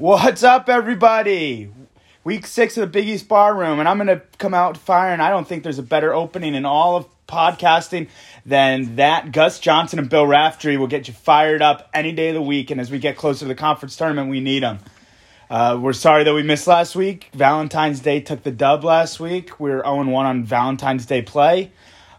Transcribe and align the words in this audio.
What's 0.00 0.42
up, 0.42 0.70
everybody? 0.70 1.70
Week 2.24 2.46
six 2.46 2.78
of 2.78 2.80
the 2.80 2.86
Big 2.86 3.06
East 3.06 3.28
Bar 3.28 3.54
Room, 3.54 3.80
and 3.80 3.86
I'm 3.86 3.98
gonna 3.98 4.22
come 4.38 4.54
out 4.54 4.78
firing. 4.78 5.20
I 5.20 5.28
don't 5.28 5.46
think 5.46 5.62
there's 5.62 5.78
a 5.78 5.82
better 5.82 6.14
opening 6.14 6.54
in 6.54 6.64
all 6.64 6.96
of 6.96 7.06
podcasting 7.26 8.08
than 8.46 8.96
that. 8.96 9.30
Gus 9.30 9.58
Johnson 9.58 9.98
and 9.98 10.08
Bill 10.08 10.26
Raftery 10.26 10.78
will 10.78 10.86
get 10.86 11.06
you 11.06 11.12
fired 11.12 11.60
up 11.60 11.90
any 11.92 12.12
day 12.12 12.28
of 12.28 12.34
the 12.34 12.40
week, 12.40 12.70
and 12.70 12.80
as 12.80 12.90
we 12.90 12.98
get 12.98 13.18
closer 13.18 13.40
to 13.40 13.44
the 13.44 13.54
conference 13.54 13.94
tournament, 13.94 14.30
we 14.30 14.40
need 14.40 14.62
them. 14.62 14.78
Uh, 15.50 15.78
we're 15.78 15.92
sorry 15.92 16.24
that 16.24 16.32
we 16.32 16.42
missed 16.42 16.66
last 16.66 16.96
week. 16.96 17.28
Valentine's 17.34 18.00
Day 18.00 18.22
took 18.22 18.42
the 18.42 18.50
dub 18.50 18.84
last 18.84 19.20
week. 19.20 19.60
We 19.60 19.70
are 19.70 19.84
0 19.84 20.06
1 20.06 20.26
on 20.26 20.44
Valentine's 20.44 21.04
Day 21.04 21.20
play. 21.20 21.72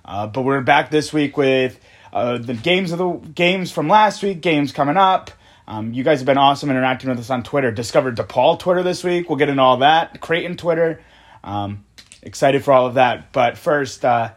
Uh, 0.06 0.28
but 0.28 0.44
we're 0.44 0.62
back 0.62 0.92
this 0.92 1.12
week 1.12 1.36
with 1.36 1.80
uh, 2.14 2.38
the 2.38 2.54
games 2.54 2.92
of 2.92 3.00
the 3.00 3.10
games 3.10 3.72
from 3.72 3.88
last 3.88 4.22
week, 4.22 4.42
games 4.42 4.72
coming 4.72 4.98
up. 4.98 5.32
Um, 5.68 5.94
you 5.94 6.04
guys 6.04 6.20
have 6.20 6.26
been 6.26 6.38
awesome 6.38 6.70
interacting 6.70 7.10
with 7.10 7.20
us 7.20 7.30
on 7.30 7.44
Twitter. 7.44 7.72
Discovered 7.72 8.18
DePaul 8.18 8.60
Twitter 8.60 8.84
this 8.84 9.04
week. 9.04 9.30
We'll 9.30 9.38
get 9.38 9.50
into 9.50 9.62
all 9.62 9.78
that. 9.78 10.20
Creighton 10.20 10.58
Twitter. 10.58 11.02
Um, 11.44 11.86
excited 12.22 12.64
for 12.64 12.72
all 12.74 12.88
of 12.88 12.96
that. 12.96 13.32
But 13.32 13.58
first, 13.58 14.04
uh, 14.04 14.32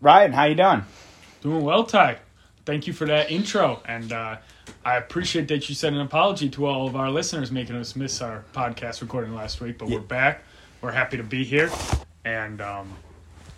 Ryan, 0.00 0.32
how 0.32 0.44
you 0.44 0.54
doing? 0.54 0.84
Doing 1.42 1.64
well, 1.64 1.84
Ty. 1.84 2.18
Thank 2.64 2.86
you 2.86 2.92
for 2.92 3.06
that 3.06 3.30
intro, 3.30 3.82
and 3.86 4.12
uh, 4.12 4.36
I 4.84 4.96
appreciate 4.96 5.48
that 5.48 5.68
you 5.70 5.74
said 5.74 5.94
an 5.94 6.00
apology 6.00 6.50
to 6.50 6.66
all 6.66 6.86
of 6.86 6.96
our 6.96 7.10
listeners 7.10 7.50
making 7.50 7.76
us 7.76 7.96
miss 7.96 8.20
our 8.20 8.44
podcast 8.52 9.00
recording 9.00 9.34
last 9.34 9.60
week. 9.60 9.78
But 9.78 9.88
we're 9.88 10.00
back. 10.00 10.42
We're 10.82 10.92
happy 10.92 11.16
to 11.16 11.22
be 11.22 11.44
here, 11.44 11.70
and 12.26 12.60
um, 12.60 12.94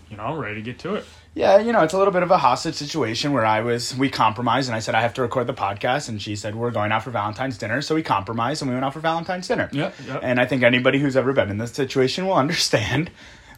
you 0.09 0.17
know, 0.17 0.37
ready 0.37 0.57
to 0.57 0.63
get 0.63 0.79
to 0.81 0.95
it. 0.95 1.05
Yeah, 1.33 1.59
you 1.59 1.73
know, 1.73 1.83
it's 1.83 1.95
a 1.95 1.99
little 1.99 2.13
bit 2.13 2.25
of 2.25 2.31
a 2.33 2.39
hostage 2.39 2.75
situation 2.75 3.33
where 3.33 3.47
I 3.47 3.61
was, 3.61 3.97
we 3.97 4.11
compromised 4.11 4.69
and 4.69 4.75
I 4.75 4.81
said, 4.81 4.97
I 4.97 5.01
have 5.03 5.15
to 5.15 5.23
record 5.23 5.47
the 5.47 5.55
podcast. 5.55 6.09
And 6.09 6.21
she 6.21 6.35
said, 6.35 6.57
we're 6.57 6.73
going 6.73 6.91
out 6.91 7.05
for 7.05 7.11
Valentine's 7.11 7.57
dinner. 7.57 7.83
So 7.83 7.95
we 7.95 8.03
compromised 8.03 8.63
and 8.63 8.69
we 8.69 8.75
went 8.75 8.85
out 8.85 8.95
for 8.95 9.01
Valentine's 9.01 9.47
dinner. 9.47 9.69
Yeah, 9.73 9.93
yeah. 10.07 10.19
And 10.23 10.41
I 10.41 10.47
think 10.47 10.65
anybody 10.65 10.99
who's 10.99 11.17
ever 11.17 11.33
been 11.33 11.49
in 11.49 11.59
this 11.59 11.73
situation 11.73 12.27
will 12.27 12.35
understand 12.47 13.11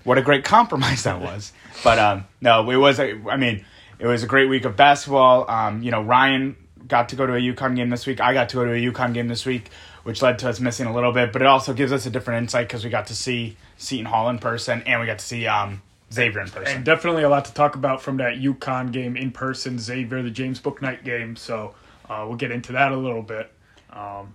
what 0.04 0.18
a 0.18 0.22
great 0.22 0.44
compromise 0.44 1.04
that 1.04 1.20
was. 1.20 1.52
But 1.82 1.98
um, 1.98 2.26
no, 2.42 2.68
it 2.70 2.76
was, 2.76 3.00
a, 3.00 3.18
I 3.28 3.38
mean, 3.38 3.64
it 3.98 4.06
was 4.06 4.22
a 4.22 4.26
great 4.26 4.50
week 4.50 4.66
of 4.66 4.76
basketball. 4.76 5.50
Um, 5.50 5.82
you 5.82 5.90
know, 5.90 6.02
Ryan 6.02 6.56
got 6.86 7.08
to 7.08 7.16
go 7.16 7.26
to 7.26 7.34
a 7.34 7.40
UConn 7.40 7.74
game 7.74 7.88
this 7.88 8.06
week. 8.06 8.20
I 8.20 8.34
got 8.34 8.50
to 8.50 8.56
go 8.56 8.64
to 8.66 8.72
a 8.72 8.92
UConn 8.92 9.14
game 9.14 9.28
this 9.28 9.46
week, 9.46 9.70
which 10.02 10.20
led 10.20 10.38
to 10.40 10.48
us 10.50 10.60
missing 10.60 10.86
a 10.86 10.94
little 10.94 11.12
bit. 11.12 11.32
But 11.32 11.40
it 11.40 11.48
also 11.48 11.72
gives 11.72 11.90
us 11.90 12.04
a 12.04 12.10
different 12.10 12.42
insight 12.42 12.68
because 12.68 12.84
we 12.84 12.90
got 12.90 13.06
to 13.06 13.14
see 13.14 13.56
Seton 13.78 14.06
Hall 14.06 14.28
in 14.28 14.38
person 14.38 14.82
and 14.82 15.00
we 15.00 15.06
got 15.06 15.20
to 15.20 15.24
see 15.24 15.46
um, 15.46 15.80
Xavier 16.12 16.40
in 16.40 16.48
person. 16.48 16.76
And 16.76 16.84
definitely 16.84 17.22
a 17.22 17.28
lot 17.28 17.44
to 17.46 17.54
talk 17.54 17.74
about 17.74 18.02
from 18.02 18.18
that 18.18 18.34
UConn 18.36 18.92
game 18.92 19.16
in 19.16 19.30
person, 19.30 19.78
Xavier, 19.78 20.22
the 20.22 20.30
James 20.30 20.58
Book 20.60 20.82
Night 20.82 21.04
game. 21.04 21.36
So 21.36 21.74
uh, 22.08 22.24
we'll 22.26 22.36
get 22.36 22.50
into 22.50 22.72
that 22.72 22.92
a 22.92 22.96
little 22.96 23.22
bit. 23.22 23.52
Um, 23.90 24.34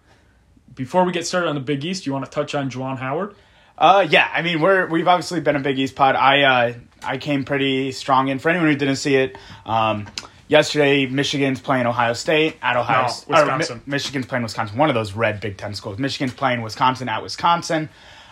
before 0.75 1.03
we 1.05 1.11
get 1.11 1.25
started 1.25 1.47
on 1.47 1.55
the 1.55 1.61
Big 1.61 1.83
East, 1.83 2.05
you 2.05 2.13
want 2.13 2.25
to 2.25 2.31
touch 2.31 2.53
on 2.55 2.69
Juwan 2.69 2.97
Howard? 2.97 3.35
Uh, 3.77 4.07
yeah, 4.09 4.29
I 4.33 4.41
mean 4.41 4.59
we're 4.59 4.87
we've 4.87 5.07
obviously 5.07 5.39
been 5.39 5.55
a 5.55 5.59
Big 5.59 5.77
East 5.77 5.95
pod. 5.95 6.15
I 6.15 6.41
uh, 6.41 6.73
I 7.03 7.17
came 7.19 7.43
pretty 7.43 7.91
strong 7.91 8.27
in. 8.29 8.39
For 8.39 8.49
anyone 8.49 8.69
who 8.69 8.75
didn't 8.75 8.95
see 8.95 9.15
it, 9.15 9.37
um, 9.67 10.07
yesterday 10.47 11.05
Michigan's 11.05 11.59
playing 11.59 11.85
Ohio 11.85 12.13
State 12.13 12.55
at 12.63 12.75
Ohio. 12.75 13.01
No, 13.01 13.05
S- 13.05 13.25
or 13.27 13.33
Mi- 13.33 13.39
Wisconsin. 13.41 13.81
Michigan's 13.85 14.25
playing 14.25 14.41
Wisconsin. 14.43 14.77
One 14.79 14.89
of 14.89 14.95
those 14.95 15.13
red 15.13 15.39
Big 15.41 15.57
Ten 15.57 15.75
schools. 15.75 15.99
Michigan's 15.99 16.33
playing 16.33 16.61
Wisconsin 16.63 17.07
at 17.07 17.21
Wisconsin. 17.21 17.89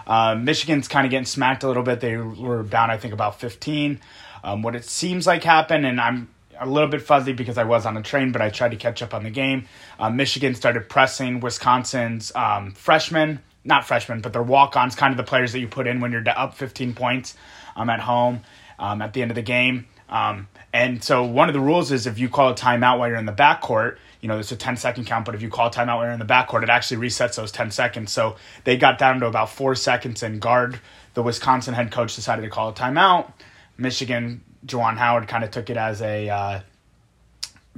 Uh, 0.07 0.35
Michigan's 0.35 0.87
kind 0.87 1.05
of 1.05 1.11
getting 1.11 1.25
smacked 1.25 1.63
a 1.63 1.67
little 1.67 1.83
bit. 1.83 1.99
They 1.99 2.17
were 2.17 2.63
down, 2.63 2.91
I 2.91 2.97
think, 2.97 3.13
about 3.13 3.39
fifteen. 3.39 4.01
Um, 4.43 4.61
what 4.61 4.75
it 4.75 4.85
seems 4.85 5.25
like 5.25 5.43
happened, 5.43 5.85
and 5.85 5.99
I'm 5.99 6.29
a 6.59 6.67
little 6.67 6.89
bit 6.89 7.01
fuzzy 7.01 7.33
because 7.33 7.57
I 7.57 7.63
was 7.63 7.85
on 7.85 7.97
a 7.97 8.01
train, 8.01 8.31
but 8.31 8.41
I 8.41 8.49
tried 8.49 8.71
to 8.71 8.77
catch 8.77 9.01
up 9.01 9.13
on 9.13 9.23
the 9.23 9.29
game. 9.29 9.67
Uh, 9.99 10.09
Michigan 10.09 10.55
started 10.55 10.89
pressing 10.89 11.39
Wisconsin's 11.39 12.31
um, 12.35 12.71
freshmen, 12.71 13.41
not 13.63 13.85
freshmen, 13.85 14.21
but 14.21 14.33
their 14.33 14.43
walk-ons, 14.43 14.95
kind 14.95 15.11
of 15.11 15.17
the 15.17 15.23
players 15.23 15.51
that 15.53 15.59
you 15.59 15.67
put 15.67 15.87
in 15.87 15.99
when 15.99 16.11
you're 16.11 16.23
up 16.27 16.55
15 16.55 16.93
points 16.93 17.35
um, 17.75 17.89
at 17.89 17.99
home 17.99 18.41
um, 18.79 19.01
at 19.01 19.13
the 19.13 19.21
end 19.21 19.31
of 19.31 19.35
the 19.35 19.41
game. 19.41 19.87
Um, 20.09 20.47
and 20.71 21.03
so 21.03 21.23
one 21.23 21.49
of 21.49 21.53
the 21.53 21.59
rules 21.59 21.91
is 21.91 22.05
if 22.05 22.19
you 22.19 22.29
call 22.29 22.49
a 22.49 22.53
timeout 22.53 22.99
while 22.99 23.07
you're 23.07 23.17
in 23.17 23.25
the 23.25 23.33
backcourt, 23.33 23.97
you 24.25 24.27
know, 24.27 24.37
there's 24.37 24.51
a 24.51 24.55
10 24.55 24.75
second 24.77 25.05
count, 25.05 25.23
but 25.23 25.35
if 25.35 25.43
you 25.43 25.49
call 25.49 25.69
timeout 25.69 25.97
while 25.97 26.05
you're 26.05 26.11
in 26.11 26.17
the 26.17 26.25
backcourt, 26.25 26.63
it 26.63 26.69
actually 26.69 26.97
resets 27.07 27.35
those 27.35 27.51
10 27.51 27.69
seconds. 27.69 28.11
So 28.11 28.37
they 28.63 28.75
got 28.75 28.97
down 28.97 29.19
to 29.19 29.27
about 29.27 29.51
four 29.51 29.75
seconds 29.75 30.23
and 30.23 30.41
Gard, 30.41 30.79
the 31.13 31.21
Wisconsin 31.21 31.75
head 31.75 31.91
coach 31.91 32.15
decided 32.15 32.41
to 32.41 32.49
call 32.49 32.69
a 32.69 32.73
timeout. 32.73 33.31
Michigan, 33.77 34.43
Juwan 34.65 34.97
Howard 34.97 35.27
kind 35.27 35.43
of 35.43 35.51
took 35.51 35.69
it 35.69 35.77
as 35.77 36.01
a 36.01 36.27
uh, 36.27 36.59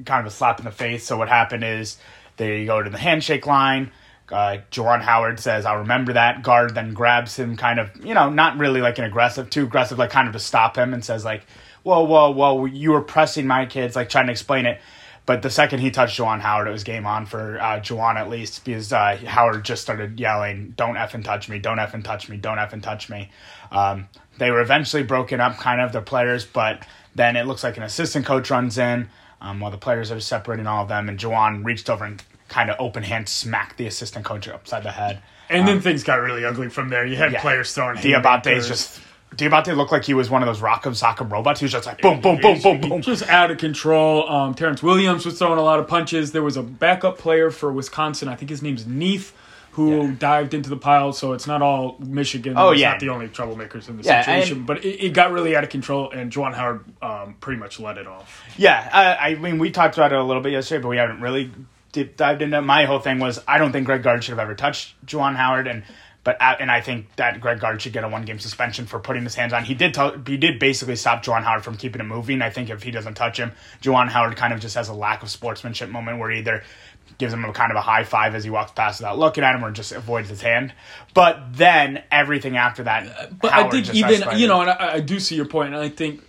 kind 0.05 0.25
of 0.25 0.31
a 0.31 0.33
slap 0.33 0.59
in 0.59 0.63
the 0.63 0.71
face. 0.71 1.03
So 1.03 1.17
what 1.17 1.27
happened 1.27 1.65
is 1.65 1.97
they 2.37 2.63
go 2.63 2.81
to 2.81 2.89
the 2.89 2.97
handshake 2.97 3.45
line. 3.45 3.91
Uh, 4.31 4.59
Howard 4.71 5.41
says, 5.41 5.65
"I'll 5.65 5.79
remember 5.79 6.13
that." 6.13 6.43
Gard 6.43 6.75
then 6.75 6.93
grabs 6.93 7.37
him, 7.37 7.57
kind 7.57 7.77
of, 7.77 7.91
you 8.05 8.13
know, 8.13 8.29
not 8.29 8.57
really 8.57 8.79
like 8.79 8.99
an 8.99 9.03
aggressive, 9.03 9.49
too 9.49 9.63
aggressive, 9.63 9.99
like 9.99 10.11
kind 10.11 10.27
of 10.29 10.33
to 10.33 10.39
stop 10.39 10.77
him, 10.77 10.93
and 10.93 11.03
says, 11.03 11.25
"Like, 11.25 11.43
whoa, 11.83 12.03
whoa, 12.03 12.31
whoa, 12.31 12.65
you 12.65 12.93
were 12.93 13.01
pressing 13.01 13.47
my 13.47 13.65
kids," 13.65 13.97
like 13.97 14.07
trying 14.07 14.27
to 14.27 14.31
explain 14.31 14.65
it. 14.65 14.79
But 15.27 15.41
the 15.43 15.49
second 15.49 15.79
he 15.81 15.91
touched 15.91 16.17
Juwan 16.17 16.39
Howard, 16.39 16.67
it 16.67 16.71
was 16.71 16.83
game 16.85 17.05
on 17.05 17.25
for 17.27 17.59
uh, 17.59 17.79
Juwan 17.81 18.15
at 18.15 18.29
least 18.29 18.63
because 18.65 18.91
uh, 18.93 19.17
Howard 19.25 19.63
just 19.65 19.81
started 19.83 20.19
yelling, 20.19 20.73
"Don't 20.77 20.95
effing 20.95 21.23
touch 21.23 21.49
me! 21.49 21.59
Don't 21.59 21.77
effing 21.77 22.03
touch 22.03 22.29
me! 22.29 22.37
Don't 22.37 22.57
effing 22.57 22.81
touch 22.81 23.09
me!" 23.09 23.29
Um, 23.71 24.07
they 24.39 24.49
were 24.51 24.61
eventually 24.61 25.03
broken 25.03 25.39
up, 25.41 25.57
kind 25.57 25.81
of 25.81 25.91
the 25.91 26.01
players, 26.01 26.45
but 26.45 26.83
then 27.13 27.35
it 27.35 27.45
looks 27.45 27.63
like 27.63 27.75
an 27.77 27.83
assistant 27.83 28.25
coach 28.25 28.49
runs 28.49 28.77
in 28.77 29.09
um, 29.41 29.59
while 29.59 29.69
the 29.69 29.77
players 29.77 30.11
are 30.11 30.19
separating 30.21 30.65
all 30.65 30.83
of 30.83 30.87
them, 30.89 31.09
and 31.09 31.19
Juwan 31.19 31.65
reached 31.65 31.89
over 31.89 32.05
and 32.05 32.23
kind 32.47 32.69
of 32.69 32.77
open 32.79 33.03
hand 33.03 33.27
smacked 33.27 33.77
the 33.77 33.85
assistant 33.85 34.23
coach 34.23 34.47
upside 34.47 34.83
the 34.83 34.91
head. 34.91 35.21
And 35.49 35.67
then 35.67 35.81
things 35.81 36.03
got 36.05 36.21
really 36.21 36.45
ugly 36.45 36.69
from 36.69 36.87
there. 36.87 37.05
You 37.05 37.17
had 37.17 37.27
Um, 37.27 37.33
Yeah. 37.33 37.41
players 37.41 37.73
throwing 37.73 37.97
Diabate's 37.97 38.67
just 38.69 39.01
Diabate 39.35 39.75
looked 39.75 39.91
like 39.91 40.05
he 40.05 40.13
was 40.13 40.29
one 40.29 40.41
of 40.41 40.47
those 40.47 40.61
Rock'em 40.61 40.93
Sock'em 40.99 41.29
robots. 41.31 41.59
He 41.59 41.65
was 41.65 41.71
just 41.73 41.85
like 41.85 42.01
boom, 42.01 42.21
boom, 42.21 42.39
boom, 42.41 42.59
boom, 42.61 42.81
boom. 42.81 43.01
Just 43.01 43.27
out 43.27 43.51
of 43.51 43.57
control. 43.57 44.27
Um, 44.29 44.53
Terrance 44.53 44.81
Williams 44.81 45.25
was 45.25 45.37
throwing 45.37 45.59
a 45.59 45.63
lot 45.63 45.79
of 45.79 45.87
punches. 45.87 46.31
There 46.31 46.41
was 46.43 46.57
a 46.57 46.63
backup 46.63 47.17
player 47.17 47.51
for 47.51 47.71
Wisconsin. 47.71 48.29
I 48.29 48.35
think 48.35 48.49
his 48.49 48.61
name's 48.63 48.87
Neath, 48.87 49.33
who 49.73 50.05
Yeah. 50.07 50.11
dived 50.17 50.53
into 50.55 50.69
the 50.69 50.77
pile. 50.77 51.11
So 51.13 51.33
it's 51.33 51.45
not 51.45 51.61
all 51.61 51.97
Michigan. 51.99 52.53
Oh, 52.57 52.71
It's 52.71 52.81
yeah. 52.81 52.91
not 52.91 52.99
the 53.01 53.09
only 53.09 53.27
troublemakers 53.27 53.89
in 53.89 53.97
the 53.97 54.03
Yeah, 54.03 54.21
situation. 54.23 54.57
and- 54.59 54.65
but 54.65 54.83
it, 54.83 55.05
it 55.07 55.13
got 55.13 55.31
really 55.31 55.55
out 55.55 55.63
of 55.63 55.69
control, 55.69 56.09
and 56.09 56.31
Juwan 56.31 56.55
Howard 56.55 56.85
um, 57.01 57.35
pretty 57.39 57.59
much 57.59 57.79
let 57.79 57.97
it 57.97 58.07
off. 58.07 58.43
Yeah, 58.57 58.89
I, 58.91 59.31
I 59.31 59.35
mean, 59.35 59.59
we 59.59 59.69
talked 59.71 59.97
about 59.97 60.13
it 60.13 60.17
a 60.17 60.23
little 60.23 60.41
bit 60.41 60.53
yesterday, 60.53 60.81
but 60.81 60.87
we 60.87 60.97
haven't 60.97 61.21
really 61.21 61.51
deep 61.91 62.17
dived 62.17 62.41
into. 62.41 62.57
it. 62.57 62.61
My 62.61 62.85
whole 62.85 62.99
thing 62.99 63.19
was 63.19 63.39
I 63.47 63.57
don't 63.59 63.71
think 63.71 63.85
Greg 63.85 64.01
Gard 64.03 64.23
should 64.23 64.31
have 64.31 64.39
ever 64.39 64.55
touched 64.55 64.95
Juwan 65.05 65.35
Howard, 65.35 65.67
and 65.67 65.83
but 66.27 66.41
uh, 66.41 66.57
and 66.59 66.69
I 66.69 66.81
think 66.81 67.15
that 67.15 67.39
Greg 67.39 67.61
Gard 67.61 67.81
should 67.81 67.93
get 67.93 68.03
a 68.03 68.09
one 68.09 68.25
game 68.25 68.37
suspension 68.37 68.85
for 68.85 68.99
putting 68.99 69.23
his 69.23 69.33
hands 69.33 69.53
on. 69.53 69.63
He 69.63 69.73
did 69.73 69.93
tell, 69.93 70.11
he 70.27 70.35
did 70.35 70.59
basically 70.59 70.97
stop 70.97 71.23
Juwan 71.23 71.41
Howard 71.43 71.63
from 71.63 71.77
keeping 71.77 72.01
it 72.01 72.03
moving. 72.03 72.41
I 72.41 72.49
think 72.49 72.69
if 72.69 72.83
he 72.83 72.91
doesn't 72.91 73.13
touch 73.13 73.39
him, 73.39 73.53
Juwan 73.81 74.09
Howard 74.09 74.35
kind 74.35 74.51
of 74.51 74.59
just 74.59 74.75
has 74.75 74.89
a 74.89 74.93
lack 74.93 75.23
of 75.23 75.29
sportsmanship 75.29 75.87
moment 75.87 76.19
where 76.19 76.29
he 76.29 76.39
either 76.39 76.63
gives 77.17 77.31
him 77.31 77.45
a 77.45 77.53
kind 77.53 77.71
of 77.71 77.77
a 77.77 77.81
high 77.81 78.03
five 78.03 78.35
as 78.35 78.43
he 78.43 78.49
walks 78.49 78.73
past 78.73 78.99
without 78.99 79.17
looking 79.17 79.45
at 79.45 79.55
him, 79.55 79.63
or 79.63 79.71
just 79.71 79.93
avoids 79.93 80.27
his 80.27 80.41
hand. 80.41 80.73
But 81.13 81.53
then 81.53 82.03
everything 82.11 82.57
after 82.57 82.83
that, 82.83 83.39
But 83.39 83.53
Howard 83.53 83.67
I 83.67 83.81
think 83.83 83.95
even 83.95 84.37
you 84.37 84.49
know, 84.49 84.59
and 84.59 84.69
I, 84.69 84.95
I 84.95 84.99
do 84.99 85.21
see 85.21 85.37
your 85.37 85.45
point, 85.45 85.73
and 85.73 85.81
I 85.81 85.87
think 85.87 86.21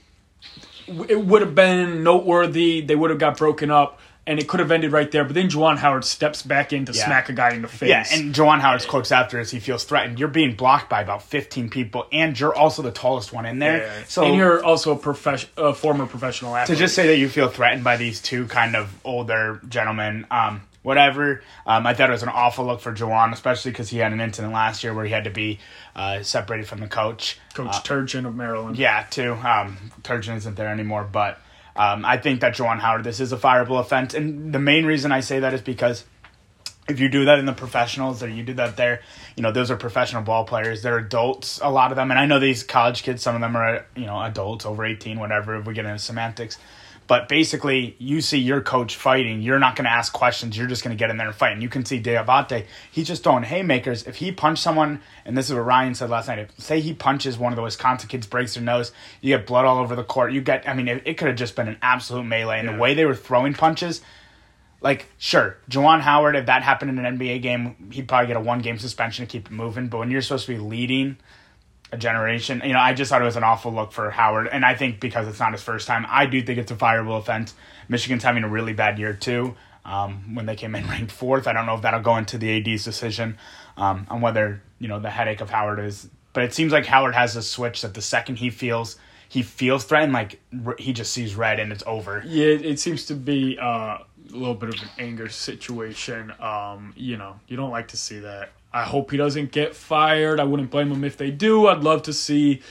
it 1.08 1.26
would 1.26 1.42
have 1.42 1.56
been 1.56 2.04
noteworthy. 2.04 2.82
They 2.82 2.94
would 2.94 3.10
have 3.10 3.18
got 3.18 3.36
broken 3.36 3.72
up, 3.72 3.98
and 4.28 4.38
it 4.38 4.46
could 4.46 4.60
have 4.60 4.70
ended 4.70 4.92
right 4.92 5.10
there. 5.10 5.24
But 5.24 5.34
then 5.34 5.48
Juwan 5.48 5.78
Howard 5.78 6.04
steps 6.04 6.42
back 6.42 6.72
in 6.72 6.84
to 6.84 6.92
Yeah. 6.92 7.04
smack 7.06 7.28
a 7.28 7.32
guy 7.32 7.50
in 7.54 7.62
the 7.62 7.68
face. 7.68 7.88
Yeah, 7.88 8.04
and 8.12 8.32
Juwan 8.34 8.60
Howard's 8.60 8.86
quotes 8.86 9.10
after 9.10 9.40
is 9.40 9.50
he 9.50 9.58
feels 9.58 9.82
threatened. 9.84 10.20
You're 10.20 10.28
being 10.28 10.54
blocked 10.54 10.88
by 10.88 11.00
about 11.00 11.22
15 11.24 11.68
people, 11.70 12.06
and 12.12 12.38
you're 12.38 12.54
also 12.54 12.82
the 12.82 12.92
tallest 12.92 13.32
one 13.32 13.46
in 13.46 13.58
there. 13.58 13.78
Yeah. 13.78 13.92
So 14.06 14.24
and 14.24 14.36
you're 14.36 14.62
also 14.64 14.92
a, 14.92 14.96
profes- 14.98 15.46
a 15.56 15.74
former 15.74 16.06
professional 16.06 16.54
athlete. 16.54 16.76
to 16.78 16.84
just 16.84 16.94
say 16.94 17.08
that 17.08 17.16
you 17.16 17.28
feel 17.28 17.48
threatened 17.48 17.82
by 17.82 17.96
these 17.96 18.20
two 18.22 18.46
kind 18.46 18.76
of 18.76 18.94
older 19.04 19.60
gentlemen, 19.68 20.26
um, 20.30 20.60
whatever. 20.82 21.42
Um, 21.66 21.86
I 21.86 21.94
thought 21.94 22.08
it 22.08 22.12
was 22.12 22.22
an 22.22 22.28
awful 22.28 22.64
look 22.66 22.80
for 22.80 22.92
Juwan, 22.92 23.32
especially 23.32 23.72
because 23.72 23.88
he 23.90 23.98
had 23.98 24.12
an 24.12 24.20
incident 24.20 24.52
last 24.54 24.84
year 24.84 24.94
where 24.94 25.04
he 25.04 25.10
had 25.12 25.24
to 25.24 25.30
be 25.30 25.58
uh, 25.96 26.22
separated 26.22 26.66
from 26.68 26.80
the 26.80 26.86
coach. 26.86 27.38
Coach 27.54 27.68
Uh, 27.68 27.80
Turgeon 27.80 28.26
of 28.26 28.34
Maryland. 28.34 28.76
yeah, 28.78 29.04
too. 29.10 29.32
Um, 29.34 29.90
Turgeon 30.02 30.36
isn't 30.36 30.56
there 30.56 30.68
anymore, 30.68 31.06
but 31.10 31.40
Um, 31.78 32.04
I 32.04 32.18
think 32.18 32.40
that 32.40 32.56
Juwan 32.56 32.80
Howard, 32.80 33.04
this 33.04 33.20
is 33.20 33.32
a 33.32 33.36
fireable 33.36 33.78
offense, 33.80 34.12
and 34.12 34.52
the 34.52 34.58
main 34.58 34.84
reason 34.84 35.12
I 35.12 35.20
say 35.20 35.38
that 35.38 35.54
is 35.54 35.62
because 35.62 36.04
if 36.88 36.98
you 37.00 37.08
do 37.08 37.26
that 37.26 37.38
in 37.38 37.44
the 37.44 37.52
professionals 37.52 38.22
or 38.22 38.28
you 38.28 38.42
do 38.42 38.54
that 38.54 38.76
there, 38.76 39.02
you 39.36 39.42
know, 39.42 39.52
those 39.52 39.70
are 39.70 39.76
professional 39.76 40.22
ball 40.22 40.44
players. 40.44 40.82
They're 40.82 40.98
adults, 40.98 41.60
a 41.62 41.70
lot 41.70 41.92
of 41.92 41.96
them. 41.96 42.10
And 42.10 42.18
I 42.18 42.26
know 42.26 42.38
these 42.38 42.62
college 42.62 43.02
kids, 43.02 43.22
some 43.22 43.34
of 43.34 43.40
them 43.42 43.56
are, 43.56 43.86
you 43.94 44.06
know, 44.06 44.20
adults 44.20 44.64
over 44.64 44.84
18, 44.84 45.20
whatever, 45.20 45.56
if 45.56 45.66
we 45.66 45.74
get 45.74 45.84
into 45.84 45.98
semantics. 45.98 46.58
But 47.08 47.26
basically, 47.26 47.96
you 47.98 48.20
see 48.20 48.36
your 48.38 48.60
coach 48.60 48.94
fighting, 48.94 49.40
you're 49.40 49.58
not 49.58 49.76
going 49.76 49.86
to 49.86 49.90
ask 49.90 50.12
questions. 50.12 50.58
You're 50.58 50.66
just 50.66 50.84
going 50.84 50.94
to 50.94 51.00
get 51.00 51.08
in 51.08 51.16
there 51.16 51.26
and 51.28 51.34
fight. 51.34 51.52
And 51.52 51.62
you 51.62 51.70
can 51.70 51.84
see 51.86 51.98
Diabate, 52.00 52.66
he's 52.92 53.06
just 53.08 53.24
throwing 53.24 53.44
haymakers. 53.44 54.06
If 54.06 54.16
he 54.16 54.30
punched 54.30 54.62
someone, 54.62 55.00
and 55.24 55.34
this 55.36 55.48
is 55.48 55.54
what 55.54 55.62
Ryan 55.64 55.94
said 55.94 56.10
last 56.10 56.28
night, 56.28 56.38
if, 56.38 56.60
say 56.60 56.80
he 56.80 56.92
punches 56.92 57.38
one 57.38 57.50
of 57.50 57.56
the 57.56 57.62
Wisconsin 57.62 58.10
kids, 58.10 58.26
breaks 58.26 58.54
their 58.54 58.62
nose, 58.62 58.92
you 59.22 59.34
get 59.34 59.46
blood 59.46 59.64
all 59.64 59.78
over 59.78 59.96
the 59.96 60.04
court. 60.04 60.32
You 60.32 60.42
get, 60.42 60.68
I 60.68 60.74
mean, 60.74 60.86
it, 60.86 61.02
it 61.06 61.14
could 61.14 61.28
have 61.28 61.36
just 61.38 61.56
been 61.56 61.66
an 61.66 61.78
absolute 61.80 62.24
melee. 62.24 62.58
And 62.58 62.68
Yeah. 62.68 62.74
the 62.74 62.78
way 62.78 62.92
they 62.92 63.06
were 63.06 63.14
throwing 63.14 63.54
punches, 63.54 64.02
like 64.82 65.06
sure, 65.16 65.56
Juwan 65.70 66.02
Howard, 66.02 66.36
if 66.36 66.44
that 66.44 66.62
happened 66.62 66.90
in 66.90 67.04
an 67.04 67.18
NBA 67.18 67.40
game, 67.40 67.88
he'd 67.90 68.06
probably 68.06 68.26
get 68.28 68.36
a 68.36 68.40
one 68.40 68.60
game 68.60 68.78
suspension 68.78 69.26
to 69.26 69.32
keep 69.32 69.46
it 69.46 69.52
moving. 69.52 69.88
But 69.88 69.96
when 69.98 70.10
you're 70.10 70.20
supposed 70.22 70.44
to 70.46 70.52
be 70.52 70.58
leading 70.60 71.16
a 71.90 71.96
generation, 71.96 72.62
you 72.64 72.72
know, 72.72 72.78
I 72.78 72.92
just 72.92 73.10
thought 73.10 73.22
it 73.22 73.24
was 73.24 73.36
an 73.36 73.44
awful 73.44 73.72
look 73.72 73.92
for 73.92 74.10
Howard. 74.10 74.48
And 74.48 74.64
I 74.64 74.74
think 74.74 75.00
because 75.00 75.26
it's 75.26 75.40
not 75.40 75.52
his 75.52 75.62
first 75.62 75.86
time, 75.86 76.06
I 76.08 76.26
do 76.26 76.42
think 76.42 76.58
it's 76.58 76.70
a 76.70 76.76
fireable 76.76 77.18
offense. 77.18 77.54
Michigan's 77.88 78.22
having 78.22 78.44
a 78.44 78.48
really 78.48 78.74
bad 78.74 78.98
year 78.98 79.14
too. 79.14 79.56
Um, 79.84 80.34
when 80.34 80.44
they 80.46 80.56
came 80.56 80.74
in 80.74 80.86
ranked 80.88 81.12
fourth, 81.12 81.46
I 81.46 81.52
don't 81.52 81.66
know 81.66 81.74
if 81.74 81.82
that'll 81.82 82.00
go 82.00 82.16
into 82.16 82.36
the 82.36 82.58
AD's 82.58 82.84
decision 82.84 83.38
um, 83.76 84.06
on 84.10 84.20
whether 84.20 84.62
you 84.78 84.88
know 84.88 85.00
the 85.00 85.10
headache 85.10 85.40
of 85.40 85.50
Howard 85.50 85.78
is. 85.78 86.08
But 86.34 86.44
it 86.44 86.52
seems 86.52 86.72
like 86.72 86.84
Howard 86.84 87.14
has 87.14 87.36
a 87.36 87.42
switch 87.42 87.82
that 87.82 87.94
the 87.94 88.02
second 88.02 88.36
he 88.36 88.50
feels 88.50 88.96
he 89.28 89.42
feels 89.42 89.84
threatened, 89.84 90.12
like 90.12 90.40
he 90.78 90.92
just 90.92 91.12
sees 91.12 91.34
red 91.36 91.60
and 91.60 91.72
it's 91.72 91.82
over. 91.86 92.22
Yeah, 92.26 92.46
it, 92.46 92.78
seems 92.80 93.06
to 93.06 93.14
be 93.14 93.58
uh, 93.58 93.64
a 93.66 94.06
little 94.30 94.54
bit 94.54 94.74
of 94.74 94.82
an 94.82 94.88
anger 94.98 95.28
situation. 95.28 96.32
Um, 96.40 96.94
you 96.96 97.16
know, 97.16 97.38
you 97.46 97.56
don't 97.56 97.70
like 97.70 97.88
to 97.88 97.96
see 97.96 98.20
that. 98.20 98.50
I 98.72 98.84
hope 98.84 99.10
he 99.10 99.16
doesn't 99.16 99.52
get 99.52 99.74
fired. 99.74 100.40
I 100.40 100.44
wouldn't 100.44 100.70
blame 100.70 100.92
him 100.92 101.04
if 101.04 101.16
they 101.16 101.30
do. 101.30 101.68
I'd 101.68 101.82
love 101.82 102.02
to 102.02 102.12
see 102.12 102.62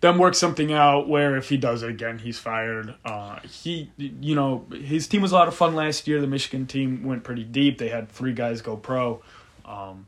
them 0.00 0.18
work 0.18 0.34
something 0.34 0.72
out 0.72 1.08
where 1.08 1.36
if 1.36 1.48
he 1.48 1.56
does 1.56 1.82
it 1.82 1.90
again, 1.90 2.18
he's 2.18 2.38
fired. 2.38 2.94
Uh, 3.04 3.40
he, 3.40 3.90
you 3.96 4.34
know, 4.34 4.66
his 4.70 5.08
team 5.08 5.22
was 5.22 5.32
a 5.32 5.34
lot 5.34 5.48
of 5.48 5.54
fun 5.54 5.74
last 5.74 6.06
year. 6.06 6.20
The 6.20 6.26
Michigan 6.26 6.66
team 6.66 7.04
went 7.04 7.24
pretty 7.24 7.44
deep. 7.44 7.78
They 7.78 7.88
had 7.88 8.08
three 8.08 8.32
guys 8.32 8.60
go 8.60 8.76
pro. 8.76 9.22
Um, 9.64 10.06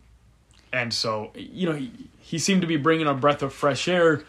and 0.72 0.92
so, 0.92 1.32
you 1.34 1.66
know, 1.66 1.74
he, 1.74 1.90
he 2.18 2.38
seemed 2.38 2.60
to 2.60 2.66
be 2.66 2.76
bringing 2.76 3.06
a 3.06 3.14
breath 3.14 3.42
of 3.42 3.52
fresh 3.52 3.88
air 3.88 4.22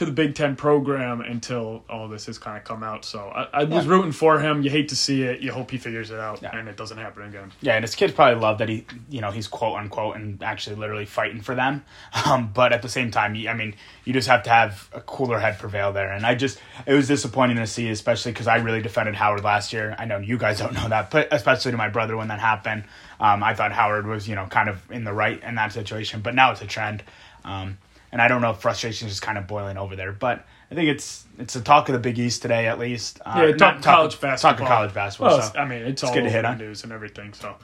to 0.00 0.06
the 0.06 0.12
Big 0.12 0.34
Ten 0.34 0.56
program 0.56 1.20
until 1.20 1.84
all 1.90 2.08
this 2.08 2.24
has 2.24 2.38
kind 2.38 2.56
of 2.56 2.64
come 2.64 2.82
out. 2.82 3.04
So 3.04 3.28
I, 3.28 3.60
I 3.60 3.64
was 3.64 3.84
Yeah. 3.84 3.90
rooting 3.92 4.12
for 4.12 4.40
him. 4.40 4.62
You 4.62 4.70
hate 4.70 4.88
to 4.88 4.96
see 4.96 5.24
it. 5.24 5.40
You 5.40 5.52
hope 5.52 5.70
he 5.70 5.76
figures 5.76 6.10
it 6.10 6.18
out 6.18 6.40
Yeah. 6.40 6.56
and 6.56 6.70
it 6.70 6.76
doesn't 6.78 6.96
happen 6.96 7.24
again. 7.24 7.52
Yeah, 7.60 7.74
and 7.74 7.84
his 7.84 7.94
kids 7.94 8.14
probably 8.14 8.40
love 8.40 8.56
that 8.58 8.70
he, 8.70 8.86
you 9.10 9.20
know, 9.20 9.30
he's 9.30 9.46
quote 9.46 9.76
unquote 9.76 10.16
and 10.16 10.42
actually 10.42 10.76
literally 10.76 11.04
fighting 11.04 11.42
for 11.42 11.54
them. 11.54 11.84
Um, 12.30 12.50
but 12.54 12.72
at 12.72 12.80
the 12.82 12.88
same 12.88 13.10
time, 13.10 13.32
I 13.46 13.52
mean, 13.54 13.74
you 14.04 14.12
just 14.14 14.28
have 14.28 14.42
to 14.44 14.50
have 14.50 14.88
a 14.92 15.00
cooler 15.02 15.38
head 15.38 15.58
prevail 15.58 15.92
there. 15.92 16.12
And 16.12 16.24
I 16.24 16.34
just, 16.34 16.58
it 16.86 16.94
was 16.94 17.08
disappointing 17.08 17.56
to 17.58 17.66
see, 17.66 17.88
especially 17.90 18.32
because 18.32 18.46
I 18.46 18.56
really 18.56 18.80
defended 18.80 19.14
Howard 19.16 19.42
last 19.44 19.72
year. 19.72 19.94
I 19.98 20.04
know 20.06 20.16
you 20.18 20.38
guys 20.38 20.58
don't 20.60 20.72
know 20.72 20.88
that, 20.88 21.10
but 21.10 21.28
especially 21.30 21.72
to 21.72 21.76
my 21.76 21.88
brother 21.90 22.16
when 22.16 22.28
that 22.28 22.40
happened, 22.40 22.84
um, 23.18 23.42
I 23.42 23.52
thought 23.54 23.72
Howard 23.72 24.06
was, 24.06 24.26
you 24.28 24.34
know, 24.34 24.46
kind 24.46 24.68
of 24.70 24.90
in 24.90 25.04
the 25.04 25.12
right 25.12 25.42
in 25.42 25.56
that 25.56 25.72
situation. 25.72 26.20
But 26.22 26.34
now 26.34 26.52
it's 26.52 26.62
a 26.62 26.66
trend. 26.66 27.02
Um, 27.44 27.76
and 28.12 28.20
I 28.22 28.28
don't 28.28 28.40
know 28.40 28.50
if 28.50 28.58
frustration 28.58 29.06
is 29.08 29.12
just 29.14 29.22
kind 29.22 29.38
of 29.38 29.46
boiling 29.46 29.76
over 29.78 29.96
there, 29.96 30.12
but 30.12 30.44
I 30.70 30.74
think 30.74 30.88
it's 30.88 31.24
it's 31.38 31.54
the 31.54 31.60
talk 31.60 31.88
of 31.88 31.92
the 31.94 31.98
Big 31.98 32.18
East 32.18 32.42
today, 32.42 32.66
at 32.66 32.78
least. 32.78 33.20
Uh, 33.24 33.34
Yeah, 33.38 33.46
not 33.50 33.58
talk 33.58 33.74
talk- 33.76 33.82
college 33.82 34.20
basketball. 34.20 34.52
Talking 34.52 34.66
college 34.66 34.94
basketball. 34.94 35.38
Well, 35.38 35.50
so 35.52 35.58
I 35.58 35.64
mean, 35.66 35.82
it's, 35.82 35.90
it's 35.90 36.04
all 36.04 36.14
good 36.14 36.24
to 36.24 36.30
hit 36.30 36.42
the 36.42 36.48
on. 36.48 36.58
news 36.58 36.82
and 36.84 36.92
everything. 36.92 37.32
So 37.32 37.56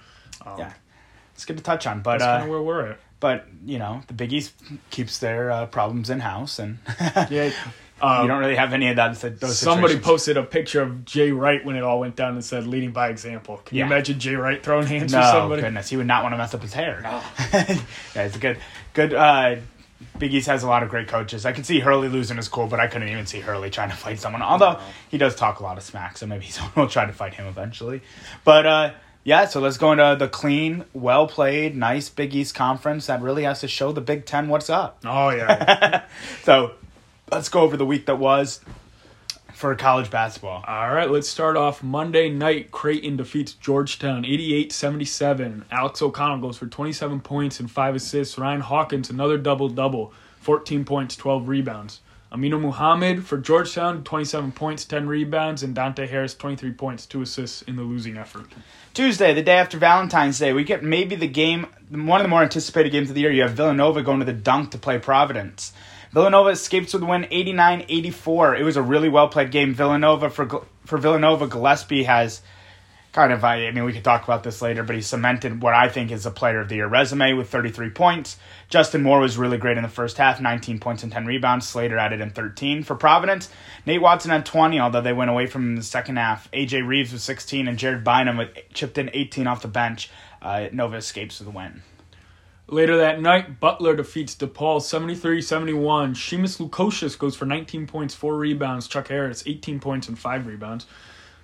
um, 0.45 0.59
yeah, 0.59 0.73
it's 1.35 1.45
good 1.45 1.57
to 1.59 1.63
touch 1.63 1.87
on. 1.87 2.01
But 2.03 2.19
that's 2.19 2.23
uh, 2.25 2.33
kind 2.39 2.45
of 2.45 2.51
where 2.51 2.63
we're 2.63 2.87
at. 2.93 2.99
but 3.21 3.47
you 3.65 3.79
know 3.79 4.03
the 4.07 4.15
Big 4.15 4.33
East 4.33 4.55
keeps 4.91 5.19
their 5.19 5.51
uh, 5.51 5.67
problems 5.67 6.11
in 6.11 6.21
house, 6.21 6.59
and 6.59 6.79
Yeah. 7.31 7.51
Um, 7.99 8.21
you 8.25 8.29
don't 8.29 8.41
really 8.41 8.57
have 8.57 8.75
any 8.75 8.89
of 8.91 8.97
that. 8.97 9.19
Those 9.41 9.59
Somebody 9.59 9.95
situations. 9.95 10.05
posted 10.05 10.37
a 10.37 10.43
picture 10.43 10.83
of 10.83 11.07
Jay 11.07 11.33
Wright 11.33 11.65
when 11.65 11.77
it 11.77 11.83
all 11.83 11.99
went 11.99 12.15
down 12.15 12.35
and 12.35 12.45
said 12.45 12.67
"leading 12.67 12.93
by 12.93 13.09
example." 13.09 13.57
Can 13.65 13.75
Yeah. 13.79 13.85
you 13.85 13.91
imagine 13.91 14.21
Jay 14.21 14.35
Wright 14.37 14.63
throwing 14.63 14.87
hands 14.87 15.15
No 15.15 15.23
somebody? 15.23 15.63
goodness, 15.63 15.89
he 15.89 15.97
would 15.97 16.07
not 16.07 16.23
want 16.23 16.35
to 16.35 16.37
mess 16.37 16.53
up 16.53 16.61
his 16.61 16.75
hair. 16.75 17.01
yeah, 17.55 17.79
it's 18.17 18.37
a 18.37 18.39
good, 18.39 18.59
good. 18.93 19.15
Uh, 19.15 19.57
Big 20.19 20.35
East 20.35 20.47
has 20.47 20.63
a 20.63 20.67
lot 20.67 20.83
of 20.83 20.89
great 20.89 21.09
coaches. 21.09 21.47
I 21.47 21.53
could 21.53 21.67
see 21.67 21.81
Hurley 21.81 22.09
losing 22.09 22.37
his 22.37 22.49
cool, 22.49 22.67
but 22.67 22.81
I 22.81 22.87
couldn't 22.87 23.09
even 23.09 23.27
see 23.27 23.41
Hurley 23.41 23.71
trying 23.71 23.91
to 23.91 23.97
fight 23.97 24.19
someone. 24.19 24.43
Although 24.43 24.79
he 25.09 25.19
does 25.19 25.35
talk 25.35 25.61
a 25.61 25.63
lot 25.63 25.77
of 25.77 25.83
smack, 25.83 26.19
so 26.19 26.27
maybe 26.27 26.47
someone 26.51 26.73
will 26.77 26.89
try 26.89 27.07
to 27.07 27.13
fight 27.13 27.35
him 27.35 27.47
eventually. 27.47 28.03
But 28.45 28.67
uh, 28.67 28.93
yeah, 29.25 29.47
so 29.47 29.61
let's 29.61 29.79
go 29.79 29.93
into 29.93 30.17
the 30.19 30.29
clean, 30.29 30.85
well 30.93 31.27
played, 31.27 31.77
nice 31.77 32.09
Big 32.09 32.35
East 32.35 32.55
conference 32.55 33.07
that 33.07 33.21
really 33.21 33.45
has 33.45 33.61
to 33.61 33.69
show 33.69 33.93
the 33.93 34.01
Big 34.01 34.27
Ten 34.27 34.49
what's 34.49 34.71
up. 34.71 35.01
Oh 35.05 35.31
yeah. 35.31 36.05
So 36.43 36.75
let's 37.31 37.49
go 37.49 37.63
over 37.63 37.77
the 37.77 37.87
week 37.87 38.07
that 38.07 38.19
was 38.19 38.61
for 39.57 39.75
college 39.75 40.11
basketball. 40.11 40.63
All 40.69 40.93
right, 40.93 41.11
let's 41.11 41.29
start 41.29 41.57
off 41.57 41.83
Monday 41.83 42.29
night. 42.29 42.71
Creighton 42.71 43.17
defeats 43.17 43.55
Georgetown 43.55 44.25
88-77. 44.25 45.65
Alex 45.71 46.03
O'Connell 46.03 46.39
goes 46.39 46.59
for 46.59 46.67
27 46.67 47.21
points 47.21 47.59
and 47.59 47.71
5 47.71 47.95
assists. 47.95 48.37
Ryan 48.37 48.61
Hawkins 48.61 49.09
another 49.09 49.39
double-double, 49.39 50.13
14 50.41 50.85
points, 50.85 51.17
12 51.17 51.49
rebounds. 51.49 52.01
Aminu 52.31 52.61
Mohammed 52.61 53.25
for 53.25 53.39
Georgetown, 53.39 54.05
27 54.05 54.53
points, 54.53 54.85
10 54.85 55.07
rebounds, 55.07 55.63
and 55.63 55.75
Dante 55.75 56.07
Harris, 56.07 56.35
23 56.35 56.73
points, 56.73 57.07
2 57.07 57.23
assists 57.23 57.63
in 57.63 57.77
the 57.77 57.83
losing 57.83 58.19
effort. 58.19 58.47
Tuesday, 58.93 59.33
the 59.33 59.43
day 59.43 59.57
after 59.57 59.79
Valentine's 59.79 60.39
Day, 60.39 60.53
we 60.53 60.65
get 60.65 60.83
maybe 60.83 61.15
the 61.15 61.29
game, 61.29 61.67
one 61.89 62.21
of 62.21 62.25
the 62.25 62.29
more 62.29 62.43
anticipated 62.43 62.91
games 62.91 63.09
of 63.09 63.15
the 63.15 63.23
year. 63.23 63.33
You 63.33 63.43
have 63.43 63.53
Villanova 63.53 64.03
going 64.03 64.19
to 64.19 64.27
the 64.27 64.35
dunk 64.35 64.73
to 64.73 64.79
play 64.79 64.99
Providence. 64.99 65.73
Villanova 66.17 66.49
escapes 66.49 66.95
with 66.95 67.03
a 67.03 67.05
win 67.05 67.27
89 67.31 67.85
84. 67.91 68.57
It 68.57 68.65
was 68.65 68.79
a 68.79 68.83
really 68.83 69.11
well 69.11 69.29
played 69.29 69.51
game. 69.51 69.75
Villanova, 69.75 70.31
for, 70.31 70.65
for 70.87 70.97
Villanova, 70.97 71.47
Gillespie 71.47 72.05
has 72.05 72.41
kind 73.13 73.35
of, 73.35 73.45
I 73.45 73.71
mean, 73.71 73.85
we 73.85 73.93
could 73.93 74.03
talk 74.03 74.25
about 74.25 74.43
this 74.43 74.63
later, 74.63 74.83
but 74.83 74.97
he 74.97 75.03
cemented 75.03 75.61
what 75.61 75.75
I 75.75 75.91
think 75.91 76.11
is 76.11 76.25
a 76.25 76.31
player 76.31 76.61
of 76.61 76.71
the 76.71 76.77
year 76.77 76.87
resume 76.87 77.35
with 77.35 77.51
33 77.51 77.91
points. 77.91 78.39
Justin 78.71 79.03
Moore 79.03 79.21
was 79.21 79.37
really 79.37 79.59
great 79.59 79.77
in 79.77 79.83
the 79.83 79.91
first 79.91 80.17
half, 80.17 80.41
19 80.41 80.79
points 80.79 81.03
and 81.03 81.13
10 81.13 81.27
rebounds. 81.27 81.69
Slater 81.69 81.99
added 81.99 82.23
in 82.23 82.31
13. 82.31 82.83
For 82.83 82.95
Providence, 82.95 83.51
Nate 83.85 84.01
Watson 84.01 84.31
had 84.31 84.47
20, 84.47 84.81
although 84.81 85.03
they 85.03 85.13
went 85.13 85.31
away 85.31 85.47
from 85.47 85.65
him 85.65 85.71
in 85.73 85.75
the 85.75 85.83
second 85.83 86.17
half. 86.17 86.51
AJ 86.53 86.87
Reeves 86.87 87.13
with 87.13 87.21
16 87.21 87.69
and 87.69 87.77
Jared 87.77 88.05
Bynum 88.05 88.39
with 88.39 88.57
chipped 88.73 88.97
in 88.97 89.11
18 89.13 89.47
off 89.47 89.61
the 89.61 89.69
bench. 89.69 90.11
Uh, 90.41 90.69
Nova 90.73 90.97
escapes 90.97 91.41
with 91.41 91.49
a 91.49 91.53
win. 91.53 91.83
Later 92.69 92.97
that 92.97 93.21
night, 93.21 93.61
Butler 93.61 93.95
defeats 93.95 94.35
DePaul 94.35 94.81
73-71. 94.81 96.17
Simas 96.17 96.59
Lukosius 96.59 97.17
goes 97.17 97.37
for 97.37 97.45
19 97.45 97.87
points, 97.87 98.15
4 98.17 98.37
rebounds. 98.37 98.89
Chuck 98.89 99.07
Harris, 99.07 99.45
18 99.47 99.79
points 99.79 100.09
and 100.09 100.19
5 100.19 100.47
rebounds. 100.49 100.87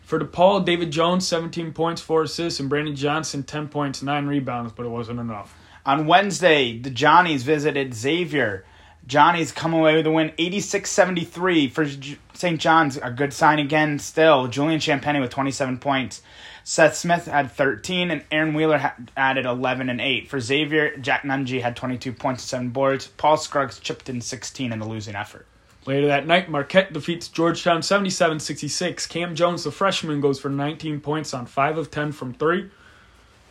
For 0.02 0.18
DePaul, 0.18 0.64
David 0.64 0.90
Jones, 0.90 1.26
17 1.28 1.72
points, 1.72 2.02
4 2.02 2.24
assists, 2.24 2.58
and 2.58 2.68
Brandon 2.68 2.96
Johnson, 2.96 3.44
10 3.44 3.68
points, 3.68 4.02
9 4.02 4.26
rebounds, 4.26 4.72
but 4.72 4.84
it 4.84 4.88
wasn't 4.88 5.20
enough. 5.20 5.56
On 5.86 6.08
Wednesday, 6.08 6.76
the 6.76 6.90
Johnnies 6.90 7.44
visited 7.44 7.94
Xavier. 7.94 8.64
Johnnies 9.06 9.52
come 9.52 9.74
away 9.74 9.96
with 9.96 10.06
a 10.06 10.10
win 10.10 10.30
86-73 10.38 11.70
for 11.70 11.86
St. 12.34 12.60
John's. 12.60 12.96
A 12.96 13.10
good 13.10 13.32
sign 13.32 13.58
again 13.58 13.98
still. 13.98 14.46
Julian 14.46 14.80
Champagnie 14.80 15.20
with 15.20 15.30
27 15.30 15.78
points. 15.78 16.22
Seth 16.64 16.94
Smith 16.94 17.26
had 17.26 17.50
13 17.50 18.12
and 18.12 18.24
Aaron 18.30 18.54
Wheeler 18.54 18.92
added 19.16 19.46
11 19.46 19.90
and 19.90 20.00
8. 20.00 20.28
For 20.28 20.38
Xavier, 20.38 20.96
Jack 20.98 21.24
Nunge 21.24 21.60
had 21.60 21.74
22 21.74 22.12
points 22.12 22.44
and 22.44 22.48
7 22.48 22.68
boards. 22.70 23.08
Paul 23.08 23.36
Scruggs 23.36 23.80
chipped 23.80 24.08
in 24.08 24.20
16 24.20 24.72
in 24.72 24.78
the 24.78 24.86
losing 24.86 25.16
effort. 25.16 25.46
Later 25.84 26.06
that 26.06 26.28
night, 26.28 26.48
Marquette 26.48 26.92
defeats 26.92 27.26
Georgetown 27.26 27.80
77-66. 27.80 29.08
Cam 29.08 29.34
Jones, 29.34 29.64
the 29.64 29.72
freshman, 29.72 30.20
goes 30.20 30.38
for 30.38 30.48
19 30.48 31.00
points 31.00 31.34
on 31.34 31.46
5 31.46 31.78
of 31.78 31.90
10 31.90 32.12
from 32.12 32.34
3. 32.34 32.70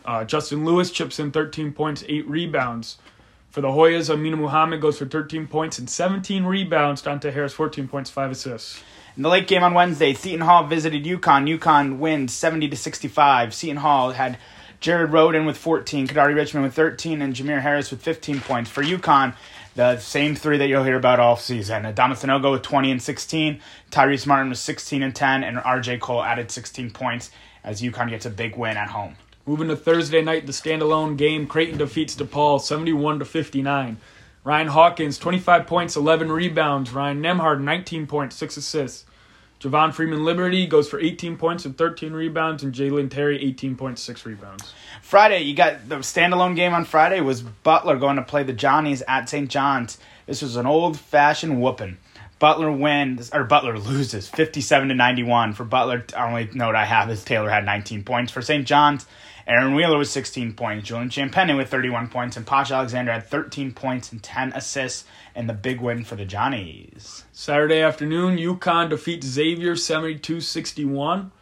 Uh, 0.06 0.24
Justin 0.24 0.64
Lewis 0.64 0.90
chips 0.90 1.18
in 1.18 1.30
13 1.30 1.72
points, 1.72 2.02
8 2.08 2.26
rebounds. 2.26 2.96
For 3.52 3.60
the 3.60 3.68
Hoyas, 3.68 4.08
Aminu 4.08 4.38
Mohammed 4.38 4.80
goes 4.80 4.96
for 4.96 5.04
13 5.04 5.46
points 5.46 5.78
and 5.78 5.88
17 5.88 6.44
rebounds. 6.44 7.02
Dante 7.02 7.30
Harris, 7.30 7.52
14 7.52 7.86
points, 7.86 8.08
5 8.08 8.30
assists. 8.30 8.82
In 9.14 9.22
the 9.22 9.28
late 9.28 9.46
game 9.46 9.62
on 9.62 9.74
Wednesday, 9.74 10.14
Seton 10.14 10.40
Hall 10.40 10.66
visited 10.66 11.04
UConn. 11.04 11.58
UConn 11.58 11.98
wins 11.98 12.32
70 12.32 12.70
to 12.70 12.76
65. 12.78 13.52
Seton 13.52 13.76
Hall 13.76 14.12
had 14.12 14.38
Jared 14.80 15.10
Rhoden 15.10 15.44
with 15.44 15.58
14, 15.58 16.08
Kadary 16.08 16.34
Richmond 16.34 16.64
with 16.64 16.72
13, 16.72 17.20
and 17.20 17.34
Jamir 17.34 17.60
Harris 17.60 17.90
with 17.90 18.00
15 18.00 18.40
points. 18.40 18.70
For 18.70 18.82
UConn, 18.82 19.34
the 19.74 19.98
same 19.98 20.34
three 20.34 20.56
that 20.56 20.68
you'll 20.68 20.84
hear 20.84 20.96
about 20.96 21.20
all 21.20 21.36
season. 21.36 21.82
Adama 21.82 22.12
Sanogo 22.12 22.52
with 22.52 22.62
20 22.62 22.90
and 22.90 23.02
16, 23.02 23.60
Tyrese 23.90 24.26
Martin 24.26 24.48
with 24.48 24.60
16 24.60 25.02
and 25.02 25.14
10, 25.14 25.44
and 25.44 25.58
RJ 25.58 26.00
Cole 26.00 26.24
added 26.24 26.50
16 26.50 26.90
points 26.92 27.30
as 27.62 27.82
UConn 27.82 28.08
gets 28.08 28.24
a 28.24 28.30
big 28.30 28.56
win 28.56 28.78
at 28.78 28.88
home. 28.88 29.16
Moving 29.44 29.68
to 29.68 29.76
Thursday 29.76 30.22
night, 30.22 30.46
the 30.46 30.52
standalone 30.52 31.16
game, 31.16 31.48
Creighton 31.48 31.76
defeats 31.76 32.14
DePaul 32.14 32.60
71 32.60 33.18
to 33.18 33.24
59. 33.24 33.96
Ryan 34.44 34.68
Hawkins, 34.68 35.18
25 35.18 35.66
points, 35.66 35.96
11 35.96 36.30
rebounds. 36.30 36.92
Ryan 36.92 37.20
Nembhard, 37.20 37.60
19 37.60 38.06
points, 38.06 38.36
6 38.36 38.56
assists. 38.56 39.04
Javon 39.60 39.92
Freeman 39.92 40.24
Liberty 40.24 40.66
goes 40.66 40.88
for 40.88 41.00
18 41.00 41.36
points 41.36 41.64
and 41.64 41.76
13 41.76 42.12
rebounds, 42.12 42.62
and 42.62 42.72
Jalen 42.72 43.10
Terry 43.10 43.38
18.6 43.38 44.24
rebounds. 44.24 44.72
Friday, 45.00 45.40
you 45.42 45.54
got 45.54 45.88
the 45.88 45.96
standalone 45.96 46.54
game 46.54 46.72
on 46.72 46.84
Friday 46.84 47.20
was 47.20 47.42
Butler 47.42 47.96
going 47.96 48.16
to 48.16 48.22
play 48.22 48.44
the 48.44 48.52
Johnnies 48.52 49.02
at 49.08 49.28
St. 49.28 49.48
John's. 49.48 49.98
This 50.26 50.42
was 50.42 50.54
an 50.54 50.66
old 50.66 50.98
fashioned 50.98 51.60
whooping. 51.60 51.96
Butler 52.40 52.72
wins 52.72 53.30
or 53.32 53.44
Butler 53.44 53.78
loses 53.78 54.28
57 54.28 54.88
to 54.88 54.94
91. 54.96 55.52
For 55.52 55.62
Butler, 55.62 56.04
the 56.08 56.20
only 56.20 56.50
note 56.52 56.74
I 56.74 56.84
have 56.84 57.08
is 57.08 57.22
Taylor 57.22 57.48
had 57.48 57.64
19 57.64 58.02
points. 58.02 58.32
For 58.32 58.42
St. 58.42 58.66
John's, 58.66 59.06
Aaron 59.46 59.74
Wheeler 59.74 59.98
with 59.98 60.08
16 60.08 60.54
points, 60.54 60.88
Julian 60.88 61.08
Champagnie 61.08 61.56
with 61.56 61.70
31 61.70 62.08
points, 62.08 62.36
and 62.36 62.46
Posh 62.46 62.70
Alexander 62.70 63.12
had 63.12 63.26
13 63.26 63.72
points 63.72 64.12
and 64.12 64.22
10 64.22 64.52
assists 64.52 65.04
in 65.34 65.46
the 65.46 65.52
big 65.52 65.80
win 65.80 66.04
for 66.04 66.16
the 66.16 66.24
Johnnies. 66.24 67.24
Saturday 67.32 67.80
afternoon, 67.80 68.36
UConn 68.36 68.88
defeats 68.88 69.26
Xavier 69.26 69.76
72 69.76 70.40
61. 70.40 71.32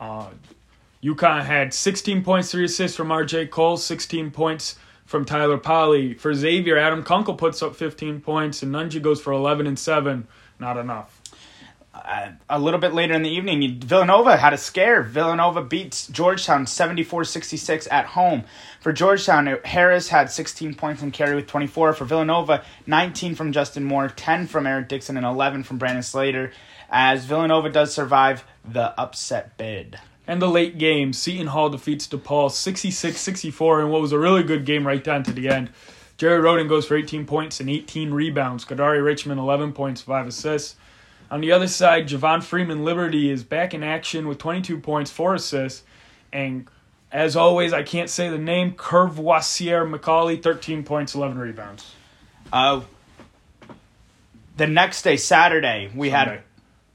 Uh, 0.00 0.28
UConn 1.02 1.44
had 1.44 1.72
16 1.72 2.24
points, 2.24 2.50
3 2.50 2.64
assists 2.64 2.96
from 2.96 3.08
RJ 3.08 3.50
Cole, 3.50 3.76
16 3.76 4.30
points 4.30 4.76
from 5.06 5.24
Tyler 5.24 5.58
Polley. 5.58 6.14
For 6.14 6.34
Xavier, 6.34 6.76
Adam 6.76 7.02
Kunkel 7.02 7.34
puts 7.34 7.62
up 7.62 7.76
15 7.76 8.20
points, 8.20 8.62
and 8.62 8.72
Nunge 8.72 9.00
goes 9.00 9.20
for 9.20 9.32
11 9.32 9.66
and 9.66 9.78
7. 9.78 10.26
Not 10.58 10.76
enough. 10.76 11.17
Uh, 12.08 12.30
a 12.48 12.58
little 12.58 12.80
bit 12.80 12.94
later 12.94 13.12
in 13.12 13.22
the 13.22 13.28
evening, 13.28 13.80
Villanova 13.80 14.38
had 14.38 14.54
a 14.54 14.56
scare. 14.56 15.02
Villanova 15.02 15.62
beats 15.62 16.06
Georgetown 16.06 16.66
74 16.66 17.24
66 17.24 17.86
at 17.90 18.06
home. 18.06 18.44
For 18.80 18.94
Georgetown, 18.94 19.58
Harris 19.62 20.08
had 20.08 20.30
16 20.30 20.72
points 20.74 21.02
and 21.02 21.12
carry 21.12 21.36
with 21.36 21.46
24. 21.46 21.92
For 21.92 22.06
Villanova, 22.06 22.64
19 22.86 23.34
from 23.34 23.52
Justin 23.52 23.84
Moore, 23.84 24.08
10 24.08 24.46
from 24.46 24.66
Eric 24.66 24.88
Dixon, 24.88 25.18
and 25.18 25.26
11 25.26 25.64
from 25.64 25.76
Brandon 25.76 26.02
Slater, 26.02 26.50
as 26.88 27.26
Villanova 27.26 27.68
does 27.68 27.92
survive 27.92 28.42
the 28.64 28.98
upset 28.98 29.58
bid. 29.58 29.98
And 30.26 30.40
the 30.40 30.48
late 30.48 30.78
game, 30.78 31.12
Seton 31.12 31.48
Hall 31.48 31.68
defeats 31.68 32.08
DePaul 32.08 32.50
66 32.50 33.20
64 33.20 33.82
in 33.82 33.90
what 33.90 34.00
was 34.00 34.12
a 34.12 34.18
really 34.18 34.42
good 34.42 34.64
game 34.64 34.86
right 34.86 35.04
down 35.04 35.24
to 35.24 35.32
the 35.32 35.50
end. 35.50 35.68
Jared 36.16 36.42
Rhoden 36.42 36.70
goes 36.70 36.86
for 36.86 36.96
18 36.96 37.26
points 37.26 37.60
and 37.60 37.68
18 37.68 38.12
rebounds. 38.12 38.64
Kadary 38.64 39.04
Richmond, 39.04 39.38
11 39.38 39.74
points, 39.74 40.00
5 40.00 40.28
assists. 40.28 40.76
On 41.30 41.40
the 41.40 41.52
other 41.52 41.68
side, 41.68 42.08
Javon 42.08 42.42
Freeman 42.42 42.84
Liberty 42.84 43.30
is 43.30 43.44
back 43.44 43.74
in 43.74 43.82
action 43.82 44.28
with 44.28 44.38
22 44.38 44.78
points, 44.78 45.10
4 45.10 45.34
assists. 45.34 45.82
And 46.32 46.68
as 47.12 47.36
always, 47.36 47.72
I 47.72 47.82
can't 47.82 48.08
say 48.08 48.28
the 48.30 48.38
name, 48.38 48.72
Courvoisier 48.72 49.84
McCauley, 49.86 50.42
13 50.42 50.84
points, 50.84 51.14
11 51.14 51.38
rebounds. 51.38 51.92
Uh, 52.52 52.80
the 54.56 54.66
next 54.66 55.02
day, 55.02 55.16
Saturday, 55.16 55.90
we 55.94 56.10
Sunday. 56.10 56.30
had 56.30 56.42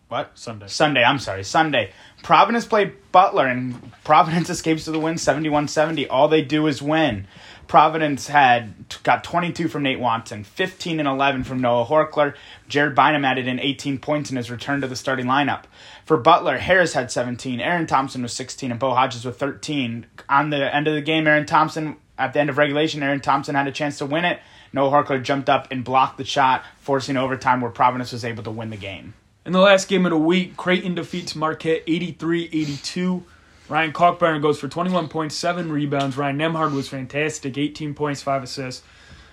what? 0.10 0.32
Sunday. 0.36 0.68
Sunday, 0.68 1.04
I'm 1.04 1.18
sorry, 1.18 1.44
Sunday. 1.44 1.92
Providence 2.22 2.66
played 2.66 2.94
Butler, 3.12 3.48
and 3.48 3.92
Providence 4.04 4.50
escapes 4.52 4.86
to 4.86 4.92
the 4.92 5.00
win 5.00 5.18
71 5.18 5.68
70. 5.68 6.08
All 6.08 6.28
they 6.28 6.44
do 6.44 6.68
is 6.68 6.82
win. 6.82 7.28
Providence 7.74 8.28
had 8.28 8.86
got 9.02 9.24
22 9.24 9.68
from 9.68 9.82
Nate 9.82 10.00
Watson, 10.00 10.44
15 10.44 11.00
and 11.00 11.10
11 11.10 11.44
from 11.44 11.60
Noah 11.60 11.88
Horchler. 11.88 12.36
Jared 12.68 12.94
Bynum 12.94 13.26
added 13.26 13.48
in 13.48 13.60
18 13.60 13.98
points 13.98 14.30
in 14.30 14.38
his 14.38 14.52
return 14.52 14.82
to 14.82 14.88
the 14.88 14.96
starting 14.96 15.26
lineup. 15.26 15.64
For 16.06 16.18
Butler, 16.18 16.60
Harris 16.60 16.94
had 16.94 17.10
17, 17.10 17.60
Aaron 17.60 17.88
Thompson 17.88 18.22
was 18.22 18.32
16, 18.34 18.70
and 18.70 18.80
Bo 18.80 18.94
Hodges 18.94 19.26
with 19.26 19.40
13. 19.40 20.06
On 20.30 20.52
the 20.52 20.76
end 20.76 20.88
of 20.88 20.94
the 20.94 21.02
game, 21.02 21.26
Aaron 21.26 21.48
Thompson, 21.48 21.96
at 22.16 22.34
the 22.34 22.40
end 22.40 22.52
of 22.52 22.60
regulation, 22.60 23.02
Aaron 23.02 23.22
Thompson 23.22 23.56
had 23.56 23.68
a 23.68 23.72
chance 23.72 23.98
to 23.98 24.06
win 24.06 24.24
it. 24.24 24.40
Noah 24.72 24.92
Horchler 24.92 25.24
jumped 25.24 25.50
up 25.50 25.68
and 25.72 25.84
blocked 25.84 26.20
the 26.20 26.26
shot, 26.26 26.64
forcing 26.78 27.18
overtime 27.18 27.60
where 27.60 27.72
Providence 27.72 28.12
was 28.12 28.24
able 28.24 28.44
to 28.44 28.52
win 28.52 28.70
the 28.70 28.78
game. 28.78 29.16
In 29.48 29.52
the 29.52 29.60
last 29.60 29.88
game 29.88 30.06
of 30.06 30.12
the 30.12 30.18
week, 30.20 30.58
Creighton 30.58 30.94
defeats 30.94 31.36
Marquette 31.36 31.82
83 31.88 32.50
82. 32.54 33.24
Ryan 33.70 33.94
Kalkbrenner 33.94 34.42
goes 34.42 34.60
for 34.60 34.68
21.7 34.68 35.72
rebounds. 35.72 36.18
Ryan 36.18 36.38
Nembhard 36.38 36.74
was 36.74 36.90
fantastic, 36.90 37.58
18 37.58 37.94
points, 37.94 38.22
5 38.22 38.44
assists. 38.44 38.84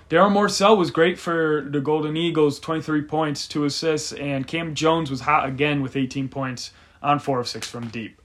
Darryl 0.08 0.32
Morsell 0.32 0.76
was 0.76 0.90
great 0.90 1.18
for 1.18 1.66
the 1.68 1.80
Golden 1.80 2.16
Eagles, 2.16 2.58
23 2.60 3.02
points, 3.02 3.46
2 3.49 3.64
assists. 3.64 4.12
And 4.12 4.46
Cam 4.46 4.75
Jones 4.75 5.10
was 5.10 5.20
hot 5.22 5.49
again 5.49 5.82
with 5.82 5.96
18 5.96 6.28
points 6.28 6.72
on 7.02 7.18
4 7.18 7.40
of 7.40 7.49
6 7.49 7.68
from 7.68 7.88
deep. 7.88 8.20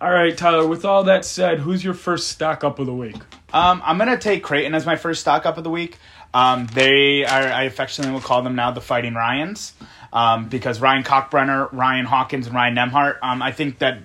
All 0.00 0.10
right, 0.10 0.36
Tyler, 0.36 0.66
with 0.66 0.84
all 0.84 1.04
that 1.04 1.24
said, 1.24 1.60
who's 1.60 1.84
your 1.84 1.94
first 1.94 2.28
stock 2.28 2.64
up 2.64 2.80
of 2.80 2.86
the 2.86 2.94
week? 2.94 3.14
Um, 3.52 3.80
I'm 3.84 3.98
gonna 3.98 4.18
take 4.18 4.42
Creighton 4.42 4.74
as 4.74 4.84
my 4.84 4.96
first 4.96 5.20
stock 5.20 5.46
up 5.46 5.58
of 5.58 5.64
the 5.64 5.70
week. 5.70 5.98
Um, 6.34 6.66
they 6.74 7.24
are, 7.24 7.52
I 7.52 7.64
affectionately 7.64 8.12
will 8.12 8.20
call 8.20 8.42
them 8.42 8.56
now 8.56 8.72
the 8.72 8.80
Fighting 8.80 9.14
Ryans, 9.14 9.74
um, 10.12 10.48
because 10.48 10.80
Ryan 10.80 11.04
Kalkbrenner, 11.04 11.68
Ryan 11.70 12.06
Hawkins, 12.06 12.46
and 12.46 12.56
Ryan 12.56 12.74
Nembhard. 12.74 13.18
Um, 13.22 13.42
I 13.42 13.52
think 13.52 13.78
that 13.78 14.00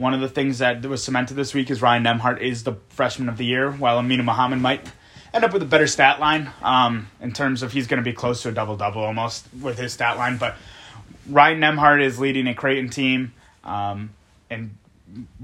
one 0.00 0.14
of 0.14 0.20
the 0.20 0.28
things 0.30 0.58
that 0.58 0.84
was 0.86 1.04
cemented 1.04 1.34
this 1.34 1.52
week 1.52 1.70
is 1.70 1.82
Ryan 1.82 2.04
Nembhard 2.04 2.40
is 2.40 2.64
the 2.64 2.76
freshman 2.88 3.28
of 3.28 3.36
the 3.36 3.44
year, 3.44 3.70
while 3.70 4.00
Aminu 4.00 4.24
Mohammed 4.24 4.58
might 4.58 4.90
end 5.34 5.44
up 5.44 5.52
with 5.52 5.60
a 5.60 5.66
better 5.66 5.86
stat 5.86 6.18
line 6.18 6.50
um, 6.62 7.08
in 7.20 7.32
terms 7.32 7.62
of 7.62 7.72
he's 7.72 7.86
going 7.86 8.02
to 8.02 8.10
be 8.10 8.14
close 8.14 8.40
to 8.42 8.48
a 8.48 8.52
double 8.52 8.78
double 8.78 9.02
almost 9.02 9.46
with 9.60 9.78
his 9.78 9.92
stat 9.92 10.16
line. 10.16 10.38
But 10.38 10.56
Ryan 11.28 11.60
Nembhard 11.60 12.02
is 12.02 12.18
leading 12.18 12.46
a 12.46 12.54
Creighton 12.54 12.88
team 12.88 13.34
um, 13.62 14.08
in 14.50 14.78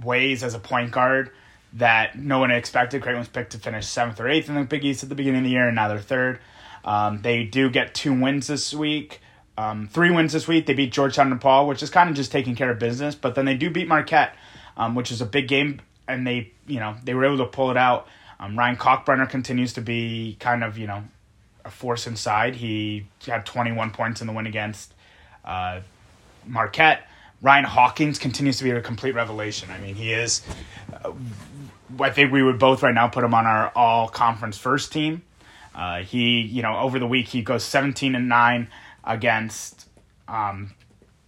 ways 0.03 0.43
as 0.43 0.55
a 0.55 0.59
point 0.59 0.91
guard 0.91 1.31
that 1.75 2.19
no 2.19 2.39
one 2.39 2.51
expected. 2.51 3.03
Creighton 3.03 3.19
was 3.19 3.29
picked 3.29 3.53
to 3.53 3.59
finish 3.59 3.87
seventh 3.87 4.19
or 4.19 4.27
eighth 4.27 4.49
in 4.49 4.55
the 4.55 4.65
Big 4.65 4.87
East 4.87 5.03
at 5.03 5.11
the 5.11 5.15
beginning 5.15 5.41
of 5.41 5.45
the 5.45 5.51
year, 5.51 5.67
and 5.67 5.77
now 5.77 5.89
they're 5.89 5.99
third. 5.99 6.39
Um, 6.83 7.21
they 7.21 7.45
do 7.45 7.69
get 7.69 7.95
two 7.95 8.19
wins 8.19 8.47
this 8.47 8.73
week. 8.73 9.21
Um, 9.59 9.89
three 9.89 10.11
wins 10.11 10.33
this 10.33 10.47
week. 10.47 10.67
They 10.67 10.75
beat 10.75 10.93
Georgetown 10.93 11.31
and 11.33 11.41
Paul, 11.41 11.67
which 11.67 11.83
is 11.83 11.91
kind 11.91 12.11
of 12.11 12.17
just 12.17 12.31
taking 12.31 12.55
care 12.55 12.71
of 12.71 12.79
business. 12.79 13.15
But 13.15 13.35
then 13.35 13.45
they 13.45 13.57
do 13.57 13.71
beat 13.71 13.89
Marquette, 13.89 14.35
um, 14.77 14.95
which 14.95 15.11
is 15.11 15.21
a 15.21 15.27
big 15.27 15.49
game, 15.49 15.81
and 16.07 16.27
they 16.27 16.53
you 16.67 16.81
know 16.81 16.97
they 17.05 17.15
were 17.15 17.25
able 17.25 17.39
to 17.39 17.47
pull 17.47 17.71
it 17.71 17.77
out. 17.77 18.07
Um, 18.39 18.59
Ryan 18.59 18.77
Kalkbrenner 18.77 19.29
continues 19.29 19.73
to 19.75 19.81
be 19.81 20.37
kind 20.41 20.63
of 20.63 20.79
you 20.79 20.87
know 20.87 21.05
a 21.65 21.71
force 21.71 22.07
inside. 22.07 22.57
He 22.57 23.07
had 23.27 23.45
21 23.45 23.91
points 23.91 24.21
in 24.21 24.27
the 24.27 24.33
win 24.33 24.47
against 24.47 24.95
uh, 25.45 25.81
Marquette. 26.47 27.09
Ryan 27.43 27.65
Hawkins 27.65 28.19
continues 28.19 28.59
to 28.59 28.65
be 28.65 28.71
a 28.71 28.81
complete 28.81 29.15
revelation. 29.15 29.69
I 29.71 29.79
mean, 29.79 29.95
he 29.95 30.13
is. 30.13 30.43
Uh, 30.93 31.13
I 32.01 32.11
think 32.11 32.33
we 32.33 32.43
would 32.43 32.59
both 32.59 32.83
right 32.83 32.95
now 32.95 33.09
put 33.09 33.25
him 33.25 33.35
on 33.35 33.47
our 33.47 33.71
all 33.75 34.09
conference 34.09 34.57
first 34.57 34.93
team. 34.93 35.23
Uh, 35.75 35.99
he, 35.99 36.41
you 36.41 36.63
know, 36.63 36.79
over 36.79 36.99
the 36.99 37.07
week 37.07 37.29
he 37.29 37.43
goes 37.43 37.63
17 37.63 38.15
and 38.15 38.29
9 38.29 38.69
against 39.05 39.89
um, 40.27 40.73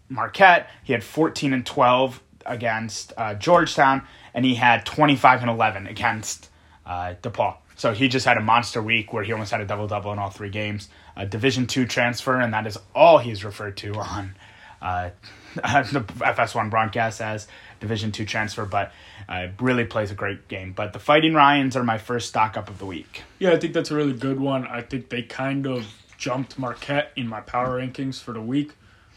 Marquette. 0.09 0.71
He 0.83 0.95
had 0.95 1.05
14 1.05 1.52
and 1.52 1.67
12 1.67 2.23
against 2.49 3.12
uh, 3.17 3.35
Georgetown, 3.35 4.02
and 4.35 4.45
he 4.45 4.55
had 4.55 4.85
25 4.85 5.43
and 5.43 5.50
11 5.50 5.87
against 5.87 6.49
uh, 6.87 7.14
DePaul. 7.23 7.57
So 7.76 7.93
he 7.93 8.09
just 8.09 8.26
had 8.26 8.37
a 8.37 8.40
monster 8.40 8.83
week 8.83 9.12
where 9.12 9.23
he 9.23 9.33
almost 9.33 9.52
had 9.52 9.61
a 9.61 9.64
double 9.64 9.87
double 9.87 10.12
in 10.12 10.19
all 10.19 10.31
three 10.31 10.50
games. 10.50 10.88
A 11.17 11.25
Division 11.25 11.67
two 11.67 11.87
transfer, 11.87 12.40
and 12.40 12.52
that 12.52 12.67
is 12.67 12.76
all 12.95 13.19
he's 13.19 13.45
referred 13.45 13.76
to 13.78 13.95
on 13.95 14.35
uh, 14.83 15.11
the 15.55 16.05
FS1 16.19 16.71
broadcast 16.71 17.21
as 17.21 17.47
Division 17.78 18.11
two 18.11 18.25
transfer. 18.25 18.64
But 18.64 18.93
uh, 19.28 19.49
really 19.61 19.85
plays 19.85 20.11
a 20.11 20.14
great 20.14 20.49
game. 20.49 20.73
But 20.73 20.93
the 20.93 20.99
Fighting 20.99 21.35
Ryans 21.35 21.76
are 21.76 21.85
my 21.85 21.99
first 21.99 22.28
stock 22.28 22.57
up 22.57 22.69
of 22.69 22.78
the 22.78 22.87
week. 22.87 23.23
Yeah, 23.38 23.52
I 23.52 23.59
think 23.59 23.75
that's 23.75 23.93
a 23.93 23.95
really 23.95 24.12
good 24.12 24.40
one. 24.40 24.67
I 24.67 24.83
think 24.83 25.09
they 25.09 25.23
kind 25.23 25.67
of 25.67 25.87
jumped 26.17 26.59
Marquette 26.59 27.12
in 27.14 27.28
my 27.28 27.40
power 27.40 27.81
rankings 27.81 28.21
for 28.21 28.33
the 28.33 28.40
week, 28.40 28.73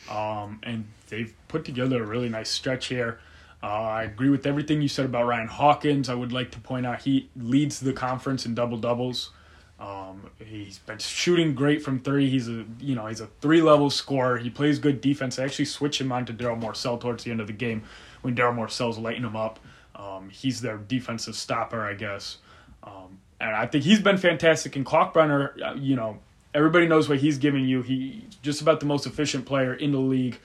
um, 0.10 0.60
and 0.62 0.86
they've 1.10 1.34
put 1.52 1.66
together 1.66 2.02
a 2.02 2.06
really 2.06 2.30
nice 2.30 2.50
stretch 2.50 2.88
here. 2.88 3.20
Uh, 3.62 3.68
I 3.68 4.04
agree 4.04 4.30
with 4.30 4.48
everything 4.48 4.82
you 4.82 4.88
said 4.88 5.06
about 5.06 5.26
Ryan 5.28 5.48
Hawkins. 5.48 6.10
I 6.10 6.16
would 6.16 6.32
like 6.32 6.52
to 6.52 6.60
point 6.60 6.86
out 6.86 7.02
he 7.02 7.30
leads 7.36 7.80
the 7.80 7.94
conference 7.94 8.46
in 8.46 8.56
double 8.56 8.78
doubles. 8.78 9.32
Um, 9.80 10.30
he's 10.44 10.80
been 10.80 11.00
shooting 11.00 11.54
great 11.54 11.84
from 11.84 12.00
three. 12.00 12.30
He's 12.30 12.48
a 12.48 12.66
you 12.80 12.96
know 12.96 13.08
he's 13.08 13.22
a 13.22 13.28
three 13.42 13.62
level 13.62 13.90
scorer. 13.90 14.38
He 14.38 14.50
plays 14.50 14.80
good 14.80 15.02
defense. 15.02 15.38
I 15.38 15.44
actually 15.44 15.66
switched 15.66 16.00
him 16.00 16.12
on 16.12 16.26
to 16.26 16.34
Darryl 16.34 16.60
Morsell 16.60 17.00
towards 17.00 17.24
the 17.24 17.32
end 17.32 17.42
of 17.42 17.48
the 17.48 17.54
game 17.54 17.84
when 18.22 18.36
Darryl 18.36 18.56
Morsell's 18.56 18.98
lighting 18.98 19.24
him 19.24 19.36
up. 19.36 19.60
Um, 19.96 20.30
he's 20.30 20.62
their 20.62 20.78
defensive 20.78 21.36
stopper, 21.36 21.82
I 21.82 21.94
guess. 21.94 22.38
Um, 22.84 23.20
and 23.40 23.56
I 23.56 23.66
think 23.66 23.84
he's 23.84 24.02
been 24.02 24.18
fantastic. 24.18 24.76
And 24.76 24.86
Kalkbrenner, 24.86 25.60
uh, 25.62 25.74
you 25.74 25.96
know, 25.96 26.20
everybody 26.54 26.88
knows 26.88 27.10
what 27.10 27.20
he's 27.20 27.38
giving 27.38 27.66
you. 27.66 27.82
He's 27.82 28.24
just 28.42 28.62
about 28.62 28.80
the 28.80 28.86
most 28.86 29.06
efficient 29.06 29.46
player 29.46 29.74
in 29.74 29.92
the 29.92 30.00
league. 30.00 30.40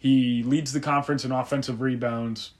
He 0.00 0.42
leads 0.42 0.72
the 0.72 0.80
conference 0.80 1.26
in 1.26 1.30
offensive 1.30 1.82
rebounds, 1.82 2.52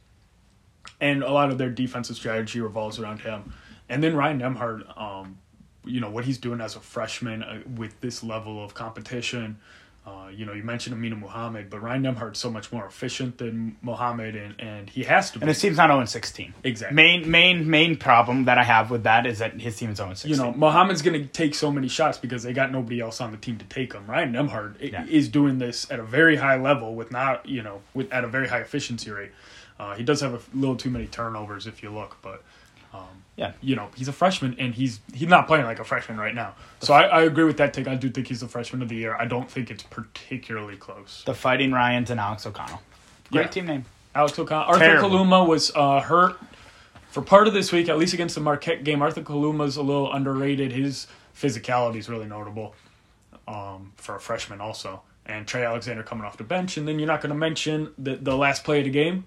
and 1.01 1.23
a 1.23 1.33
lot 1.33 1.51
of 1.51 1.57
their 1.57 1.71
defensive 1.71 2.17
strategy 2.17 2.61
revolves 2.61 2.99
around 2.99 3.23
him. 3.23 3.55
And 3.89 4.05
then 4.05 4.15
Ryan 4.15 4.41
Nembhard, 4.41 5.01
um, 5.01 5.39
you 5.85 6.01
know 6.01 6.11
what 6.11 6.27
he's 6.27 6.37
doing 6.37 6.61
as 6.61 6.77
a 6.77 6.81
freshman 6.81 7.43
uh, 7.43 7.63
with 7.77 7.99
this 8.03 8.23
level 8.23 8.63
of 8.63 8.75
competition. 8.75 9.59
Uh, 10.07 10.29
you 10.35 10.47
know, 10.47 10.55
you 10.55 10.63
mentioned 10.63 10.97
Aminu 10.97 11.19
Mohammed, 11.21 11.69
but 11.69 11.83
Ryan 11.83 12.03
Nembhard's 12.05 12.39
so 12.39 12.51
much 12.51 12.73
more 12.73 12.87
efficient 12.87 13.37
than 13.37 13.77
Mohammed, 13.83 14.35
and, 14.35 14.59
and 14.59 14.89
he 14.89 15.03
has 15.05 15.31
to 15.33 15.39
be. 15.39 15.43
And 15.43 15.49
his 15.51 15.61
team's 15.61 15.77
not 15.77 15.89
0 15.91 16.03
16. 16.07 16.55
Exactly. 16.65 16.97
Main 16.97 17.31
main 17.31 17.69
main 17.69 17.97
problem 17.97 18.47
that 18.47 18.57
I 18.57 18.65
have 18.65 18.91
with 18.91 19.03
that 19.03 19.27
is 19.27 19.41
that 19.41 19.61
his 19.61 19.77
team 19.77 19.91
is 19.91 19.99
0 19.99 20.09
16. 20.15 20.31
you 20.31 20.37
know, 20.37 20.53
Mohammed's 20.57 21.03
going 21.03 21.21
to 21.21 21.27
take 21.29 21.55
so 21.55 21.71
many 21.71 21.87
shots 21.87 22.17
because 22.17 22.43
they 22.43 22.55
got 22.55 22.73
nobody 22.73 22.99
else 22.99 23.21
on 23.21 23.31
the 23.31 23.37
team 23.37 23.59
to 23.59 23.65
take 23.67 23.93
them. 23.93 24.07
Ryan 24.07 24.33
Nembhard 24.33 24.77
Yeah. 24.81 25.05
is 25.07 25.29
doing 25.29 25.59
this 25.59 25.91
at 25.91 26.01
a 26.01 26.05
very 26.05 26.37
high 26.37 26.57
level 26.57 26.95
with 26.95 27.13
not, 27.13 27.47
you 27.47 27.63
know, 27.63 27.83
with 27.93 28.11
at 28.11 28.25
a 28.25 28.29
very 28.29 28.49
high 28.49 28.61
efficiency 28.61 29.11
rate. 29.11 29.33
Uh, 29.79 29.95
he 29.95 30.03
does 30.03 30.23
have 30.23 30.33
a 30.35 30.41
little 30.55 30.77
too 30.77 30.91
many 30.91 31.07
turnovers 31.09 31.67
if 31.67 31.83
you 31.83 31.91
look, 31.91 32.17
but 32.23 32.43
yeah. 33.37 33.53
you 33.61 33.77
know 33.77 33.89
he's 33.97 34.09
a 34.09 34.13
freshman 34.13 34.57
and 34.59 34.75
he's 34.75 35.01
he's 35.15 35.29
not 35.29 35.47
playing 35.47 35.65
like 35.65 35.79
a 35.79 35.85
freshman 35.85 36.19
right 36.19 36.35
now. 36.35 36.55
So 36.81 36.93
I, 36.95 37.03
I 37.03 37.23
agree 37.23 37.45
with 37.45 37.57
that 37.59 37.73
take. 37.73 37.89
I 37.89 37.95
do 37.95 38.11
think 38.11 38.27
he's 38.29 38.41
the 38.41 38.49
freshman 38.49 38.83
of 38.83 38.89
the 38.89 38.97
year. 38.97 39.17
I 39.19 39.25
don't 39.25 39.51
think 39.51 39.71
it's 39.71 39.83
particularly 39.83 40.77
close. 40.77 41.23
The 41.25 41.35
Fighting 41.35 41.73
Ryans 41.73 42.11
and 42.11 42.21
Alex 42.21 42.47
O'Connell. 42.47 42.81
Great 43.33 43.43
Yeah. 43.43 43.49
team 43.49 43.67
name. 43.67 43.85
Alex 44.15 44.39
O'Connell, 44.39 44.65
Arthur 44.69 44.79
Terrible. 44.81 45.11
Kaluma 45.11 45.47
was 45.47 45.71
uh, 45.75 46.01
hurt 46.01 46.37
for 47.11 47.23
part 47.23 47.47
of 47.47 47.55
this 47.55 47.73
week, 47.73 47.89
at 47.89 47.97
least 47.99 48.13
against 48.15 48.35
the 48.35 48.41
Marquette 48.41 48.85
game. 48.85 49.03
Arthur 49.03 49.23
Kaluma's 49.23 49.77
a 49.77 49.83
little 49.83 50.13
underrated. 50.13 50.73
His 50.73 51.07
physicality 51.35 51.97
is 51.97 52.09
really 52.09 52.27
notable 52.27 52.75
um, 53.47 53.93
for 53.97 54.17
a 54.17 54.21
freshman, 54.21 54.61
also. 54.61 55.03
And 55.27 55.47
Trey 55.47 55.65
Alexander 55.65 56.03
coming 56.03 56.25
off 56.25 56.37
the 56.39 56.45
bench, 56.45 56.77
and 56.77 56.89
then 56.89 56.99
you're 56.99 57.07
not 57.07 57.21
going 57.21 57.31
to 57.31 57.39
mention 57.39 57.93
the 57.99 58.17
the 58.17 58.37
last 58.37 58.65
play 58.65 58.79
of 58.79 58.85
the 58.85 58.91
game. 58.91 59.27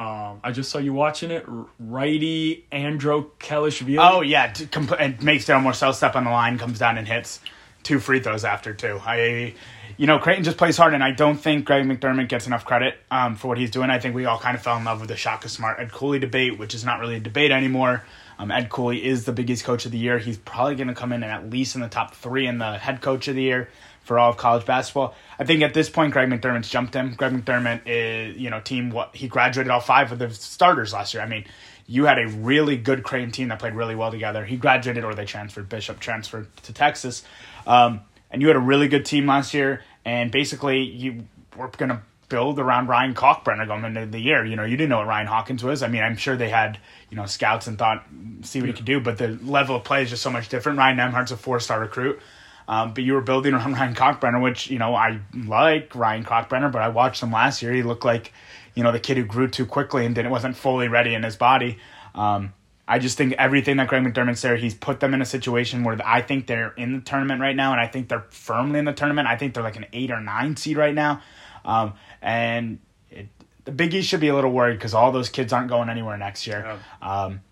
Um, 0.00 0.40
I 0.42 0.50
just 0.50 0.70
saw 0.70 0.78
you 0.78 0.94
watching 0.94 1.30
it. 1.30 1.44
Righty 1.78 2.64
Andro 2.72 3.32
Kelishvili. 3.38 3.98
Oh 4.00 4.22
yeah, 4.22 4.50
comp- 4.70 4.98
and 4.98 5.22
makes 5.22 5.44
Darryl 5.44 5.62
Morsell 5.62 5.92
step 5.92 6.16
on 6.16 6.24
the 6.24 6.30
line, 6.30 6.56
comes 6.56 6.78
down 6.78 6.96
and 6.96 7.06
hits 7.06 7.38
two 7.82 7.98
free 7.98 8.18
throws 8.20 8.42
after 8.42 8.72
two. 8.72 8.98
I, 9.04 9.52
you 9.98 10.06
know, 10.06 10.18
Creighton 10.18 10.42
just 10.42 10.56
plays 10.56 10.78
hard, 10.78 10.94
and 10.94 11.04
I 11.04 11.10
don't 11.10 11.36
think 11.36 11.66
Greg 11.66 11.84
McDermott 11.84 12.30
gets 12.30 12.46
enough 12.46 12.64
credit 12.64 12.96
um, 13.10 13.36
for 13.36 13.48
what 13.48 13.58
he's 13.58 13.70
doing. 13.70 13.90
I 13.90 13.98
think 13.98 14.14
we 14.14 14.24
all 14.24 14.38
kind 14.38 14.56
of 14.56 14.62
fell 14.62 14.78
in 14.78 14.84
love 14.84 15.00
with 15.00 15.10
the 15.10 15.16
Shaka 15.16 15.50
Smart 15.50 15.78
Ed 15.78 15.92
Cooley 15.92 16.18
debate, 16.18 16.58
which 16.58 16.74
is 16.74 16.82
not 16.82 16.98
really 17.00 17.16
a 17.16 17.20
debate 17.20 17.50
anymore. 17.50 18.02
Um, 18.38 18.50
Ed 18.50 18.70
Cooley 18.70 19.04
is 19.04 19.26
the 19.26 19.32
biggest 19.32 19.64
Coach 19.64 19.84
of 19.84 19.92
the 19.92 19.98
Year. 19.98 20.18
He's 20.18 20.38
probably 20.38 20.76
going 20.76 20.88
to 20.88 20.94
come 20.94 21.12
in 21.12 21.22
at 21.22 21.50
least 21.50 21.74
in 21.74 21.82
the 21.82 21.88
top 21.88 22.14
three 22.14 22.46
in 22.46 22.56
the 22.56 22.78
Head 22.78 23.02
Coach 23.02 23.28
of 23.28 23.34
the 23.34 23.42
Year 23.42 23.68
for 24.02 24.18
all 24.18 24.30
of 24.30 24.36
college 24.36 24.66
basketball. 24.66 25.14
I 25.38 25.44
think 25.44 25.62
at 25.62 25.74
this 25.74 25.88
point, 25.88 26.12
Greg 26.12 26.28
McDermott's 26.28 26.68
jumped 26.68 26.94
him. 26.94 27.14
Greg 27.14 27.32
McDermott 27.32 27.82
is, 27.86 28.36
you 28.36 28.50
know, 28.50 28.60
team 28.60 28.90
what 28.90 29.14
he 29.14 29.28
graduated 29.28 29.70
all 29.70 29.80
five 29.80 30.10
of 30.12 30.18
the 30.18 30.30
starters 30.30 30.92
last 30.92 31.14
year. 31.14 31.22
I 31.22 31.26
mean, 31.26 31.44
you 31.86 32.04
had 32.04 32.18
a 32.18 32.28
really 32.28 32.76
good 32.76 33.02
Creighton 33.02 33.32
team 33.32 33.48
that 33.48 33.58
played 33.58 33.74
really 33.74 33.94
well 33.94 34.10
together. 34.10 34.44
He 34.44 34.56
graduated 34.56 35.04
or 35.04 35.14
they 35.14 35.24
transferred. 35.24 35.68
Bishop 35.68 36.00
transferred 36.00 36.48
to 36.64 36.72
Texas, 36.72 37.24
um, 37.66 38.00
and 38.30 38.40
you 38.40 38.48
had 38.48 38.56
a 38.56 38.60
really 38.60 38.88
good 38.88 39.04
team 39.04 39.26
last 39.26 39.54
year. 39.54 39.82
And 40.04 40.30
basically, 40.30 40.82
you 40.82 41.24
were 41.56 41.68
going 41.68 41.90
to 41.90 42.00
build 42.28 42.58
around 42.58 42.86
Ryan 42.86 43.12
Kalkbrenner 43.12 43.66
going 43.66 43.84
into 43.84 44.06
the 44.06 44.20
year. 44.20 44.44
You 44.46 44.56
know, 44.56 44.64
you 44.64 44.76
didn't 44.76 44.90
know 44.90 44.98
what 44.98 45.08
Ryan 45.08 45.26
Hawkins 45.26 45.62
was. 45.62 45.82
I 45.82 45.88
mean, 45.88 46.02
I'm 46.02 46.16
sure 46.16 46.36
they 46.36 46.48
had 46.48 46.78
you 47.10 47.16
know 47.16 47.26
scouts 47.26 47.66
and 47.66 47.76
thought 47.76 48.06
see 48.42 48.60
what 48.60 48.68
he 48.68 48.72
could 48.72 48.86
do, 48.86 49.00
but 49.00 49.18
the 49.18 49.28
level 49.42 49.76
of 49.76 49.84
play 49.84 50.02
is 50.02 50.10
just 50.10 50.22
so 50.22 50.30
much 50.30 50.48
different. 50.48 50.78
Ryan 50.78 50.96
Nembhard's 50.96 51.32
a 51.32 51.36
four 51.36 51.60
star 51.60 51.80
recruit. 51.80 52.20
Um, 52.68 52.94
but 52.94 53.04
you 53.04 53.14
were 53.14 53.20
building 53.20 53.54
around 53.54 53.72
Ryan 53.78 53.94
Kalkbrenner, 53.94 54.42
which 54.42 54.70
you 54.70 54.78
know 54.78 54.94
I 54.94 55.20
like 55.34 55.94
Ryan 55.94 56.24
Kalkbrenner, 56.24 56.70
but 56.70 56.82
I 56.82 56.88
watched 56.88 57.22
him 57.22 57.32
last 57.32 57.62
year. 57.62 57.72
He 57.72 57.82
looked 57.82 58.04
like 58.04 58.32
you 58.74 58.82
know 58.82 58.92
the 58.92 59.00
kid 59.00 59.16
who 59.16 59.24
grew 59.24 59.48
too 59.48 59.66
quickly 59.66 60.06
and 60.06 60.14
didn't 60.14 60.30
wasn't 60.30 60.56
fully 60.56 60.88
ready 60.88 61.14
in 61.14 61.22
his 61.22 61.36
body. 61.36 61.78
Um, 62.14 62.52
I 62.86 62.98
just 62.98 63.16
think 63.16 63.34
everything 63.34 63.76
that 63.76 63.86
Greg 63.86 64.02
McDermott's 64.02 64.42
there, 64.42 64.56
he's 64.56 64.74
put 64.74 64.98
them 64.98 65.14
in 65.14 65.22
a 65.22 65.24
situation 65.24 65.84
where 65.84 65.96
I 66.04 66.22
think 66.22 66.48
they're 66.48 66.72
in 66.72 66.92
the 66.94 67.00
tournament 67.00 67.40
right 67.40 67.54
now, 67.54 67.70
and 67.70 67.80
I 67.80 67.86
think 67.86 68.08
they're 68.08 68.26
firmly 68.30 68.80
in 68.80 68.84
the 68.84 68.92
tournament. 68.92 69.28
I 69.28 69.36
think 69.36 69.54
they're 69.54 69.62
like 69.62 69.76
an 69.76 69.86
eight 69.92 70.10
or 70.10 70.20
nine 70.20 70.56
seed 70.56 70.76
right 70.76 70.94
now, 70.94 71.22
um, 71.64 71.92
and 72.20 72.80
it, 73.10 73.28
the 73.64 73.70
Big 73.70 73.94
East 73.94 74.08
should 74.08 74.18
be 74.20 74.26
a 74.28 74.34
little 74.34 74.50
worried 74.50 74.74
because 74.74 74.92
all 74.92 75.12
those 75.12 75.28
kids 75.28 75.52
aren't 75.52 75.68
going 75.68 75.88
anywhere 75.88 76.16
next 76.16 76.48
year, 76.48 76.78
um, 77.00 77.42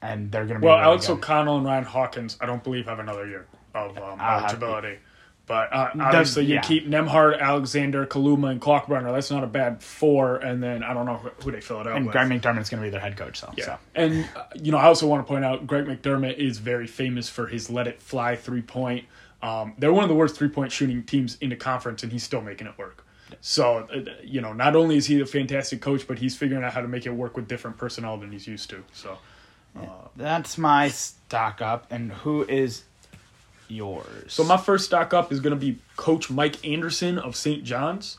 and 0.00 0.32
they're 0.32 0.46
going 0.46 0.54
to 0.54 0.60
be 0.60 0.66
Well, 0.66 0.78
Alex 0.78 1.08
good. 1.08 1.14
O'Connell 1.18 1.58
and 1.58 1.66
Ryan 1.66 1.84
Hawkins, 1.84 2.38
I 2.40 2.46
don't 2.46 2.64
believe 2.64 2.86
have 2.86 3.00
another 3.00 3.26
year 3.26 3.46
of 3.74 3.96
um, 3.98 4.20
Uh, 4.20 4.38
eligibility. 4.40 4.98
But 5.46 5.72
uh, 5.72 5.90
obviously, 5.98 6.44
you 6.44 6.60
keep 6.60 6.86
Nembhard, 6.86 7.40
Alexander, 7.40 8.06
Kaluma, 8.06 8.52
and 8.52 8.60
Kalkbrenner. 8.60 9.12
That's 9.12 9.32
not 9.32 9.42
a 9.42 9.48
bad 9.48 9.82
four. 9.82 10.36
And 10.36 10.62
then 10.62 10.84
I 10.84 10.94
don't 10.94 11.06
know 11.06 11.16
who, 11.42 11.50
they 11.50 11.60
fill 11.60 11.80
it 11.80 11.88
out 11.88 11.96
and 11.96 12.06
with. 12.06 12.12
Greg 12.12 12.28
McDermott's 12.28 12.70
going 12.70 12.80
to 12.80 12.86
be 12.86 12.90
their 12.90 13.00
head 13.00 13.16
coach, 13.16 13.40
so 13.40 13.52
yeah. 13.56 13.64
so. 13.64 13.78
And, 13.96 14.28
uh, 14.36 14.44
you 14.54 14.70
know, 14.70 14.78
I 14.78 14.84
also 14.84 15.08
want 15.08 15.26
to 15.26 15.28
point 15.28 15.44
out 15.44 15.66
Greg 15.66 15.86
McDermott 15.86 16.36
is 16.36 16.58
very 16.58 16.86
famous 16.86 17.28
for 17.28 17.48
his 17.48 17.68
let 17.68 17.88
it 17.88 18.00
fly 18.00 18.36
three 18.36 18.62
point. 18.62 19.06
Um, 19.42 19.74
they're 19.76 19.92
one 19.92 20.04
of 20.04 20.08
the 20.08 20.14
worst 20.14 20.36
three 20.36 20.50
point 20.50 20.70
shooting 20.70 21.02
teams 21.02 21.36
in 21.40 21.48
the 21.48 21.56
conference, 21.56 22.04
and 22.04 22.12
he's 22.12 22.22
still 22.22 22.42
making 22.42 22.68
it 22.68 22.78
work. 22.78 23.04
So, 23.40 23.88
uh, 23.92 24.12
you 24.22 24.40
know, 24.40 24.52
not 24.52 24.76
only 24.76 24.98
is 24.98 25.06
he 25.06 25.20
a 25.20 25.26
fantastic 25.26 25.80
coach, 25.80 26.06
but 26.06 26.20
he's 26.20 26.36
figuring 26.36 26.62
out 26.62 26.74
how 26.74 26.80
to 26.80 26.88
make 26.88 27.06
it 27.06 27.10
work 27.10 27.36
with 27.36 27.48
different 27.48 27.76
personnel 27.76 28.18
than 28.18 28.30
he's 28.30 28.46
used 28.46 28.70
to. 28.70 28.84
So, 28.92 29.18
That's 30.14 30.58
my 30.58 30.90
stock 30.90 31.60
up, 31.60 31.86
and 31.90 32.12
who 32.12 32.44
is 32.44 32.84
yours? 33.70 34.32
So 34.32 34.44
my 34.44 34.56
first 34.56 34.86
stock 34.86 35.14
up 35.14 35.32
is 35.32 35.40
going 35.40 35.54
to 35.54 35.60
be 35.60 35.78
Coach 35.96 36.30
Mike 36.30 36.66
Anderson 36.66 37.18
of 37.18 37.36
St. 37.36 37.64
John's. 37.64 38.18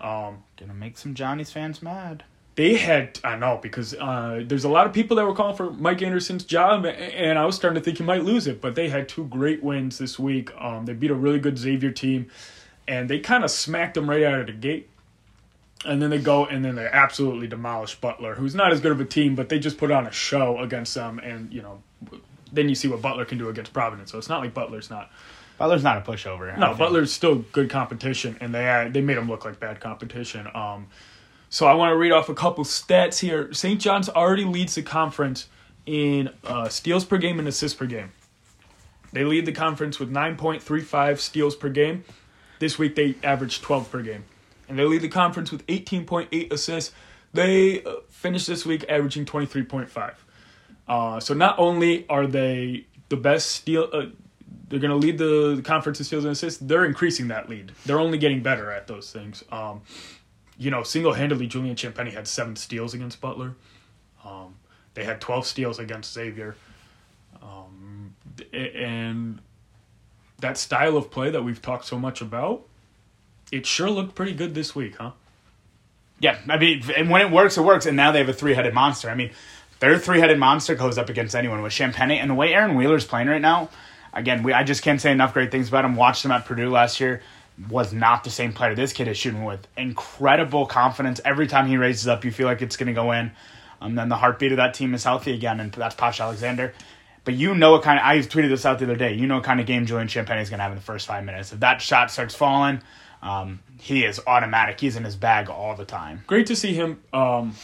Um, 0.00 0.44
gonna 0.56 0.74
make 0.74 0.96
some 0.96 1.14
Johnny's 1.14 1.50
fans 1.50 1.82
mad. 1.82 2.24
They 2.56 2.74
had 2.74 3.18
I 3.22 3.36
know 3.36 3.58
because 3.60 3.94
uh, 3.94 4.42
there's 4.46 4.64
a 4.64 4.68
lot 4.68 4.86
of 4.86 4.92
people 4.92 5.16
that 5.16 5.24
were 5.24 5.34
calling 5.34 5.56
for 5.56 5.70
Mike 5.70 6.02
Anderson's 6.02 6.44
job, 6.44 6.84
and 6.86 7.38
I 7.38 7.44
was 7.44 7.56
starting 7.56 7.80
to 7.80 7.84
think 7.84 7.98
he 7.98 8.04
might 8.04 8.24
lose 8.24 8.46
it. 8.46 8.60
But 8.60 8.74
they 8.74 8.88
had 8.88 9.08
two 9.08 9.24
great 9.26 9.62
wins 9.62 9.98
this 9.98 10.18
week. 10.18 10.50
Um, 10.58 10.86
they 10.86 10.94
beat 10.94 11.10
a 11.10 11.14
really 11.14 11.38
good 11.38 11.58
Xavier 11.58 11.90
team, 11.90 12.30
and 12.88 13.08
they 13.08 13.18
kind 13.18 13.44
of 13.44 13.50
smacked 13.50 13.94
them 13.94 14.08
right 14.08 14.22
out 14.22 14.40
of 14.40 14.46
the 14.46 14.52
gate. 14.52 14.88
And 15.82 16.02
then 16.02 16.10
they 16.10 16.18
go 16.18 16.44
and 16.44 16.62
then 16.62 16.74
they 16.74 16.86
absolutely 16.86 17.46
demolish 17.46 17.94
Butler, 17.94 18.34
who's 18.34 18.54
not 18.54 18.70
as 18.70 18.80
good 18.80 18.92
of 18.92 19.00
a 19.00 19.04
team, 19.06 19.34
but 19.34 19.48
they 19.48 19.58
just 19.58 19.78
put 19.78 19.90
on 19.90 20.06
a 20.06 20.12
show 20.12 20.58
against 20.58 20.94
them. 20.94 21.18
And 21.18 21.50
you 21.50 21.62
know, 21.62 21.82
then 22.52 22.68
you 22.68 22.74
see 22.74 22.88
what 22.88 23.02
Butler 23.02 23.24
can 23.24 23.38
do 23.38 23.48
against 23.48 23.72
Providence. 23.72 24.10
So 24.12 24.18
it's 24.18 24.28
not 24.28 24.40
like 24.40 24.54
Butler's 24.54 24.90
not 24.90 25.10
Butler's 25.58 25.84
not 25.84 25.98
a 25.98 26.00
pushover. 26.00 26.56
No. 26.58 26.74
Butler's 26.74 27.12
still 27.12 27.44
good 27.52 27.68
competition, 27.68 28.36
and 28.40 28.54
they 28.54 28.88
they 28.90 29.02
made 29.02 29.18
him 29.18 29.28
look 29.28 29.44
like 29.44 29.60
bad 29.60 29.78
competition. 29.80 30.48
Um, 30.54 30.86
so 31.50 31.66
I 31.66 31.74
want 31.74 31.92
to 31.92 31.96
read 31.96 32.12
off 32.12 32.28
a 32.28 32.34
couple 32.34 32.64
stats 32.64 33.18
here. 33.18 33.52
St. 33.52 33.80
John's 33.80 34.08
already 34.08 34.44
leads 34.44 34.74
the 34.74 34.82
conference 34.82 35.48
in 35.84 36.30
uh, 36.44 36.68
steals 36.68 37.04
per 37.04 37.18
game 37.18 37.38
and 37.38 37.46
assists 37.46 37.76
per 37.76 37.86
game. 37.86 38.12
They 39.12 39.24
lead 39.24 39.44
the 39.44 39.52
conference 39.52 39.98
with 39.98 40.10
9.35 40.10 41.18
steals 41.18 41.56
per 41.56 41.68
game. 41.68 42.04
This 42.58 42.78
week 42.78 42.94
they 42.94 43.16
averaged 43.22 43.62
12 43.62 43.90
per 43.90 44.00
game, 44.00 44.24
and 44.68 44.78
they 44.78 44.84
lead 44.84 45.02
the 45.02 45.08
conference 45.08 45.50
with 45.50 45.66
18.8 45.66 46.52
assists. 46.52 46.94
They 47.34 47.82
uh, 47.84 47.96
finished 48.08 48.46
this 48.46 48.64
week 48.64 48.84
averaging 48.88 49.26
23.5. 49.26 50.14
Uh, 50.90 51.20
so 51.20 51.32
not 51.34 51.56
only 51.56 52.04
are 52.08 52.26
they 52.26 52.84
the 53.10 53.16
best 53.16 53.52
steal, 53.52 53.88
uh, 53.92 54.06
they're 54.68 54.80
going 54.80 54.90
to 54.90 54.96
lead 54.96 55.18
the, 55.18 55.62
conference 55.64 56.00
in 56.00 56.04
steals 56.04 56.24
and 56.24 56.32
assists. 56.32 56.58
They're 56.60 56.84
increasing 56.84 57.28
that 57.28 57.48
lead. 57.48 57.70
They're 57.86 58.00
only 58.00 58.18
getting 58.18 58.42
better 58.42 58.72
at 58.72 58.88
those 58.88 59.12
things. 59.12 59.44
Um, 59.52 59.82
you 60.58 60.72
know, 60.72 60.82
single 60.82 61.12
handedly, 61.12 61.46
Julian 61.46 61.76
Champagnie 61.76 62.12
had 62.12 62.26
seven 62.26 62.56
steals 62.56 62.92
against 62.92 63.20
Butler. 63.20 63.54
Um, 64.24 64.56
they 64.94 65.04
had 65.04 65.20
12 65.20 65.46
steals 65.46 65.78
against 65.78 66.12
Xavier. 66.12 66.56
Um, 67.40 68.16
and 68.52 69.40
that 70.40 70.58
style 70.58 70.96
of 70.96 71.08
play 71.08 71.30
that 71.30 71.44
we've 71.44 71.62
talked 71.62 71.84
so 71.84 72.00
much 72.00 72.20
about, 72.20 72.66
it 73.52 73.64
sure 73.64 73.88
looked 73.88 74.16
pretty 74.16 74.32
good 74.32 74.56
this 74.56 74.74
week, 74.74 74.96
huh? 74.96 75.12
Yeah, 76.18 76.38
I 76.48 76.58
mean, 76.58 76.82
and 76.96 77.08
when 77.08 77.22
it 77.22 77.30
works, 77.30 77.56
it 77.56 77.62
works. 77.62 77.86
And 77.86 77.96
now 77.96 78.12
they 78.12 78.18
have 78.18 78.28
a 78.28 78.34
three-headed 78.34 78.74
monster. 78.74 79.08
I 79.08 79.14
mean, 79.14 79.30
their 79.80 79.98
three-headed 79.98 80.38
monster 80.38 80.74
goes 80.74 80.96
up 80.98 81.08
against 81.08 81.34
anyone 81.34 81.62
with 81.62 81.72
Champagnie 81.72 82.16
and 82.16 82.30
the 82.30 82.34
way 82.34 82.54
Aaron 82.54 82.76
Wheeler's 82.76 83.04
playing 83.04 83.28
right 83.28 83.40
now. 83.40 83.68
Again, 84.12 84.42
we 84.42 84.52
I 84.52 84.62
just 84.62 84.82
can't 84.82 85.00
say 85.00 85.12
enough 85.12 85.34
great 85.34 85.50
things 85.50 85.68
about 85.68 85.84
him. 85.84 85.96
Watched 85.96 86.24
him 86.24 86.30
at 86.30 86.44
Purdue 86.44 86.70
last 86.70 87.00
year. 87.00 87.22
Was 87.68 87.92
not 87.92 88.24
the 88.24 88.30
same 88.30 88.52
player 88.52 88.74
this 88.74 88.92
kid 88.92 89.08
is 89.08 89.16
shooting 89.16 89.44
with. 89.44 89.66
Incredible 89.76 90.66
confidence. 90.66 91.20
Every 91.24 91.46
time 91.46 91.66
he 91.66 91.76
raises 91.76 92.08
up, 92.08 92.24
you 92.24 92.30
feel 92.30 92.46
like 92.46 92.62
it's 92.62 92.76
going 92.76 92.86
to 92.86 92.92
go 92.92 93.12
in. 93.12 93.32
Um, 93.80 93.94
then 93.94 94.08
the 94.08 94.16
heartbeat 94.16 94.52
of 94.52 94.56
that 94.56 94.74
team 94.74 94.94
is 94.94 95.04
healthy 95.04 95.32
again, 95.32 95.60
and 95.60 95.72
that's 95.72 95.94
Posh 95.94 96.20
Alexander. 96.20 96.74
But 97.24 97.34
you 97.34 97.54
know 97.54 97.72
what 97.72 97.82
kind 97.82 97.98
of 97.98 98.04
I 98.04 98.18
tweeted 98.18 98.48
this 98.48 98.64
out 98.66 98.78
the 98.78 98.86
other 98.86 98.96
day. 98.96 99.14
You 99.14 99.26
know 99.26 99.36
what 99.36 99.44
kind 99.44 99.60
of 99.60 99.66
game 99.66 99.86
Julian 99.86 100.08
Champagnie 100.08 100.42
is 100.42 100.50
going 100.50 100.58
to 100.58 100.62
have 100.64 100.72
in 100.72 100.78
the 100.78 100.84
first 100.84 101.06
five 101.06 101.24
minutes. 101.24 101.52
If 101.52 101.60
that 101.60 101.82
shot 101.82 102.10
starts 102.10 102.34
falling, 102.34 102.82
um, 103.22 103.60
he 103.78 104.04
is 104.04 104.20
automatic. 104.26 104.80
He's 104.80 104.96
in 104.96 105.04
his 105.04 105.16
bag 105.16 105.48
all 105.48 105.76
the 105.76 105.84
time. 105.84 106.24
great 106.26 106.46
to 106.46 106.56
see 106.56 106.72
him 106.72 107.02
um, 107.12 107.54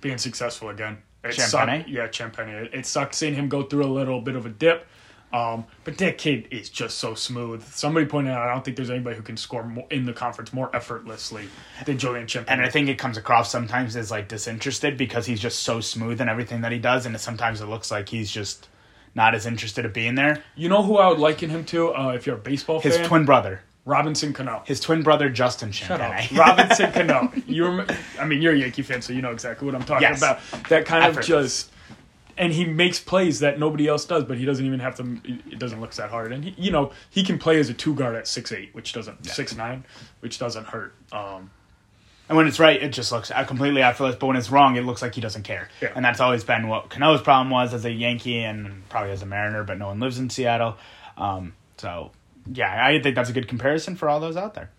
being 0.00 0.18
successful 0.18 0.68
again. 0.68 0.98
It 1.24 1.28
Champagnie? 1.34 1.78
sucked- 1.80 1.88
yeah, 1.88 2.08
Champagnie. 2.08 2.64
It, 2.66 2.74
it 2.74 2.86
sucked 2.86 3.14
seeing 3.14 3.34
him 3.34 3.48
go 3.48 3.62
through 3.62 3.84
a 3.84 3.92
little 3.92 4.20
bit 4.20 4.36
of 4.36 4.46
a 4.46 4.50
dip. 4.50 4.86
Um, 5.32 5.64
but 5.84 5.96
that 5.96 6.18
kid 6.18 6.48
is 6.50 6.68
just 6.68 6.98
so 6.98 7.14
smooth. 7.14 7.64
Somebody 7.64 8.04
pointed 8.04 8.32
out, 8.32 8.46
I 8.46 8.52
don't 8.52 8.62
think 8.62 8.76
there's 8.76 8.90
anybody 8.90 9.16
who 9.16 9.22
can 9.22 9.38
score 9.38 9.62
more 9.64 9.86
in 9.90 10.04
the 10.04 10.12
conference 10.12 10.52
more 10.52 10.68
effortlessly 10.76 11.48
than 11.86 11.96
Julian 11.96 12.26
Champagnie. 12.26 12.48
And 12.50 12.60
I 12.60 12.68
think 12.68 12.90
it 12.90 12.98
comes 12.98 13.16
across 13.16 13.50
sometimes 13.50 13.96
as 13.96 14.10
like 14.10 14.28
disinterested 14.28 14.98
because 14.98 15.24
he's 15.24 15.40
just 15.40 15.60
so 15.60 15.80
smooth 15.80 16.20
in 16.20 16.28
everything 16.28 16.60
that 16.60 16.70
he 16.72 16.78
does, 16.78 17.06
and 17.06 17.18
sometimes 17.18 17.62
it 17.62 17.66
looks 17.66 17.90
like 17.90 18.10
he's 18.10 18.30
just 18.30 18.68
not 19.14 19.34
as 19.34 19.46
interested 19.46 19.86
in 19.86 19.92
being 19.92 20.16
there. 20.16 20.42
you 20.54 20.68
know 20.68 20.82
who 20.82 20.98
I 20.98 21.08
would 21.08 21.18
liken 21.18 21.48
him 21.48 21.64
to 21.66 21.94
uh, 21.94 22.08
if 22.10 22.26
you're 22.26 22.36
a 22.36 22.38
baseball 22.38 22.80
His 22.80 22.98
fan? 22.98 23.06
twin 23.06 23.24
brother, 23.24 23.62
Robinson 23.84 24.32
Cano. 24.32 24.62
His 24.64 24.78
twin 24.80 25.02
brother 25.02 25.28
Justin 25.28 25.72
Shut 25.72 26.00
up. 26.00 26.14
Robinson 26.32 26.92
Cano. 26.92 27.32
You 27.46 27.66
rem- 27.68 27.86
I 28.18 28.24
mean, 28.24 28.40
you're 28.42 28.52
a 28.52 28.58
Yankee 28.58 28.82
fan, 28.82 29.02
so 29.02 29.12
you 29.12 29.22
know 29.22 29.32
exactly 29.32 29.66
what 29.66 29.74
I'm 29.74 29.82
talking 29.84 30.02
Yes. 30.02 30.18
about. 30.18 30.40
That 30.68 30.86
kind 30.86 31.04
of 31.04 31.24
just. 31.24 31.70
And 32.38 32.50
he 32.52 32.64
makes 32.64 32.98
plays 32.98 33.40
that 33.40 33.58
nobody 33.58 33.86
else 33.88 34.06
does, 34.06 34.24
but 34.24 34.38
he 34.38 34.44
doesn't 34.46 34.64
even 34.64 34.80
have 34.80 34.94
to. 34.96 35.20
It 35.50 35.58
doesn't 35.58 35.80
look 35.80 35.92
that 35.94 36.08
hard, 36.10 36.32
and 36.32 36.44
he, 36.44 36.54
you 36.56 36.70
know 36.70 36.92
he 37.10 37.22
can 37.24 37.38
play 37.38 37.58
as 37.60 37.68
a 37.68 37.74
two 37.74 37.94
guard 37.94 38.14
at 38.16 38.26
six 38.26 38.52
eight, 38.52 38.70
which 38.74 38.92
doesn't 38.94 39.26
six 39.26 39.54
nine, 39.54 39.84
which 40.20 40.38
doesn't 40.38 40.66
hurt. 40.68 40.94
Um, 41.12 41.50
And 42.28 42.36
when 42.38 42.46
it's 42.46 42.58
right, 42.58 42.80
it 42.82 42.88
just 42.90 43.12
looks 43.12 43.30
completely 43.46 43.82
effortless. 43.82 44.16
But 44.16 44.28
when 44.28 44.36
it's 44.36 44.50
wrong, 44.50 44.76
it 44.76 44.82
looks 44.84 45.02
like 45.02 45.14
he 45.14 45.20
doesn't 45.20 45.42
care. 45.42 45.68
Yeah. 45.82 45.92
And 45.94 46.02
that's 46.04 46.20
always 46.20 46.42
been 46.42 46.68
what 46.68 46.88
Cano's 46.88 47.20
problem 47.20 47.50
was 47.50 47.74
as 47.74 47.84
a 47.84 47.90
Yankee 47.92 48.38
and 48.42 48.88
probably 48.88 49.10
as 49.12 49.20
a 49.22 49.26
Mariner, 49.26 49.62
but 49.64 49.76
no 49.76 49.88
one 49.88 50.00
lives 50.00 50.18
in 50.18 50.30
Seattle. 50.30 50.76
Um, 51.18 51.52
so, 51.76 52.12
yeah, 52.50 52.84
I 52.84 53.00
think 53.00 53.14
that's 53.14 53.30
a 53.30 53.32
good 53.32 53.48
comparison 53.48 53.96
for 53.96 54.08
all 54.08 54.20
those 54.20 54.36
out 54.36 54.54
there. 54.54 54.70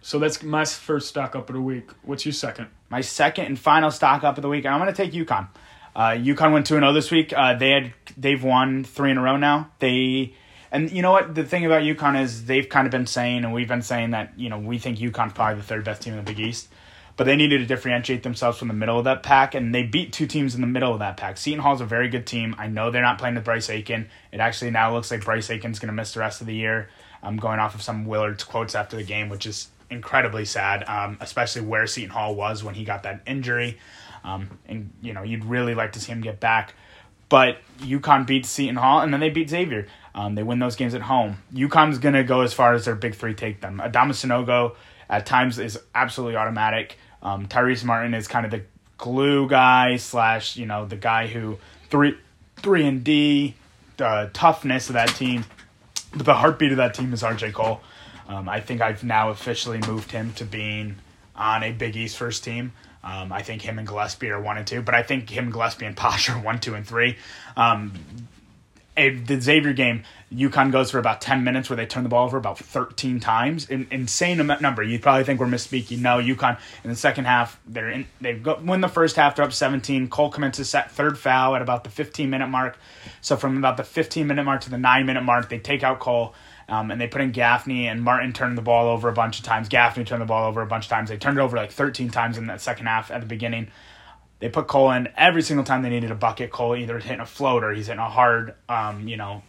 so 0.00 0.18
that's 0.18 0.42
my 0.42 0.64
first 0.64 1.08
stock 1.08 1.34
up 1.34 1.48
of 1.48 1.54
the 1.54 1.62
week. 1.62 1.90
What's 2.02 2.24
your 2.26 2.32
second? 2.32 2.68
My 2.90 3.00
second 3.00 3.46
and 3.46 3.58
final 3.58 3.90
stock 3.90 4.24
up 4.24 4.36
of 4.36 4.42
the 4.42 4.48
week, 4.48 4.66
I'm 4.66 4.80
going 4.80 4.92
to 4.92 4.96
take 4.96 5.12
UConn. 5.12 5.48
Uh, 5.94 6.10
UConn 6.10 6.52
went 6.52 6.66
two 6.66 6.76
and 6.76 6.82
zero 6.82 6.92
this 6.92 7.10
week. 7.10 7.32
Uh, 7.36 7.54
they 7.54 7.70
had 7.70 7.92
they've 8.16 8.42
won 8.42 8.84
three 8.84 9.10
in 9.10 9.18
a 9.18 9.22
row 9.22 9.36
now. 9.36 9.70
They 9.78 10.34
and 10.70 10.90
you 10.90 11.02
know 11.02 11.12
what 11.12 11.34
the 11.34 11.44
thing 11.44 11.66
about 11.66 11.82
UConn 11.82 12.20
is 12.20 12.46
they've 12.46 12.68
kind 12.68 12.86
of 12.86 12.90
been 12.90 13.06
saying 13.06 13.44
and 13.44 13.52
we've 13.52 13.68
been 13.68 13.82
saying 13.82 14.10
that 14.12 14.32
you 14.38 14.48
know 14.48 14.58
we 14.58 14.78
think 14.78 14.98
UConn's 14.98 15.34
probably 15.34 15.56
the 15.56 15.66
third 15.66 15.84
best 15.84 16.02
team 16.02 16.14
in 16.14 16.24
the 16.24 16.24
Big 16.24 16.40
East, 16.40 16.68
but 17.16 17.24
they 17.24 17.36
needed 17.36 17.58
to 17.58 17.66
differentiate 17.66 18.22
themselves 18.22 18.58
from 18.58 18.68
the 18.68 18.74
middle 18.74 18.98
of 18.98 19.04
that 19.04 19.22
pack 19.22 19.54
and 19.54 19.74
they 19.74 19.82
beat 19.82 20.12
two 20.12 20.26
teams 20.26 20.54
in 20.54 20.60
the 20.60 20.66
middle 20.66 20.92
of 20.92 21.00
that 21.00 21.16
pack. 21.16 21.36
Seton 21.36 21.60
Hall's 21.60 21.80
a 21.80 21.86
very 21.86 22.08
good 22.08 22.26
team. 22.26 22.54
I 22.58 22.68
know 22.68 22.90
they're 22.90 23.02
not 23.02 23.18
playing 23.18 23.34
with 23.34 23.44
Bryce 23.44 23.68
Aiken. 23.68 24.08
It 24.32 24.40
actually 24.40 24.70
now 24.70 24.92
looks 24.92 25.10
like 25.10 25.24
Bryce 25.24 25.50
Aiken's 25.50 25.78
going 25.78 25.88
to 25.88 25.94
miss 25.94 26.14
the 26.14 26.20
rest 26.20 26.40
of 26.40 26.46
the 26.46 26.54
year. 26.54 26.88
I'm 27.22 27.36
going 27.36 27.60
off 27.60 27.74
of 27.74 27.82
some 27.82 28.06
Willard's 28.06 28.44
quotes 28.44 28.74
after 28.74 28.96
the 28.96 29.04
game, 29.04 29.28
which 29.28 29.46
is 29.46 29.68
incredibly 29.90 30.44
sad, 30.44 30.84
um, 30.88 31.18
especially 31.20 31.62
where 31.62 31.86
Seton 31.86 32.10
Hall 32.10 32.34
was 32.34 32.64
when 32.64 32.74
he 32.74 32.84
got 32.84 33.04
that 33.04 33.22
injury. 33.26 33.78
Um, 34.24 34.58
and 34.66 34.90
you 35.02 35.12
know, 35.12 35.22
you'd 35.22 35.44
really 35.44 35.74
like 35.74 35.92
to 35.92 36.00
see 36.00 36.10
him 36.12 36.20
get 36.20 36.40
back. 36.40 36.74
But 37.28 37.58
UConn 37.78 38.26
beats 38.26 38.50
Seton 38.50 38.76
Hall, 38.76 39.00
and 39.00 39.12
then 39.12 39.20
they 39.20 39.30
beat 39.30 39.48
Xavier. 39.48 39.86
Um, 40.14 40.34
they 40.34 40.42
win 40.42 40.58
those 40.58 40.76
games 40.76 40.94
at 40.94 41.02
home. 41.02 41.38
UConn's 41.54 41.98
going 41.98 42.14
to 42.14 42.24
go 42.24 42.42
as 42.42 42.52
far 42.52 42.74
as 42.74 42.84
their 42.84 42.94
big 42.94 43.14
three 43.14 43.34
take 43.34 43.60
them. 43.60 43.80
Adama 43.82 44.10
Sanogo 44.10 44.74
at 45.08 45.26
times 45.26 45.58
is 45.58 45.78
absolutely 45.94 46.36
automatic. 46.36 46.96
Um, 47.22 47.46
Tyrese 47.46 47.84
Martin 47.84 48.14
is 48.14 48.28
kind 48.28 48.44
of 48.44 48.50
the 48.50 48.62
glue 48.98 49.48
guy 49.48 49.96
slash 49.96 50.56
you 50.56 50.66
know 50.66 50.86
the 50.86 50.96
guy 50.96 51.26
who 51.26 51.58
three 51.90 52.16
three 52.56 52.86
and 52.86 53.02
D, 53.02 53.54
the 53.96 54.30
toughness 54.32 54.88
of 54.88 54.94
that 54.94 55.08
team. 55.08 55.44
The 56.14 56.34
heartbeat 56.34 56.72
of 56.72 56.76
that 56.76 56.94
team 56.94 57.12
is 57.12 57.22
RJ 57.22 57.54
Cole. 57.54 57.80
Um, 58.28 58.48
I 58.48 58.60
think 58.60 58.80
I've 58.80 59.02
now 59.02 59.30
officially 59.30 59.78
moved 59.86 60.10
him 60.10 60.32
to 60.34 60.44
being 60.44 60.96
on 61.34 61.62
a 61.62 61.72
Big 61.72 61.96
East 61.96 62.16
first 62.16 62.44
team. 62.44 62.72
Um, 63.04 63.32
I 63.32 63.42
think 63.42 63.62
him 63.62 63.78
and 63.78 63.88
Gillespie 63.88 64.30
are 64.30 64.40
one 64.40 64.58
and 64.58 64.66
two, 64.66 64.80
but 64.80 64.94
I 64.94 65.02
think 65.02 65.28
him, 65.28 65.50
Gillespie, 65.50 65.86
and 65.86 65.96
Posh 65.96 66.30
are 66.30 66.38
one, 66.38 66.60
two, 66.60 66.74
and 66.74 66.86
three. 66.86 67.16
Um, 67.56 67.92
the 68.94 69.40
Xavier 69.40 69.72
game, 69.72 70.04
UConn 70.32 70.70
goes 70.70 70.90
for 70.90 70.98
about 70.98 71.20
10 71.20 71.44
minutes 71.44 71.70
where 71.70 71.76
they 71.76 71.86
turn 71.86 72.02
the 72.02 72.08
ball 72.08 72.26
over 72.26 72.36
about 72.36 72.58
13 72.58 73.20
times. 73.20 73.68
In, 73.68 73.86
insane 73.90 74.38
number. 74.60 74.82
You'd 74.82 75.02
probably 75.02 75.24
think 75.24 75.40
we're 75.40 75.46
misspeaking. 75.46 76.00
No, 76.00 76.18
UConn 76.18 76.58
in 76.84 76.90
the 76.90 76.96
second 76.96 77.24
half, 77.24 77.58
they're 77.66 77.90
in, 77.90 78.06
they 78.20 78.34
go, 78.34 78.58
win 78.62 78.80
the 78.80 78.88
first 78.88 79.16
half, 79.16 79.36
they're 79.36 79.44
up 79.44 79.52
17. 79.52 80.08
Cole 80.08 80.30
commences 80.30 80.68
set 80.68 80.90
third 80.90 81.18
foul 81.18 81.56
at 81.56 81.62
about 81.62 81.84
the 81.84 81.90
15 81.90 82.28
minute 82.28 82.48
mark. 82.48 82.78
So 83.20 83.36
from 83.36 83.56
about 83.56 83.76
the 83.76 83.84
15 83.84 84.26
minute 84.26 84.44
mark 84.44 84.60
to 84.62 84.70
the 84.70 84.78
9 84.78 85.06
minute 85.06 85.22
mark, 85.22 85.48
they 85.48 85.58
take 85.58 85.82
out 85.82 85.98
Cole. 85.98 86.34
Um, 86.68 86.90
and 86.90 87.00
they 87.00 87.06
put 87.06 87.20
in 87.20 87.32
Gaffney 87.32 87.88
and 87.88 88.02
Martin 88.02 88.32
turned 88.32 88.56
the 88.56 88.62
ball 88.62 88.88
over 88.88 89.08
a 89.08 89.12
bunch 89.12 89.38
of 89.38 89.44
times. 89.44 89.68
Gaffney 89.68 90.04
turned 90.04 90.22
the 90.22 90.26
ball 90.26 90.48
over 90.48 90.62
a 90.62 90.66
bunch 90.66 90.84
of 90.84 90.90
times. 90.90 91.10
They 91.10 91.18
turned 91.18 91.38
it 91.38 91.40
over 91.42 91.56
like 91.56 91.72
13 91.72 92.10
times 92.10 92.38
in 92.38 92.46
that 92.46 92.60
second 92.60 92.86
half 92.86 93.10
at 93.10 93.20
the 93.20 93.26
beginning. 93.26 93.68
They 94.42 94.48
put 94.48 94.66
Cole 94.66 94.90
in 94.90 95.08
every 95.16 95.40
single 95.40 95.64
time 95.64 95.82
they 95.82 95.88
needed 95.88 96.10
a 96.10 96.16
bucket. 96.16 96.50
Cole 96.50 96.74
either 96.74 96.98
hitting 96.98 97.20
a 97.20 97.26
floater, 97.26 97.72
he's 97.72 97.86
hitting 97.86 98.00
a 98.00 98.08
hard, 98.08 98.54
um, 98.68 99.06
you 99.06 99.16
know, 99.16 99.44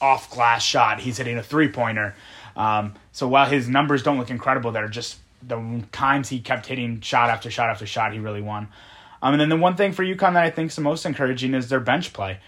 off 0.00 0.30
glass 0.30 0.62
shot. 0.62 1.00
He's 1.00 1.16
hitting 1.16 1.36
a 1.38 1.42
three 1.42 1.66
pointer. 1.66 2.14
Um, 2.54 2.94
so 3.10 3.26
while 3.26 3.46
his 3.46 3.68
numbers 3.68 4.04
don't 4.04 4.16
look 4.16 4.30
incredible, 4.30 4.70
they're 4.70 4.86
just 4.86 5.18
the 5.42 5.82
times 5.90 6.28
he 6.28 6.38
kept 6.38 6.66
hitting 6.66 7.00
shot 7.00 7.30
after 7.30 7.50
shot 7.50 7.68
after 7.68 7.84
shot, 7.84 8.12
he 8.12 8.20
really 8.20 8.40
won. 8.40 8.68
Um, 9.22 9.34
and 9.34 9.40
then 9.40 9.48
the 9.48 9.56
one 9.56 9.74
thing 9.74 9.90
for 9.90 10.04
UConn 10.04 10.34
that 10.34 10.44
I 10.44 10.50
think 10.50 10.70
is 10.70 10.76
the 10.76 10.82
most 10.82 11.04
encouraging 11.04 11.52
is 11.54 11.68
their 11.68 11.80
bench 11.80 12.12
play. 12.12 12.38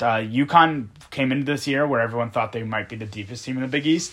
Uh, 0.00 0.16
UConn 0.16 0.88
came 1.12 1.30
into 1.30 1.44
this 1.44 1.68
year 1.68 1.86
where 1.86 2.00
everyone 2.00 2.32
thought 2.32 2.50
they 2.50 2.64
might 2.64 2.88
be 2.88 2.96
the 2.96 3.06
deepest 3.06 3.44
team 3.44 3.54
in 3.58 3.62
the 3.62 3.68
Big 3.68 3.86
East, 3.86 4.12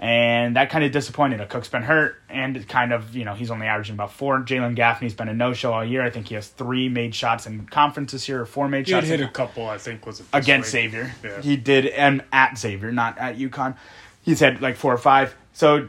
and 0.00 0.56
that 0.56 0.70
kind 0.70 0.82
of 0.82 0.92
disappointed. 0.92 1.40
Akok's 1.40 1.68
been 1.68 1.82
hurt, 1.82 2.20
and 2.30 2.66
kind 2.66 2.92
of 2.92 3.14
you 3.14 3.24
know 3.24 3.34
he's 3.34 3.50
only 3.50 3.66
averaging 3.66 3.94
about 3.94 4.12
four. 4.12 4.40
Jalen 4.40 4.74
Gaffney's 4.74 5.14
been 5.14 5.28
a 5.28 5.34
no 5.34 5.52
show 5.52 5.74
all 5.74 5.84
year. 5.84 6.02
I 6.02 6.08
think 6.08 6.28
he 6.28 6.34
has 6.36 6.48
three 6.48 6.88
made 6.88 7.14
shots 7.14 7.46
in 7.46 7.66
conference 7.66 8.12
this 8.12 8.26
year, 8.26 8.40
or 8.40 8.46
four 8.46 8.66
made 8.66 8.88
shots. 8.88 9.06
He 9.06 9.12
hit 9.12 9.20
a 9.20 9.28
couple, 9.28 9.68
I 9.68 9.76
think, 9.76 10.06
was 10.06 10.22
against 10.32 10.72
week? 10.72 10.90
Xavier. 10.90 11.14
Yeah. 11.22 11.42
He 11.42 11.56
did, 11.56 11.86
and 11.86 12.24
at 12.32 12.56
Xavier, 12.58 12.90
not 12.90 13.18
at 13.18 13.36
UConn. 13.36 13.76
He's 14.22 14.40
had 14.40 14.62
like 14.62 14.76
four 14.76 14.94
or 14.94 14.98
five. 14.98 15.34
So 15.52 15.86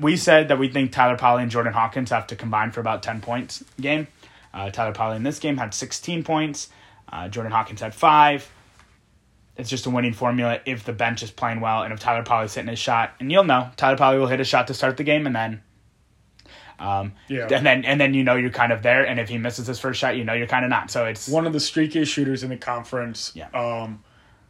we 0.00 0.16
said 0.16 0.48
that 0.48 0.58
we 0.58 0.68
think 0.68 0.90
Tyler 0.92 1.16
Polley 1.16 1.42
and 1.42 1.50
Jordan 1.50 1.72
Hawkins 1.72 2.10
have 2.10 2.26
to 2.28 2.36
combine 2.36 2.72
for 2.72 2.80
about 2.80 3.02
10 3.02 3.20
points 3.20 3.62
game. 3.80 4.08
Uh, 4.52 4.70
Tyler 4.70 4.92
Polley 4.92 5.16
in 5.16 5.22
this 5.22 5.38
game 5.38 5.56
had 5.56 5.74
16 5.74 6.24
points. 6.24 6.68
Uh, 7.12 7.28
Jordan 7.28 7.52
Hawkins 7.52 7.80
had 7.80 7.94
five. 7.94 8.50
It's 9.56 9.70
just 9.70 9.86
a 9.86 9.90
winning 9.90 10.12
formula 10.12 10.58
if 10.66 10.84
the 10.84 10.92
bench 10.92 11.22
is 11.22 11.30
playing 11.30 11.60
well 11.60 11.82
and 11.82 11.92
if 11.92 12.00
Tyler 12.00 12.24
Polley's 12.24 12.54
hitting 12.54 12.68
his 12.70 12.78
shot. 12.78 13.14
And 13.20 13.30
you'll 13.30 13.44
know 13.44 13.70
Tyler 13.76 13.96
Polley 13.96 14.18
will 14.18 14.26
hit 14.26 14.40
a 14.40 14.44
shot 14.44 14.66
to 14.66 14.74
start 14.74 14.96
the 14.96 15.04
game 15.04 15.26
and 15.26 15.34
then 15.36 15.62
um, 16.78 17.12
Yeah. 17.28 17.46
and 17.50 17.64
then 17.64 17.84
and 17.84 18.00
then 18.00 18.14
you 18.14 18.24
know 18.24 18.34
you're 18.34 18.50
kind 18.50 18.72
of 18.72 18.82
there 18.82 19.06
and 19.06 19.20
if 19.20 19.28
he 19.28 19.38
misses 19.38 19.66
his 19.66 19.78
first 19.78 20.00
shot, 20.00 20.16
you 20.16 20.24
know 20.24 20.32
you're 20.32 20.48
kind 20.48 20.64
of 20.64 20.70
not. 20.70 20.90
So 20.90 21.04
it's 21.06 21.28
one 21.28 21.46
of 21.46 21.52
the 21.52 21.60
streakiest 21.60 22.08
shooters 22.08 22.42
in 22.42 22.50
the 22.50 22.56
conference. 22.56 23.32
Yeah. 23.34 23.48
Um, 23.50 24.02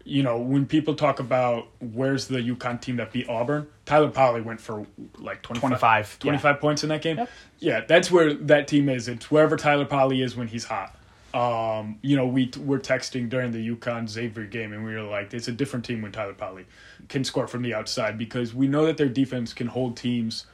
you 0.06 0.22
know, 0.22 0.38
when 0.38 0.66
people 0.66 0.94
talk 0.94 1.18
about 1.18 1.68
where's 1.80 2.28
the 2.28 2.36
UConn 2.38 2.80
team 2.80 2.96
that 2.96 3.10
beat 3.12 3.26
Auburn, 3.28 3.66
Tyler 3.86 4.10
Polley 4.10 4.42
went 4.42 4.60
for 4.60 4.86
like 5.18 5.40
25, 5.42 6.18
25, 6.18 6.44
yeah. 6.44 6.52
points 6.60 6.82
in 6.82 6.90
that 6.90 7.00
game. 7.00 7.16
Yep. 7.16 7.30
Yeah, 7.58 7.80
that's 7.86 8.10
where 8.10 8.34
that 8.34 8.68
team 8.68 8.90
is. 8.90 9.08
It's 9.08 9.30
wherever 9.30 9.56
Tyler 9.56 9.86
Polley 9.86 10.20
is 10.20 10.36
when 10.36 10.48
he's 10.48 10.64
hot. 10.64 10.94
Um, 11.34 11.98
you 12.00 12.16
know, 12.16 12.26
we 12.26 12.50
were 12.58 12.78
texting 12.78 13.28
during 13.28 13.50
the 13.50 13.76
UConn 13.76 14.08
Xavier 14.08 14.46
game, 14.46 14.72
and 14.72 14.84
we 14.84 14.94
were 14.94 15.02
like, 15.02 15.34
it's 15.34 15.48
a 15.48 15.52
different 15.52 15.84
team 15.84 16.00
when 16.00 16.12
Tyler 16.12 16.34
Polley 16.34 16.66
can 17.08 17.24
score 17.24 17.48
from 17.48 17.62
the 17.62 17.74
outside 17.74 18.16
because 18.16 18.54
we 18.54 18.68
know 18.68 18.86
that 18.86 18.96
their 18.96 19.08
defense 19.08 19.52
can 19.52 19.66
hold 19.66 19.96
teams 19.96 20.46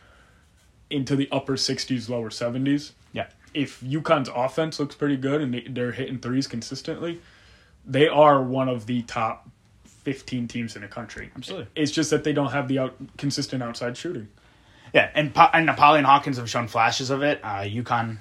into 0.88 1.14
the 1.16 1.28
upper 1.30 1.54
60s, 1.54 2.08
lower 2.08 2.30
70s 2.30 2.92
yeah. 3.12 3.26
if 3.54 3.80
UConn's 3.80 4.30
offense 4.34 4.80
looks 4.80 4.94
pretty 4.94 5.16
good 5.16 5.40
and 5.40 5.54
they, 5.54 5.66
they're 5.68 5.92
hitting 5.92 6.18
threes 6.18 6.46
consistently, 6.46 7.20
they 7.86 8.08
are 8.08 8.42
one 8.42 8.68
of 8.68 8.86
the 8.86 9.02
top 9.02 9.48
15 9.84 10.48
teams 10.48 10.76
in 10.76 10.82
the 10.82 10.88
country. 10.88 11.30
Absolutely. 11.36 11.68
It's 11.74 11.92
just 11.92 12.10
that 12.10 12.24
they 12.24 12.32
don't 12.32 12.52
have 12.52 12.68
the 12.68 12.78
out, 12.78 12.96
consistent 13.16 13.62
outside 13.62 13.96
shooting. 13.96 14.28
Yeah, 14.92 15.08
and 15.14 15.32
and 15.36 15.68
Polley 15.76 15.98
and 15.98 16.06
Hawkins 16.06 16.36
have 16.38 16.50
shown 16.50 16.66
flashes 16.66 17.10
of 17.10 17.22
it. 17.22 17.38
Uh, 17.44 17.60
UConn 17.60 18.18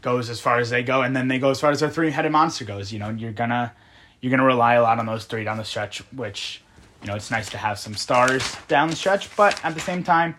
goes 0.00 0.30
as 0.30 0.40
far 0.40 0.58
as 0.58 0.70
they 0.70 0.82
go, 0.82 1.02
and 1.02 1.14
then 1.14 1.28
they 1.28 1.38
go 1.38 1.50
as 1.50 1.60
far 1.60 1.70
as 1.70 1.80
their 1.80 1.90
three-headed 1.90 2.32
monster 2.32 2.64
goes. 2.64 2.92
You 2.92 2.98
know, 2.98 3.10
you're 3.10 3.32
gonna 3.32 3.72
you're 4.20 4.30
gonna 4.30 4.44
rely 4.44 4.74
a 4.74 4.82
lot 4.82 4.98
on 4.98 5.06
those 5.06 5.24
three 5.24 5.44
down 5.44 5.58
the 5.58 5.64
stretch, 5.64 5.98
which 6.12 6.62
you 7.00 7.08
know 7.08 7.14
it's 7.14 7.30
nice 7.30 7.50
to 7.50 7.58
have 7.58 7.78
some 7.78 7.94
stars 7.94 8.56
down 8.68 8.90
the 8.90 8.96
stretch, 8.96 9.34
but 9.36 9.62
at 9.64 9.74
the 9.74 9.80
same 9.80 10.02
time, 10.02 10.36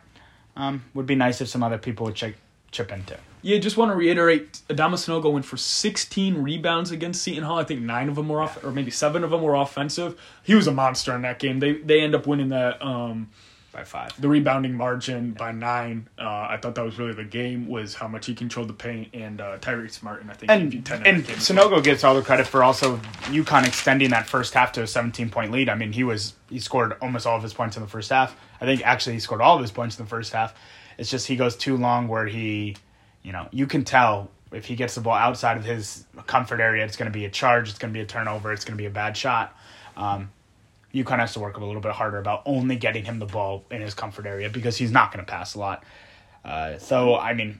um, 0.56 0.84
would 0.94 1.06
be 1.06 1.16
nice 1.16 1.42
if 1.42 1.48
some 1.48 1.64
other 1.64 1.78
people 1.78 2.06
would 2.06 2.16
chip 2.16 2.36
chip 2.72 2.92
into. 2.92 3.18
Yeah, 3.46 3.58
just 3.58 3.76
want 3.76 3.92
to 3.92 3.96
reiterate, 3.96 4.62
Adama 4.70 4.94
Sanogo 4.94 5.32
went 5.32 5.44
for 5.44 5.58
16 5.58 6.42
rebounds 6.42 6.92
against 6.92 7.22
Seton 7.22 7.44
Hall. 7.44 7.60
I 7.60 7.66
think 7.66 7.82
nine 7.82 8.08
of 8.08 8.16
them 8.16 8.30
were 8.30 8.42
off, 8.42 8.64
or 8.64 8.72
maybe 8.72 8.90
seven 8.90 9.22
of 9.22 9.32
them 9.32 9.42
were 9.42 9.54
offensive. 9.54 10.18
He 10.44 10.56
was 10.56 10.66
a 10.66 10.72
monster 10.72 11.14
in 11.14 11.24
that 11.24 11.40
game. 11.40 11.60
They 11.60 11.74
they 11.74 12.00
end 12.00 12.16
up 12.16 12.26
winning 12.26 12.50
that 12.50 12.82
um, 12.82 13.30
By 13.74 13.84
five. 13.84 14.22
the 14.22 14.30
rebounding 14.30 14.76
margin 14.76 15.32
by 15.32 15.52
nine. 15.52 16.08
Uh, 16.20 16.48
I 16.48 16.60
thought 16.62 16.76
that 16.76 16.86
was 16.86 17.00
really 17.00 17.14
the 17.14 17.24
game 17.24 17.68
was 17.68 17.96
how 17.96 18.08
much 18.08 18.28
he 18.28 18.36
controlled 18.36 18.70
the 18.70 18.74
paint 18.74 19.10
and 19.16 19.42
uh, 19.42 19.58
Tyrese 19.58 20.04
Martin. 20.04 20.30
I 20.30 20.34
think 20.34 20.52
And 20.52 20.86
10 20.86 21.08
and 21.08 21.26
that. 21.26 21.38
Sanogo 21.38 21.84
gets 21.84 22.04
all 22.04 22.14
the 22.14 22.22
credit 22.22 22.46
for 22.46 22.64
also 22.64 22.98
UConn 23.24 23.66
extending 23.66 24.12
that 24.12 24.28
first 24.28 24.54
half 24.54 24.74
to 24.74 24.84
a 24.84 24.88
17 24.88 25.32
point 25.32 25.52
lead. 25.52 25.70
I 25.70 25.76
mean, 25.76 25.92
he 25.92 26.04
was 26.04 26.36
he 26.50 26.60
scored 26.60 26.96
almost 27.02 27.26
all 27.26 27.36
of 27.36 27.42
his 27.42 27.54
points 27.54 27.76
in 27.76 27.82
the 27.82 27.90
first 27.90 28.12
half. 28.12 28.36
I 28.62 28.66
think 28.66 28.86
actually 28.86 29.14
he 29.14 29.20
scored 29.20 29.42
all 29.42 29.56
of 29.56 29.62
his 29.62 29.72
points 29.72 29.98
in 29.98 30.06
the 30.06 30.10
first 30.10 30.34
half. 30.34 30.54
It's 31.00 31.10
just 31.10 31.26
he 31.26 31.36
goes 31.36 31.56
too 31.56 31.76
long 31.76 32.08
where 32.08 32.28
he, 32.28 32.76
you 33.24 33.32
know, 33.32 33.48
you 33.52 33.66
can 33.66 33.84
tell 33.84 34.30
if 34.52 34.66
he 34.66 34.76
gets 34.76 34.96
the 34.96 35.02
ball 35.02 35.16
outside 35.16 35.58
of 35.58 35.66
his 35.66 36.06
comfort 36.28 36.60
area, 36.60 36.86
it's 36.86 36.96
going 36.96 37.12
to 37.12 37.18
be 37.18 37.26
a 37.26 37.30
charge, 37.30 37.70
it's 37.70 37.80
going 37.80 37.92
to 37.92 37.98
be 37.98 38.02
a 38.02 38.06
turnover, 38.06 38.54
it's 38.54 38.66
going 38.66 38.78
to 38.78 38.82
be 38.82 38.86
a 38.86 38.92
bad 38.92 39.18
shot. 39.18 39.58
Um, 39.98 40.32
UConn 40.94 41.20
has 41.20 41.34
to 41.34 41.40
work 41.40 41.58
a 41.58 41.66
little 41.66 41.82
bit 41.82 41.92
harder 41.92 42.18
about 42.18 42.44
only 42.46 42.76
getting 42.76 43.06
him 43.06 43.20
the 43.20 43.26
ball 43.26 43.66
in 43.72 43.82
his 43.82 43.94
comfort 43.94 44.26
area 44.26 44.50
because 44.50 44.78
he's 44.78 44.92
not 44.92 45.12
going 45.12 45.26
to 45.26 45.32
pass 45.32 45.56
a 45.56 45.60
lot. 45.60 45.84
Uh, 46.46 46.78
so 46.78 47.16
I 47.16 47.34
mean, 47.34 47.60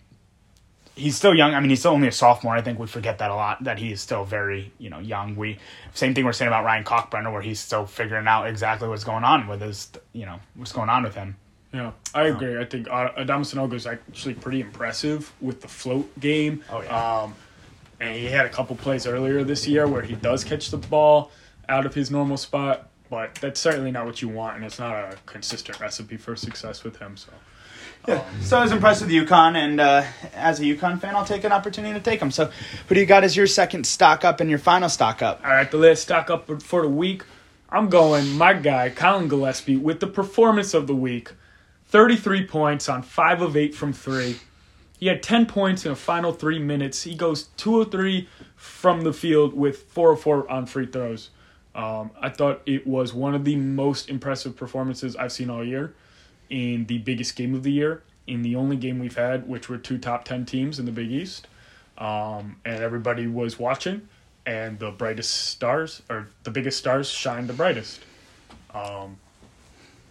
he's 0.96 1.16
still 1.16 1.34
young. 1.34 1.54
I 1.54 1.60
mean, 1.60 1.70
he's 1.70 1.80
still 1.80 1.94
only 1.94 2.08
a 2.08 2.12
sophomore. 2.12 2.56
I 2.56 2.62
think 2.62 2.80
we 2.80 2.88
forget 2.88 3.18
that 3.20 3.32
a 3.32 3.36
lot. 3.36 3.64
That 3.64 3.80
he 3.80 3.92
is 3.92 4.02
still 4.02 4.26
very, 4.26 4.72
you 4.78 4.90
know, 4.90 5.00
young. 5.00 5.36
We 5.36 5.60
same 5.94 6.14
thing 6.14 6.26
we're 6.26 6.34
saying 6.34 6.50
about 6.50 6.66
Ryan 6.66 6.84
Kalkbrenner, 6.84 7.32
where 7.32 7.42
he's 7.42 7.60
still 7.60 7.86
figuring 7.86 8.28
out 8.28 8.48
exactly 8.48 8.88
what's 8.88 9.04
going 9.04 9.24
on 9.24 9.48
with 9.48 9.62
his, 9.62 9.90
you 10.12 10.26
know, 10.26 10.40
what's 10.56 10.72
going 10.72 10.90
on 10.90 11.04
with 11.04 11.16
him. 11.16 11.38
Yeah, 11.74 11.92
I 12.14 12.28
agree. 12.28 12.60
I 12.60 12.66
think 12.66 12.88
Adam 12.88 13.42
Sanogo 13.42 13.74
is 13.74 13.88
actually 13.88 14.36
pretty 14.36 14.62
impressive 14.62 15.34
with 15.42 15.62
the 15.62 15.68
float 15.68 16.20
game. 16.20 16.64
Oh, 16.70 16.82
yeah. 16.82 17.22
Um, 17.24 17.36
and 18.00 18.16
he 18.16 18.26
had 18.26 18.46
a 18.46 18.50
couple 18.50 18.76
plays 18.76 19.08
earlier 19.08 19.44
this 19.44 19.68
year 19.68 19.88
where 19.88 20.04
he 20.04 20.14
does 20.14 20.44
catch 20.44 20.70
the 20.70 20.78
ball 20.78 21.32
out 21.68 21.88
of 21.88 21.96
his 21.96 22.12
normal 22.12 22.38
spot, 22.38 22.90
but 23.14 23.36
that's 23.36 23.60
certainly 23.60 23.92
not 23.92 24.08
what 24.08 24.24
you 24.24 24.28
want, 24.28 24.56
and 24.56 24.66
it's 24.66 24.80
not 24.80 24.96
a 24.96 25.18
consistent 25.28 25.80
recipe 25.80 26.18
for 26.18 26.36
success 26.36 26.84
with 26.84 26.98
him. 26.98 27.16
So. 27.16 27.32
Yeah. 28.08 28.24
So 28.42 28.58
I 28.58 28.64
was 28.64 28.72
impressed 28.72 29.02
with 29.02 29.12
UConn, 29.12 29.56
and 29.56 29.80
uh, 29.80 30.04
as 30.34 30.60
a 30.60 30.64
UConn 30.64 31.00
fan, 31.00 31.16
I'll 31.16 31.24
take 31.24 31.44
an 31.44 31.52
opportunity 31.52 31.94
to 31.94 32.00
take 32.00 32.20
them. 32.20 32.32
So, 32.32 32.50
who 32.88 32.96
do 32.96 33.00
you 33.00 33.06
got 33.06 33.24
as 33.24 33.38
your 33.38 33.46
second 33.46 33.86
stock 33.86 34.26
up 34.26 34.40
and 34.40 34.50
your 34.50 34.58
final 34.58 34.90
stock 34.90 35.22
up? 35.22 35.42
All 35.46 35.52
right, 35.52 35.70
the 35.70 35.78
last 35.78 36.02
stock 36.02 36.32
up 36.32 36.50
for 36.64 36.82
the 36.82 36.90
week. 36.90 37.24
I'm 37.70 37.88
going 37.88 38.32
my 38.32 38.54
guy 38.54 38.90
Collin 38.90 39.28
Gillespie 39.28 39.78
with 39.78 40.00
the 40.00 40.08
performance 40.08 40.74
of 40.74 40.88
the 40.88 40.96
week. 40.96 41.34
33 41.86 42.48
points 42.48 42.90
on 42.90 43.04
5 43.04 43.42
of 43.44 43.56
8 43.56 43.76
from 43.76 43.94
3. 43.94 44.38
He 44.98 45.06
had 45.06 45.22
10 45.22 45.46
points 45.46 45.86
in 45.86 45.92
the 45.92 45.96
final 45.96 46.34
3 46.34 46.58
minutes. 46.58 47.04
He 47.04 47.14
goes 47.14 47.50
2 47.58 47.82
of 47.82 47.92
3 47.92 48.28
from 48.56 49.02
the 49.02 49.14
field 49.14 49.54
with 49.54 49.84
4 49.84 50.14
of 50.14 50.22
4 50.22 50.50
on 50.50 50.66
free 50.66 50.88
throws. 50.88 51.30
Um, 51.76 52.12
I 52.20 52.30
thought 52.30 52.62
it 52.66 52.86
was 52.86 53.14
one 53.14 53.34
of 53.34 53.46
the 53.46 53.56
most 53.56 54.10
impressive 54.10 54.56
performances 54.56 55.16
I've 55.16 55.32
seen 55.32 55.50
all 55.50 55.64
year 55.64 55.94
in 56.50 56.86
the 56.86 57.00
biggest 57.00 57.36
game 57.36 57.56
of 57.56 57.64
the 57.64 57.72
year, 57.72 58.04
in 58.28 58.44
the 58.44 58.56
only 58.56 58.76
game 58.76 59.00
we've 59.00 59.16
had, 59.18 59.48
which 59.48 59.70
were 59.70 59.78
two 59.78 59.98
top 59.98 60.24
10 60.24 60.46
teams 60.46 60.80
in 60.80 60.86
the 60.86 60.92
Big 60.92 61.12
East. 61.12 61.48
Um, 61.98 62.58
and 62.66 62.82
everybody 62.82 63.28
was 63.28 63.58
watching, 63.58 64.08
and 64.46 64.80
the 64.80 64.92
brightest 64.92 65.34
stars, 65.48 66.02
or 66.10 66.28
the 66.44 66.52
biggest 66.52 66.78
stars, 66.78 67.10
shined 67.10 67.48
the 67.48 67.54
brightest. 67.54 68.00
Um, 68.74 69.18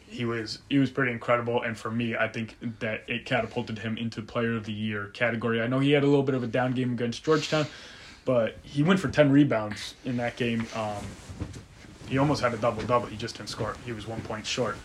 he 0.07 0.25
was 0.25 0.59
he 0.69 0.79
was 0.79 0.91
pretty 0.91 1.11
incredible, 1.11 1.63
and 1.63 1.77
for 1.77 1.91
me, 1.91 2.15
I 2.15 2.29
think 2.29 2.57
that 2.81 3.03
it 3.09 3.25
catapulted 3.25 3.79
him 3.79 3.97
into 3.97 4.23
Player 4.23 4.57
of 4.57 4.65
the 4.65 4.73
Year 4.73 5.07
category. 5.15 5.61
I 5.61 5.67
know 5.67 5.81
he 5.81 5.93
had 5.93 6.05
a 6.05 6.07
little 6.07 6.23
bit 6.23 6.35
of 6.35 6.43
a 6.43 6.47
down 6.47 6.73
game 6.73 6.93
against 6.93 7.25
Georgetown, 7.25 7.67
but 8.25 8.57
he 8.63 8.83
went 8.83 9.01
for 9.01 9.09
ten 9.09 9.33
rebounds 9.33 9.95
in 10.05 10.19
that 10.19 10.37
game. 10.37 10.67
Um, 10.77 11.05
he 12.09 12.19
almost 12.19 12.43
had 12.43 12.53
a 12.53 12.59
double 12.59 12.83
double. 12.83 13.07
He 13.07 13.17
just 13.17 13.37
didn't 13.37 13.49
score. 13.49 13.77
He 13.85 13.93
was 13.93 14.07
one 14.07 14.21
point 14.23 14.47
short. 14.47 14.77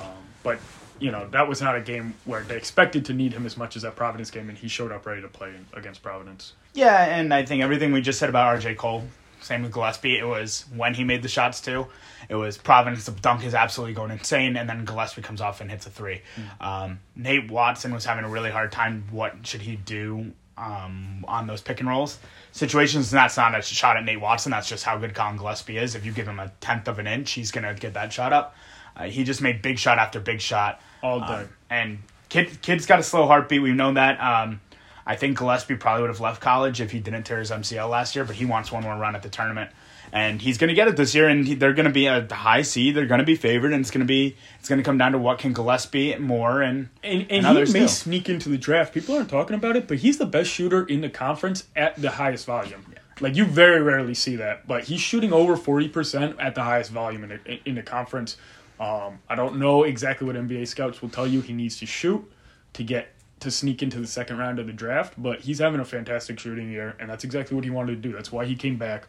Um, 0.00 0.06
but 0.42 0.58
you 0.98 1.10
know 1.10 1.28
that 1.28 1.48
was 1.48 1.60
not 1.60 1.76
a 1.76 1.80
game 1.80 2.14
where 2.24 2.42
they 2.42 2.56
expected 2.56 3.04
to 3.06 3.12
need 3.12 3.32
him 3.32 3.46
as 3.46 3.56
much 3.56 3.76
as 3.76 3.82
that 3.82 3.96
Providence 3.96 4.30
game, 4.30 4.48
and 4.48 4.56
he 4.56 4.68
showed 4.68 4.92
up 4.92 5.06
ready 5.06 5.22
to 5.22 5.28
play 5.28 5.52
against 5.74 6.02
Providence. 6.02 6.54
Yeah, 6.72 7.04
and 7.04 7.32
I 7.32 7.44
think 7.44 7.62
everything 7.62 7.92
we 7.92 8.00
just 8.00 8.18
said 8.18 8.28
about 8.28 8.58
RJ 8.58 8.76
Cole, 8.76 9.04
same 9.40 9.62
with 9.62 9.72
Gillespie, 9.72 10.18
it 10.18 10.24
was 10.24 10.64
when 10.74 10.94
he 10.94 11.04
made 11.04 11.22
the 11.22 11.28
shots 11.28 11.60
too. 11.60 11.86
It 12.28 12.34
was 12.34 12.56
Providence, 12.56 13.04
the 13.04 13.12
dunk 13.12 13.44
is 13.44 13.54
absolutely 13.54 13.94
going 13.94 14.10
insane, 14.10 14.56
and 14.56 14.68
then 14.68 14.84
Gillespie 14.84 15.22
comes 15.22 15.40
off 15.40 15.60
and 15.60 15.70
hits 15.70 15.86
a 15.86 15.90
three. 15.90 16.22
Um, 16.60 17.00
Nate 17.14 17.50
Watson 17.50 17.92
was 17.92 18.04
having 18.04 18.24
a 18.24 18.28
really 18.28 18.50
hard 18.50 18.72
time. 18.72 19.04
What 19.10 19.46
should 19.46 19.60
he 19.62 19.76
do 19.76 20.32
um, 20.56 21.24
on 21.28 21.46
those 21.46 21.60
pick 21.60 21.80
and 21.80 21.88
rolls 21.88 22.18
situations? 22.52 23.12
And 23.12 23.18
that's 23.18 23.36
not 23.36 23.58
a 23.58 23.62
shot 23.62 23.96
at 23.96 24.04
Nate 24.04 24.20
Watson. 24.20 24.50
That's 24.50 24.68
just 24.68 24.84
how 24.84 24.96
good 24.98 25.14
Collin 25.14 25.36
Gillespie 25.36 25.78
is. 25.78 25.94
If 25.94 26.04
you 26.04 26.12
give 26.12 26.28
him 26.28 26.40
a 26.40 26.52
tenth 26.60 26.88
of 26.88 26.98
an 26.98 27.06
inch, 27.06 27.32
he's 27.32 27.50
going 27.50 27.64
to 27.64 27.78
get 27.78 27.94
that 27.94 28.12
shot 28.12 28.32
up. 28.32 28.56
Uh, 28.96 29.04
he 29.04 29.24
just 29.24 29.42
made 29.42 29.62
big 29.62 29.78
shot 29.78 29.98
after 29.98 30.20
big 30.20 30.40
shot. 30.40 30.80
All 31.02 31.20
day. 31.20 31.26
Um, 31.26 31.48
and 31.70 31.98
kid, 32.28 32.62
kid's 32.62 32.86
got 32.86 33.00
a 33.00 33.02
slow 33.02 33.26
heartbeat. 33.26 33.62
We've 33.62 33.74
known 33.74 33.94
that. 33.94 34.20
Um, 34.20 34.60
I 35.06 35.16
think 35.16 35.38
Gillespie 35.38 35.76
probably 35.76 36.02
would 36.02 36.10
have 36.10 36.20
left 36.20 36.40
college 36.40 36.80
if 36.80 36.90
he 36.90 37.00
didn't 37.00 37.24
tear 37.24 37.38
his 37.38 37.50
MCL 37.50 37.90
last 37.90 38.16
year, 38.16 38.24
but 38.24 38.36
he 38.36 38.44
wants 38.44 38.72
one 38.72 38.82
more 38.82 38.96
run 38.96 39.14
at 39.14 39.22
the 39.22 39.28
tournament, 39.28 39.70
and 40.14 40.40
he's 40.40 40.58
going 40.58 40.68
to 40.68 40.74
get 40.74 40.86
it 40.86 40.96
this 40.96 41.12
year. 41.12 41.28
And 41.28 41.46
he, 41.46 41.54
they're 41.56 41.74
going 41.74 41.88
to 41.88 41.92
be 41.92 42.06
a 42.06 42.26
high 42.32 42.62
seed. 42.62 42.94
They're 42.94 43.04
going 43.04 43.18
to 43.18 43.26
be 43.26 43.34
favored, 43.34 43.72
and 43.72 43.80
it's 43.80 43.90
going 43.90 44.00
to 44.00 44.06
be 44.06 44.36
it's 44.60 44.68
going 44.68 44.78
to 44.78 44.84
come 44.84 44.96
down 44.96 45.12
to 45.12 45.18
what 45.18 45.40
can 45.40 45.52
Gillespie 45.52 46.16
more 46.16 46.62
and 46.62 46.88
And, 47.02 47.26
and, 47.30 47.44
others 47.44 47.72
he 47.72 47.80
may 47.80 47.84
too. 47.86 47.88
sneak 47.88 48.28
into 48.28 48.48
the 48.48 48.56
draft. 48.56 48.94
People 48.94 49.16
aren't 49.16 49.28
talking 49.28 49.56
about 49.56 49.76
it, 49.76 49.88
but 49.88 49.98
he's 49.98 50.16
the 50.16 50.26
best 50.26 50.48
shooter 50.48 50.86
in 50.86 51.00
the 51.00 51.10
conference 51.10 51.64
at 51.74 52.00
the 52.00 52.12
highest 52.12 52.46
volume. 52.46 52.94
Like 53.20 53.34
you 53.34 53.44
very 53.44 53.82
rarely 53.82 54.14
see 54.14 54.36
that, 54.36 54.66
but 54.66 54.84
he's 54.84 55.00
shooting 55.00 55.32
over 55.32 55.56
forty 55.56 55.88
percent 55.88 56.38
at 56.38 56.54
the 56.54 56.62
highest 56.62 56.92
volume 56.92 57.24
in 57.24 57.40
the, 57.44 57.68
in 57.68 57.74
the 57.74 57.82
conference. 57.82 58.36
Um, 58.78 59.18
I 59.28 59.34
don't 59.34 59.58
know 59.58 59.82
exactly 59.82 60.26
what 60.26 60.36
NBA 60.36 60.66
scouts 60.68 61.02
will 61.02 61.08
tell 61.08 61.26
you 61.26 61.40
he 61.40 61.52
needs 61.52 61.78
to 61.78 61.86
shoot 61.86 62.28
to 62.72 62.82
get 62.82 63.08
to 63.40 63.50
sneak 63.50 63.82
into 63.82 64.00
the 64.00 64.06
second 64.06 64.38
round 64.38 64.58
of 64.58 64.66
the 64.66 64.72
draft, 64.72 65.14
but 65.16 65.40
he's 65.40 65.58
having 65.58 65.80
a 65.80 65.84
fantastic 65.84 66.38
shooting 66.38 66.70
year, 66.70 66.96
and 66.98 67.10
that's 67.10 67.24
exactly 67.24 67.54
what 67.54 67.64
he 67.64 67.70
wanted 67.70 68.02
to 68.02 68.08
do. 68.08 68.12
That's 68.12 68.32
why 68.32 68.46
he 68.46 68.56
came 68.56 68.76
back 68.78 69.06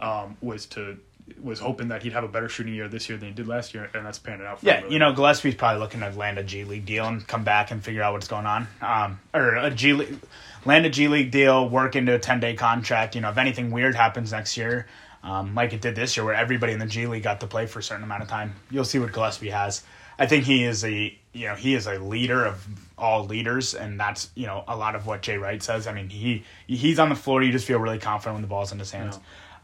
um, 0.00 0.36
was 0.40 0.66
to 0.66 0.98
was 1.42 1.60
hoping 1.60 1.88
that 1.88 2.02
he'd 2.02 2.12
have 2.12 2.24
a 2.24 2.28
better 2.28 2.48
shooting 2.48 2.74
year 2.74 2.88
this 2.88 3.08
year 3.08 3.18
than 3.18 3.28
he 3.28 3.34
did 3.34 3.46
last 3.46 3.74
year, 3.74 3.90
and 3.94 4.04
that's 4.04 4.18
panning 4.18 4.46
out. 4.46 4.60
For 4.60 4.66
Yeah, 4.66 4.76
him 4.76 4.82
really 4.84 4.94
you 4.94 4.98
know, 4.98 5.12
Gillespie's 5.12 5.54
probably 5.54 5.80
looking 5.80 6.00
to 6.00 6.10
land 6.10 6.38
a 6.38 6.42
G 6.42 6.64
League 6.64 6.86
deal 6.86 7.06
and 7.06 7.26
come 7.26 7.44
back 7.44 7.70
and 7.70 7.82
figure 7.82 8.02
out 8.02 8.12
what's 8.12 8.28
going 8.28 8.46
on. 8.46 8.66
Um, 8.80 9.20
or 9.32 9.56
a 9.56 9.70
G 9.70 9.92
League, 9.92 10.18
land 10.64 10.86
a 10.86 10.90
G 10.90 11.08
League 11.08 11.30
deal, 11.30 11.68
work 11.68 11.96
into 11.96 12.14
a 12.14 12.18
10 12.18 12.40
day 12.40 12.54
contract. 12.54 13.14
You 13.14 13.20
know, 13.20 13.30
if 13.30 13.38
anything 13.38 13.70
weird 13.70 13.94
happens 13.94 14.32
next 14.32 14.56
year, 14.56 14.86
um, 15.22 15.54
like 15.54 15.72
it 15.72 15.80
did 15.80 15.94
this 15.94 16.16
year, 16.16 16.24
where 16.24 16.34
everybody 16.34 16.72
in 16.72 16.78
the 16.78 16.86
G 16.86 17.06
League 17.06 17.22
got 17.22 17.40
to 17.40 17.46
play 17.46 17.66
for 17.66 17.78
a 17.78 17.82
certain 17.82 18.04
amount 18.04 18.22
of 18.22 18.28
time, 18.28 18.54
you'll 18.70 18.84
see 18.84 18.98
what 18.98 19.12
Gillespie 19.12 19.50
has. 19.50 19.82
I 20.18 20.26
think 20.26 20.44
he 20.44 20.64
is 20.64 20.84
a, 20.84 21.16
you 21.32 21.46
know, 21.46 21.54
he 21.54 21.74
is 21.74 21.86
a 21.86 21.98
leader 21.98 22.44
of 22.44 22.66
all 22.98 23.24
leaders, 23.24 23.74
and 23.74 23.98
that's, 23.98 24.30
you 24.34 24.46
know, 24.46 24.64
a 24.68 24.76
lot 24.76 24.94
of 24.94 25.06
what 25.06 25.22
Jay 25.22 25.38
Wright 25.38 25.62
says. 25.62 25.86
I 25.86 25.94
mean, 25.94 26.10
he 26.10 26.44
he's 26.66 26.98
on 26.98 27.08
the 27.08 27.14
floor, 27.14 27.42
you 27.42 27.52
just 27.52 27.66
feel 27.66 27.78
really 27.78 27.98
confident 27.98 28.34
when 28.34 28.42
the 28.42 28.48
ball's 28.48 28.72
in 28.72 28.78
his 28.78 28.90
hands. 28.90 29.18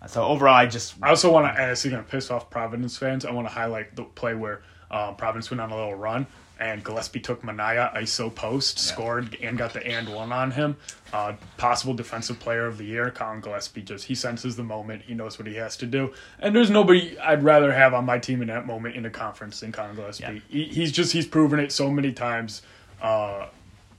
So 0.06 0.24
overall, 0.24 0.54
I 0.54 0.66
just 0.66 0.94
I 1.02 1.10
also 1.10 1.32
want 1.32 1.54
to, 1.54 1.70
is 1.70 1.84
going 1.84 1.96
to 1.96 2.02
piss 2.02 2.30
off 2.30 2.50
Providence 2.50 2.96
fans. 2.96 3.24
I 3.24 3.32
want 3.32 3.46
to 3.46 3.52
highlight 3.52 3.96
the 3.96 4.04
play 4.04 4.34
where 4.34 4.62
um, 4.90 5.16
Providence 5.16 5.50
went 5.50 5.60
on 5.60 5.70
a 5.70 5.76
little 5.76 5.94
run 5.94 6.26
and 6.58 6.82
Gillespie 6.82 7.20
took 7.20 7.44
Minaya 7.44 7.92
ISO 7.94 8.34
post, 8.34 8.78
scored, 8.78 9.36
and 9.42 9.58
got 9.58 9.72
the 9.72 9.86
and 9.86 10.08
one 10.08 10.32
on 10.32 10.50
him. 10.50 10.76
Uh, 11.12 11.34
possible 11.58 11.92
defensive 11.92 12.38
player 12.40 12.66
of 12.66 12.78
the 12.78 12.84
year. 12.84 13.10
Collin 13.10 13.40
Gillespie 13.40 13.82
just 13.82 14.06
he 14.06 14.14
senses 14.14 14.56
the 14.56 14.64
moment. 14.64 15.02
He 15.02 15.14
knows 15.14 15.38
what 15.38 15.46
he 15.46 15.54
has 15.56 15.76
to 15.78 15.86
do, 15.86 16.14
and 16.38 16.56
there's 16.56 16.70
nobody 16.70 17.18
I'd 17.18 17.42
rather 17.42 17.72
have 17.72 17.94
on 17.94 18.04
my 18.04 18.18
team 18.18 18.40
in 18.42 18.48
that 18.48 18.66
moment 18.66 18.96
in 18.96 19.02
the 19.02 19.10
conference 19.10 19.60
than 19.60 19.72
Collin 19.72 19.96
Gillespie. 19.96 20.24
Yeah. 20.24 20.40
He, 20.48 20.64
he's 20.64 20.92
just 20.92 21.12
he's 21.12 21.26
proven 21.26 21.60
it 21.60 21.72
so 21.72 21.90
many 21.90 22.12
times. 22.12 22.62
Uh, 23.02 23.48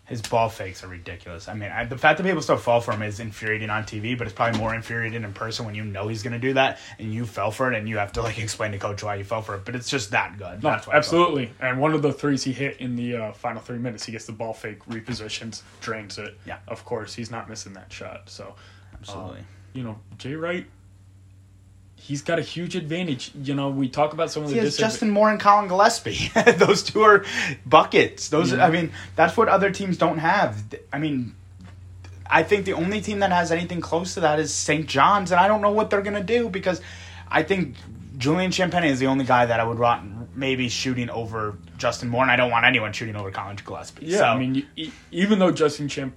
His 0.08 0.22
ball 0.22 0.48
fakes 0.48 0.84
are 0.86 0.88
ridiculous. 0.88 1.50
I 1.50 1.54
mean, 1.54 1.70
I, 1.70 1.84
the 1.84 1.98
fact 1.98 2.18
that 2.18 2.24
people 2.24 2.42
still 2.42 2.56
fall 2.56 2.80
for 2.80 2.94
him 2.94 3.02
is 3.02 3.20
infuriating 3.20 3.70
on 3.70 3.84
TV, 3.84 4.18
but 4.18 4.26
it's 4.26 4.34
probably 4.34 4.58
more 4.58 4.74
infuriating 4.74 5.24
in 5.24 5.34
person 5.34 5.66
when 5.66 5.76
you 5.76 5.84
know 5.84 6.08
he's 6.08 6.24
going 6.24 6.32
to 6.34 6.40
do 6.40 6.54
that 6.54 6.80
and 6.98 7.14
you 7.14 7.26
fell 7.26 7.52
for 7.52 7.72
it 7.72 7.78
and 7.78 7.90
you 7.90 7.98
have 7.98 8.14
to 8.14 8.22
like 8.22 8.40
explain 8.40 8.72
to 8.72 8.78
coach 8.78 9.04
why 9.04 9.16
you 9.16 9.26
fell 9.26 9.42
for 9.42 9.56
it. 9.56 9.66
But 9.66 9.76
it's 9.76 9.90
just 9.90 10.12
that 10.12 10.38
good. 10.38 10.64
No, 10.64 10.70
That's 10.72 10.88
why 10.88 10.94
I 10.94 11.02
fell 11.02 11.10
for 11.12 11.18
it. 11.18 11.28
absolutely. 11.28 11.52
And 11.60 11.82
one 11.82 11.94
of 11.94 12.02
the 12.02 12.14
threes 12.14 12.42
he 12.44 12.54
hit 12.54 12.78
in 12.78 12.96
the 12.96 13.18
uh, 13.18 13.32
final 13.34 13.62
three 13.62 13.80
minutes, 13.80 14.06
he 14.06 14.14
gets 14.14 14.26
the 14.26 14.32
ball 14.32 14.54
fake, 14.54 14.80
repositions, 14.86 15.62
drains 15.82 16.18
it. 16.18 16.38
Yeah. 16.46 16.60
Of 16.70 16.86
course, 16.86 17.14
he's 17.14 17.30
not 17.30 17.50
missing 17.50 17.74
that 17.74 17.92
shot. 17.92 18.30
So, 18.30 18.56
Absolutely. 18.94 19.40
um, 19.40 19.46
you 19.74 19.84
know, 19.84 20.00
Jay 20.18 20.36
Wright, 20.36 20.66
he's 21.98 22.22
got 22.22 22.40
a 22.40 22.42
huge 22.42 22.76
advantage. 22.76 23.32
You 23.36 23.54
know, 23.54 23.70
we 23.70 23.90
talk 23.90 24.14
about 24.14 24.32
some 24.32 24.44
of 24.44 24.50
the 24.50 24.56
He 24.56 24.62
has. 24.62 24.78
Justin 24.78 25.10
Moore 25.10 25.30
and 25.30 25.40
Collin 25.40 25.68
Gillespie. 25.68 26.32
Those 26.58 26.84
two 26.84 27.02
are 27.02 27.26
buckets. 27.66 28.30
Those, 28.30 28.54
Yeah. 28.54 28.66
I 28.66 28.70
mean, 28.70 28.92
that's 29.16 29.36
what 29.36 29.50
other 29.50 29.72
teams 29.72 29.98
don't 29.98 30.20
have. 30.20 30.64
I 30.94 31.00
mean, 31.00 31.36
I 32.30 32.44
think 32.44 32.66
the 32.66 32.74
only 32.74 33.02
team 33.02 33.20
that 33.20 33.32
has 33.32 33.52
anything 33.52 33.82
close 33.82 34.14
to 34.14 34.22
that 34.22 34.40
is 34.40 34.54
St. 34.54 34.88
John's, 34.88 35.32
and 35.32 35.40
I 35.40 35.48
don't 35.48 35.62
know 35.62 35.72
what 35.72 35.90
they're 35.90 36.02
gonna 36.02 36.24
do 36.24 36.50
because 36.50 36.82
I 37.30 37.44
think 37.44 37.76
Julian 38.18 38.52
Champagnie 38.52 38.90
is 38.90 39.00
the 39.00 39.08
only 39.08 39.26
guy 39.26 39.46
that 39.46 39.60
I 39.60 39.64
would 39.64 39.80
want 39.80 40.36
maybe 40.36 40.70
shooting 40.70 41.10
over 41.10 41.58
Justin 41.78 42.10
Moore, 42.10 42.24
and 42.24 42.32
I 42.32 42.36
don't 42.36 42.52
want 42.52 42.66
anyone 42.66 42.94
shooting 42.94 43.16
over 43.16 43.32
Collin 43.32 43.58
Gillespie. 43.64 44.08
Yeah, 44.08 44.18
So, 44.20 44.26
I 44.26 44.38
mean, 44.38 44.66
even 45.12 45.40
though 45.40 45.52
Justin 45.52 45.88
Champ, 45.88 46.16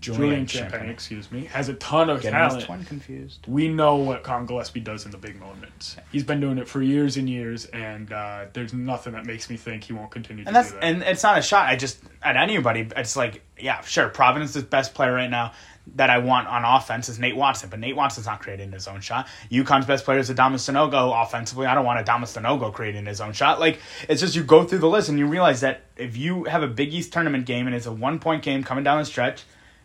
Julian, 0.00 0.46
Julian 0.46 0.46
Champagnie, 0.46 0.70
Champagnie. 0.86 0.90
excuse 0.90 1.32
me, 1.32 1.44
has 1.46 1.68
a 1.68 1.74
ton 1.74 2.08
of 2.08 2.20
getting 2.22 2.38
talent, 2.38 2.64
twin 2.64 2.84
confused. 2.84 3.40
we 3.48 3.68
know 3.68 3.96
what 3.96 4.22
Collin 4.22 4.46
Gillespie 4.46 4.80
does 4.80 5.04
in 5.04 5.10
the 5.10 5.18
big 5.18 5.40
moments. 5.40 5.96
He's 6.12 6.22
been 6.24 6.40
doing 6.40 6.58
it 6.58 6.68
for 6.68 6.80
years 6.80 7.16
and 7.16 7.28
years, 7.28 7.64
and 7.66 8.12
uh, 8.12 8.46
there's 8.52 8.72
nothing 8.72 9.14
that 9.14 9.26
makes 9.26 9.50
me 9.50 9.56
think 9.56 9.84
he 9.84 9.92
won't 9.92 10.10
continue 10.10 10.44
to 10.44 10.48
And 10.48 10.54
that's 10.56 10.70
do 10.70 10.76
that. 10.76 10.84
and 10.84 11.02
it's 11.02 11.22
not 11.22 11.38
a 11.38 11.42
shot. 11.42 11.66
I 11.66 11.76
just 11.76 12.00
at 12.22 12.36
anybody. 12.36 12.88
It's 12.96 13.16
like 13.16 13.42
yeah, 13.58 13.80
sure. 13.80 14.08
Providence's 14.08 14.62
best 14.62 14.94
player 14.94 15.12
right 15.12 15.30
now 15.30 15.52
that 15.96 16.10
I 16.10 16.18
want 16.18 16.46
on 16.48 16.64
offense 16.64 17.08
is 17.08 17.18
Nate 17.18 17.34
Watson, 17.34 17.70
but 17.70 17.78
Nate 17.80 17.96
Watson's 17.96 18.26
not 18.26 18.40
creating 18.40 18.70
his 18.72 18.86
own 18.86 19.00
shot. 19.00 19.26
UConn's 19.50 19.86
best 19.86 20.04
player 20.04 20.18
is 20.18 20.28
Adama 20.30 20.56
Sanogo 20.56 21.20
offensively. 21.26 21.66
I 21.66 21.74
don't 21.74 21.84
want 21.86 22.04
Adama 22.06 22.24
Sanogo 22.24 22.72
creating 22.72 23.06
his 23.06 23.20
own 23.22 23.32
shot. 23.32 23.58
Like 23.58 23.80
it's 24.08 24.20
just 24.20 24.36
you 24.36 24.44
go 24.44 24.64
through 24.64 24.78
the 24.80 24.88
list 24.88 25.08
and 25.08 25.18
you 25.18 25.26
realize 25.26 25.62
that 25.62 25.80
if 25.96 26.16
you 26.16 26.44
have 26.44 26.62
a 26.62 26.68
Big 26.68 26.92
East 26.94 27.12
tournament 27.12 27.46
game 27.46 27.66
and 27.66 27.74
it's 27.74 27.86
a 27.86 27.92
one 27.92 28.18
point 28.20 28.42
game 28.44 28.62
coming 28.62 28.84
down 28.84 28.98
the 28.98 29.04
stretch. 29.04 29.42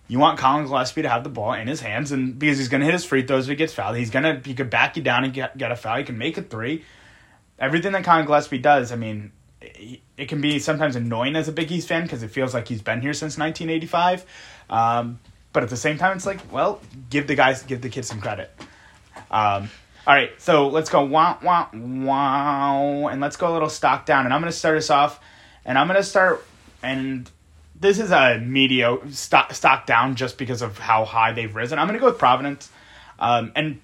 You 0.08 0.20
want 0.20 0.38
Collin 0.38 0.66
Gillespie 0.66 1.02
to 1.04 1.10
have 1.10 1.24
the 1.24 1.30
ball 1.30 1.54
in 1.54 1.68
his 1.68 1.82
hands, 1.82 2.12
and 2.12 2.38
because 2.38 2.58
he's 2.58 2.68
going 2.68 2.82
to 2.82 2.86
hit 2.86 2.94
his 2.94 3.06
free 3.06 3.26
throws 3.26 3.46
if 3.46 3.52
he 3.52 3.56
gets 3.56 3.74
fouled, 3.74 3.96
he's 3.96 4.10
to 4.12 4.42
he 4.44 4.54
could 4.54 4.70
back 4.70 4.98
you 4.98 5.04
down 5.04 5.24
and 5.24 5.34
get, 5.34 5.58
get 5.58 5.72
a 5.72 5.76
foul. 5.76 5.98
He 5.98 6.04
can 6.04 6.18
make 6.18 6.38
a 6.38 6.42
three 6.42 6.84
everything 7.60 7.94
that 7.94 8.04
Collin 8.04 8.26
Gillespie 8.26 8.58
does, 8.58 8.92
I 8.92 8.96
mean, 8.96 9.32
it, 9.62 10.02
it 10.18 10.28
can 10.28 10.42
be 10.42 10.60
sometimes 10.60 10.96
annoying 10.96 11.36
as 11.36 11.48
a 11.48 11.52
Big 11.52 11.72
East 11.72 11.88
fan 11.88 12.04
because 12.04 12.24
it 12.24 12.30
feels 12.30 12.54
like 12.54 12.68
he's 12.68 12.82
been 12.82 13.02
here 13.02 13.14
since 13.14 13.38
1985. 13.38 14.26
Um, 14.70 15.20
but 15.54 15.64
at 15.64 15.70
the 15.70 15.78
same 15.78 15.98
time, 15.98 16.16
it's 16.18 16.26
like, 16.26 16.52
well, 16.52 16.82
give 17.10 17.28
the 17.28 17.36
guys, 17.36 17.64
give 17.64 17.82
the 17.82 17.90
kids 17.90 18.08
some 18.08 18.20
credit. 18.20 18.52
Um, 19.32 19.70
all 20.06 20.14
right, 20.14 20.32
so 20.40 20.68
let's 20.68 20.90
go 20.90 21.06
wow, 21.06 21.40
wow, 21.42 21.70
wow, 21.74 23.08
and 23.08 23.22
let's 23.22 23.38
go 23.38 23.50
a 23.50 23.54
little 23.54 23.70
stock 23.70 24.06
down. 24.06 24.26
And 24.26 24.34
I'm 24.34 24.42
going 24.42 24.52
to 24.52 24.58
start 24.58 24.78
us 24.78 24.90
off, 24.90 25.20
and 25.64 25.78
I'm 25.78 25.88
gonna 25.88 26.04
start. 26.04 26.46
And 26.82 27.30
this 27.84 28.00
is 28.00 28.12
a 28.12 28.40
mediocre 28.40 29.12
stock, 29.12 29.54
stock 29.54 29.86
down 29.86 30.16
just 30.16 30.40
because 30.40 30.64
of 30.64 30.80
how 30.80 31.06
high 31.06 31.34
they've 31.34 31.56
risen. 31.56 31.78
I'm 31.78 31.86
gonna 31.86 32.00
go 32.00 32.08
with 32.08 32.18
Providence, 32.18 32.72
um, 33.20 33.52
and 33.56 33.80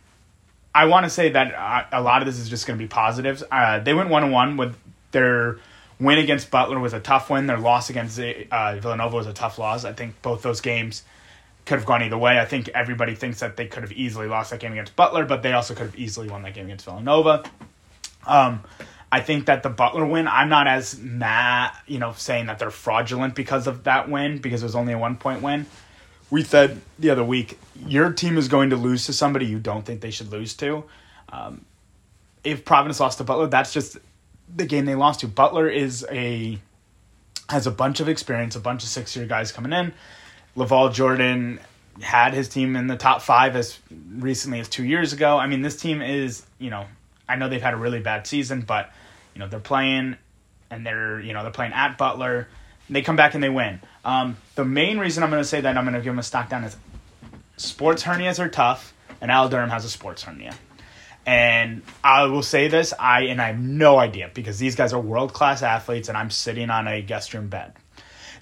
I 0.73 0.85
want 0.85 1.03
to 1.03 1.09
say 1.09 1.29
that 1.29 1.53
uh, 1.53 1.85
a 1.91 2.01
lot 2.01 2.23
of 2.23 2.25
this 2.25 2.39
is 2.39 2.49
just 2.49 2.65
gonna 2.65 2.79
be 2.79 2.87
positives. 2.87 3.43
Uh, 3.51 3.79
they 3.79 3.93
went 3.93 4.09
one 4.09 4.23
on 4.23 4.31
one 4.31 4.57
with 4.57 4.75
their 5.11 5.59
win 5.99 6.17
against 6.17 6.49
Butler 6.49 6.79
was 6.79 6.93
a 6.93 6.99
tough 6.99 7.29
win. 7.29 7.45
Their 7.45 7.59
loss 7.59 7.89
against 7.89 8.19
uh, 8.19 8.75
Villanova 8.77 9.15
was 9.15 9.27
a 9.27 9.33
tough 9.33 9.59
loss. 9.59 9.85
I 9.85 9.93
think 9.93 10.19
both 10.21 10.41
those 10.41 10.61
games 10.61 11.03
could 11.65 11.77
have 11.77 11.85
gone 11.85 12.01
either 12.01 12.17
way. 12.17 12.39
I 12.39 12.45
think 12.45 12.69
everybody 12.69 13.15
thinks 13.15 13.41
that 13.41 13.57
they 13.57 13.67
could 13.67 13.83
have 13.83 13.91
easily 13.91 14.27
lost 14.27 14.51
that 14.51 14.59
game 14.59 14.71
against 14.71 14.95
Butler, 14.95 15.25
but 15.25 15.43
they 15.43 15.51
also 15.51 15.75
could 15.75 15.87
have 15.87 15.99
easily 15.99 16.29
won 16.29 16.41
that 16.43 16.53
game 16.53 16.65
against 16.65 16.85
Villanova. 16.85 17.43
Um, 18.25 18.63
I 19.11 19.21
think 19.21 19.47
that 19.47 19.63
the 19.63 19.69
Butler 19.69 20.05
win, 20.05 20.27
I'm 20.27 20.49
not 20.49 20.67
as 20.67 20.99
mad, 20.99 21.71
you 21.87 21.97
know, 21.97 22.13
saying 22.13 22.45
that 22.45 22.59
they're 22.59 22.69
fraudulent 22.69 23.33
because 23.33 23.65
of 23.65 23.85
that 23.85 24.09
win, 24.09 24.37
because 24.37 24.61
it 24.61 24.65
was 24.65 24.75
only 24.75 24.93
a 24.93 24.97
one 24.99 25.17
point 25.17 25.41
win. 25.41 25.65
We 26.29 26.43
said 26.43 26.79
the 26.99 27.09
other 27.09 27.23
week, 27.23 27.57
your 27.87 28.11
team 28.13 28.37
is 28.37 28.47
going 28.47 28.69
to 28.69 28.75
lose 28.75 29.07
to 29.07 29.13
somebody 29.13 29.47
you 29.47 29.59
don't 29.59 29.83
think 29.83 30.01
they 30.01 30.11
should 30.11 30.31
lose 30.31 30.53
to. 30.55 30.83
Um, 31.29 31.65
if 32.43 32.65
Providence 32.65 32.99
lost 32.99 33.17
to 33.17 33.23
Butler, 33.23 33.47
that's 33.47 33.73
just 33.73 33.97
the 34.55 34.65
game 34.65 34.85
they 34.85 34.95
lost 34.95 35.21
to. 35.21 35.27
Butler 35.27 35.67
is 35.67 36.05
a 36.11 36.59
has 37.49 37.65
a 37.65 37.71
bunch 37.71 37.99
of 37.99 38.07
experience, 38.07 38.55
a 38.55 38.59
bunch 38.59 38.83
of 38.83 38.89
six 38.89 39.15
year 39.15 39.25
guys 39.25 39.51
coming 39.51 39.73
in. 39.73 39.91
LaVall 40.55 40.93
Jordan 40.93 41.59
had 41.99 42.33
his 42.33 42.47
team 42.47 42.75
in 42.75 42.85
the 42.85 42.95
top 42.95 43.23
five 43.23 43.55
as 43.55 43.79
recently 44.17 44.59
as 44.59 44.69
two 44.69 44.83
years 44.83 45.13
ago. 45.13 45.37
I 45.37 45.47
mean, 45.47 45.63
this 45.63 45.75
team 45.75 46.01
is, 46.01 46.45
you 46.59 46.69
know, 46.69 46.85
I 47.27 47.35
know 47.35 47.49
they've 47.49 47.61
had 47.61 47.73
a 47.73 47.77
really 47.77 47.99
bad 47.99 48.27
season, 48.27 48.61
but 48.61 48.91
you 49.39 49.45
know 49.45 49.49
they're 49.49 49.61
playing 49.61 50.17
and 50.69 50.85
they're 50.85 51.21
you 51.21 51.31
know 51.31 51.43
they're 51.43 51.51
playing 51.51 51.71
at 51.71 51.97
Butler. 51.97 52.49
They 52.89 53.01
come 53.01 53.15
back 53.15 53.35
and 53.35 53.41
they 53.41 53.49
win. 53.49 53.79
Um, 54.03 54.35
the 54.55 54.65
main 54.65 54.97
reason 54.97 55.23
I'm 55.23 55.29
going 55.29 55.41
to 55.41 55.47
say 55.47 55.61
that 55.61 55.77
I'm 55.77 55.85
going 55.85 55.93
to 55.93 56.01
give 56.01 56.11
them 56.11 56.19
a 56.19 56.23
stock 56.23 56.49
down 56.49 56.65
is 56.65 56.75
sports 57.55 58.03
hernias 58.03 58.37
are 58.39 58.49
tough, 58.49 58.93
and 59.21 59.31
Al 59.31 59.47
Durham 59.47 59.69
has 59.69 59.85
a 59.85 59.89
sports 59.89 60.23
hernia. 60.23 60.53
And 61.25 61.83
I 62.03 62.25
will 62.25 62.43
say 62.43 62.67
this, 62.67 62.93
I 62.99 63.27
and 63.27 63.41
I 63.41 63.47
have 63.47 63.59
no 63.59 63.97
idea 63.97 64.29
because 64.33 64.59
these 64.59 64.75
guys 64.75 64.91
are 64.91 64.99
world 64.99 65.31
class 65.31 65.63
athletes, 65.63 66.09
and 66.09 66.17
I'm 66.17 66.31
sitting 66.31 66.69
on 66.69 66.89
a 66.89 67.01
guest 67.01 67.33
room 67.33 67.47
bed. 67.47 67.71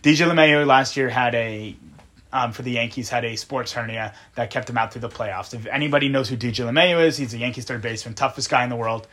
DJ 0.01 0.27
LeMahieu 0.27 0.65
last 0.65 0.97
year 0.97 1.09
had 1.09 1.35
a 1.35 1.75
um, 2.33 2.53
for 2.53 2.63
the 2.63 2.71
Yankees 2.71 3.09
had 3.09 3.23
a 3.23 3.35
sports 3.35 3.71
hernia 3.71 4.15
that 4.33 4.49
kept 4.49 4.67
him 4.69 4.79
out 4.79 4.91
through 4.91 5.01
the 5.01 5.09
playoffs. 5.09 5.53
If 5.53 5.67
anybody 5.67 6.09
knows 6.09 6.27
who 6.27 6.37
DJ 6.37 6.65
LeMahieu 6.65 7.05
is, 7.05 7.17
he's 7.17 7.35
a 7.35 7.37
Yankees 7.37 7.65
third 7.65 7.81
baseman, 7.81 8.15
toughest 8.15 8.49
guy 8.49 8.63
in 8.63 8.69
the 8.69 8.75
world, 8.75 9.07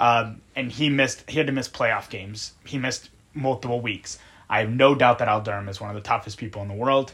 um, 0.00 0.40
and 0.56 0.72
he 0.72 0.88
missed. 0.88 1.28
He 1.30 1.38
had 1.38 1.46
to 1.46 1.52
miss 1.52 1.68
playoff 1.68 2.08
games. 2.08 2.54
He 2.64 2.78
missed 2.78 3.10
multiple 3.34 3.80
weeks. 3.80 4.18
I 4.48 4.60
have 4.60 4.70
no 4.70 4.96
doubt 4.96 5.18
that 5.18 5.28
Al 5.28 5.42
Durham 5.42 5.68
is 5.68 5.80
one 5.80 5.90
of 5.90 5.94
the 5.94 6.02
toughest 6.02 6.38
people 6.38 6.62
in 6.62 6.68
the 6.68 6.74
world. 6.74 7.12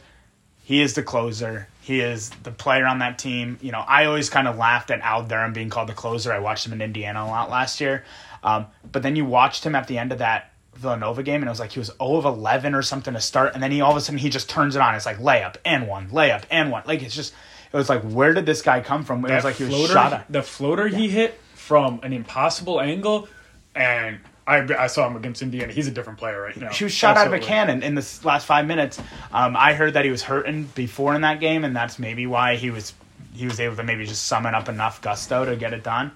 He 0.62 0.80
is 0.80 0.94
the 0.94 1.02
closer. 1.02 1.68
He 1.82 2.00
is 2.00 2.30
the 2.42 2.50
player 2.50 2.86
on 2.86 3.00
that 3.00 3.18
team. 3.18 3.58
You 3.60 3.72
know, 3.72 3.84
I 3.86 4.06
always 4.06 4.30
kind 4.30 4.48
of 4.48 4.56
laughed 4.56 4.90
at 4.90 5.00
Al 5.00 5.24
Durham 5.24 5.52
being 5.52 5.68
called 5.68 5.88
the 5.88 5.94
closer. 5.94 6.32
I 6.32 6.38
watched 6.38 6.66
him 6.66 6.72
in 6.72 6.80
Indiana 6.80 7.22
a 7.22 7.26
lot 7.26 7.50
last 7.50 7.80
year, 7.80 8.04
um, 8.42 8.66
but 8.90 9.02
then 9.02 9.16
you 9.16 9.24
watched 9.24 9.64
him 9.64 9.74
at 9.74 9.86
the 9.86 9.98
end 9.98 10.12
of 10.12 10.18
that 10.18 10.52
Villanova 10.74 11.22
game, 11.22 11.42
and 11.42 11.46
it 11.46 11.50
was 11.50 11.60
like 11.60 11.72
he 11.72 11.78
was 11.78 11.90
0 11.98 12.16
of 12.16 12.24
11 12.24 12.74
or 12.74 12.82
something 12.82 13.14
to 13.14 13.20
start, 13.20 13.54
and 13.54 13.62
then 13.62 13.70
he 13.70 13.80
all 13.80 13.90
of 13.90 13.96
a 13.96 14.00
sudden 14.00 14.18
he 14.18 14.30
just 14.30 14.48
turns 14.48 14.76
it 14.76 14.82
on. 14.82 14.94
It's 14.94 15.06
like 15.06 15.18
layup 15.18 15.56
and 15.64 15.88
one, 15.88 16.08
layup 16.10 16.44
and 16.50 16.70
one. 16.70 16.84
Like 16.86 17.02
it's 17.02 17.14
just, 17.14 17.34
it 17.72 17.76
was 17.76 17.88
like 17.88 18.02
where 18.02 18.32
did 18.32 18.46
this 18.46 18.62
guy 18.62 18.80
come 18.80 19.04
from? 19.04 19.24
It 19.24 19.34
was 19.34 19.44
like 19.44 19.56
he 19.56 19.64
was 19.64 19.74
floater, 19.74 19.92
shot 19.92 20.12
at. 20.12 20.32
The 20.32 20.42
floater 20.42 20.88
he 20.88 21.08
hit 21.08 21.38
from 21.66 21.98
an 22.04 22.12
impossible 22.12 22.80
angle, 22.80 23.28
and 23.74 24.20
I, 24.46 24.58
I 24.78 24.86
saw 24.86 25.08
him 25.08 25.16
against 25.16 25.42
Indiana. 25.42 25.72
He's 25.72 25.88
a 25.88 25.90
different 25.90 26.20
player 26.20 26.40
right 26.40 26.56
now. 26.56 26.70
He 26.70 26.84
was 26.84 26.92
shot 26.92 27.16
out 27.16 27.26
of 27.26 27.32
a 27.32 27.40
cannon 27.40 27.82
in 27.82 27.96
the 27.96 28.20
last 28.22 28.46
five 28.46 28.66
minutes. 28.66 29.00
Um, 29.32 29.56
I 29.56 29.74
heard 29.74 29.94
that 29.94 30.04
he 30.04 30.12
was 30.12 30.22
hurting 30.22 30.70
before 30.76 31.16
in 31.16 31.22
that 31.22 31.40
game, 31.40 31.64
and 31.64 31.74
that's 31.74 31.98
maybe 31.98 32.24
why 32.26 32.54
he 32.54 32.70
was 32.70 32.94
he 33.34 33.46
was 33.46 33.58
able 33.58 33.74
to 33.76 33.82
maybe 33.82 34.06
just 34.06 34.26
summon 34.26 34.54
up 34.54 34.68
enough 34.68 35.02
gusto 35.02 35.44
to 35.44 35.56
get 35.56 35.72
it 35.72 35.82
done. 35.82 36.12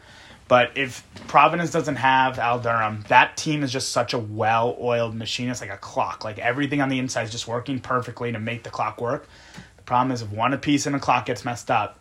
But 0.47 0.71
if 0.77 1.05
Providence 1.27 1.71
doesn't 1.71 1.97
have 1.97 2.39
Al 2.39 2.61
Durham, 2.61 3.05
that 3.09 3.37
team 3.37 3.63
is 3.63 3.73
just 3.73 3.91
such 3.91 4.15
a 4.15 4.19
well-oiled 4.19 5.15
machine. 5.15 5.49
It's 5.49 5.61
like 5.61 5.71
a 5.71 5.77
clock. 5.77 6.25
Like 6.25 6.39
everything 6.39 6.81
on 6.81 6.89
the 6.89 6.99
inside 6.99 7.23
is 7.23 7.31
just 7.31 7.47
working 7.47 7.79
perfectly 7.79 8.33
to 8.33 8.39
make 8.39 8.63
the 8.63 8.71
clock 8.71 9.01
work. 9.01 9.29
The 9.77 9.83
problem 9.83 10.13
is 10.13 10.23
if 10.23 10.31
one 10.31 10.57
piece 10.59 10.87
in 10.87 10.93
the 10.93 10.99
clock 10.99 11.27
gets 11.27 11.45
messed 11.45 11.71
up, 11.71 12.00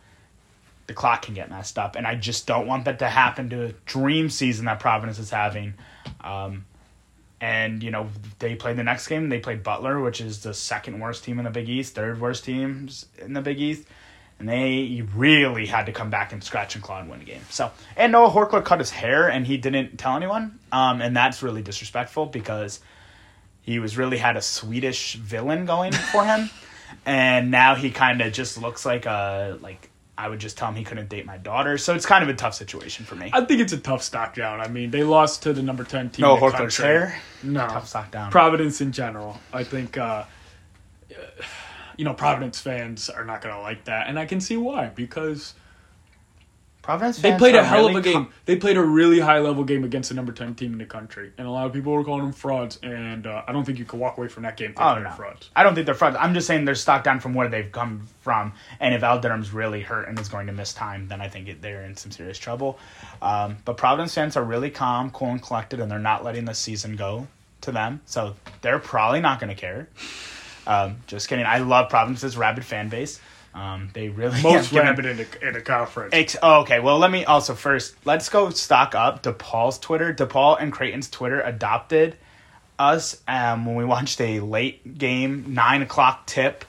the 0.89 0.93
clock 0.95 1.21
can 1.21 1.36
get 1.36 1.52
messed 1.52 1.78
up, 1.78 1.95
and 1.95 2.06
I 2.06 2.15
just 2.15 2.47
don't 2.47 2.65
want 2.67 2.86
that 2.86 2.99
to 2.99 3.08
happen 3.08 3.52
to 3.52 3.65
a 3.65 3.71
dream 3.86 4.30
season 4.30 4.65
that 4.65 4.80
Providence 4.80 5.19
is 5.19 5.30
having. 5.30 5.75
Um, 6.21 6.65
and 7.39 7.82
you 7.84 7.91
know 7.91 8.10
they 8.39 8.56
played 8.56 8.75
the 8.75 8.84
next 8.84 9.08
game. 9.08 9.30
They 9.30 9.39
played 9.39 9.63
Butler, 9.63 10.02
which 10.02 10.19
is 10.19 10.41
the 10.41 10.54
second 10.54 10.99
worst 10.99 11.23
team 11.23 11.38
in 11.38 11.45
the 11.45 11.52
Big 11.52 11.69
East, 11.69 11.93
third 11.93 12.19
worst 12.19 12.43
teams 12.43 13.06
in 13.19 13.34
the 13.34 13.41
Big 13.41 13.62
East, 13.62 13.86
and 14.39 14.49
they 14.49 15.06
really 15.15 15.67
had 15.67 15.86
to 15.86 15.91
come 15.91 16.10
back 16.10 16.34
and 16.34 16.43
scratch 16.43 16.73
and 16.73 16.84
claw 16.84 16.99
and 16.99 17.10
win 17.10 17.21
a 17.21 17.23
game. 17.23 17.43
So 17.52 17.71
and 17.95 18.12
Noah 18.12 18.32
Horchler 18.32 18.65
cut 18.65 18.80
his 18.80 18.89
hair 18.89 19.30
and 19.30 19.45
he 19.45 19.58
didn't 19.58 19.99
tell 19.99 20.17
anyone, 20.17 20.60
um, 20.71 21.02
and 21.02 21.15
that's 21.15 21.43
really 21.43 21.62
disrespectful 21.62 22.25
because 22.25 22.80
he 23.62 23.78
was 23.78 23.95
really 23.95 24.17
had 24.17 24.38
a 24.38 24.41
Swedish 24.41 25.13
villain 25.13 25.67
going 25.67 25.93
for 25.93 26.25
him, 26.25 26.49
and 27.06 27.52
now 27.52 27.75
he 27.75 27.91
kind 27.91 28.21
of 28.21 28.34
just 28.34 28.60
looks 28.60 28.88
like 28.88 29.06
a 29.06 29.60
like 29.62 29.91
I 30.19 30.27
would 30.27 30.39
just 30.39 30.58
tell 30.58 30.67
him 30.67 30.75
he 30.75 30.84
couldn't 30.84 31.08
date 31.08 31.25
my 31.25 31.38
daughter. 31.38 31.77
So 31.77 31.95
it's 31.95 32.05
kind 32.05 32.23
of 32.23 32.29
a 32.29 32.34
tough 32.34 32.53
situation 32.53 33.05
for 33.05 33.15
me. 33.15 33.29
I 33.32 33.45
think 33.45 33.62
it's 33.62 33.71
a 33.71 33.77
tough 33.77 34.03
stock 34.03 34.36
down. 34.36 34.60
I 34.60 34.67
mean, 34.67 34.91
they 34.91 35.01
lost 35.03 35.43
to 35.43 35.53
the 35.53 35.63
number 35.63 35.86
ten 35.86 36.10
team. 36.10 36.23
No 36.23 36.34
in 36.34 36.41
the 36.41 36.45
Horchler's 36.45 36.75
hair. 36.75 37.17
No, 37.41 37.65
Tough 37.67 37.88
stock 37.88 38.12
down. 38.12 38.29
Providence 38.29 38.82
in 38.82 38.91
general. 38.91 39.39
I 39.53 39.63
think, 39.63 39.97
uh, 39.97 40.25
you 41.95 42.03
know, 42.03 42.13
Providence 42.13 42.60
fans 42.60 43.10
are 43.10 43.23
not 43.23 43.41
going 43.41 43.55
to 43.55 43.62
like 43.62 43.86
that, 43.86 44.08
and 44.08 44.19
I 44.19 44.25
can 44.25 44.41
see 44.41 44.58
why 44.58 44.88
because 44.88 45.53
Providence 46.89 47.19
they 47.19 47.38
played 47.38 47.54
a 47.54 47.63
hell 47.63 47.86
really 47.86 47.91
of 47.91 47.97
a 47.97 48.02
game. 48.02 48.13
com- 48.13 48.34
they 48.45 48.56
played 48.56 48.75
a 48.75 48.82
really 48.82 49.19
high 49.19 49.38
level 49.38 49.63
game 49.63 49.84
against 49.84 50.10
the 50.10 50.15
number 50.15 50.32
ten 50.32 50.56
team 50.56 50.71
in 50.71 50.80
the 50.80 50.86
country, 50.86 51.32
and 51.38 51.45
a 51.45 51.52
lot 51.52 51.67
of 51.67 51.73
people 51.73 51.93
were 51.93 52.04
calling 52.04 52.23
them 52.23 52.34
frauds. 52.34 52.80
And 52.82 53.28
uh, 53.28 53.43
I 53.47 53.52
don't 53.52 53.63
think 53.63 53.78
you 53.78 53.86
can 53.86 53.99
walk 53.99 54.17
away 54.17 54.28
from 54.28 54.41
that 54.41 54.58
game 54.58 54.69
thinking 54.69 54.84
Oh 54.84 54.97
no, 54.97 55.12
frauds. 55.12 55.52
I 55.56 55.62
don't 55.62 55.75
think 55.75 55.86
they're 55.86 55.93
frauds. 55.93 56.17
I'm 56.19 56.34
just 56.34 56.47
saying 56.47 56.65
they're 56.65 56.73
stock 56.73 57.04
down 57.04 57.19
from 57.19 57.36
where 57.36 57.47
they've 57.47 57.71
come 57.71 58.08
from. 58.21 58.54
And 58.80 58.95
if 58.95 59.04
Al 59.04 59.19
Durham's 59.19 59.54
really 59.54 59.82
hurt 59.82 60.08
and 60.08 60.17
is 60.19 60.30
going 60.30 60.47
to 60.47 60.54
miss 60.54 60.73
time, 60.73 61.08
then 61.08 61.21
I 61.21 61.28
think 61.28 61.47
it, 61.47 61.62
they're 61.62 61.84
in 61.84 61.95
some 61.95 62.10
serious 62.12 62.39
trouble. 62.39 62.80
Um, 63.21 63.58
but 63.65 63.78
Providence 63.78 64.15
fans 64.15 64.36
are 64.36 64.43
really 64.43 64.71
calm, 64.71 65.12
cool, 65.12 65.30
and 65.30 65.43
collected, 65.43 65.80
and 65.80 65.91
they're 65.91 65.99
not 65.99 66.23
letting 66.23 66.45
the 66.45 66.56
season 66.56 66.95
go 66.95 67.28
to 67.62 67.71
them. 67.71 68.02
So 68.08 68.36
they're 68.62 68.80
probably 68.80 69.21
not 69.21 69.39
going 69.39 69.49
to 69.49 69.62
care. 69.62 69.89
Um, 70.65 70.97
just 71.06 71.28
kidding. 71.28 71.45
I 71.45 71.60
love 71.60 71.89
Providence's 71.89 72.36
rabid 72.36 72.65
fan 72.65 72.89
base. 72.89 73.19
Um, 73.53 73.89
they 73.93 74.09
really 74.09 74.41
Most 74.41 74.71
given- 74.71 75.05
in 75.05 75.17
the, 75.17 75.27
in 75.47 75.53
the 75.53 75.62
conference. 75.62 76.13
Ex- 76.13 76.38
oh, 76.41 76.62
okay, 76.62 76.79
well, 76.79 76.99
let 76.99 77.12
me 77.12 77.25
also 77.25 77.55
first 77.55 77.95
let's 78.05 78.29
go 78.29 78.49
stock 78.51 78.93
up 78.95 79.23
DePaul's 79.23 79.79
Twitter. 79.79 80.13
DePaul 80.13 80.57
and 80.62 80.71
Creighton's 80.71 81.09
Twitter 81.09 81.41
adopted 81.41 82.15
us 82.77 83.21
um, 83.27 83.65
when 83.65 83.75
we 83.75 83.85
watched 83.95 84.21
a 84.21 84.39
late 84.39 84.97
game 84.97 85.53
nine 85.53 85.81
o'clock 85.81 86.25
tip, 86.27 86.63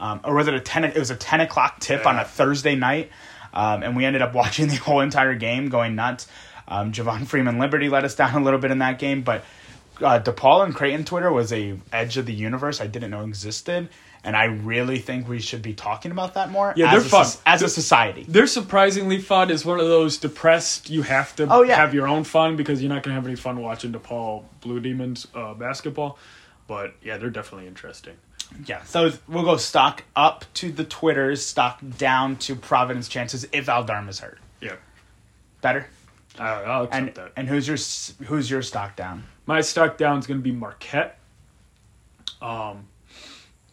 um, 0.00 0.20
or 0.24 0.34
was 0.34 0.48
it 0.48 0.54
a 0.54 0.60
ten? 0.60 0.84
It 0.84 0.96
was 0.98 1.10
a 1.10 1.16
ten 1.16 1.40
o'clock 1.40 1.80
tip 1.80 2.06
on 2.06 2.18
a 2.18 2.24
Thursday 2.24 2.74
night, 2.74 3.10
um, 3.52 3.82
and 3.82 3.96
we 3.96 4.04
ended 4.04 4.22
up 4.22 4.34
watching 4.34 4.68
the 4.68 4.76
whole 4.76 5.00
entire 5.00 5.34
game, 5.34 5.68
going 5.68 5.94
nuts. 5.94 6.26
Um, 6.66 6.92
Javon 6.92 7.26
Freeman 7.26 7.58
Liberty 7.58 7.88
let 7.90 8.04
us 8.04 8.14
down 8.14 8.40
a 8.40 8.42
little 8.44 8.58
bit 8.58 8.70
in 8.70 8.78
that 8.78 8.98
game, 8.98 9.22
but 9.22 9.44
uh, 10.00 10.18
DePaul 10.20 10.64
and 10.64 10.74
Creighton 10.74 11.04
Twitter 11.04 11.30
was 11.30 11.52
a 11.52 11.76
edge 11.92 12.16
of 12.16 12.24
the 12.24 12.32
universe 12.32 12.80
I 12.80 12.86
didn't 12.86 13.10
know 13.10 13.22
existed. 13.24 13.90
And 14.24 14.36
I 14.36 14.44
really 14.44 14.98
think 15.00 15.28
we 15.28 15.40
should 15.40 15.62
be 15.62 15.74
talking 15.74 16.12
about 16.12 16.34
that 16.34 16.50
more. 16.50 16.72
Yeah, 16.76 16.94
as 16.94 17.10
they're 17.10 17.20
a 17.20 17.24
fun. 17.24 17.40
as 17.44 17.62
a 17.62 17.68
society. 17.68 18.24
They're 18.28 18.46
surprisingly 18.46 19.18
fun. 19.18 19.50
It's 19.50 19.64
one 19.64 19.80
of 19.80 19.86
those 19.88 20.16
depressed. 20.18 20.90
You 20.90 21.02
have 21.02 21.34
to 21.36 21.48
Oh, 21.50 21.62
yeah. 21.62 21.74
have 21.76 21.92
your 21.92 22.06
own 22.06 22.22
fun 22.22 22.54
because 22.54 22.80
you're 22.80 22.88
not 22.88 23.02
going 23.02 23.14
to 23.16 23.20
have 23.20 23.26
any 23.26 23.34
fun 23.34 23.60
watching 23.60 23.92
DePaul 23.92 24.44
Blue 24.60 24.78
Demons 24.78 25.26
uh, 25.34 25.54
basketball. 25.54 26.18
But 26.68 26.94
yeah, 27.02 27.16
they're 27.16 27.30
definitely 27.30 27.66
interesting. 27.66 28.14
Yeah, 28.66 28.82
so 28.84 29.10
we'll 29.26 29.44
go 29.44 29.56
stock 29.56 30.04
up 30.14 30.44
to 30.54 30.70
the 30.70 30.84
Twitters, 30.84 31.44
stock 31.44 31.80
down 31.98 32.36
to 32.36 32.54
Providence 32.54 33.08
chances 33.08 33.46
if 33.50 33.68
Al 33.68 33.82
Durham 33.82 34.08
is 34.08 34.20
hurt. 34.20 34.38
Yeah, 34.60 34.76
Better. 35.62 35.86
I'll 36.38 36.84
accept 36.84 36.94
And 37.06 37.14
that. 37.16 37.32
and 37.36 37.48
who's 37.48 37.66
your 37.66 37.76
who's 38.28 38.48
your 38.50 38.62
stock 38.62 38.94
down? 38.94 39.24
My 39.46 39.62
stock 39.62 39.96
down 39.98 40.18
is 40.18 40.26
going 40.26 40.38
to 40.38 40.44
be 40.44 40.52
Marquette. 40.52 41.18
Um, 42.40 42.86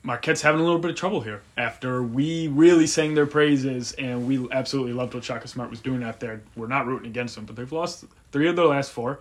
Marquette's 0.01 0.41
having 0.41 0.61
a 0.61 0.63
little 0.63 0.79
bit 0.79 0.91
of 0.91 0.97
trouble 0.97 1.21
here 1.21 1.41
after 1.57 2.01
we 2.01 2.47
really 2.47 2.87
sang 2.87 3.15
their 3.15 3.25
praises 3.25 3.91
and 3.93 4.27
we 4.27 4.47
absolutely 4.51 4.93
loved 4.93 5.13
what 5.13 5.23
Shaka 5.23 5.47
Smart 5.47 5.69
was 5.69 5.81
doing 5.81 6.03
out 6.03 6.19
there. 6.19 6.41
We're 6.55 6.67
not 6.67 6.87
rooting 6.87 7.07
against 7.07 7.35
them, 7.35 7.45
but 7.45 7.55
they've 7.55 7.71
lost 7.71 8.05
three 8.31 8.47
of 8.47 8.55
their 8.55 8.65
last 8.65 8.91
four. 8.91 9.19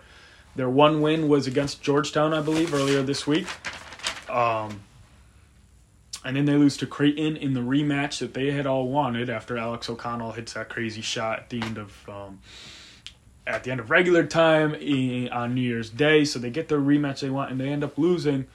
Their 0.54 0.68
one 0.68 1.00
win 1.00 1.28
was 1.28 1.46
against 1.46 1.82
Georgetown, 1.82 2.32
I 2.32 2.40
believe, 2.40 2.72
earlier 2.72 3.02
this 3.02 3.26
week. 3.26 3.46
Um, 4.30 4.82
and 6.24 6.36
then 6.36 6.44
they 6.44 6.54
lose 6.54 6.76
to 6.78 6.86
Creighton 6.86 7.36
in 7.36 7.54
the 7.54 7.60
rematch 7.60 8.18
that 8.18 8.34
they 8.34 8.50
had 8.50 8.66
all 8.66 8.88
wanted 8.88 9.30
after 9.30 9.56
Alex 9.56 9.88
O'Connell 9.88 10.32
hits 10.32 10.52
that 10.52 10.68
crazy 10.68 11.00
shot 11.00 11.38
at 11.40 11.50
the 11.50 11.62
end 11.62 11.78
of 11.78 12.08
um, 12.08 12.40
at 13.46 13.64
the 13.64 13.70
end 13.70 13.80
of 13.80 13.90
regular 13.90 14.24
time 14.24 14.74
eh, 14.74 15.28
on 15.28 15.54
New 15.54 15.62
Year's 15.62 15.90
Day, 15.90 16.24
so 16.24 16.38
they 16.38 16.50
get 16.50 16.68
the 16.68 16.74
rematch 16.74 17.20
they 17.20 17.30
want, 17.30 17.50
and 17.50 17.58
they 17.58 17.68
end 17.68 17.82
up 17.82 17.96
losing. 17.96 18.46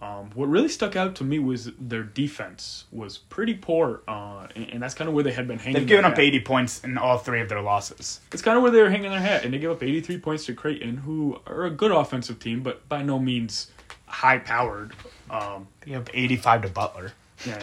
Um, 0.00 0.30
what 0.34 0.46
really 0.48 0.68
stuck 0.68 0.94
out 0.94 1.16
to 1.16 1.24
me 1.24 1.40
was 1.40 1.72
their 1.78 2.04
defense 2.04 2.84
was 2.92 3.18
pretty 3.18 3.54
poor, 3.54 4.02
uh, 4.06 4.46
and, 4.54 4.70
and 4.70 4.82
that's 4.82 4.94
kind 4.94 5.08
of 5.08 5.14
where 5.14 5.24
they 5.24 5.32
had 5.32 5.48
been 5.48 5.58
hanging. 5.58 5.74
They've 5.80 5.88
given 5.88 6.04
up 6.04 6.12
hat. 6.12 6.20
80 6.20 6.40
points 6.40 6.84
in 6.84 6.96
all 6.96 7.18
three 7.18 7.40
of 7.40 7.48
their 7.48 7.60
losses. 7.60 8.20
It's 8.32 8.40
kind 8.42 8.56
of 8.56 8.62
where 8.62 8.70
they 8.70 8.80
were 8.80 8.90
hanging 8.90 9.10
their 9.10 9.20
hat, 9.20 9.44
and 9.44 9.52
they 9.52 9.58
gave 9.58 9.70
up 9.70 9.82
83 9.82 10.18
points 10.18 10.46
to 10.46 10.54
Creighton, 10.54 10.98
who 10.98 11.40
are 11.48 11.64
a 11.64 11.70
good 11.70 11.90
offensive 11.90 12.38
team, 12.38 12.62
but 12.62 12.88
by 12.88 13.02
no 13.02 13.18
means 13.18 13.72
high 14.06 14.38
powered. 14.38 14.92
Um, 15.30 15.66
They 15.80 15.90
gave 15.90 16.00
up 16.02 16.10
85 16.14 16.62
to 16.62 16.68
Butler. 16.68 17.12
yeah. 17.44 17.62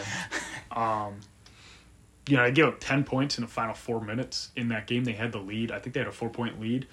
um, 0.72 1.20
you 2.28 2.36
know, 2.36 2.42
they 2.44 2.52
gave 2.52 2.66
up 2.66 2.80
10 2.80 3.04
points 3.04 3.38
in 3.38 3.44
the 3.44 3.48
final 3.50 3.74
four 3.74 4.00
minutes 4.02 4.50
in 4.56 4.68
that 4.68 4.86
game. 4.86 5.04
They 5.04 5.12
had 5.12 5.32
the 5.32 5.38
lead. 5.38 5.70
I 5.70 5.78
think 5.78 5.94
they 5.94 6.00
had 6.00 6.08
a 6.08 6.12
four 6.12 6.28
point 6.28 6.60
lead. 6.60 6.86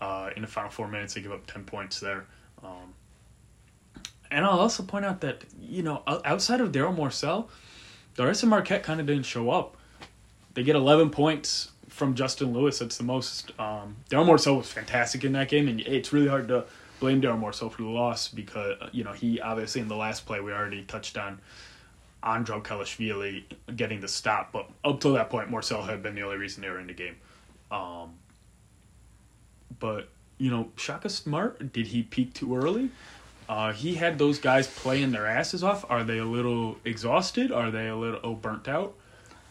Uh, 0.00 0.30
in 0.36 0.42
the 0.42 0.48
final 0.48 0.70
four 0.70 0.86
minutes, 0.88 1.14
they 1.14 1.20
gave 1.22 1.32
up 1.32 1.46
10 1.46 1.64
points 1.64 2.00
there. 2.00 2.26
Um, 2.62 2.94
and 4.34 4.44
I'll 4.44 4.58
also 4.58 4.82
point 4.82 5.04
out 5.04 5.20
that, 5.20 5.44
you 5.60 5.84
know, 5.84 6.02
outside 6.06 6.60
of 6.60 6.72
Darryl 6.72 6.94
Morsell, 6.94 7.46
the 8.16 8.26
rest 8.26 8.42
of 8.42 8.48
Marquette 8.48 8.82
kind 8.82 8.98
of 8.98 9.06
didn't 9.06 9.26
show 9.26 9.48
up. 9.48 9.76
They 10.54 10.64
get 10.64 10.74
11 10.74 11.10
points 11.10 11.70
from 11.88 12.16
Justin 12.16 12.52
Lewis. 12.52 12.80
That's 12.80 12.96
the 12.96 13.04
most. 13.04 13.52
Um, 13.60 13.96
Darryl 14.10 14.26
Morsell 14.26 14.56
was 14.56 14.72
fantastic 14.72 15.22
in 15.22 15.32
that 15.34 15.48
game, 15.48 15.68
and 15.68 15.80
it's 15.80 16.12
really 16.12 16.26
hard 16.26 16.48
to 16.48 16.64
blame 16.98 17.22
Darryl 17.22 17.40
Morsell 17.40 17.70
for 17.70 17.82
the 17.82 17.88
loss 17.88 18.26
because, 18.26 18.76
uh, 18.80 18.88
you 18.90 19.04
know, 19.04 19.12
he 19.12 19.40
obviously 19.40 19.80
in 19.80 19.86
the 19.86 19.94
last 19.94 20.26
play 20.26 20.40
we 20.40 20.52
already 20.52 20.82
touched 20.82 21.16
on 21.16 21.40
Andro 22.24 22.60
Kalashvili 22.60 23.44
getting 23.76 24.00
the 24.00 24.08
stop, 24.08 24.50
but 24.50 24.68
up 24.84 25.00
till 25.00 25.12
that 25.12 25.30
point, 25.30 25.48
Morsell 25.48 25.86
had 25.86 26.02
been 26.02 26.16
the 26.16 26.22
only 26.22 26.38
reason 26.38 26.60
they 26.62 26.70
were 26.70 26.80
in 26.80 26.88
the 26.88 26.92
game. 26.92 27.16
Um, 27.70 28.14
but 29.78 30.08
you 30.38 30.50
know, 30.50 30.70
Shaka 30.76 31.08
Smart, 31.08 31.72
did 31.72 31.86
he 31.86 32.02
peak 32.02 32.34
too 32.34 32.56
early? 32.56 32.90
Uh, 33.48 33.72
he 33.72 33.94
had 33.94 34.18
those 34.18 34.38
guys 34.38 34.66
playing 34.66 35.12
their 35.12 35.26
asses 35.26 35.62
off. 35.62 35.84
Are 35.90 36.02
they 36.04 36.18
a 36.18 36.24
little 36.24 36.76
exhausted? 36.84 37.52
Are 37.52 37.70
they 37.70 37.88
a 37.88 37.96
little 37.96 38.34
burnt 38.34 38.68
out? 38.68 38.94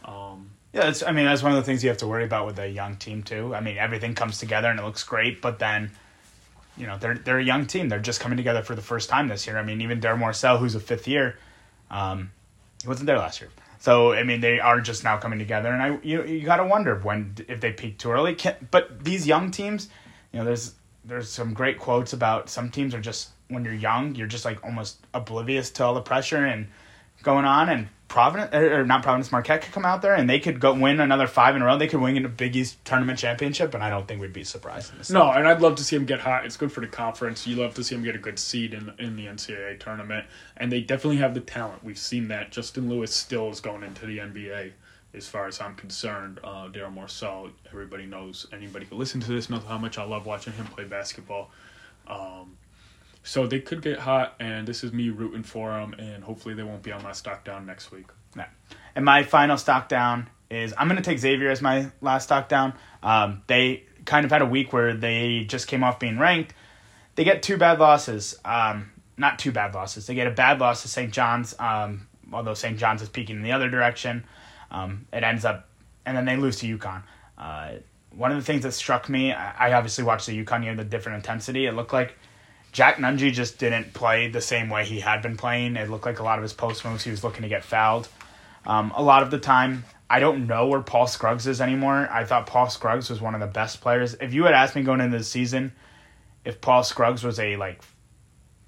Um, 0.03 0.49
Yeah, 0.73 0.89
it's, 0.89 1.03
I 1.03 1.11
mean, 1.11 1.25
that's 1.25 1.43
one 1.43 1.51
of 1.51 1.57
the 1.57 1.63
things 1.63 1.83
you 1.83 1.89
have 1.89 1.99
to 1.99 2.07
worry 2.07 2.25
about 2.25 2.47
with 2.47 2.57
a 2.57 2.67
young 2.67 2.95
team, 2.95 3.21
too. 3.21 3.53
I 3.53 3.61
mean, 3.61 3.77
everything 3.77 4.15
comes 4.15 4.39
together 4.39 4.69
and 4.69 4.79
it 4.79 4.83
looks 4.83 5.03
great, 5.03 5.41
but 5.41 5.59
then, 5.59 5.91
you 6.75 6.87
know, 6.87 6.97
they're, 6.97 7.15
they're 7.15 7.37
a 7.37 7.43
young 7.43 7.67
team. 7.67 7.89
They're 7.89 7.99
just 7.99 8.19
coming 8.19 8.37
together 8.37 8.63
for 8.63 8.73
the 8.73 8.81
first 8.81 9.09
time 9.09 9.27
this 9.27 9.45
year. 9.45 9.57
I 9.59 9.63
mean, 9.63 9.81
even 9.81 10.01
Darren 10.01 10.19
Morsell, 10.19 10.57
who's 10.57 10.73
a 10.73 10.79
fifth 10.79 11.07
year, 11.07 11.37
um, 11.91 12.31
he 12.81 12.87
wasn't 12.87 13.05
there 13.05 13.19
last 13.19 13.39
year. 13.39 13.51
So, 13.77 14.13
I 14.13 14.23
mean, 14.23 14.39
they 14.39 14.59
are 14.59 14.79
just 14.79 15.03
now 15.03 15.17
coming 15.17 15.39
together, 15.39 15.69
and 15.69 15.83
I 15.83 15.99
you, 16.03 16.23
you 16.23 16.45
got 16.45 16.55
to 16.57 16.65
wonder 16.65 16.97
when 16.99 17.35
if 17.49 17.59
they 17.59 17.73
peak 17.73 17.97
too 17.97 18.11
early. 18.11 18.33
Can, 18.33 18.55
but 18.71 19.03
these 19.03 19.27
young 19.27 19.51
teams, 19.51 19.89
you 20.31 20.39
know, 20.39 20.45
there's 20.45 20.73
there's 21.03 21.29
some 21.29 21.53
great 21.53 21.79
quotes 21.79 22.13
about 22.13 22.49
some 22.49 22.69
teams 22.71 22.95
are 22.95 23.01
just 23.01 23.31
when 23.53 23.65
you're 23.65 23.73
young, 23.73 24.15
you're 24.15 24.27
just 24.27 24.45
like 24.45 24.63
almost 24.63 24.97
oblivious 25.13 25.69
to 25.71 25.83
all 25.83 25.93
the 25.93 26.01
pressure 26.01 26.45
and 26.45 26.67
going 27.21 27.45
on. 27.45 27.69
And 27.69 27.87
Providence 28.13 28.53
or 28.53 28.81
or 28.81 28.85
not 28.85 29.01
Providence, 29.01 29.31
Marquette 29.31 29.63
could 29.63 29.73
come 29.73 29.85
out 29.85 30.03
there 30.03 30.13
and 30.13 30.29
they 30.29 30.39
could 30.39 30.59
go 30.59 30.71
win 30.73 30.99
another 30.99 31.25
five 31.25 31.55
in 31.55 31.63
a 31.63 31.65
row. 31.65 31.77
They 31.77 31.87
could 31.87 31.99
win 31.99 32.15
in 32.15 32.25
a 32.25 32.29
Big 32.29 32.55
East 32.55 32.77
tournament 32.85 33.17
championship, 33.17 33.73
and 33.73 33.83
I 33.83 33.89
don't 33.89 34.07
think 34.07 34.21
we'd 34.21 34.31
be 34.31 34.43
surprised. 34.43 34.91
In 34.91 34.99
this. 34.99 35.09
no, 35.09 35.31
and 35.31 35.47
I'd 35.47 35.61
love 35.61 35.75
to 35.77 35.83
see 35.83 35.95
him 35.95 36.05
get 36.05 36.19
hot. 36.19 36.45
It's 36.45 36.55
good 36.55 36.71
for 36.71 36.81
the 36.81 36.87
conference. 36.87 37.47
You 37.47 37.55
love 37.55 37.73
to 37.73 37.83
see 37.83 37.95
him 37.95 38.03
get 38.03 38.15
a 38.15 38.19
good 38.19 38.37
seed 38.37 38.75
in 38.75 38.93
in 38.99 39.15
the 39.15 39.25
NCAA 39.25 39.79
tournament, 39.79 40.27
and 40.57 40.71
they 40.71 40.81
definitely 40.81 41.17
have 41.17 41.33
the 41.33 41.39
talent. 41.39 41.83
We've 41.83 41.97
seen 41.97 42.27
that. 42.27 42.51
Justin 42.51 42.87
Lewis 42.87 43.15
still 43.15 43.49
is 43.49 43.59
going 43.59 43.81
into 43.81 44.05
the 44.05 44.19
NBA. 44.19 44.73
As 45.15 45.27
far 45.27 45.47
as 45.47 45.61
I'm 45.61 45.75
concerned, 45.75 46.39
uh, 46.43 46.69
Darryl 46.69 46.93
Morsell, 46.93 47.51
everybody 47.71 48.05
knows. 48.05 48.47
Anybody 48.51 48.85
who 48.85 48.95
listens 48.95 49.25
to 49.25 49.31
this 49.31 49.49
knows 49.49 49.63
how 49.63 49.77
much 49.77 49.97
I 49.97 50.03
love 50.03 50.25
watching 50.25 50.53
him 50.53 50.65
play 50.67 50.85
basketball. 50.85 51.51
Um, 52.07 52.57
so 53.23 53.47
they 53.47 53.59
could 53.59 53.81
get 53.81 53.99
hot, 53.99 54.35
and 54.39 54.67
this 54.67 54.83
is 54.83 54.91
me 54.91 55.09
rooting 55.09 55.43
for 55.43 55.71
them, 55.71 55.93
and 55.97 56.23
hopefully 56.23 56.53
they 56.53 56.63
won't 56.63 56.83
be 56.83 56.91
on 56.91 57.01
my 57.01 57.13
stock 57.13 57.45
down 57.45 57.65
next 57.65 57.91
week. 57.91 58.07
No. 58.35 58.43
And 58.95 59.05
my 59.05 59.23
final 59.23 59.57
stock 59.57 59.87
down 59.87 60.29
is 60.49 60.73
I'm 60.77 60.87
going 60.87 61.01
to 61.01 61.03
take 61.03 61.19
Xavier 61.19 61.49
as 61.49 61.61
my 61.61 61.89
last 62.01 62.25
stock 62.25 62.49
down. 62.49 62.73
Um, 63.01 63.41
they 63.47 63.83
kind 64.05 64.25
of 64.25 64.31
had 64.31 64.41
a 64.41 64.45
week 64.45 64.73
where 64.73 64.93
they 64.93 65.45
just 65.45 65.67
came 65.67 65.83
off 65.83 65.99
being 65.99 66.19
ranked. 66.19 66.53
They 67.15 67.23
get 67.23 67.43
two 67.43 67.57
bad 67.57 67.79
losses. 67.79 68.37
Um, 68.43 68.91
not 69.17 69.39
two 69.39 69.51
bad 69.51 69.73
losses. 69.73 70.05
They 70.05 70.15
get 70.15 70.27
a 70.27 70.31
bad 70.31 70.59
loss 70.59 70.81
to 70.81 70.87
St. 70.87 71.11
John's, 71.11 71.55
um, 71.59 72.07
although 72.31 72.53
St. 72.55 72.77
John's 72.77 73.01
is 73.01 73.09
peaking 73.09 73.37
in 73.37 73.43
the 73.43 73.51
other 73.51 73.69
direction. 73.69 74.25
Um, 74.69 75.07
it 75.13 75.23
ends 75.23 75.45
up, 75.45 75.69
and 76.05 76.17
then 76.17 76.25
they 76.25 76.35
lose 76.35 76.57
to 76.59 76.77
UConn. 76.77 77.03
Uh, 77.37 77.73
one 78.11 78.31
of 78.31 78.37
the 78.37 78.43
things 78.43 78.63
that 78.63 78.73
struck 78.73 79.07
me, 79.07 79.31
I, 79.31 79.69
I 79.69 79.73
obviously 79.73 80.03
watched 80.03 80.27
the 80.27 80.43
UConn 80.43 80.63
game, 80.63 80.75
the 80.75 80.83
different 80.83 81.17
intensity. 81.17 81.67
It 81.67 81.73
looked 81.73 81.93
like 81.93 82.17
Jack 82.73 82.97
Nunge 82.97 83.31
just 83.31 83.59
didn't 83.59 83.93
play 83.93 84.27
the 84.27 84.41
same 84.41 84.69
way 84.69 84.83
he 84.83 84.99
had 84.99 85.21
been 85.21 85.37
playing. 85.37 85.77
It 85.77 85.89
looked 85.89 86.05
like 86.05 86.19
a 86.19 86.23
lot 86.23 86.39
of 86.39 86.43
his 86.43 86.53
post 86.53 86.83
moves, 86.83 87.03
he 87.03 87.11
was 87.11 87.23
looking 87.23 87.43
to 87.43 87.47
get 87.47 87.63
fouled. 87.63 88.09
Um, 88.65 88.91
a 88.95 89.03
lot 89.03 89.23
of 89.23 89.31
the 89.31 89.39
time, 89.39 89.85
I 90.09 90.19
don't 90.19 90.47
know 90.47 90.67
where 90.67 90.81
Paul 90.81 91.07
Scruggs 91.07 91.47
is 91.47 91.61
anymore. 91.61 92.09
I 92.11 92.25
thought 92.25 92.47
Paul 92.47 92.69
Scruggs 92.69 93.09
was 93.09 93.21
one 93.21 93.33
of 93.33 93.41
the 93.41 93.47
best 93.47 93.81
players. 93.81 94.15
If 94.15 94.33
you 94.33 94.43
had 94.43 94.53
asked 94.53 94.75
me 94.75 94.83
going 94.83 95.01
into 95.01 95.17
the 95.17 95.23
season 95.23 95.71
if 96.45 96.61
Paul 96.61 96.83
Scruggs 96.83 97.23
was 97.23 97.39
a 97.39 97.55
like 97.55 97.81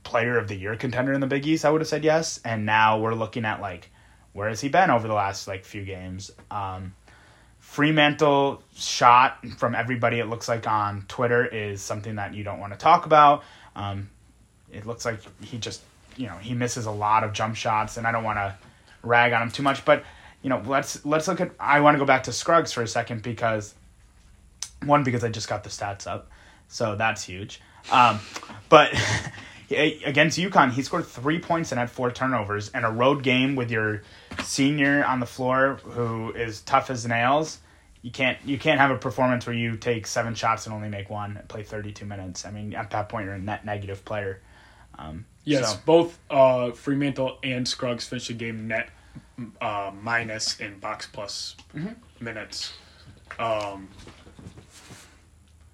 player 0.03 0.37
of 0.37 0.47
the 0.47 0.55
year 0.55 0.75
contender 0.75 1.13
in 1.13 1.19
the 1.19 1.27
Big 1.27 1.45
East, 1.45 1.65
I 1.65 1.71
would 1.71 1.81
have 1.81 1.87
said 1.87 2.03
yes. 2.03 2.39
And 2.45 2.65
now 2.65 2.99
we're 2.99 3.15
looking 3.15 3.45
at 3.45 3.61
like 3.61 3.89
where 4.33 4.49
has 4.49 4.61
he 4.61 4.69
been 4.69 4.89
over 4.89 5.07
the 5.07 5.13
last 5.13 5.47
like 5.47 5.65
few 5.65 5.83
games? 5.83 6.31
Um, 6.51 6.93
Freemantle 7.61 8.61
shot 8.75 9.45
from 9.57 9.75
everybody 9.75 10.19
it 10.19 10.25
looks 10.25 10.47
like 10.47 10.67
on 10.67 11.05
Twitter 11.07 11.45
is 11.45 11.81
something 11.81 12.15
that 12.15 12.33
you 12.33 12.43
don't 12.43 12.59
want 12.59 12.73
to 12.73 12.79
talk 12.79 13.05
about. 13.05 13.43
Um, 13.75 14.09
it 14.71 14.85
looks 14.85 15.05
like 15.05 15.19
he 15.43 15.57
just 15.57 15.81
you 16.17 16.27
know 16.27 16.35
he 16.35 16.53
misses 16.53 16.85
a 16.85 16.91
lot 16.91 17.23
of 17.23 17.33
jump 17.33 17.55
shots, 17.55 17.97
and 17.97 18.07
I 18.07 18.11
don't 18.11 18.23
want 18.23 18.37
to 18.37 18.55
rag 19.03 19.33
on 19.33 19.41
him 19.41 19.51
too 19.51 19.63
much. 19.63 19.85
But 19.85 20.03
you 20.41 20.49
know 20.49 20.61
let's 20.65 21.05
let's 21.05 21.27
look 21.27 21.41
at. 21.41 21.51
I 21.59 21.81
want 21.81 21.95
to 21.95 21.99
go 21.99 22.05
back 22.05 22.23
to 22.23 22.31
Scruggs 22.31 22.71
for 22.71 22.81
a 22.81 22.87
second 22.87 23.21
because 23.21 23.75
one 24.83 25.03
because 25.03 25.23
I 25.23 25.29
just 25.29 25.47
got 25.47 25.63
the 25.63 25.69
stats 25.69 26.07
up, 26.07 26.29
so 26.67 26.95
that's 26.95 27.23
huge. 27.23 27.61
Um, 27.91 28.19
but 28.69 28.91
against 29.69 30.37
UConn, 30.37 30.71
he 30.71 30.81
scored 30.81 31.05
three 31.05 31.39
points 31.39 31.71
and 31.71 31.79
had 31.79 31.89
four 31.89 32.11
turnovers. 32.11 32.69
in 32.69 32.83
a 32.83 32.91
road 32.91 33.23
game 33.23 33.55
with 33.55 33.71
your 33.71 34.03
senior 34.43 35.03
on 35.05 35.19
the 35.19 35.25
floor, 35.25 35.79
who 35.83 36.31
is 36.31 36.61
tough 36.61 36.89
as 36.89 37.05
nails, 37.05 37.59
you 38.05 38.11
can't 38.11 38.37
you 38.45 38.59
can't 38.59 38.79
have 38.79 38.91
a 38.91 38.97
performance 38.99 39.47
where 39.47 39.55
you 39.55 39.75
take 39.77 40.05
seven 40.05 40.35
shots 40.35 40.67
and 40.67 40.75
only 40.75 40.89
make 40.89 41.09
one 41.09 41.37
and 41.37 41.47
play 41.49 41.63
thirty 41.63 41.91
two 41.91 42.05
minutes. 42.05 42.45
I 42.45 42.51
mean, 42.51 42.75
at 42.75 42.91
that 42.91 43.09
point, 43.09 43.25
you're 43.25 43.33
a 43.33 43.39
net 43.39 43.65
negative 43.65 44.05
player. 44.05 44.41
Um, 44.99 45.25
Yes, 45.43 45.71
so- 45.73 45.79
both 45.85 46.19
uh, 46.29 46.69
Freemantle 46.71 47.37
and 47.43 47.67
Scruggs 47.67 48.05
finished 48.07 48.27
the 48.27 48.33
game 48.35 48.67
net 48.67 48.89
uh, 49.59 49.91
minus 50.03 50.59
in 50.59 50.77
box 50.79 51.07
plus 51.11 51.55
minutes. 52.19 52.73
Um, 53.39 53.87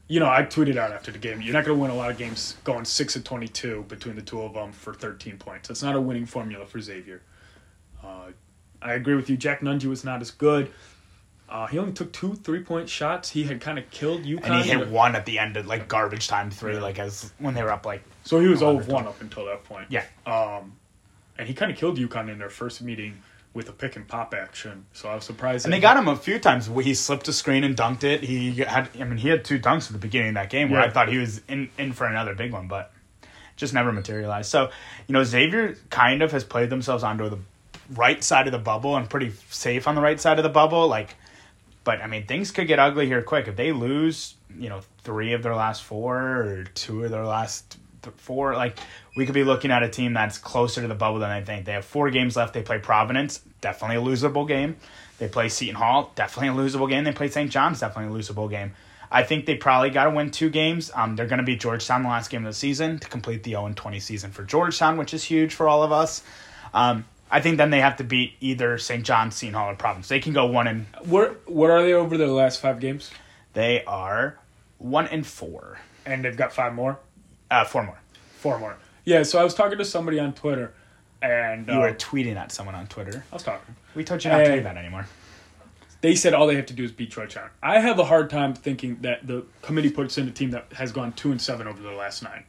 you 0.08 0.20
know, 0.22 0.30
I 0.30 0.44
tweeted 0.44 0.78
out 0.78 0.92
after 0.92 1.12
the 1.12 1.18
game, 1.20 1.42
you're 1.42 1.54
not 1.54 1.66
going 1.66 1.78
to 1.78 1.82
win 1.82 1.92
a 1.92 1.96
lot 1.96 2.12
of 2.12 2.18
games 2.18 2.56
going 2.66 2.84
6 2.86 3.16
of 3.16 3.24
22 3.24 3.86
between 3.88 4.16
the 4.16 4.22
two 4.22 4.42
of 4.42 4.54
them 4.54 4.72
for 4.74 4.94
13 4.94 5.38
points. 5.38 5.68
That's 5.70 5.84
not 5.84 5.96
a 5.96 6.02
winning 6.02 6.26
formula 6.26 6.66
for 6.66 6.82
Xavier. 6.82 7.22
Uh, 8.04 8.32
I 8.82 8.94
agree 8.94 9.16
with 9.16 9.30
you. 9.30 9.38
Jack 9.38 9.62
Nunge 9.62 9.86
was 9.86 10.04
not 10.04 10.20
as 10.22 10.32
good. 10.32 10.70
Uh, 11.52 11.68
he 11.68 11.78
only 11.78 11.92
took 11.92 12.14
two 12.14 12.34
three 12.36 12.64
point 12.64 12.88
shots. 12.88 13.30
He 13.30 13.44
had 13.44 13.60
kind 13.60 13.78
of 13.78 13.90
killed 13.92 14.24
UConn. 14.24 14.46
and 14.46 14.64
he 14.64 14.70
hit 14.72 14.88
one 14.88 15.16
at 15.16 15.26
the 15.26 15.38
end 15.38 15.58
of 15.58 15.68
like 15.68 15.88
garbage 15.90 16.28
time 16.30 16.50
three, 16.50 16.76
Yeah. 16.76 16.80
like 16.82 16.98
as 16.98 17.34
when 17.40 17.54
they 17.54 17.62
were 17.62 17.72
up 17.74 17.86
like 17.86 18.04
So 18.24 18.40
he 18.40 18.48
was 18.48 18.62
Oh, 18.64 18.72
0 18.74 18.80
of 18.80 18.88
1 18.88 19.08
up 19.08 19.20
until 19.22 19.46
that 19.46 19.64
point. 19.66 19.88
yeah. 19.90 20.06
Um, 20.26 20.74
and 21.38 21.48
he 21.48 21.54
kind 21.54 21.70
of 21.72 21.78
killed 21.78 21.98
UConn 21.98 22.30
in 22.30 22.38
their 22.40 22.50
first 22.50 22.82
meeting 22.82 23.18
with 23.54 23.68
a 23.68 23.74
pick 23.74 23.98
and 23.98 24.08
pop 24.08 24.34
action. 24.34 24.86
So 24.94 25.10
I 25.10 25.16
was 25.16 25.26
surprised. 25.26 25.66
And 25.66 25.74
they 25.74 25.82
got 25.82 25.98
him 25.98 26.08
a 26.08 26.16
few 26.16 26.40
times. 26.40 26.68
He 26.68 26.94
slipped 26.94 27.28
a 27.28 27.34
screen 27.34 27.66
and 27.66 27.76
dunked 27.76 28.06
it. 28.06 28.24
He 28.24 28.54
had, 28.54 28.88
I 28.98 29.04
mean, 29.04 29.18
he 29.18 29.28
had 29.28 29.44
two 29.44 29.60
dunks 29.60 29.88
at 29.88 29.92
the 29.92 29.98
beginning 29.98 30.30
of 30.30 30.36
that 30.36 30.50
game 30.50 30.70
where 30.70 30.80
Yeah. 30.80 30.88
I 30.88 30.90
thought 30.90 31.10
he 31.10 31.18
was 31.18 31.42
in, 31.50 31.70
in 31.78 31.92
for 31.92 32.06
another 32.06 32.34
big 32.34 32.54
one, 32.54 32.68
but 32.70 32.94
just 33.58 33.74
never 33.74 33.92
materialized. 33.92 34.50
So, 34.50 34.70
you 35.08 35.14
know, 35.14 35.24
Xavier 35.26 35.76
kind 35.90 36.22
of 36.22 36.32
has 36.32 36.46
played 36.46 36.70
themselves 36.70 37.04
onto 37.04 37.28
the 37.30 37.40
right 37.94 38.24
side 38.24 38.48
of 38.48 38.54
the 38.54 38.58
bubble 38.60 38.96
and 38.96 39.10
pretty 39.10 39.34
safe 39.50 39.86
on 39.86 39.96
the 39.96 40.02
right 40.02 40.22
side 40.22 40.40
of 40.40 40.44
the 40.44 40.50
bubble. 40.50 40.88
Like, 40.88 41.16
but 41.84 42.02
I 42.02 42.08
mean, 42.08 42.26
things 42.26 42.52
could 42.52 42.68
get 42.68 42.80
ugly 42.80 43.08
here 43.08 43.22
quick 43.22 43.48
if 43.48 43.56
they 43.56 43.72
lose. 43.72 44.36
You 44.58 44.70
know, 44.70 44.82
three 45.04 45.34
of 45.34 45.44
their 45.44 45.56
last 45.56 45.84
four 45.84 46.18
or 46.18 46.64
two 46.76 47.04
of 47.04 47.12
their 47.12 47.26
last 47.26 47.78
th- 48.02 48.16
four. 48.18 48.54
Like, 48.56 48.78
we 49.16 49.26
could 49.26 49.34
be 49.34 49.44
looking 49.44 49.72
at 49.72 49.84
a 49.84 49.90
team 49.90 50.14
that's 50.14 50.38
closer 50.38 50.82
to 50.82 50.88
the 50.88 50.96
bubble 50.96 51.20
than 51.20 51.32
I 51.32 51.42
think. 51.42 51.66
They 51.66 51.74
have 51.74 51.86
four 51.86 52.10
games 52.10 52.36
left. 52.36 52.54
They 52.54 52.62
play 52.62 52.80
Providence, 52.80 53.42
definitely 53.62 53.98
a 53.98 54.02
losable 54.02 54.48
game. 54.48 54.78
They 55.18 55.28
play 55.28 55.50
Seton 55.50 55.76
Hall, 55.76 56.12
definitely 56.16 56.50
a 56.50 56.68
losable 56.68 56.90
game. 56.90 57.04
They 57.04 57.12
play 57.12 57.30
St. 57.30 57.52
John's, 57.52 57.80
definitely 57.80 58.16
a 58.16 58.22
losable 58.22 58.50
game. 58.50 58.74
I 59.12 59.24
think 59.24 59.46
they 59.46 59.56
probably 59.56 59.90
got 59.90 60.06
to 60.06 60.12
win 60.12 60.32
two 60.32 60.50
games. 60.50 60.90
Um, 60.96 61.16
they're 61.16 61.28
going 61.28 61.40
to 61.40 61.44
beat 61.44 61.60
Georgetown 61.60 62.04
the 62.04 62.10
last 62.10 62.30
game 62.30 62.46
of 62.46 62.54
the 62.54 62.58
season 62.58 62.98
to 63.00 63.10
complete 63.10 63.44
the 63.44 63.52
0 63.52 63.74
20 63.76 64.00
season 64.00 64.32
for 64.32 64.44
Georgetown, 64.44 64.98
which 64.98 65.14
is 65.14 65.24
huge 65.24 65.54
for 65.54 65.68
all 65.68 65.84
of 65.84 65.92
us. 65.92 66.24
Um, 66.74 67.06
I 67.34 67.40
think 67.42 67.58
then 67.58 67.70
they 67.70 67.80
have 67.80 67.96
to 67.98 68.04
beat 68.04 68.34
either 68.42 68.78
St. 68.78 69.04
John's, 69.04 69.36
Seton 69.36 69.54
Hall, 69.54 69.70
or 69.72 69.76
Providence. 69.76 70.10
They 70.10 70.20
can 70.20 70.34
go 70.34 70.46
one 70.48 70.68
and 70.68 70.86
What 71.06 71.50
what 71.50 71.70
are 71.70 71.82
they 71.82 71.94
over 71.94 72.18
their 72.18 72.28
last 72.28 72.60
five 72.62 72.80
games? 72.80 73.10
they 73.54 73.84
are 73.86 74.38
one 74.78 75.08
and 75.08 75.26
four. 75.26 75.80
and 76.06 76.24
they've 76.26 76.36
got 76.38 76.52
five 76.54 76.74
more, 76.74 77.00
Uh, 77.50 77.64
four 77.64 77.84
more. 77.84 78.00
four 78.38 78.58
more. 78.60 78.76
Yeah. 79.06 79.24
So 79.24 79.40
I 79.40 79.44
was 79.44 79.54
talking 79.54 79.78
to 79.78 79.86
somebody 79.86 80.20
on 80.20 80.34
Twitter, 80.34 80.74
and 81.22 81.68
You 81.68 81.74
uh, 81.76 81.80
were 81.80 81.94
tweeting 81.94 82.36
at 82.36 82.52
someone 82.52 82.76
on 82.76 82.88
Twitter. 82.88 83.24
I 83.32 83.36
was 83.36 83.44
talking. 83.44 83.76
We 83.96 84.04
told 84.04 84.24
you 84.24 84.32
not 84.32 84.40
to 84.40 84.50
Hey. 84.50 84.56
do 84.58 84.64
that 84.64 84.78
anymore. 84.78 85.06
They 86.02 86.16
said 86.16 86.34
all 86.34 86.48
they 86.48 86.56
have 86.56 86.66
to 86.68 86.74
do 86.74 86.84
is 86.84 86.92
beat 86.92 87.12
Troy 87.12 87.28
Chandler. 87.28 87.52
I 87.62 87.80
have 87.80 88.00
a 88.00 88.06
hard 88.06 88.32
time 88.32 88.56
thinking 88.56 88.98
that 89.02 89.28
the 89.28 89.46
committee 89.62 89.92
puts 89.92 90.18
in 90.18 90.28
a 90.28 90.32
team 90.32 90.50
that 90.52 90.66
has 90.74 90.92
gone 90.92 91.14
two 91.14 91.32
and 91.32 91.40
seven 91.40 91.68
over 91.68 91.80
the 91.82 91.92
last 91.92 92.24
nine. 92.24 92.44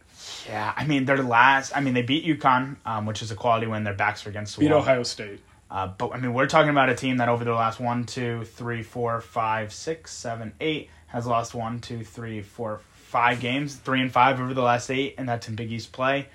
Yeah, 0.47 0.73
I 0.77 0.87
mean 0.87 1.05
their 1.05 1.23
last. 1.23 1.73
I 1.77 1.81
mean 1.81 1.95
they 1.95 2.03
beat 2.03 2.25
UConn, 2.25 2.77
um, 2.85 3.07
which 3.07 3.23
is 3.23 3.31
a 3.31 3.35
quality 3.35 3.67
win. 3.67 3.85
Their 3.85 3.95
backs 3.95 4.27
are 4.27 4.31
against 4.31 4.57
the 4.57 4.61
Beat 4.61 4.71
wall. 4.71 4.81
Ohio 4.81 5.03
State. 5.03 5.41
Uh, 5.71 5.87
but 5.87 6.13
I 6.13 6.19
mean, 6.19 6.35
we're 6.35 6.47
talking 6.47 6.69
about 6.71 6.91
a 6.91 6.95
team 6.95 7.17
that 7.17 7.29
over 7.31 7.45
the 7.45 7.55
last 7.55 7.81
one, 7.81 8.05
two, 8.05 8.45
three, 8.45 8.83
four, 8.83 9.21
five, 9.23 9.73
six, 9.73 10.13
seven, 10.13 10.53
eight 10.61 10.91
has 11.07 11.27
lost 11.27 11.55
one, 11.55 11.81
two, 11.81 12.05
three, 12.05 12.43
four, 12.43 12.81
five 12.93 13.41
games, 13.41 13.75
three 13.77 14.01
and 14.03 14.13
five 14.13 14.39
over 14.41 14.53
the 14.53 14.63
last 14.63 14.91
eight, 14.91 15.15
and 15.17 15.27
that's 15.29 15.49
in 15.49 15.55
Big 15.57 15.73
East 15.73 15.91
play. 15.93 16.27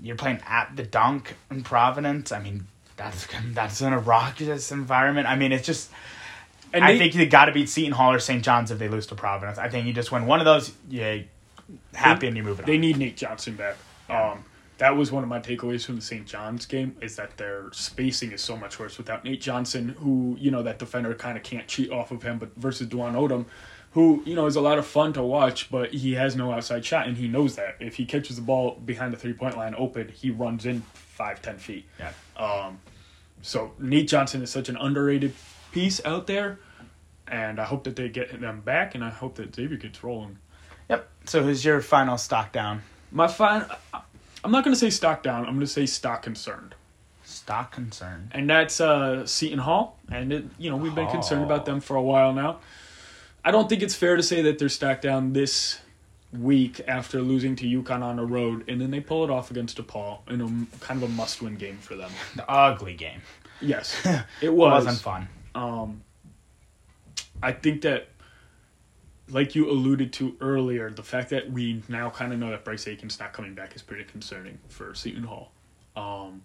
You're 0.00 0.16
playing 0.16 0.40
at 0.46 0.74
the 0.76 0.82
Dunk 0.82 1.34
in 1.50 1.62
Providence. 1.62 2.32
I 2.32 2.40
mean, 2.40 2.66
that's 2.96 3.26
that's 3.52 3.80
in 3.82 3.92
a 3.92 3.98
raucous 3.98 4.72
environment. 4.72 5.26
I 5.28 5.36
mean, 5.36 5.52
it's 5.52 5.66
just. 5.66 5.90
And 6.72 6.82
I 6.82 6.92
they- 6.92 6.98
think 6.98 7.14
you 7.14 7.26
got 7.26 7.44
to 7.46 7.52
beat 7.52 7.68
Seton 7.68 7.92
Hall 7.92 8.12
or 8.14 8.18
St. 8.18 8.42
John's 8.42 8.70
if 8.70 8.78
they 8.78 8.88
lose 8.88 9.06
to 9.08 9.14
Providence. 9.14 9.58
I 9.58 9.68
think 9.68 9.86
you 9.86 9.92
just 9.92 10.10
win 10.10 10.24
one 10.26 10.40
of 10.40 10.46
those. 10.46 10.72
Yeah, 10.88 11.18
happy 11.94 12.26
and 12.26 12.36
you 12.36 12.42
move 12.42 12.60
it. 12.60 12.66
They 12.66 12.74
on. 12.74 12.80
need 12.80 12.98
Nate 12.98 13.16
Johnson 13.16 13.56
back. 13.56 13.76
Um, 14.08 14.44
that 14.78 14.96
was 14.96 15.12
one 15.12 15.22
of 15.22 15.28
my 15.28 15.38
takeaways 15.38 15.86
from 15.86 15.96
the 15.96 16.02
St. 16.02 16.26
John's 16.26 16.66
game 16.66 16.96
is 17.00 17.14
that 17.16 17.36
their 17.36 17.70
spacing 17.72 18.32
is 18.32 18.40
so 18.40 18.56
much 18.56 18.80
worse 18.80 18.98
without 18.98 19.24
Nate 19.24 19.40
Johnson, 19.40 19.90
who 20.00 20.36
you 20.40 20.50
know 20.50 20.62
that 20.64 20.78
defender 20.78 21.14
kind 21.14 21.36
of 21.36 21.44
can't 21.44 21.68
cheat 21.68 21.90
off 21.92 22.10
of 22.10 22.22
him, 22.22 22.38
but 22.38 22.54
versus 22.56 22.88
Dwon 22.88 23.12
Odom, 23.14 23.44
who 23.92 24.22
you 24.26 24.34
know 24.34 24.46
is 24.46 24.56
a 24.56 24.60
lot 24.60 24.78
of 24.78 24.86
fun 24.86 25.12
to 25.12 25.22
watch, 25.22 25.70
but 25.70 25.92
he 25.94 26.14
has 26.14 26.34
no 26.34 26.52
outside 26.52 26.84
shot 26.84 27.06
and 27.06 27.16
he 27.16 27.28
knows 27.28 27.54
that 27.56 27.76
if 27.78 27.94
he 27.96 28.04
catches 28.04 28.36
the 28.36 28.42
ball 28.42 28.80
behind 28.84 29.12
the 29.12 29.16
three 29.16 29.34
point 29.34 29.56
line 29.56 29.74
open, 29.78 30.08
he 30.08 30.30
runs 30.30 30.66
in 30.66 30.80
five 30.94 31.40
ten 31.42 31.58
feet. 31.58 31.84
Yeah. 31.98 32.12
Um, 32.36 32.80
so 33.42 33.72
Nate 33.78 34.08
Johnson 34.08 34.42
is 34.42 34.50
such 34.50 34.68
an 34.68 34.76
underrated 34.76 35.34
piece 35.70 36.04
out 36.04 36.26
there, 36.26 36.58
and 37.28 37.60
I 37.60 37.64
hope 37.64 37.84
that 37.84 37.96
they 37.96 38.08
get 38.08 38.40
them 38.40 38.60
back, 38.60 38.94
and 38.94 39.04
I 39.04 39.10
hope 39.10 39.36
that 39.36 39.54
Xavier 39.54 39.76
gets 39.76 40.02
rolling. 40.02 40.38
Yep. 40.92 41.08
So 41.26 41.42
who's 41.42 41.64
your 41.64 41.80
final 41.80 42.18
stock 42.18 42.52
down? 42.52 42.82
My 43.10 43.26
final. 43.28 43.66
I'm 44.44 44.50
not 44.50 44.64
going 44.64 44.74
to 44.74 44.78
say 44.80 44.90
stock 44.90 45.22
down. 45.22 45.40
I'm 45.46 45.54
going 45.54 45.60
to 45.60 45.66
say 45.66 45.86
stock 45.86 46.22
concerned, 46.22 46.74
Stock 47.24 47.72
concerned. 47.72 48.30
and 48.32 48.48
that's 48.50 48.80
uh, 48.80 49.24
Seton 49.26 49.58
Hall. 49.60 49.98
And 50.10 50.32
it, 50.32 50.44
you 50.58 50.68
know 50.70 50.76
we've 50.76 50.94
been 50.94 51.08
concerned 51.10 51.44
about 51.44 51.64
them 51.64 51.80
for 51.80 51.96
a 51.96 52.02
while 52.02 52.32
now. 52.32 52.58
I 53.44 53.50
don't 53.50 53.68
think 53.68 53.82
it's 53.82 53.94
fair 53.94 54.16
to 54.16 54.22
say 54.22 54.42
that 54.42 54.58
they're 54.58 54.68
stock 54.68 55.00
down 55.00 55.32
this 55.32 55.80
week 56.32 56.80
after 56.88 57.20
losing 57.20 57.56
to 57.56 57.64
UConn 57.66 58.02
on 58.02 58.16
the 58.16 58.24
road, 58.24 58.64
and 58.68 58.80
then 58.80 58.90
they 58.90 59.00
pull 59.00 59.22
it 59.24 59.30
off 59.30 59.50
against 59.50 59.78
DePaul 59.78 60.18
in 60.30 60.40
a 60.40 60.84
kind 60.84 61.02
of 61.02 61.08
a 61.08 61.12
must-win 61.12 61.56
game 61.56 61.78
for 61.78 61.94
them. 61.96 62.10
The 62.36 62.48
ugly 62.50 62.94
game. 62.94 63.20
Yes, 63.60 63.94
it 64.04 64.24
It 64.42 64.52
was. 64.54 64.84
wasn't 64.84 64.98
fun. 65.02 65.28
Um, 65.54 66.02
I 67.42 67.52
think 67.52 67.82
that, 67.82 68.08
like 69.30 69.54
you 69.54 69.70
alluded 69.70 70.12
to 70.14 70.36
earlier, 70.40 70.90
the 70.90 71.02
fact 71.02 71.30
that 71.30 71.50
we 71.50 71.82
now 71.88 72.10
kind 72.10 72.32
of 72.32 72.38
know 72.38 72.50
that 72.50 72.64
Bryce 72.64 72.86
Aiken's 72.86 73.18
not 73.18 73.32
coming 73.32 73.54
back 73.54 73.74
is 73.74 73.82
pretty 73.82 74.04
concerning 74.04 74.58
for 74.68 74.94
Seton 74.94 75.24
Hall. 75.24 75.52
Um, 75.96 76.42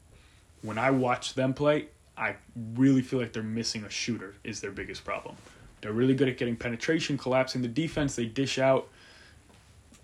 when 0.62 0.78
I 0.78 0.92
watch 0.92 1.34
them 1.34 1.54
play, 1.54 1.88
I 2.18 2.36
really 2.76 3.02
feel 3.02 3.20
like 3.20 3.34
they're 3.34 3.44
missing 3.44 3.84
a 3.84 3.90
shooter. 3.90 4.36
Is 4.44 4.62
their 4.62 4.72
biggest 4.72 5.04
problem. 5.04 5.36
They're 5.82 5.94
really 5.94 6.16
good 6.16 6.28
at 6.28 6.38
getting 6.38 6.56
penetration, 6.56 7.18
collapsing 7.18 7.62
the 7.62 7.68
defense. 7.68 8.16
They 8.16 8.26
dish 8.26 8.58
out 8.58 8.88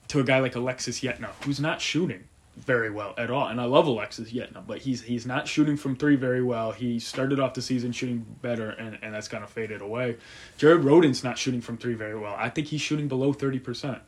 to 0.09 0.19
a 0.19 0.23
guy 0.23 0.39
like 0.39 0.55
Alexis 0.55 0.99
Yetna, 0.99 1.29
who's 1.43 1.59
not 1.59 1.81
shooting 1.81 2.25
very 2.57 2.89
well 2.89 3.13
at 3.17 3.31
all. 3.31 3.47
And 3.47 3.59
I 3.59 3.65
love 3.65 3.87
Alexis 3.87 4.31
Yetna, 4.31 4.65
but 4.65 4.79
he's 4.79 5.01
he's 5.01 5.25
not 5.25 5.47
shooting 5.47 5.75
from 5.77 5.95
three 5.95 6.15
very 6.15 6.43
well. 6.43 6.71
He 6.71 6.99
started 6.99 7.39
off 7.39 7.53
the 7.53 7.61
season 7.61 7.91
shooting 7.91 8.25
better, 8.41 8.69
and, 8.71 8.97
and 9.01 9.13
that's 9.13 9.27
kind 9.27 9.43
of 9.43 9.49
faded 9.49 9.81
away. 9.81 10.17
Jared 10.57 10.81
Rhoden's 10.81 11.23
not 11.23 11.37
shooting 11.37 11.61
from 11.61 11.77
three 11.77 11.95
very 11.95 12.17
well. 12.17 12.35
I 12.37 12.49
think 12.49 12.67
he's 12.67 12.81
shooting 12.81 13.07
below 13.07 13.33
30%. 13.33 13.99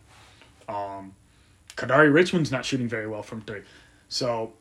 Um, 0.68 1.14
Kadary 1.76 2.14
Richmond's 2.14 2.52
not 2.52 2.66
shooting 2.66 2.88
very 2.88 3.08
well 3.08 3.24
from 3.24 3.42
three. 3.42 3.62
So 4.10 4.54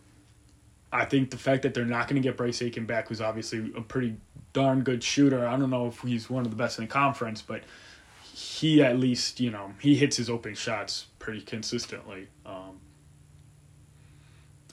I 0.93 1.05
think 1.05 1.30
the 1.30 1.37
fact 1.37 1.62
that 1.62 1.74
they're 1.74 1.85
not 1.85 2.09
going 2.09 2.20
to 2.20 2.26
get 2.26 2.37
Bryce 2.37 2.62
Aiken 2.62 2.87
back, 2.87 3.09
who's 3.09 3.20
obviously 3.20 3.72
a 3.76 3.80
pretty 3.80 4.16
darn 4.53 4.82
good 4.82 5.03
shooter, 5.03 5.47
I 5.47 5.57
don't 5.57 5.70
know 5.70 5.89
if 5.89 6.01
he's 6.01 6.30
one 6.30 6.45
of 6.45 6.51
the 6.51 6.57
best 6.57 6.78
in 6.78 6.85
the 6.85 6.91
conference, 6.91 7.43
but 7.43 7.62
he 8.32 8.82
at 8.82 8.99
least, 8.99 9.41
you 9.41 9.51
know, 9.51 9.72
he 9.80 9.95
hits 9.95 10.16
his 10.16 10.30
open 10.30 10.55
shots 10.55 11.07
pretty 11.18 11.41
consistently. 11.41 12.28
Um, 12.47 12.64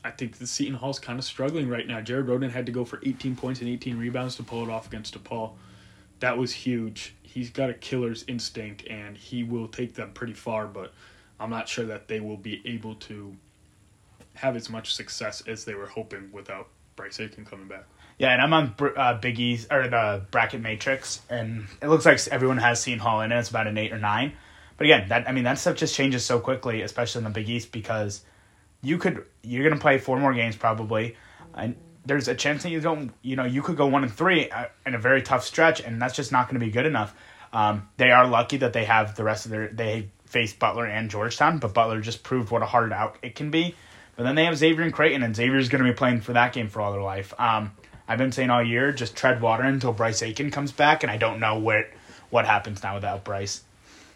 I 0.03 0.11
think 0.11 0.37
the 0.37 0.47
Seton 0.47 0.75
Hall's 0.75 0.99
kind 0.99 1.19
of 1.19 1.25
struggling 1.25 1.69
right 1.69 1.85
now. 1.85 2.01
Jared 2.01 2.27
Rhoden 2.27 2.51
had 2.51 2.65
to 2.65 2.71
go 2.71 2.85
for 2.85 2.99
18 3.03 3.35
points 3.35 3.61
and 3.61 3.69
18 3.69 3.97
rebounds 3.97 4.35
to 4.37 4.43
pull 4.43 4.63
it 4.63 4.69
off 4.69 4.87
against 4.87 5.21
DePaul. 5.21 5.53
That 6.19 6.37
was 6.37 6.51
huge. 6.51 7.15
He's 7.21 7.49
got 7.49 7.69
a 7.69 7.73
killer's 7.73 8.23
instinct 8.27 8.85
and 8.87 9.15
he 9.15 9.43
will 9.43 9.67
take 9.67 9.93
them 9.93 10.11
pretty 10.13 10.33
far, 10.33 10.67
but 10.67 10.93
I'm 11.39 11.49
not 11.49 11.67
sure 11.67 11.85
that 11.85 12.07
they 12.07 12.19
will 12.19 12.37
be 12.37 12.61
able 12.65 12.95
to 12.95 13.35
have 14.35 14.55
as 14.55 14.69
much 14.69 14.93
success 14.93 15.41
as 15.47 15.65
they 15.65 15.75
were 15.75 15.87
hoping 15.87 16.29
without 16.31 16.69
Bryce 16.95 17.19
Aiken 17.19 17.45
coming 17.45 17.67
back. 17.67 17.85
Yeah, 18.17 18.33
and 18.33 18.41
I'm 18.41 18.53
on 18.53 18.75
uh, 18.95 19.15
Big 19.15 19.39
E's 19.39 19.67
or 19.71 19.87
the 19.87 20.23
bracket 20.29 20.61
matrix, 20.61 21.21
and 21.29 21.65
it 21.81 21.87
looks 21.87 22.05
like 22.05 22.19
everyone 22.27 22.57
has 22.57 22.81
Seton 22.81 22.99
Hall 22.99 23.21
in 23.21 23.31
it. 23.31 23.39
It's 23.39 23.49
about 23.49 23.65
an 23.65 23.77
eight 23.77 23.91
or 23.91 23.97
nine. 23.97 24.33
But 24.77 24.85
again, 24.85 25.09
that 25.09 25.27
I 25.27 25.31
mean 25.31 25.43
that 25.45 25.57
stuff 25.57 25.75
just 25.75 25.95
changes 25.95 26.23
so 26.23 26.39
quickly, 26.39 26.83
especially 26.83 27.19
in 27.19 27.23
the 27.23 27.31
Big 27.31 27.49
East, 27.49 27.71
because 27.71 28.23
you 28.81 28.97
could 28.97 29.25
you're 29.43 29.67
gonna 29.67 29.79
play 29.79 29.97
four 29.97 30.19
more 30.19 30.33
games 30.33 30.55
probably, 30.55 31.15
and 31.53 31.75
there's 32.05 32.27
a 32.27 32.35
chance 32.35 32.63
that 32.63 32.69
you 32.69 32.81
don't 32.81 33.11
you 33.21 33.35
know 33.35 33.45
you 33.45 33.61
could 33.61 33.77
go 33.77 33.87
one 33.87 34.03
and 34.03 34.13
three 34.13 34.49
uh, 34.49 34.65
in 34.85 34.95
a 34.95 34.99
very 34.99 35.21
tough 35.21 35.43
stretch, 35.43 35.81
and 35.81 36.01
that's 36.01 36.15
just 36.15 36.31
not 36.31 36.49
to 36.49 36.59
be 36.59 36.71
good 36.71 36.85
enough. 36.85 37.15
Um, 37.53 37.89
they 37.97 38.11
are 38.11 38.27
lucky 38.27 38.57
that 38.57 38.73
they 38.73 38.85
have 38.85 39.15
the 39.15 39.23
rest 39.23 39.45
of 39.45 39.51
their 39.51 39.67
they 39.67 40.09
face 40.25 40.53
Butler 40.53 40.85
and 40.85 41.09
Georgetown, 41.09 41.59
but 41.59 41.73
Butler 41.73 41.99
just 41.99 42.23
proved 42.23 42.51
what 42.51 42.61
a 42.61 42.65
hard 42.65 42.93
out 42.93 43.17
it 43.21 43.35
can 43.35 43.51
be. 43.51 43.75
But 44.15 44.23
then 44.23 44.35
they 44.35 44.45
have 44.45 44.57
Xavier 44.57 44.83
and 44.83 44.93
Creighton, 44.93 45.23
and 45.23 45.35
Xavier's 45.35 45.69
going 45.69 45.83
to 45.83 45.89
be 45.89 45.95
playing 45.95 46.21
for 46.21 46.33
that 46.33 46.53
game 46.53 46.69
for 46.69 46.81
all 46.81 46.91
their 46.91 47.01
life. 47.01 47.33
Um, 47.39 47.71
I've 48.07 48.17
been 48.17 48.31
saying 48.31 48.49
all 48.49 48.63
year, 48.63 48.91
just 48.91 49.15
tread 49.15 49.41
water 49.41 49.63
until 49.63 49.93
Bryce 49.93 50.21
Aiken 50.21 50.51
comes 50.51 50.71
back, 50.71 51.03
and 51.03 51.11
I 51.11 51.17
don't 51.17 51.39
know 51.39 51.57
what 51.57 51.89
what 52.29 52.45
happens 52.45 52.81
now 52.81 52.95
without 52.95 53.23
Bryce, 53.25 53.63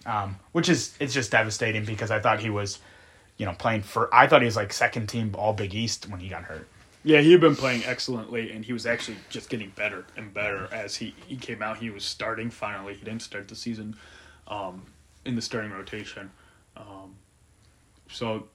um, 0.06 0.38
which 0.54 0.70
is 0.70 0.96
it's 1.00 1.14
just 1.14 1.32
devastating 1.32 1.86
because 1.86 2.12
I 2.12 2.20
thought 2.20 2.40
he 2.40 2.50
was, 2.50 2.80
you 3.38 3.46
know, 3.46 3.54
playing 3.54 3.82
for. 3.84 4.14
I 4.14 4.28
thought 4.28 4.42
he 4.42 4.46
was 4.46 4.56
like 4.56 4.72
second 4.74 5.08
team 5.08 5.34
All 5.38 5.54
Big 5.54 5.74
East 5.74 6.08
when 6.10 6.20
he 6.20 6.30
got 6.30 6.44
hurt. 6.44 6.68
Yeah, 7.04 7.22
he 7.22 7.32
had 7.32 7.42
been 7.42 7.56
playing 7.56 7.84
excellently, 7.86 8.52
and 8.52 8.66
he 8.66 8.74
was 8.74 8.86
actually 8.88 9.18
just 9.30 9.50
getting 9.50 9.70
better 9.76 10.06
and 10.18 10.34
better 10.34 10.68
as 10.72 10.96
he, 10.96 11.14
he 11.28 11.36
came 11.38 11.62
out. 11.62 11.78
He 11.78 11.92
was 11.92 12.04
starting 12.04 12.50
finally. 12.50 12.96
He 12.96 13.06
didn't 13.06 13.22
start 13.22 13.48
the 13.48 13.56
season 13.56 13.96
um, 14.48 14.82
in 15.24 15.36
the 15.36 15.42
starting 15.42 15.72
rotation. 15.72 16.32
Um, 16.76 17.16
so 18.10 18.48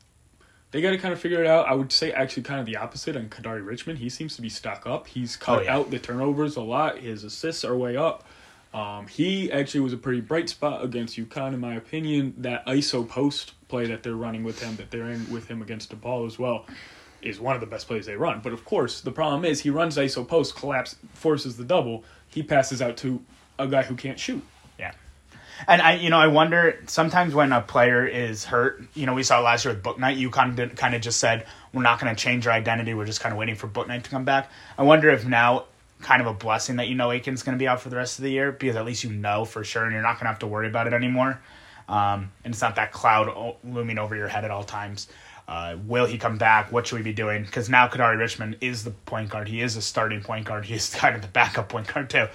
they 0.73 0.81
got 0.81 0.91
to 0.91 0.99
kind 0.99 1.13
of 1.13 1.21
figure 1.21 1.41
it 1.41 1.47
out. 1.47 1.69
I 1.69 1.75
would 1.75 1.93
say 1.93 2.11
actually 2.11 2.43
kind 2.43 2.59
of 2.59 2.67
the 2.67 2.77
opposite 2.77 3.17
on 3.17 3.29
Kadary 3.29 3.65
Richmond. 3.65 4.01
He 4.01 4.09
seems 4.09 4.35
to 4.35 4.43
be 4.43 4.49
stuck 4.49 4.85
up. 4.85 5.07
He's 5.07 5.37
cut 5.37 5.61
Oh, 5.61 5.63
yeah. 5.63 5.77
out 5.77 5.91
the 5.93 6.01
turnovers 6.01 6.57
a 6.57 6.63
lot. 6.63 6.99
His 6.99 7.23
assists 7.23 7.65
are 7.65 7.77
way 7.77 7.97
up. 7.97 8.25
Um, 8.75 9.07
he 9.07 9.51
actually 9.53 9.81
was 9.81 9.93
a 9.93 9.97
pretty 9.97 10.21
bright 10.21 10.49
spot 10.49 10.85
against 10.85 11.17
UConn, 11.17 11.55
in 11.55 11.61
my 11.61 11.75
opinion. 11.77 12.35
That 12.39 12.67
ISO 12.67 13.09
post 13.09 13.53
play 13.71 13.87
that 13.87 14.03
they're 14.03 14.15
running 14.15 14.45
with 14.45 14.61
him, 14.61 14.77
that 14.77 14.91
they're 14.91 15.09
in 15.09 15.31
with 15.31 15.49
him 15.49 15.63
against 15.63 15.91
DePaul 15.91 16.27
as 16.27 16.39
well, 16.39 16.67
is 17.23 17.41
one 17.41 17.55
of 17.55 17.61
the 17.61 17.67
best 17.67 17.87
plays 17.87 18.07
they 18.07 18.17
run. 18.17 18.41
But 18.43 18.53
of 18.53 18.65
course, 18.65 19.01
the 19.01 19.13
problem 19.13 19.45
is 19.45 19.61
he 19.61 19.71
runs 19.71 19.97
ISO 19.97 20.27
post, 20.27 20.57
collapse, 20.57 20.97
forces 21.15 21.57
the 21.57 21.65
double. 21.65 22.05
He 22.29 22.43
passes 22.43 22.83
out 22.83 22.97
to 22.99 23.23
a 23.59 23.67
guy 23.67 23.83
who 23.83 23.95
can't 23.95 24.19
shoot. 24.19 24.43
Yeah. 24.79 24.93
And 25.69 25.83
I, 25.83 25.95
you 25.95 26.11
know, 26.11 26.19
I 26.19 26.27
wonder 26.27 26.83
sometimes 26.87 27.35
when 27.35 27.53
a 27.53 27.61
player 27.61 28.07
is 28.07 28.45
hurt, 28.45 28.83
you 28.95 29.07
know, 29.07 29.15
we 29.15 29.23
saw 29.23 29.41
last 29.41 29.65
year 29.65 29.75
with 29.75 29.83
Bouknight, 29.83 30.17
you 30.17 30.31
kind 30.31 30.59
of, 30.59 30.75
kind 30.77 30.95
of 30.95 31.03
just 31.03 31.21
said, 31.21 31.47
we're 31.73 31.83
not 31.83 32.01
going 32.01 32.15
to 32.15 32.21
change 32.21 32.47
our 32.47 32.53
identity. 32.53 32.95
We're 32.95 33.07
just 33.07 33.21
kind 33.21 33.33
of 33.33 33.39
waiting 33.39 33.57
for 33.57 33.69
Bouknight 33.69 34.05
to 34.05 34.11
come 34.11 34.25
back. 34.25 34.51
I 34.79 34.83
wonder 34.83 35.11
if 35.11 35.27
now 35.27 35.65
kind 36.01 36.21
of 36.21 36.27
a 36.27 36.33
blessing 36.33 36.77
that 36.77 36.89
you 36.89 36.95
know 36.95 37.11
Aiken's 37.11 37.43
going 37.43 37.57
to 37.57 37.59
be 37.59 37.69
out 37.69 37.81
for 37.81 37.91
the 37.91 37.97
rest 37.97 38.19
of 38.19 38.23
the 38.23 38.31
year 38.31 38.53
because 38.53 38.77
at 38.77 38.85
least 38.85 39.05
you 39.05 39.11
know 39.11 39.45
for 39.45 39.65
sure 39.65 39.85
and 39.85 39.93
you're 39.93 40.03
not 40.03 40.15
going 40.15 40.25
to 40.25 40.29
have 40.29 40.39
to 40.41 40.47
worry 40.47 40.67
about 40.67 40.87
it 40.87 40.93
anymore. 40.93 41.41
Um, 41.91 42.31
and 42.45 42.55
it's 42.55 42.63
not 42.63 42.77
that 42.77 42.93
cloud 42.93 43.57
looming 43.65 43.99
over 43.99 44.15
your 44.17 44.29
head 44.29 44.45
at 44.45 44.51
all 44.51 44.65
times. 44.65 45.09
Uh, 45.49 45.77
will 45.87 46.07
he 46.07 46.17
come 46.17 46.39
back? 46.39 46.71
What 46.71 46.87
should 46.87 46.97
we 46.97 47.03
be 47.03 47.13
doing? 47.13 47.43
Because 47.43 47.69
now 47.69 47.89
Kadary 47.89 48.17
Richmond 48.17 48.57
is 48.61 48.85
the 48.85 48.93
point 48.93 49.29
guard. 49.31 49.49
He 49.49 49.61
is 49.61 49.77
a 49.77 49.83
starting 49.83 50.21
point 50.23 50.47
guard. 50.47 50.65
He 50.65 50.75
is 50.75 50.95
kind 50.95 51.17
of 51.17 51.23
the 51.23 51.29
backup 51.29 51.69
point 51.69 51.93
guard 51.93 52.09
too. 52.09 52.29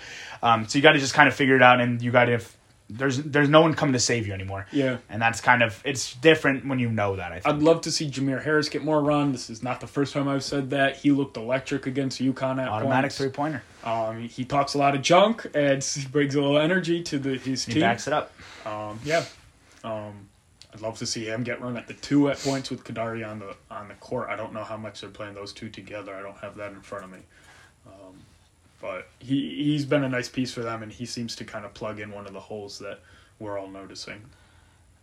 Um, 0.43 0.67
so 0.67 0.77
you 0.77 0.83
got 0.83 0.91
to 0.91 0.99
just 0.99 1.13
kind 1.13 1.27
of 1.29 1.33
figure 1.33 1.55
it 1.55 1.61
out, 1.61 1.79
and 1.79 2.01
you 2.01 2.11
got 2.11 2.25
to. 2.25 2.39
There's 2.87 3.17
there's 3.23 3.49
no 3.49 3.61
one 3.61 3.73
coming 3.73 3.93
to 3.93 3.99
save 3.99 4.27
you 4.27 4.33
anymore. 4.33 4.67
Yeah. 4.71 4.97
and 5.09 5.19
that's 5.19 5.41
kind 5.41 5.63
of 5.63 5.81
it's 5.85 6.13
different 6.15 6.67
when 6.67 6.77
you 6.77 6.89
know 6.89 7.15
that. 7.15 7.31
I 7.31 7.39
think. 7.39 7.47
I'd 7.55 7.63
love 7.63 7.81
to 7.81 7.91
see 7.91 8.09
Jamir 8.11 8.43
Harris 8.43 8.69
get 8.69 8.83
more 8.83 9.01
run. 9.01 9.31
This 9.31 9.49
is 9.49 9.63
not 9.63 9.79
the 9.79 9.87
first 9.87 10.13
time 10.13 10.27
I've 10.27 10.43
said 10.43 10.69
that. 10.71 10.97
He 10.97 11.09
looked 11.11 11.35
electric 11.37 11.87
against 11.87 12.21
UConn 12.21 12.61
at 12.61 12.67
Automatic 12.67 13.11
three 13.13 13.29
pointer. 13.29 13.63
Um, 13.85 14.27
he 14.27 14.43
talks 14.45 14.73
a 14.75 14.77
lot 14.77 14.93
of 14.93 15.01
junk 15.01 15.47
and 15.55 15.83
brings 16.11 16.35
a 16.35 16.41
little 16.41 16.59
energy 16.59 17.01
to 17.03 17.17
the 17.17 17.37
his 17.37 17.63
He 17.65 17.73
team. 17.73 17.81
backs 17.81 18.05
it 18.07 18.13
up. 18.13 18.31
Um, 18.67 18.99
yeah. 19.03 19.23
Um, 19.85 20.29
I'd 20.73 20.81
love 20.81 20.97
to 20.97 21.05
see 21.05 21.25
him 21.25 21.43
get 21.43 21.61
run 21.61 21.77
at 21.77 21.87
the 21.87 21.93
two 21.93 22.29
at 22.29 22.37
points 22.39 22.69
with 22.69 22.83
Kadary 22.83 23.25
on 23.25 23.39
the 23.39 23.55
on 23.71 23.87
the 23.87 23.93
court. 23.95 24.29
I 24.29 24.35
don't 24.35 24.51
know 24.53 24.63
how 24.63 24.75
much 24.75 25.01
they're 25.01 25.09
playing 25.09 25.35
those 25.35 25.53
two 25.53 25.69
together. 25.69 26.13
I 26.13 26.21
don't 26.21 26.37
have 26.39 26.57
that 26.57 26.71
in 26.73 26.81
front 26.81 27.05
of 27.05 27.11
me. 27.11 27.19
Um, 27.87 28.15
but 28.81 29.07
he 29.19 29.63
he's 29.63 29.85
been 29.85 30.03
a 30.03 30.09
nice 30.09 30.27
piece 30.27 30.51
for 30.51 30.61
them, 30.61 30.83
and 30.83 30.91
he 30.91 31.05
seems 31.05 31.35
to 31.37 31.45
kind 31.45 31.63
of 31.63 31.73
plug 31.73 31.99
in 31.99 32.11
one 32.11 32.27
of 32.27 32.33
the 32.33 32.39
holes 32.39 32.79
that 32.79 32.99
we're 33.39 33.57
all 33.57 33.69
noticing. 33.69 34.21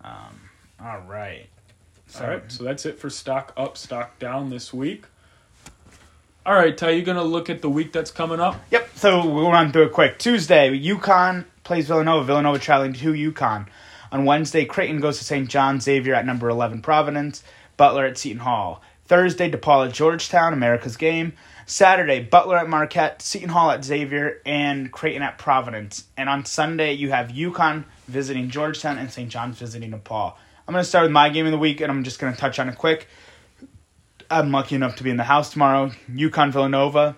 Um, 0.03 0.51
all 0.85 1.01
right. 1.01 1.47
All 2.21 2.27
right, 2.27 2.53
so 2.53 2.65
that's 2.65 2.85
it 2.85 2.99
for 2.99 3.09
stock 3.09 3.55
up, 3.57 3.79
stock 3.79 4.19
down 4.19 4.51
this 4.51 4.71
week. 4.71 5.07
All 6.45 6.55
right, 6.55 6.77
Ty, 6.77 6.91
you 6.91 7.03
gonna 7.03 7.23
look 7.25 7.49
at 7.49 7.63
the 7.63 7.71
week 7.71 7.93
that's 7.93 8.11
coming 8.11 8.39
up? 8.39 8.61
Yep. 8.71 8.91
So 8.97 9.27
we'll 9.27 9.51
run 9.51 9.73
through 9.73 9.85
it 9.87 9.93
quick. 9.93 10.19
Tuesday, 10.19 10.79
UConn 10.79 11.47
plays 11.65 11.87
Villanova. 11.87 12.25
Villanova 12.27 12.59
traveling 12.59 12.93
to 12.93 13.13
UConn. 13.13 13.67
On 14.13 14.27
Wednesday, 14.27 14.67
Creighton 14.67 15.01
goes 15.01 15.19
to 15.19 15.25
St. 15.25 15.49
John 15.49 15.81
Xavier 15.81 16.15
at 16.15 16.27
number 16.27 16.51
11 16.51 16.83
Providence. 16.83 17.43
Butler 17.79 18.05
at 18.05 18.19
Seton 18.19 18.41
Hall. 18.41 18.83
Thursday, 19.07 19.51
DePaul 19.51 19.89
at 19.89 19.95
Georgetown, 19.95 20.53
America's 20.53 20.99
game. 20.99 21.33
Saturday, 21.65 22.23
Butler 22.23 22.59
at 22.59 22.69
Marquette, 22.69 23.23
Seton 23.23 23.49
Hall 23.49 23.71
at 23.71 23.85
Xavier, 23.85 24.43
and 24.45 24.93
Creighton 24.93 25.23
at 25.23 25.39
Providence. 25.39 26.05
And 26.17 26.29
on 26.29 26.45
Sunday, 26.45 26.93
you 26.93 27.11
have 27.11 27.29
UConn 27.29 27.85
visiting 28.07 28.51
Georgetown 28.51 28.99
and 28.99 29.11
St. 29.11 29.31
John's 29.31 29.59
visiting 29.59 29.93
DePaul. 29.93 30.35
I'm 30.69 30.73
going 30.73 30.83
to 30.83 30.89
start 30.89 31.05
with 31.05 31.13
my 31.13 31.31
game 31.31 31.47
of 31.47 31.53
the 31.53 31.59
week, 31.59 31.81
and 31.81 31.91
I'm 31.91 32.05
just 32.05 32.19
going 32.19 32.33
to 32.33 32.39
touch 32.39 32.59
on 32.59 32.69
it 32.69 32.77
quick. 32.77 33.09
I'm 34.31 34.53
lucky 34.53 34.75
enough 34.75 34.97
to 34.97 35.05
be 35.05 35.11
in 35.11 35.17
the 35.17 35.25
house 35.25 35.51
tomorrow. 35.51 35.91
UConn 36.11 36.53
Villanova. 36.53 37.17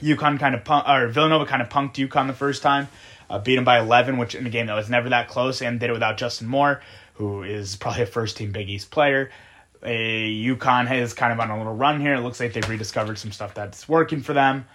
UConn 0.00 0.38
kind 0.38 0.54
of 0.54 0.64
punk, 0.64 0.86
or 0.86 1.08
Villanova 1.08 1.46
kind 1.46 1.62
of 1.62 1.68
punked 1.68 1.94
UConn 1.94 2.26
the 2.26 2.34
first 2.34 2.62
time, 2.62 2.88
uh, 3.28 3.38
beat 3.38 3.56
them 3.56 3.64
by 3.64 3.78
11, 3.78 4.18
which 4.18 4.34
in 4.34 4.46
a 4.46 4.50
game 4.50 4.66
that 4.66 4.74
was 4.74 4.90
never 4.90 5.08
that 5.10 5.28
close, 5.28 5.62
and 5.62 5.80
did 5.80 5.90
it 5.90 5.92
without 5.92 6.16
Justin 6.16 6.46
Moore, 6.46 6.80
who 7.14 7.42
is 7.42 7.76
probably 7.76 8.02
a 8.02 8.06
first 8.06 8.36
team 8.36 8.52
Big 8.52 8.68
East 8.68 8.90
player. 8.90 9.30
A 9.82 10.44
UConn 10.44 10.86
has 10.86 11.14
kind 11.14 11.32
of 11.32 11.40
on 11.40 11.50
a 11.50 11.58
little 11.58 11.74
run 11.74 12.00
here. 12.00 12.14
It 12.14 12.20
looks 12.20 12.40
like 12.40 12.52
they've 12.52 12.68
rediscovered 12.68 13.18
some 13.18 13.32
stuff 13.32 13.54
that's 13.54 13.88
working 13.88 14.22
for 14.22 14.32
them. 14.32 14.66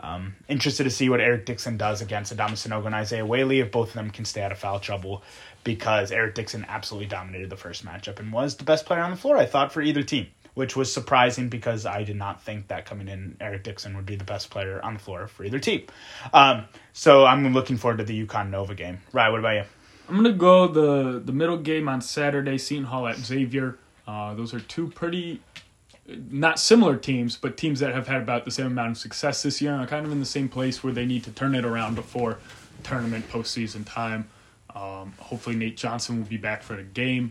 Um, 0.00 0.36
interested 0.46 0.84
to 0.84 0.90
see 0.90 1.08
what 1.08 1.20
Eric 1.20 1.44
Dixon 1.44 1.76
does 1.76 2.00
against 2.00 2.34
Adama 2.34 2.52
Sanogo 2.52 2.86
and 2.86 2.94
Isaiah 2.94 3.26
Whaley 3.26 3.60
if 3.60 3.72
both 3.72 3.88
of 3.88 3.94
them 3.94 4.10
can 4.10 4.24
stay 4.24 4.42
out 4.42 4.52
of 4.52 4.58
foul 4.58 4.78
trouble 4.78 5.24
because 5.64 6.12
Eric 6.12 6.36
Dixon 6.36 6.64
absolutely 6.68 7.08
dominated 7.08 7.50
the 7.50 7.56
first 7.56 7.84
matchup 7.84 8.20
and 8.20 8.32
was 8.32 8.56
the 8.56 8.64
best 8.64 8.86
player 8.86 9.00
on 9.00 9.10
the 9.10 9.16
floor, 9.16 9.36
I 9.36 9.46
thought, 9.46 9.72
for 9.72 9.82
either 9.82 10.04
team, 10.04 10.28
which 10.58 10.74
was 10.74 10.92
surprising 10.92 11.48
because 11.48 11.86
I 11.86 12.02
did 12.02 12.16
not 12.16 12.42
think 12.42 12.66
that 12.66 12.84
coming 12.84 13.06
in, 13.06 13.36
Eric 13.40 13.62
Dixon 13.62 13.94
would 13.94 14.06
be 14.06 14.16
the 14.16 14.24
best 14.24 14.50
player 14.50 14.80
on 14.82 14.94
the 14.94 14.98
floor 14.98 15.28
for 15.28 15.44
either 15.44 15.60
team. 15.60 15.86
Um, 16.32 16.64
so 16.92 17.24
I'm 17.24 17.52
looking 17.54 17.76
forward 17.76 17.98
to 17.98 18.04
the 18.04 18.26
UConn 18.26 18.50
Nova 18.50 18.74
game. 18.74 18.98
Right, 19.12 19.28
what 19.28 19.38
about 19.38 19.54
you? 19.54 19.62
I'm 20.08 20.16
gonna 20.16 20.32
go 20.32 20.66
the 20.66 21.20
the 21.20 21.30
middle 21.30 21.58
game 21.58 21.88
on 21.88 22.00
Saturday, 22.00 22.58
Seton 22.58 22.86
Hall 22.86 23.06
at 23.06 23.18
Xavier. 23.18 23.78
Uh, 24.04 24.34
those 24.34 24.52
are 24.52 24.58
two 24.58 24.88
pretty 24.88 25.40
not 26.28 26.58
similar 26.58 26.96
teams, 26.96 27.36
but 27.36 27.56
teams 27.56 27.78
that 27.78 27.94
have 27.94 28.08
had 28.08 28.22
about 28.22 28.44
the 28.44 28.50
same 28.50 28.66
amount 28.66 28.90
of 28.90 28.98
success 28.98 29.44
this 29.44 29.62
year 29.62 29.72
and 29.72 29.80
are 29.80 29.86
kind 29.86 30.04
of 30.04 30.10
in 30.10 30.18
the 30.18 30.26
same 30.26 30.48
place 30.48 30.82
where 30.82 30.92
they 30.92 31.06
need 31.06 31.22
to 31.22 31.30
turn 31.30 31.54
it 31.54 31.64
around 31.64 31.94
before 31.94 32.38
tournament 32.82 33.28
postseason 33.30 33.86
time. 33.86 34.28
Um, 34.74 35.12
hopefully, 35.20 35.54
Nate 35.54 35.76
Johnson 35.76 36.18
will 36.18 36.26
be 36.26 36.36
back 36.36 36.64
for 36.64 36.74
the 36.74 36.82
game. 36.82 37.30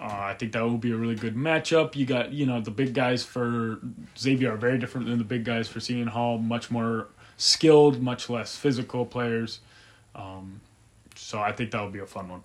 Uh, 0.00 0.04
I 0.04 0.34
think 0.34 0.52
that 0.52 0.62
will 0.62 0.78
be 0.78 0.92
a 0.92 0.96
really 0.96 1.16
good 1.16 1.34
matchup. 1.34 1.96
You 1.96 2.06
got, 2.06 2.32
you 2.32 2.46
know, 2.46 2.60
the 2.60 2.70
big 2.70 2.94
guys 2.94 3.24
for 3.24 3.80
Xavier 4.16 4.52
are 4.52 4.56
very 4.56 4.78
different 4.78 5.08
than 5.08 5.18
the 5.18 5.24
big 5.24 5.44
guys 5.44 5.66
for 5.68 5.80
Seton 5.80 6.06
Hall. 6.06 6.38
Much 6.38 6.70
more 6.70 7.08
skilled, 7.36 8.00
much 8.00 8.30
less 8.30 8.56
physical 8.56 9.04
players. 9.04 9.60
Um, 10.14 10.60
so 11.16 11.40
I 11.40 11.52
think 11.52 11.72
that 11.72 11.80
will 11.80 11.90
be 11.90 11.98
a 11.98 12.06
fun 12.06 12.28
one. 12.28 12.42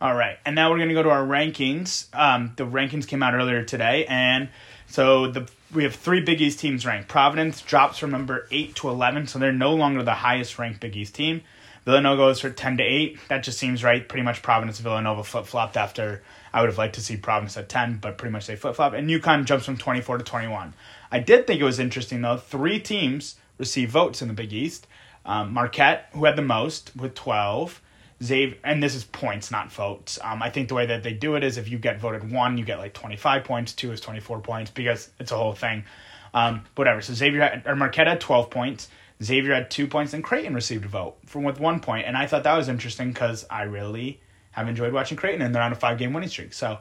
All 0.00 0.14
right, 0.14 0.38
and 0.44 0.54
now 0.54 0.70
we're 0.70 0.76
going 0.76 0.88
to 0.88 0.94
go 0.94 1.02
to 1.04 1.10
our 1.10 1.24
rankings. 1.24 2.14
Um, 2.14 2.52
the 2.56 2.66
rankings 2.66 3.06
came 3.06 3.22
out 3.22 3.32
earlier 3.32 3.62
today, 3.62 4.04
and 4.06 4.50
so 4.86 5.30
the 5.30 5.48
we 5.72 5.84
have 5.84 5.94
three 5.94 6.20
Big 6.20 6.42
East 6.42 6.60
teams 6.60 6.84
ranked. 6.84 7.08
Providence 7.08 7.62
drops 7.62 7.98
from 7.98 8.10
number 8.10 8.46
eight 8.50 8.74
to 8.76 8.90
eleven, 8.90 9.26
so 9.26 9.38
they're 9.38 9.52
no 9.52 9.72
longer 9.72 10.02
the 10.02 10.14
highest 10.14 10.58
ranked 10.58 10.80
Big 10.80 10.96
East 10.96 11.14
team. 11.14 11.42
Villanova 11.84 12.16
goes 12.16 12.40
for 12.40 12.50
ten 12.50 12.76
to 12.78 12.82
eight. 12.82 13.18
That 13.28 13.42
just 13.42 13.58
seems 13.58 13.84
right. 13.84 14.08
Pretty 14.08 14.22
much 14.22 14.42
Providence 14.42 14.78
Villanova 14.80 15.24
flip 15.24 15.46
flopped 15.46 15.76
after 15.76 16.22
I 16.52 16.60
would 16.60 16.70
have 16.70 16.78
liked 16.78 16.94
to 16.94 17.00
see 17.00 17.16
Providence 17.16 17.56
at 17.56 17.68
ten, 17.68 17.98
but 18.00 18.18
pretty 18.18 18.32
much 18.32 18.46
they 18.46 18.56
flip 18.56 18.76
flop. 18.76 18.94
And 18.94 19.08
UConn 19.08 19.44
jumps 19.44 19.66
from 19.66 19.76
twenty 19.76 20.00
four 20.00 20.18
to 20.18 20.24
twenty 20.24 20.48
one. 20.48 20.74
I 21.10 21.18
did 21.18 21.46
think 21.46 21.60
it 21.60 21.64
was 21.64 21.78
interesting 21.78 22.22
though. 22.22 22.36
Three 22.36 22.80
teams 22.80 23.36
receive 23.58 23.90
votes 23.90 24.22
in 24.22 24.28
the 24.28 24.34
Big 24.34 24.52
East. 24.52 24.86
Um, 25.26 25.52
Marquette, 25.52 26.08
who 26.12 26.24
had 26.24 26.36
the 26.36 26.42
most 26.42 26.94
with 26.96 27.14
twelve. 27.14 27.80
Xavier, 28.22 28.56
and 28.64 28.82
this 28.82 28.94
is 28.94 29.04
points, 29.04 29.50
not 29.50 29.72
votes. 29.72 30.18
Um, 30.22 30.42
I 30.42 30.48
think 30.48 30.68
the 30.68 30.74
way 30.74 30.86
that 30.86 31.02
they 31.02 31.12
do 31.12 31.34
it 31.34 31.44
is 31.44 31.58
if 31.58 31.68
you 31.68 31.78
get 31.78 32.00
voted 32.00 32.30
one, 32.30 32.56
you 32.56 32.64
get 32.64 32.78
like 32.78 32.94
25 32.94 33.44
points, 33.44 33.72
two 33.72 33.92
is 33.92 34.00
24 34.00 34.40
points 34.40 34.70
because 34.70 35.10
it's 35.18 35.32
a 35.32 35.36
whole 35.36 35.52
thing. 35.52 35.84
Um, 36.32 36.64
whatever. 36.74 37.00
So 37.00 37.12
Xavier 37.12 37.42
had, 37.42 37.66
or 37.66 37.76
Marquette 37.76 38.06
had 38.06 38.20
12 38.20 38.50
points, 38.50 38.88
Xavier 39.24 39.54
had 39.54 39.70
two 39.70 39.86
points, 39.86 40.12
and 40.12 40.22
Creighton 40.22 40.54
received 40.54 40.84
a 40.84 40.88
vote 40.88 41.16
from 41.26 41.42
with 41.44 41.58
one 41.60 41.80
point. 41.80 42.06
And 42.06 42.16
I 42.16 42.26
thought 42.26 42.44
that 42.44 42.56
was 42.56 42.68
interesting 42.68 43.12
because 43.12 43.44
I 43.50 43.62
really 43.62 44.20
have 44.52 44.68
enjoyed 44.68 44.92
watching 44.92 45.16
Creighton, 45.16 45.42
and 45.42 45.54
they're 45.54 45.62
on 45.62 45.72
a 45.72 45.76
five 45.76 45.98
game 45.98 46.12
winning 46.12 46.28
streak. 46.28 46.52
So 46.52 46.78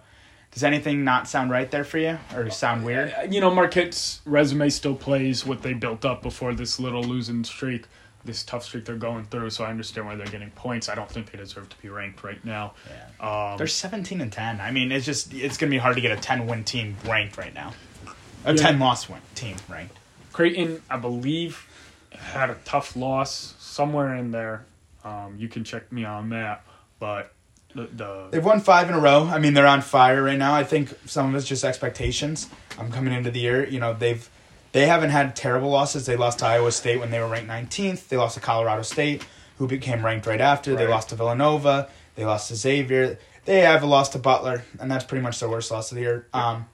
does 0.52 0.64
anything 0.64 1.04
not 1.04 1.28
sound 1.28 1.50
right 1.50 1.70
there 1.72 1.84
for 1.84 1.98
you 1.98 2.20
or 2.36 2.50
sound 2.52 2.86
weird? 2.86 3.14
You 3.30 3.42
know, 3.42 3.50
Marquette's 3.50 4.22
resume 4.26 4.70
still 4.70 4.96
plays 4.96 5.46
what 5.46 5.64
they 5.64 5.74
built 5.74 6.06
up 6.06 6.22
before 6.22 6.54
this 6.54 6.80
little 6.80 7.04
losing 7.04 7.44
streak, 7.44 7.86
this 8.24 8.44
tough 8.44 8.64
streak 8.64 8.86
they're 8.86 8.96
going 8.96 9.26
through. 9.26 9.50
So 9.50 9.64
I 9.64 9.70
understand 9.72 10.06
why 10.06 10.16
they're 10.16 10.28
getting 10.28 10.52
points. 10.52 10.90
I 10.90 10.96
don't 10.96 11.10
think 11.10 11.32
they 11.32 11.40
deserve 11.40 11.70
to 11.70 11.78
be 11.82 11.90
ranked 11.90 12.24
right 12.24 12.44
now. 12.46 12.74
Um, 13.20 13.58
They're 13.58 13.66
17 13.66 14.22
and 14.22 14.32
10. 14.32 14.62
I 14.62 14.72
mean, 14.72 14.92
it's 14.92 15.06
just 15.06 15.34
it's 15.34 15.58
going 15.58 15.72
to 15.72 15.76
be 15.76 15.80
hard 15.80 15.96
to 15.96 16.02
get 16.02 16.12
a 16.16 16.22
10 16.22 16.46
win 16.46 16.64
team 16.64 16.98
ranked 17.06 17.38
right 17.38 17.54
now. 17.54 17.74
A 18.46 18.54
Yeah. 18.54 18.62
10 18.62 18.80
loss 18.80 19.10
win 19.10 19.22
team 19.34 19.56
ranked. 19.68 19.98
Creighton, 20.34 20.82
I 20.90 20.98
believe, 20.98 21.68
had 22.18 22.50
a 22.50 22.58
tough 22.66 22.96
loss 22.96 23.56
somewhere 23.60 24.16
in 24.16 24.32
there. 24.32 24.66
Um, 25.04 25.36
you 25.38 25.48
can 25.48 25.64
check 25.64 25.92
me 25.92 26.06
on 26.06 26.30
that, 26.30 26.64
but 27.00 27.34
the, 27.76 27.90
the 27.92 28.28
They've 28.32 28.46
won 28.46 28.62
five 28.62 28.88
in 28.90 28.96
a 28.96 29.00
row. 29.00 29.26
I 29.26 29.40
mean, 29.40 29.54
they're 29.54 29.68
on 29.68 29.82
fire 29.82 30.24
right 30.24 30.38
now. 30.38 30.54
I 30.54 30.64
think 30.64 30.94
some 31.06 31.30
of 31.30 31.36
it's 31.36 31.48
just 31.48 31.64
expectations. 31.64 32.50
I'm 32.78 32.92
coming 32.92 33.14
into 33.14 33.32
the 33.32 33.40
year. 33.40 33.68
You 33.68 33.80
know, 33.80 33.94
they've 33.94 34.28
they 34.72 34.88
haven't 34.88 35.12
had 35.12 35.36
terrible 35.36 35.70
losses. 35.70 36.06
They 36.06 36.16
lost 36.16 36.40
to 36.40 36.46
Iowa 36.46 36.72
State 36.72 37.00
when 37.00 37.12
they 37.12 37.20
were 37.20 37.28
ranked 37.28 37.50
19th. 37.50 38.08
They 38.08 38.18
lost 38.18 38.36
to 38.36 38.42
Colorado 38.42 38.82
State, 38.82 39.26
who 39.58 39.68
became 39.68 40.04
ranked 40.04 40.26
right 40.26 40.42
after. 40.42 40.76
They 40.76 40.88
lost 40.88 41.10
to 41.10 41.16
Villanova. 41.16 41.90
They 42.16 42.26
lost 42.26 42.48
to 42.50 42.56
Xavier. 42.56 43.20
They 43.46 43.60
have 43.60 43.84
a 43.84 43.86
loss 43.86 44.10
to 44.10 44.20
Butler, 44.20 44.64
and 44.80 44.90
that's 44.90 45.04
pretty 45.04 45.22
much 45.22 45.40
their 45.40 45.50
worst 45.50 45.70
loss 45.70 45.92
of 45.92 45.96
the 45.96 46.02
year. 46.02 46.28
Um, 46.34 46.66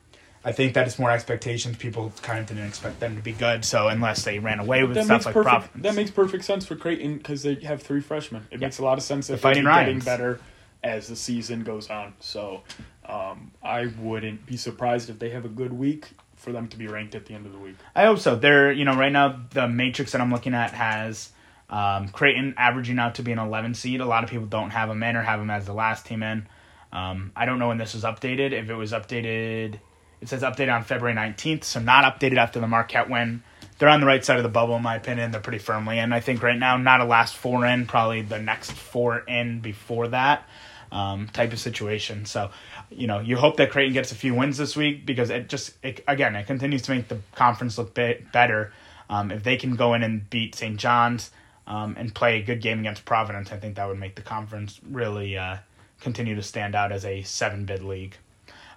I 0.43 0.51
think 0.53 0.73
that 0.75 0.87
it's 0.87 0.97
more 0.97 1.11
expectations. 1.11 1.75
People 1.77 2.13
kind 2.21 2.39
of 2.39 2.45
didn't 2.47 2.65
expect 2.67 2.99
them 3.01 3.15
to 3.17 3.21
be 3.21 3.33
good. 3.33 3.65
So 3.65 3.89
unless 3.89 4.23
they 4.23 4.39
ran 4.39 4.59
away 4.59 4.83
with 4.83 4.95
that 4.95 5.05
stuff 5.05 5.25
like 5.25 5.33
perfect. 5.33 5.49
Providence, 5.51 5.83
That 5.83 5.95
makes 5.95 6.11
perfect 6.11 6.45
sense 6.45 6.65
for 6.65 6.75
Creighton 6.75 7.17
because 7.17 7.43
they 7.43 7.55
have 7.55 7.81
three 7.81 7.99
freshmen. 8.01 8.47
It 8.49 8.59
Yeah. 8.59 8.67
makes 8.67 8.79
a 8.79 8.83
lot 8.83 8.97
of 8.97 9.03
sense 9.03 9.27
that 9.27 9.39
Fighting 9.39 9.65
they're 9.65 9.73
getting 9.73 9.99
better 9.99 10.39
as 10.81 11.07
the 11.07 11.15
season 11.17 11.63
goes 11.63 11.89
on. 11.89 12.13
So 12.21 12.63
um, 13.05 13.51
I 13.61 13.87
wouldn't 13.99 14.45
be 14.45 14.55
surprised 14.55 15.09
if 15.09 15.19
they 15.19 15.31
have 15.31 15.43
a 15.43 15.49
good 15.49 15.73
week 15.73 16.07
for 16.35 16.53
them 16.53 16.69
to 16.69 16.77
be 16.77 16.87
ranked 16.87 17.15
at 17.15 17.25
the 17.25 17.33
end 17.33 17.45
of 17.45 17.51
the 17.51 17.59
week. 17.59 17.75
I 17.93 18.05
hope 18.05 18.19
so. 18.19 18.37
They're 18.37 18.71
you 18.71 18.85
know 18.85 18.95
right 18.95 19.11
now 19.11 19.41
the 19.49 19.67
matrix 19.67 20.13
that 20.13 20.21
I'm 20.21 20.31
looking 20.31 20.53
at 20.53 20.71
has 20.71 21.31
um, 21.69 22.07
Creighton 22.09 22.53
averaging 22.57 22.97
out 22.97 23.15
to 23.15 23.23
be 23.23 23.33
an 23.33 23.39
11 23.39 23.73
seed. 23.73 23.99
A 23.99 24.05
lot 24.05 24.23
of 24.23 24.29
people 24.29 24.45
don't 24.45 24.69
have 24.69 24.87
them 24.87 25.03
in 25.03 25.17
or 25.17 25.21
have 25.21 25.39
them 25.39 25.49
as 25.49 25.65
the 25.65 25.73
last 25.73 26.05
team 26.05 26.23
in. 26.23 26.47
Um, 26.93 27.31
I 27.35 27.45
don't 27.45 27.59
know 27.59 27.67
when 27.67 27.77
this 27.77 27.93
was 27.93 28.03
updated. 28.03 28.53
If 28.53 28.69
it 28.69 28.75
was 28.75 28.93
updated, 28.93 29.79
it 30.21 30.29
says 30.29 30.41
updated 30.41 30.73
on 30.73 30.83
February 30.83 31.15
19th, 31.15 31.63
so 31.63 31.79
not 31.79 32.03
updated 32.03 32.37
after 32.37 32.59
the 32.59 32.67
Marquette 32.67 33.09
win. 33.09 33.43
They're 33.77 33.89
on 33.89 34.01
the 34.01 34.05
right 34.05 34.23
side 34.23 34.37
of 34.37 34.43
the 34.43 34.49
bubble, 34.49 34.75
in 34.75 34.83
my 34.83 34.95
opinion. 34.95 35.31
They're 35.31 35.39
pretty 35.39 35.59
firmly 35.59 35.99
in. 35.99 36.11
I 36.11 36.19
think 36.19 36.43
right 36.43 36.57
now, 36.57 36.75
not 36.75 36.99
a 36.99 37.05
last 37.05 37.35
four 37.35 37.65
in, 37.65 37.85
probably 37.85 38.21
the 38.21 38.39
next 38.39 38.73
four 38.73 39.19
in 39.19 39.61
before 39.61 40.09
that 40.09 40.45
um, 40.91 41.27
type 41.27 41.53
of 41.53 41.59
situation. 41.59 42.25
So, 42.25 42.51
you 42.89 43.07
know, 43.07 43.19
you 43.19 43.37
hope 43.37 43.57
that 43.57 43.71
Creighton 43.71 43.93
gets 43.93 44.11
a 44.11 44.15
few 44.15 44.33
wins 44.33 44.57
this 44.57 44.75
week 44.75 45.05
because 45.05 45.29
it 45.29 45.47
just, 45.47 45.73
it, 45.83 46.03
again, 46.07 46.35
it 46.35 46.47
continues 46.47 46.81
to 46.83 46.91
make 46.91 47.07
the 47.07 47.19
conference 47.35 47.77
look 47.77 47.93
bit 47.93 48.31
better. 48.31 48.73
Um, 49.09 49.31
if 49.31 49.43
they 49.43 49.55
can 49.57 49.75
go 49.75 49.93
in 49.93 50.03
and 50.03 50.29
beat 50.29 50.55
St. 50.55 50.77
John's 50.77 51.31
um, 51.65 51.95
and 51.97 52.13
play 52.13 52.39
a 52.39 52.43
good 52.43 52.61
game 52.61 52.79
against 52.79 53.05
Providence, 53.05 53.51
I 53.51 53.57
think 53.57 53.75
that 53.75 53.87
would 53.87 53.99
make 53.99 54.15
the 54.15 54.21
conference 54.21 54.79
really 54.89 55.37
uh, 55.37 55.57
continue 56.01 56.35
to 56.35 56.43
stand 56.43 56.75
out 56.75 56.91
as 56.91 57.05
a 57.05 57.21
seven 57.23 57.65
bid 57.65 57.83
league. 57.83 58.17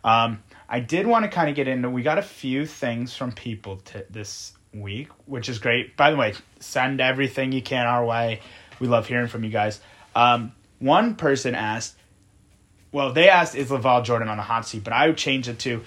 Um, 0.04 0.42
I 0.72 0.80
did 0.80 1.06
want 1.06 1.26
to 1.26 1.30
kind 1.30 1.50
of 1.50 1.54
get 1.54 1.68
into. 1.68 1.90
We 1.90 2.02
got 2.02 2.16
a 2.16 2.22
few 2.22 2.64
things 2.64 3.14
from 3.14 3.30
people 3.30 3.76
t- 3.84 4.00
this 4.08 4.54
week, 4.72 5.08
which 5.26 5.50
is 5.50 5.58
great. 5.58 5.98
By 5.98 6.10
the 6.10 6.16
way, 6.16 6.32
send 6.60 6.98
everything 6.98 7.52
you 7.52 7.60
can 7.60 7.86
our 7.86 8.02
way. 8.02 8.40
We 8.80 8.88
love 8.88 9.06
hearing 9.06 9.28
from 9.28 9.44
you 9.44 9.50
guys. 9.50 9.82
Um, 10.16 10.52
one 10.78 11.14
person 11.16 11.54
asked, 11.54 11.94
well, 12.90 13.12
they 13.12 13.28
asked, 13.28 13.54
is 13.54 13.68
LaVall 13.68 14.02
Jordan 14.04 14.28
on 14.28 14.38
the 14.38 14.42
hot 14.42 14.66
seat? 14.66 14.82
But 14.82 14.94
I 14.94 15.08
would 15.08 15.18
change 15.18 15.46
it 15.46 15.58
to, 15.60 15.84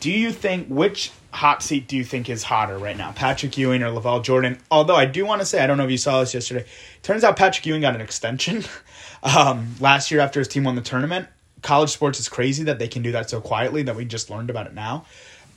Do 0.00 0.10
you 0.10 0.32
think 0.32 0.66
which 0.66 1.12
hot 1.30 1.62
seat 1.62 1.86
do 1.86 1.96
you 1.96 2.04
think 2.04 2.28
is 2.28 2.42
hotter 2.42 2.76
right 2.76 2.96
now, 2.96 3.12
Patrick 3.12 3.56
Ewing 3.56 3.84
or 3.84 3.90
LaVall 3.90 4.24
Jordan? 4.24 4.58
Although 4.68 4.96
I 4.96 5.04
do 5.04 5.24
want 5.24 5.42
to 5.42 5.46
say 5.46 5.62
I 5.62 5.68
don't 5.68 5.78
know 5.78 5.84
if 5.84 5.92
you 5.92 5.96
saw 5.96 6.18
this 6.18 6.34
yesterday. 6.34 6.66
Turns 7.04 7.22
out 7.22 7.36
Patrick 7.36 7.64
Ewing 7.66 7.82
got 7.82 7.94
an 7.94 8.00
extension 8.00 8.64
um, 9.22 9.76
last 9.78 10.10
year 10.10 10.20
after 10.20 10.40
his 10.40 10.48
team 10.48 10.64
won 10.64 10.74
the 10.74 10.82
tournament. 10.82 11.28
College 11.64 11.88
sports 11.88 12.20
is 12.20 12.28
crazy 12.28 12.64
that 12.64 12.78
they 12.78 12.88
can 12.88 13.00
do 13.00 13.12
that 13.12 13.30
so 13.30 13.40
quietly 13.40 13.82
that 13.84 13.96
we 13.96 14.04
just 14.04 14.28
learned 14.28 14.50
about 14.50 14.66
it 14.66 14.74
now. 14.74 15.06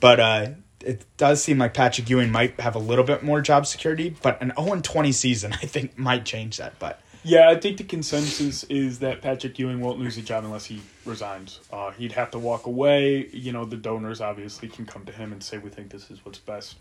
But 0.00 0.18
uh, 0.18 0.46
it 0.80 1.04
does 1.18 1.42
seem 1.42 1.58
like 1.58 1.74
Patrick 1.74 2.08
Ewing 2.08 2.32
might 2.32 2.58
have 2.60 2.74
a 2.74 2.78
little 2.78 3.04
bit 3.04 3.22
more 3.22 3.42
job 3.42 3.66
security. 3.66 4.16
But 4.22 4.40
an 4.40 4.54
0 4.58 4.80
20 4.80 5.12
season, 5.12 5.52
I 5.62 5.66
think, 5.66 5.98
might 5.98 6.24
change 6.24 6.56
that. 6.56 6.78
But 6.78 6.98
Yeah, 7.24 7.50
I 7.50 7.56
think 7.56 7.76
the 7.76 7.84
consensus 7.84 8.64
is 8.64 9.00
that 9.00 9.20
Patrick 9.20 9.58
Ewing 9.58 9.80
won't 9.80 9.98
lose 9.98 10.16
a 10.16 10.22
job 10.22 10.46
unless 10.46 10.64
he 10.64 10.80
resigns. 11.04 11.60
Uh, 11.70 11.90
he'd 11.90 12.12
have 12.12 12.30
to 12.30 12.38
walk 12.38 12.64
away. 12.64 13.28
You 13.30 13.52
know, 13.52 13.66
the 13.66 13.76
donors 13.76 14.22
obviously 14.22 14.68
can 14.68 14.86
come 14.86 15.04
to 15.04 15.12
him 15.12 15.32
and 15.32 15.42
say, 15.42 15.58
we 15.58 15.68
think 15.68 15.90
this 15.90 16.10
is 16.10 16.24
what's 16.24 16.38
best. 16.38 16.76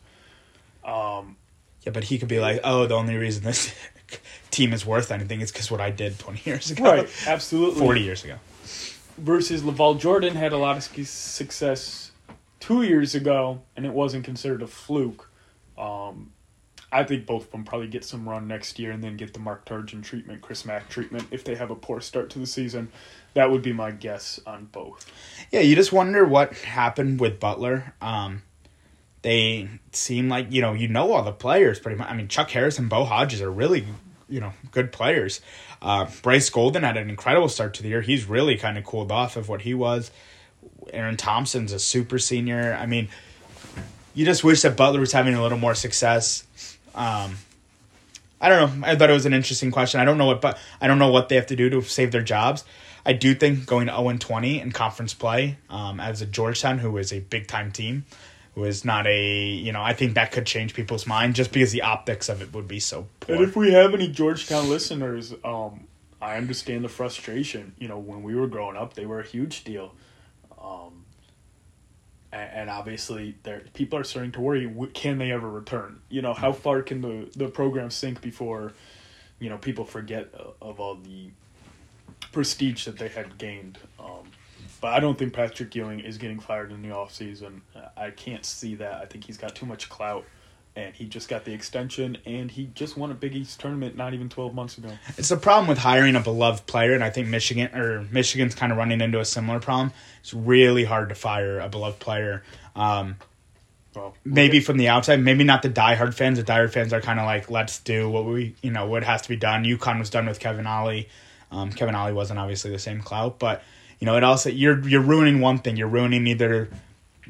Um, 0.86 1.36
yeah, 1.82 1.92
but 1.92 2.06
he 2.06 2.18
could 2.18 2.30
be 2.30 2.40
like, 2.40 2.62
oh, 2.64 2.86
the 2.86 2.96
only 2.96 3.18
reason 3.18 3.44
this 3.44 3.74
team 4.52 4.74
is 4.74 4.86
worth 4.86 5.12
anything 5.12 5.42
is 5.42 5.52
because 5.52 5.70
what 5.70 5.82
I 5.82 5.90
did 5.90 6.18
20 6.18 6.50
years 6.50 6.72
ago, 6.72 6.84
right, 6.84 7.10
absolutely. 7.28 7.80
40 7.82 8.02
years 8.02 8.24
ago. 8.24 8.36
Versus 9.18 9.64
LaVall 9.64 10.00
Jordan 10.00 10.36
had 10.36 10.54
a 10.54 10.58
lot 10.58 10.78
of 10.78 10.84
success 10.84 12.12
two 12.60 12.84
years 12.84 13.16
ago, 13.16 13.62
and 13.76 13.86
it 13.86 13.94
wasn't 13.94 14.24
considered 14.24 14.62
a 14.62 14.68
fluke. 14.68 15.30
Um, 15.78 16.32
I 16.92 17.04
think 17.04 17.26
both 17.26 17.46
of 17.46 17.52
them 17.52 17.66
probably 17.66 17.88
get 17.88 18.06
some 18.06 18.28
run 18.28 18.48
next 18.48 18.80
year 18.80 18.92
and 18.92 19.04
then 19.04 19.18
get 19.18 19.34
the 19.34 19.40
Mark 19.40 19.66
Turgeon 19.66 20.04
treatment, 20.04 20.42
Chris 20.42 20.66
Mack 20.66 20.88
treatment 20.88 21.28
if 21.32 21.44
they 21.44 21.56
have 21.56 21.70
a 21.70 21.76
poor 21.76 22.00
start 22.00 22.30
to 22.32 22.40
the 22.40 22.46
season. 22.46 22.90
That 23.34 23.52
would 23.52 23.62
be 23.62 23.74
my 23.74 23.92
guess 23.92 24.40
on 24.48 24.66
both. 24.66 25.12
Yeah, 25.52 25.60
you 25.60 25.76
just 25.76 25.92
wonder 25.92 26.26
what 26.26 26.54
happened 26.54 27.20
with 27.20 27.40
Butler. 27.40 27.94
Um, 28.02 28.44
they 29.22 29.70
seem 29.92 30.30
like 30.30 30.52
you 30.52 30.62
know 30.62 30.74
you 30.74 30.88
know 30.88 31.12
all 31.12 31.24
the 31.24 31.34
players 31.34 31.80
pretty 31.80 31.98
much. 31.98 32.10
I 32.10 32.14
mean, 32.16 32.30
Chuck 32.30 32.50
Harris 32.52 32.80
and 32.80 32.90
Bo 32.90 33.04
Hodges 33.04 33.42
are 33.42 33.52
really 33.52 33.86
you 34.30 34.40
know 34.40 34.54
good 34.72 34.92
players. 34.92 35.42
Uh, 35.82 36.08
Bryce 36.22 36.50
Golden 36.50 36.84
had 36.84 36.98
an 36.98 37.10
incredible 37.10 37.50
start 37.50 37.74
to 37.76 37.84
the 37.84 37.90
year. 37.90 38.02
He's 38.02 38.26
really 38.26 38.58
kind 38.58 38.78
of 38.78 38.84
cooled 38.84 39.12
off 39.12 39.36
of 39.38 39.50
what 39.50 39.62
he 39.62 39.74
was. 39.74 40.12
Aaron 40.92 41.18
Thompson's 41.18 41.72
a 41.72 41.80
super 41.80 42.20
senior. 42.20 42.78
I 42.80 42.86
mean, 42.86 43.10
you 44.14 44.26
just 44.26 44.44
wish 44.44 44.62
that 44.62 44.76
Butler 44.76 45.00
was 45.00 45.12
having 45.12 45.36
a 45.36 45.42
little 45.42 45.58
more 45.58 45.76
success. 45.76 46.46
Um, 46.96 47.36
I 48.40 48.50
don't 48.50 48.82
know. 48.82 48.88
I 48.88 48.96
thought 48.96 49.10
it 49.10 49.14
was 49.14 49.26
an 49.26 49.34
interesting 49.34 49.72
question. 49.72 50.00
I 50.00 50.06
don't 50.06 50.18
know 50.18 50.26
what, 50.26 50.42
but 50.42 50.58
I 50.80 50.88
don't 50.88 51.00
know 51.00 51.12
what 51.12 51.30
they 51.30 51.36
have 51.36 51.48
to 51.48 51.56
do 51.56 51.70
to 51.70 51.82
save 51.82 52.12
their 52.12 52.22
jobs. 52.22 52.64
I 53.06 53.14
do 53.14 53.34
think 53.34 53.66
going 53.66 53.88
to 53.88 53.96
0 53.96 54.18
20 54.18 54.60
in 54.60 54.72
conference 54.72 55.14
play 55.14 55.58
um, 55.70 56.00
as 56.00 56.22
a 56.22 56.26
Georgetown, 56.26 56.80
who 56.80 56.98
is 56.98 57.14
a 57.14 57.20
big 57.20 57.48
time 57.48 57.72
team, 57.72 58.06
is 58.64 58.84
not 58.84 59.08
a, 59.08 59.46
you 59.46 59.72
know, 59.72 59.82
I 59.82 59.94
think 59.94 60.16
that 60.16 60.32
could 60.32 60.46
change 60.46 60.74
people's 60.74 61.06
mind 61.06 61.36
just 61.36 61.52
because 61.52 61.72
the 61.72 61.84
optics 61.84 62.30
of 62.30 62.42
it 62.42 62.54
would 62.54 62.68
be 62.68 62.80
so 62.80 63.08
poor. 63.20 63.36
And 63.36 63.44
if 63.44 63.56
we 63.56 63.74
have 63.74 63.94
any 63.94 64.08
Georgetown 64.08 64.70
listeners, 64.70 65.34
um, 65.44 65.88
I 66.22 66.38
understand 66.38 66.84
the 66.84 66.90
frustration. 66.90 67.74
You 67.78 67.88
know, 67.88 68.00
when 68.00 68.24
we 68.24 68.36
were 68.36 68.48
growing 68.48 68.76
up, 68.78 68.94
they 68.94 69.06
were 69.06 69.20
a 69.20 69.26
huge 69.26 69.64
deal. 69.64 69.94
Um, 70.62 71.06
and, 72.32 72.50
and 72.54 72.70
obviously, 72.70 73.36
there 73.44 73.62
people 73.74 74.00
are 74.00 74.04
starting 74.04 74.32
to 74.34 74.42
worry: 74.42 74.70
can 74.94 75.18
they 75.18 75.32
ever 75.32 75.50
return? 75.50 76.00
You 76.10 76.22
know, 76.22 76.34
how 76.34 76.52
far 76.52 76.82
can 76.82 77.02
the 77.02 77.30
the 77.36 77.48
program 77.48 77.92
sink 77.92 78.22
before, 78.22 78.74
you 79.40 79.50
know, 79.50 79.58
people 79.58 79.86
forget 79.86 80.34
uh, 80.38 80.66
of 80.66 80.80
all 80.80 80.96
the 80.96 81.30
prestige 82.32 82.86
that 82.86 82.98
they 82.98 83.08
had 83.08 83.38
gained. 83.38 83.78
Um, 84.00 84.32
but 84.80 84.94
I 84.94 85.00
don't 85.00 85.18
think 85.18 85.34
Patrick 85.34 85.74
Ewing 85.76 86.00
is 86.00 86.18
getting 86.18 86.40
fired 86.40 86.72
in 86.72 86.82
the 86.82 86.90
offseason. 86.90 87.62
I 87.96 88.12
can't 88.12 88.46
see 88.46 88.76
that. 88.76 88.96
I 88.96 89.06
think 89.06 89.26
he's 89.26 89.38
got 89.38 89.56
too 89.56 89.66
much 89.66 89.90
clout. 89.90 90.26
And 90.76 90.94
he 90.94 91.06
just 91.06 91.28
got 91.28 91.44
the 91.44 91.54
extension, 91.54 92.20
and 92.24 92.52
he 92.52 92.70
just 92.76 92.96
won 92.98 93.10
a 93.10 93.16
Big 93.16 93.36
East 93.36 93.60
tournament 93.60 93.98
not 93.98 94.14
even 94.14 94.30
12 94.30 94.54
months 94.54 94.78
ago. 94.78 94.90
It's 95.18 95.30
the 95.30 95.38
problem 95.38 95.68
with 95.68 95.80
hiring 95.80 96.16
a 96.16 96.20
beloved 96.20 96.68
player, 96.68 96.94
and 96.94 97.04
I 97.04 97.10
think 97.10 97.30
Michigan 97.30 97.74
or 97.74 98.06
Michigan's 98.12 98.54
kind 98.54 98.72
of 98.72 98.78
running 98.78 99.02
into 99.02 99.20
a 99.20 99.26
similar 99.26 99.60
problem. 99.60 99.92
It's 100.20 100.36
really 100.36 100.84
hard 100.84 101.10
to 101.10 101.16
fire 101.16 101.60
a 101.60 101.68
beloved 101.68 102.00
player. 102.00 102.44
Um, 102.76 103.16
Well, 103.96 104.14
maybe 104.24 104.60
from 104.60 104.78
the 104.78 104.90
outside, 104.90 105.20
maybe 105.20 105.44
not 105.44 105.64
the 105.64 105.70
diehard 105.72 106.14
fans. 106.14 106.38
The 106.38 106.44
diehard 106.44 106.72
fans 106.72 106.94
are 106.94 107.02
kind 107.02 107.20
of 107.20 107.26
like, 107.26 107.50
let's 107.50 107.80
do 107.80 108.08
what 108.08 108.26
we, 108.26 108.54
you 108.62 108.70
know, 108.70 108.86
what 108.86 109.04
has 109.04 109.24
to 109.24 109.30
be 109.30 109.36
done. 109.36 109.64
UConn 109.64 109.98
was 109.98 110.12
done 110.12 110.28
with 110.28 110.40
Kevin 110.40 110.68
Ollie. 110.68 111.10
Um, 111.52 111.72
Kevin 111.72 111.96
Ollie 111.96 112.14
wasn't 112.14 112.38
obviously 112.38 112.70
the 112.70 112.78
same 112.78 113.02
clout, 113.02 113.40
but 113.40 113.64
you 114.00 114.06
know, 114.06 114.16
it 114.16 114.24
also 114.24 114.50
you're 114.50 114.88
you're 114.88 115.02
ruining 115.02 115.40
one 115.40 115.60
thing. 115.60 115.78
You're 115.78 115.88
ruining 115.88 116.28
either 116.28 116.70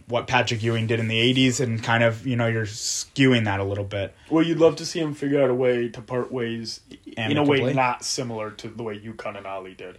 what 0.08 0.28
Patrick 0.28 0.64
Ewing 0.64 0.88
did 0.88 1.00
in 1.00 1.08
the 1.08 1.34
'80s, 1.34 1.60
and 1.60 1.82
kind 1.84 2.04
of 2.04 2.26
you 2.26 2.36
know 2.36 2.48
you're 2.48 2.66
skewing 2.66 3.46
that 3.46 3.60
a 3.60 3.64
little 3.64 3.84
bit. 3.84 4.14
Well, 4.30 4.44
you'd 4.44 4.60
love 4.60 4.76
to 4.78 4.86
see 4.86 5.00
him 5.00 5.14
figure 5.14 5.42
out 5.42 5.50
a 5.50 5.56
way 5.56 5.90
to 5.90 6.02
part 6.02 6.32
ways 6.32 6.82
in 7.16 7.38
a 7.38 7.44
way 7.44 7.74
not 7.74 8.04
similar 8.04 8.52
to 8.52 8.68
the 8.68 8.84
way 8.84 9.00
UConn 9.00 9.38
and 9.38 9.48
Ollie 9.48 9.74
did. 9.74 9.98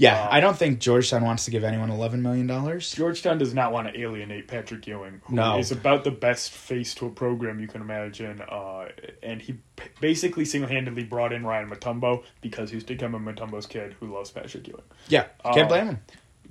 Yeah, 0.00 0.22
Um, 0.22 0.28
I 0.30 0.38
don't 0.40 0.56
think 0.56 0.78
Georgetown 0.78 1.24
wants 1.24 1.44
to 1.46 1.50
give 1.50 1.64
anyone 1.64 1.90
eleven 1.90 2.22
million 2.22 2.46
dollars. 2.46 2.92
Georgetown 2.92 3.36
does 3.36 3.52
not 3.52 3.72
want 3.72 3.92
to 3.92 4.00
alienate 4.00 4.46
Patrick 4.46 4.86
Ewing, 4.86 5.20
who 5.24 5.34
is 5.58 5.70
No. 5.72 5.76
about 5.76 6.04
the 6.04 6.12
best 6.12 6.52
face 6.52 6.94
to 6.94 7.06
a 7.06 7.10
program 7.10 7.58
you 7.58 7.66
can 7.66 7.80
imagine. 7.80 8.40
Uh, 8.40 8.86
and 9.24 9.42
he 9.42 9.56
basically 10.00 10.44
single 10.44 10.70
handedly 10.70 11.02
brought 11.02 11.32
in 11.32 11.44
Ryan 11.44 11.68
Mutombo 11.68 12.22
because 12.40 12.70
he's 12.70 12.84
Dikembe 12.84 13.20
Mutombo's 13.22 13.66
kid 13.66 13.96
who 13.98 14.14
loves 14.14 14.30
Patrick 14.30 14.68
Ewing. 14.68 14.82
Yeah, 15.08 15.24
can't 15.44 15.58
Um, 15.62 15.68
blame 15.68 15.86
him. 15.88 15.98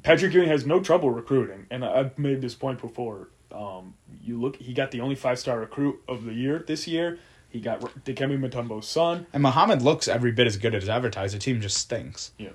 Patrick 0.04 0.34
Ewing 0.34 0.50
has 0.50 0.66
no 0.66 0.82
trouble 0.82 1.10
recruiting, 1.12 1.68
and 1.72 1.86
I've 1.86 2.20
made 2.20 2.42
this 2.42 2.54
point 2.54 2.82
before. 2.82 3.30
Um, 3.52 3.94
you 4.22 4.40
look, 4.40 4.58
he 4.58 4.74
got 4.74 4.92
the 4.92 5.00
only 5.00 5.16
five 5.16 5.40
star 5.40 5.58
recruit 5.60 6.02
of 6.10 6.26
the 6.26 6.34
year 6.34 6.66
this 6.68 6.86
year. 6.86 7.18
He 7.50 7.62
got 7.62 7.80
Dikembe 8.04 8.38
Mutombo's 8.38 8.88
son. 8.90 9.26
And 9.32 9.42
Mohammed 9.42 9.82
looks 9.82 10.10
every 10.10 10.34
bit 10.34 10.48
as 10.48 10.58
good 10.58 10.76
as 10.76 10.90
advertised. 10.90 11.34
The 11.34 11.40
team 11.40 11.62
just 11.62 11.78
stinks. 11.78 12.32
Yeah. 12.38 12.50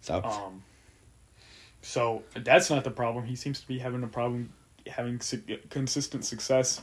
So 0.00 0.22
Um, 0.22 0.62
so 1.82 2.22
that's 2.34 2.70
not 2.70 2.84
the 2.84 2.90
problem. 2.90 3.24
He 3.24 3.36
seems 3.36 3.60
to 3.60 3.66
be 3.66 3.78
having 3.78 4.02
a 4.02 4.08
problem 4.08 4.52
having 4.86 5.20
su- 5.20 5.42
consistent 5.70 6.24
success 6.24 6.80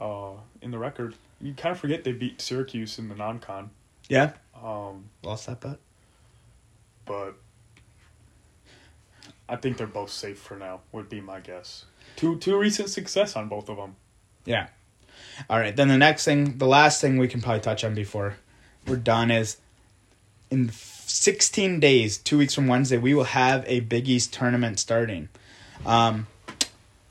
uh, 0.00 0.30
in 0.60 0.70
the 0.70 0.78
record. 0.78 1.14
You 1.40 1.54
kind 1.54 1.72
of 1.72 1.80
forget 1.80 2.04
they 2.04 2.12
beat 2.12 2.40
Syracuse 2.40 2.98
in 3.00 3.08
the 3.08 3.16
non-con, 3.16 3.70
yeah, 4.08 4.32
um, 4.62 5.08
lost 5.24 5.46
that 5.46 5.60
bet. 5.60 5.78
but 7.04 7.34
I 9.48 9.56
think 9.56 9.76
they're 9.76 9.86
both 9.88 10.10
safe 10.10 10.38
for 10.38 10.56
now. 10.56 10.80
Would 10.92 11.08
be 11.08 11.20
my 11.20 11.40
guess. 11.40 11.84
Two 12.16 12.38
two 12.38 12.56
recent 12.56 12.88
success 12.90 13.34
on 13.36 13.48
both 13.48 13.68
of 13.68 13.76
them. 13.76 13.96
Yeah. 14.44 14.68
All 15.50 15.58
right. 15.58 15.74
Then 15.74 15.88
the 15.88 15.98
next 15.98 16.24
thing, 16.24 16.58
the 16.58 16.66
last 16.66 17.00
thing 17.00 17.16
we 17.18 17.28
can 17.28 17.40
probably 17.40 17.60
touch 17.60 17.84
on 17.84 17.94
before 17.94 18.36
we're 18.86 18.96
done 18.96 19.30
is 19.30 19.56
in 20.50 20.68
16 21.12 21.80
days, 21.80 22.18
two 22.18 22.38
weeks 22.38 22.54
from 22.54 22.66
Wednesday, 22.66 22.98
we 22.98 23.14
will 23.14 23.24
have 23.24 23.64
a 23.66 23.80
Big 23.80 24.08
East 24.08 24.32
tournament 24.32 24.78
starting. 24.78 25.28
Um, 25.84 26.26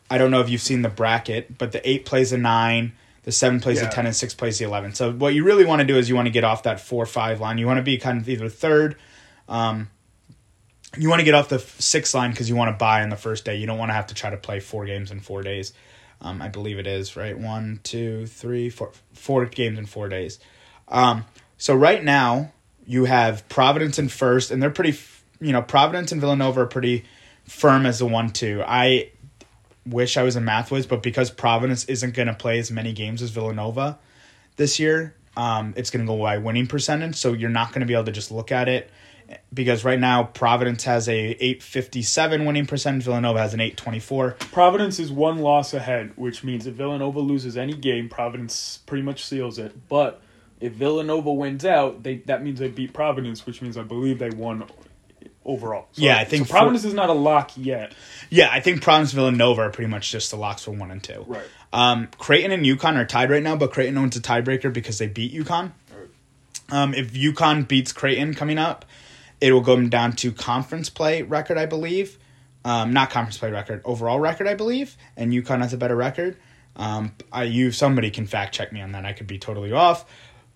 I 0.10 0.18
don't 0.18 0.32
know 0.32 0.42
if 0.42 0.50
you've 0.50 0.62
seen 0.62 0.82
the 0.82 0.90
bracket, 0.90 1.58
but 1.58 1.72
the 1.72 1.88
eight 1.88 2.06
plays 2.06 2.34
a 2.34 2.38
nine, 2.38 2.94
the 3.24 3.32
seven 3.32 3.60
plays 3.60 3.80
Yeah. 3.82 3.88
a 3.88 3.92
10, 3.92 4.06
and 4.08 4.16
six 4.16 4.34
plays 4.34 4.58
the 4.58 4.66
11. 4.66 4.94
So 4.96 5.12
what 5.12 5.34
you 5.34 5.44
really 5.44 5.66
want 5.66 5.80
to 5.82 5.86
do 5.86 5.98
is 5.98 6.10
you 6.10 6.16
want 6.16 6.26
to 6.26 6.32
get 6.32 6.44
off 6.44 6.64
that 6.64 6.80
four 6.80 7.06
five 7.06 7.40
line. 7.40 7.58
You 7.58 7.68
want 7.68 7.78
to 7.78 7.84
be 7.84 7.98
kind 7.98 8.20
of 8.20 8.28
either 8.28 8.50
third. 8.50 8.96
Um, 9.48 9.90
you 10.98 11.08
want 11.08 11.20
to 11.20 11.24
get 11.26 11.36
off 11.36 11.48
the 11.48 11.60
sixth 11.60 12.14
line 12.14 12.32
because 12.32 12.50
you 12.50 12.56
want 12.56 12.70
to 12.74 12.78
buy 12.78 13.04
on 13.04 13.10
the 13.10 13.16
first 13.16 13.46
day. 13.46 13.56
You 13.56 13.68
don't 13.68 13.78
want 13.78 13.90
to 13.90 13.94
have 13.94 14.08
to 14.08 14.14
try 14.16 14.30
to 14.30 14.38
play 14.38 14.60
four 14.60 14.86
games 14.86 15.12
in 15.12 15.20
four 15.22 15.42
days. 15.44 15.72
Um, 16.20 16.42
I 16.42 16.50
believe 16.50 16.78
it 16.80 16.88
is 16.88 17.16
right. 17.16 17.38
One, 17.38 17.80
two, 17.84 18.26
three, 18.28 18.70
four, 18.70 18.92
four 19.14 19.46
games 19.46 19.80
in 19.80 19.86
four 19.86 20.10
days. 20.10 20.40
Um, 20.88 21.26
so 21.58 21.74
right 21.76 22.04
now 22.04 22.52
you 22.92 23.06
have 23.06 23.48
Providence 23.48 23.98
in 24.00 24.10
first, 24.10 24.52
and 24.52 24.62
they're 24.62 24.70
pretty. 24.70 24.98
You 25.40 25.54
know, 25.54 25.62
Providence 25.62 26.12
and 26.12 26.20
Villanova 26.20 26.62
are 26.62 26.66
pretty 26.68 27.06
firm 27.46 27.86
as 27.86 28.00
the 28.00 28.06
one-two. 28.06 28.64
I 28.68 29.10
wish 29.86 30.18
I 30.18 30.24
was 30.24 30.36
in 30.36 30.44
Mathwoods, 30.44 30.88
but 30.88 31.02
because 31.02 31.32
Providence 31.32 31.86
isn't 31.86 32.14
going 32.14 32.28
to 32.28 32.34
play 32.34 32.60
as 32.60 32.70
many 32.70 32.94
games 32.94 33.22
as 33.22 33.32
Villanova 33.32 33.98
this 34.58 34.78
year, 34.78 35.16
um, 35.36 35.74
it's 35.78 35.90
going 35.90 36.06
to 36.06 36.08
go 36.08 36.20
by 36.20 36.38
winning 36.38 36.68
percentage. 36.68 37.16
So 37.16 37.34
you're 37.34 37.50
not 37.50 37.70
going 37.70 37.80
to 37.80 37.88
be 37.88 37.94
able 37.94 38.04
to 38.04 38.12
just 38.12 38.30
look 38.30 38.52
at 38.52 38.68
it 38.68 38.92
because 39.54 39.84
right 39.86 40.00
now 40.00 40.24
Providence 40.24 40.84
has 40.84 41.08
a 41.08 41.18
857 41.18 42.46
winning 42.46 42.66
percentage, 42.66 43.04
Villanova 43.04 43.40
has 43.40 43.54
an 43.54 43.62
824. 43.62 44.32
Providence 44.52 45.00
is 45.00 45.12
one 45.12 45.40
loss 45.40 45.74
ahead, 45.74 46.12
which 46.18 46.44
means 46.44 46.68
if 46.68 46.76
Villanova 46.76 47.20
loses 47.20 47.58
any 47.58 47.74
game, 47.74 48.10
Providence 48.10 48.80
pretty 48.86 49.04
much 49.04 49.26
seals 49.26 49.58
it. 49.58 49.88
But 49.88 50.22
if 50.62 50.74
Villanova 50.74 51.34
wins 51.34 51.66
out, 51.66 52.04
they 52.04 52.18
that 52.28 52.44
means 52.44 52.60
they 52.60 52.70
beat 52.70 52.94
Providence, 52.94 53.46
which 53.46 53.62
means 53.62 53.78
I 53.78 53.84
believe 53.84 54.20
they 54.20 54.30
won 54.30 54.66
overall. 55.44 55.88
So, 55.92 56.04
Yeah, 56.04 56.18
I 56.18 56.24
think 56.24 56.48
so 56.48 56.52
Providence 56.54 56.86
is 56.86 56.94
not 56.94 57.10
a 57.10 57.14
lock 57.14 57.52
yet. 57.58 57.94
Yeah, 58.30 58.50
I 58.52 58.60
think 58.60 58.82
Providence, 58.82 59.12
Villanova 59.12 59.64
are 59.64 59.70
pretty 59.72 59.90
much 59.90 60.12
just 60.12 60.30
the 60.32 60.38
locks 60.38 60.64
for 60.64 60.72
one 60.72 60.92
and 60.92 61.04
two. 61.04 61.26
Right. 61.28 61.46
Um, 61.74 62.10
Creighton 62.18 62.52
and 62.52 62.64
UConn 62.66 62.96
are 62.96 63.06
tied 63.06 63.30
right 63.32 63.42
now, 63.42 63.56
but 63.56 63.72
Creighton 63.72 63.98
owns 63.98 64.16
a 64.16 64.22
tiebreaker 64.22 64.72
because 64.72 65.00
they 65.00 65.08
beat 65.08 65.34
UConn. 65.34 65.72
Um, 66.70 66.94
if 66.94 67.12
UConn 67.14 67.68
beats 67.68 67.92
Creighton 67.92 68.34
coming 68.34 68.58
up, 68.58 68.86
it 69.42 69.52
will 69.52 69.62
go 69.62 69.82
down 69.88 70.14
to 70.18 70.32
conference 70.32 70.90
play 70.90 71.22
record, 71.24 71.58
I 71.58 71.66
believe. 71.66 72.18
um, 72.64 72.94
not 72.94 73.10
conference 73.10 73.38
play 73.40 73.52
record, 73.52 73.82
overall 73.84 74.20
record, 74.20 74.48
I 74.48 74.54
believe, 74.54 74.96
and 75.18 75.34
UConn 75.34 75.62
has 75.62 75.74
a 75.74 75.78
better 75.78 75.96
record. 75.96 76.38
Um, 76.76 77.14
I 77.32 77.44
you 77.44 77.72
somebody 77.72 78.12
can 78.12 78.28
fact 78.28 78.54
check 78.54 78.72
me 78.72 78.82
on 78.82 78.92
that. 78.94 79.04
I 79.06 79.14
could 79.14 79.28
be 79.28 79.40
totally 79.40 79.72
off, 79.72 80.06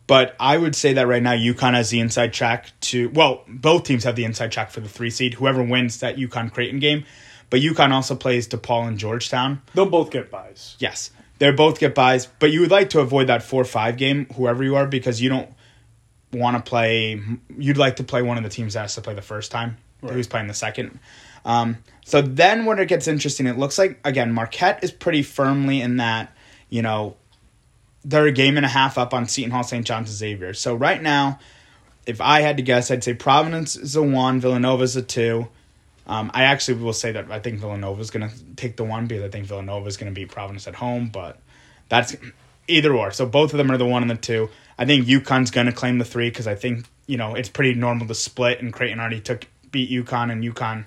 but 0.07 0.35
I 0.39 0.57
would 0.57 0.75
say 0.75 0.93
that 0.93 1.07
right 1.07 1.21
now 1.23 1.33
UConn 1.33 1.73
has 1.73 1.89
the 1.89 1.99
inside 1.99 2.33
track 2.33 2.71
to. 2.81 3.09
Well, 3.09 3.43
both 3.47 3.83
teams 3.83 4.03
have 4.03 4.15
the 4.15 4.25
inside 4.25 4.51
track 4.51 4.71
for 4.71 4.79
the 4.79 4.89
three 4.89 5.09
seed. 5.09 5.35
Whoever 5.35 5.63
wins 5.63 5.99
that 5.99 6.17
UConn 6.17 6.53
Creighton 6.53 6.79
game, 6.79 7.05
but 7.49 7.61
UConn 7.61 7.91
also 7.91 8.15
plays 8.15 8.47
DePaul 8.47 8.87
and 8.87 8.97
Georgetown. 8.97 9.61
They'll 9.73 9.89
both 9.89 10.11
get 10.11 10.29
buys. 10.29 10.75
Yes, 10.79 11.11
they 11.39 11.51
both 11.51 11.79
get 11.79 11.95
buys, 11.95 12.27
but 12.39 12.51
you 12.51 12.61
would 12.61 12.71
like 12.71 12.91
to 12.91 12.99
avoid 12.99 13.27
that 13.27 13.43
four 13.43 13.65
five 13.65 13.97
game, 13.97 14.27
whoever 14.35 14.63
you 14.63 14.75
are, 14.75 14.87
because 14.87 15.21
you 15.21 15.29
don't 15.29 15.49
want 16.31 16.57
to 16.57 16.69
play. 16.69 17.21
You'd 17.57 17.77
like 17.77 17.97
to 17.97 18.03
play 18.03 18.21
one 18.21 18.37
of 18.37 18.43
the 18.43 18.49
teams 18.49 18.73
that 18.73 18.81
has 18.81 18.95
to 18.95 19.01
play 19.01 19.15
the 19.15 19.21
first 19.21 19.51
time, 19.51 19.77
who's 20.01 20.27
playing 20.27 20.47
the 20.47 20.53
second. 20.53 20.99
Um, 21.45 21.77
so 22.05 22.21
then, 22.21 22.65
when 22.65 22.79
it 22.79 22.87
gets 22.87 23.07
interesting, 23.07 23.47
it 23.47 23.57
looks 23.57 23.77
like 23.77 23.99
again 24.03 24.31
Marquette 24.31 24.83
is 24.83 24.91
pretty 24.91 25.23
firmly 25.23 25.81
in 25.81 25.97
that. 25.97 26.31
You 26.69 26.81
know, 26.81 27.15
they're 28.05 28.27
a 28.27 28.31
game 28.31 28.55
and 28.55 28.65
a 28.65 28.69
half 28.69 28.97
up 28.97 29.13
on 29.13 29.27
Seton 29.27 29.51
Hall, 29.51 29.63
St. 29.63 29.85
John's, 29.85 30.09
Xavier. 30.09 30.53
So 30.53 30.75
right 30.75 31.01
now, 31.01 31.39
if 32.05 32.21
I 32.21 32.41
had 32.41 32.57
to 32.57 32.63
guess, 32.63 32.91
I'd 32.91 33.03
say 33.03 33.15
Providence 33.15 33.75
is 33.75 33.95
a 33.95 34.03
one, 34.03 34.39
Villanova 34.39 34.83
is 34.83 34.95
a 34.95 35.01
two. 35.01 35.47
Um, 36.07 36.29
I 36.35 36.43
actually 36.43 36.83
will 36.83 36.93
say 36.93 37.11
that 37.13 37.31
I 37.31 37.39
think 37.39 37.59
Villanova 37.59 37.99
is 37.99 38.11
going 38.11 38.29
to 38.29 38.35
take 38.55 38.77
the 38.77 38.83
one 38.83 39.07
because 39.07 39.23
I 39.23 39.29
think 39.29 39.47
Villanova 39.47 39.87
is 39.87 39.97
going 39.97 40.13
to 40.13 40.15
beat 40.15 40.29
Providence 40.29 40.67
at 40.67 40.75
home, 40.75 41.09
but 41.09 41.39
that's 41.89 42.15
either 42.67 42.93
or. 42.93 43.11
So 43.11 43.25
both 43.25 43.53
of 43.53 43.57
them 43.57 43.71
are 43.71 43.77
the 43.77 43.87
one 43.87 44.03
and 44.03 44.11
the 44.11 44.15
two. 44.15 44.49
I 44.77 44.85
think 44.85 45.07
UConn's 45.07 45.49
going 45.49 45.65
to 45.65 45.73
claim 45.73 45.97
the 45.97 46.05
three 46.05 46.29
because 46.29 46.45
I 46.45 46.53
think 46.53 46.85
you 47.07 47.17
know 47.17 47.33
it's 47.33 47.49
pretty 47.49 47.73
normal 47.73 48.05
to 48.05 48.13
split, 48.13 48.61
and 48.61 48.71
Creighton 48.71 48.99
already 48.99 49.19
took 49.19 49.47
beat 49.71 49.89
UConn, 49.89 50.31
and 50.31 50.43
UConn. 50.43 50.85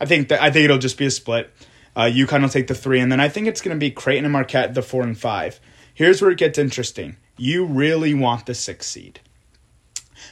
I 0.00 0.06
think 0.06 0.28
that 0.28 0.40
I 0.40 0.50
think 0.50 0.64
it'll 0.64 0.78
just 0.78 0.96
be 0.96 1.06
a 1.06 1.10
split. 1.10 1.52
Uh, 1.94 2.02
UConn 2.04 2.40
will 2.40 2.48
take 2.48 2.68
the 2.68 2.74
three, 2.74 3.00
and 3.00 3.12
then 3.12 3.20
I 3.20 3.28
think 3.28 3.46
it's 3.46 3.60
going 3.60 3.76
to 3.76 3.80
be 3.80 3.90
Creighton 3.90 4.24
and 4.24 4.32
Marquette 4.32 4.74
the 4.74 4.82
four 4.82 5.02
and 5.02 5.18
five. 5.18 5.60
Here's 5.94 6.20
where 6.20 6.32
it 6.32 6.38
gets 6.38 6.58
interesting. 6.58 7.16
You 7.36 7.64
really 7.64 8.14
want 8.14 8.46
the 8.46 8.54
six 8.54 8.86
seed 8.86 9.20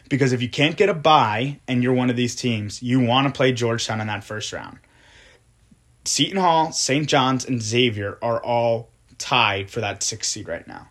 because 0.09 0.33
if 0.33 0.43
you 0.43 0.49
can't 0.49 0.77
get 0.77 0.89
a 0.89 0.95
bye 0.95 1.61
and 1.67 1.83
you're 1.83 1.95
one 1.95 2.11
of 2.11 2.17
these 2.17 2.35
teams, 2.35 2.83
you 2.83 3.01
want 3.01 3.27
to 3.27 3.37
play 3.37 3.53
Georgetown 3.53 4.01
in 4.01 4.09
that 4.09 4.25
first 4.25 4.53
round. 4.53 4.79
Seton 6.05 6.39
Hall, 6.39 6.73
St. 6.73 7.09
John's, 7.09 7.45
and 7.45 7.63
Xavier 7.63 8.19
are 8.23 8.43
all 8.43 8.91
tied 9.19 9.71
for 9.71 9.81
that 9.81 10.03
six 10.03 10.29
seed 10.29 10.49
right 10.49 10.67
now. 10.67 10.89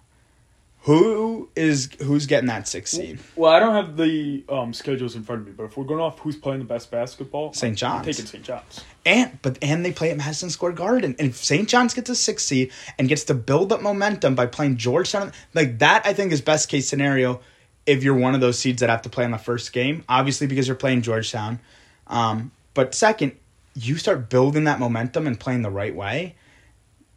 Who 0.86 1.50
is 1.56 1.90
who's 2.02 2.26
getting 2.26 2.48
that 2.48 2.68
six 2.68 2.90
seed? 2.90 3.20
Well, 3.36 3.52
I 3.52 3.60
don't 3.60 3.76
have 3.76 3.98
the 3.98 4.44
um, 4.50 4.74
schedules 4.74 5.16
in 5.16 5.22
front 5.22 5.42
of 5.42 5.48
me, 5.48 5.54
but 5.56 5.66
if 5.66 5.78
we're 5.78 5.86
going 5.86 6.00
off 6.00 6.18
who's 6.20 6.36
playing 6.36 6.58
the 6.58 6.66
best 6.66 6.90
basketball, 6.90 7.54
St. 7.54 7.72
I'm 7.72 7.76
John's. 7.76 8.06
taking 8.08 8.26
St. 8.26 8.44
John's. 8.44 8.84
And 9.06 9.38
but 9.44 9.60
and 9.62 9.86
they 9.86 9.92
play 9.92 10.10
at 10.10 10.18
Madison 10.18 10.50
Square 10.50 10.72
Garden. 10.72 11.16
And 11.20 11.30
if 11.30 11.36
St. 11.36 11.70
John's 11.70 11.94
gets 11.94 12.10
a 12.10 12.16
six 12.16 12.44
seed 12.44 12.72
and 12.98 13.08
gets 13.08 13.26
to 13.26 13.36
build 13.36 13.72
up 13.72 13.84
momentum 13.84 14.34
by 14.34 14.48
playing 14.48 14.78
Georgetown, 14.78 15.32
like 15.54 15.78
that, 15.80 16.04
I 16.04 16.14
think 16.14 16.32
is 16.32 16.42
best 16.42 16.68
case 16.68 16.90
scenario. 16.90 17.42
If 17.86 18.04
you're 18.04 18.16
one 18.16 18.34
of 18.34 18.42
those 18.42 18.58
seeds 18.58 18.80
that 18.80 18.90
have 18.90 19.04
to 19.04 19.10
play 19.10 19.24
in 19.24 19.32
the 19.32 19.38
first 19.38 19.74
game, 19.74 20.04
obviously 20.10 20.48
because 20.48 20.68
you're 20.68 20.76
playing 20.76 21.04
Georgetown. 21.04 21.60
Um, 22.08 22.52
but 22.74 22.96
second, 22.96 23.34
you 23.76 23.98
start 23.98 24.30
building 24.32 24.64
that 24.64 24.80
momentum 24.80 25.28
and 25.28 25.40
playing 25.40 25.62
the 25.62 25.70
right 25.70 25.96
way. 25.96 26.36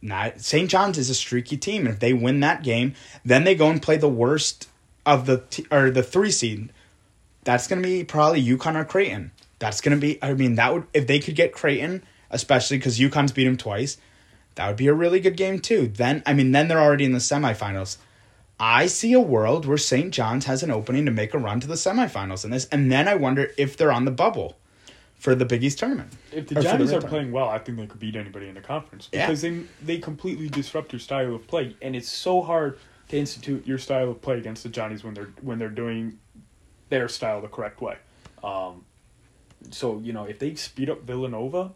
Not 0.04 0.42
St. 0.42 0.68
John's 0.68 0.98
is 0.98 1.08
a 1.08 1.14
streaky 1.14 1.56
team, 1.56 1.86
and 1.86 1.94
if 1.94 1.98
they 1.98 2.12
win 2.12 2.40
that 2.40 2.62
game, 2.62 2.92
then 3.24 3.44
they 3.44 3.54
go 3.54 3.70
and 3.70 3.80
play 3.80 3.96
the 3.96 4.06
worst 4.06 4.68
of 5.06 5.24
the 5.24 5.38
t- 5.38 5.66
or 5.70 5.90
the 5.90 6.02
three 6.02 6.30
seed. 6.30 6.70
That's 7.44 7.66
going 7.66 7.80
to 7.80 7.88
be 7.88 8.04
probably 8.04 8.44
UConn 8.44 8.76
or 8.76 8.84
Creighton. 8.84 9.30
That's 9.58 9.80
going 9.80 9.96
to 9.96 10.00
be. 10.00 10.22
I 10.22 10.34
mean, 10.34 10.56
that 10.56 10.74
would 10.74 10.86
if 10.92 11.06
they 11.06 11.20
could 11.20 11.36
get 11.36 11.54
Creighton, 11.54 12.04
especially 12.30 12.76
because 12.76 12.98
UConn's 12.98 13.32
beat 13.32 13.44
them 13.44 13.56
twice. 13.56 13.96
That 14.56 14.68
would 14.68 14.76
be 14.76 14.88
a 14.88 14.94
really 14.94 15.20
good 15.20 15.38
game 15.38 15.58
too. 15.58 15.88
Then 15.88 16.22
I 16.26 16.34
mean, 16.34 16.52
then 16.52 16.68
they're 16.68 16.78
already 16.78 17.06
in 17.06 17.12
the 17.12 17.18
semifinals. 17.18 17.96
I 18.60 18.86
see 18.86 19.14
a 19.14 19.20
world 19.20 19.64
where 19.64 19.78
St. 19.78 20.12
John's 20.12 20.44
has 20.44 20.62
an 20.62 20.70
opening 20.70 21.06
to 21.06 21.12
make 21.12 21.32
a 21.32 21.38
run 21.38 21.60
to 21.60 21.66
the 21.66 21.74
semifinals 21.74 22.44
in 22.44 22.50
this, 22.50 22.66
and 22.66 22.92
then 22.92 23.08
I 23.08 23.14
wonder 23.14 23.52
if 23.56 23.74
they're 23.74 23.90
on 23.90 24.04
the 24.04 24.10
bubble 24.10 24.58
for 25.24 25.34
the 25.34 25.46
Big 25.46 25.64
East 25.64 25.78
tournament. 25.78 26.12
If 26.32 26.48
the 26.48 26.56
Johnnies 26.56 26.90
are 26.90 27.00
tournament. 27.00 27.08
playing 27.08 27.32
well, 27.32 27.48
I 27.48 27.58
think 27.58 27.78
they 27.78 27.86
could 27.86 27.98
beat 27.98 28.14
anybody 28.14 28.46
in 28.46 28.54
the 28.54 28.60
conference 28.60 29.08
Yeah. 29.10 29.24
because 29.26 29.40
they 29.40 29.62
they 29.82 29.98
completely 29.98 30.50
disrupt 30.50 30.92
your 30.92 31.00
style 31.00 31.34
of 31.34 31.46
play, 31.46 31.74
and 31.80 31.96
it's 31.96 32.10
so 32.12 32.42
hard 32.42 32.78
to 33.08 33.16
institute 33.16 33.66
your 33.66 33.78
style 33.78 34.10
of 34.10 34.20
play 34.20 34.36
against 34.36 34.64
the 34.64 34.68
Johnnies 34.68 35.02
when 35.02 35.14
they're 35.14 35.30
when 35.40 35.58
they're 35.58 35.70
doing 35.70 36.18
their 36.90 37.08
style 37.08 37.40
the 37.40 37.48
correct 37.48 37.80
way. 37.80 37.96
Um, 38.44 38.84
so 39.70 39.98
you 40.00 40.12
know 40.12 40.24
if 40.24 40.38
they 40.38 40.54
speed 40.56 40.90
up 40.90 41.00
Villanova, 41.04 41.72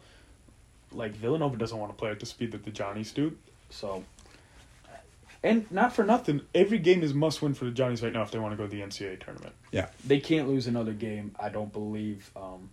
like 0.91 1.13
Villanova 1.13 1.57
doesn't 1.57 1.77
want 1.79 1.91
to 1.91 1.97
play 1.97 2.11
at 2.11 2.19
the 2.19 2.27
speed 2.27 2.51
that 2.51 2.63
the 2.65 2.71
Johnnies 2.71 3.11
do, 3.11 3.35
so. 3.71 4.03
And 5.41 5.71
not 5.71 5.95
for 5.95 6.03
nothing, 6.03 6.41
every 6.53 6.77
game 6.79 7.01
is 7.01 7.13
must 7.15 7.41
win 7.41 7.53
for 7.55 7.63
the 7.65 7.71
Johnnies 7.71 8.03
right 8.03 8.11
now 8.13 8.21
if 8.23 8.29
they 8.29 8.37
want 8.39 8.51
to 8.51 8.57
go 8.57 8.63
to 8.65 8.69
the 8.69 8.81
NCAA 8.81 9.23
tournament 9.23 9.55
Yeah. 9.71 9.87
they 10.05 10.19
can't 10.19 10.49
lose 10.49 10.67
another 10.67 10.91
game. 10.91 11.33
I 11.39 11.47
don't 11.47 11.71
believe. 11.71 12.29
Um, 12.35 12.69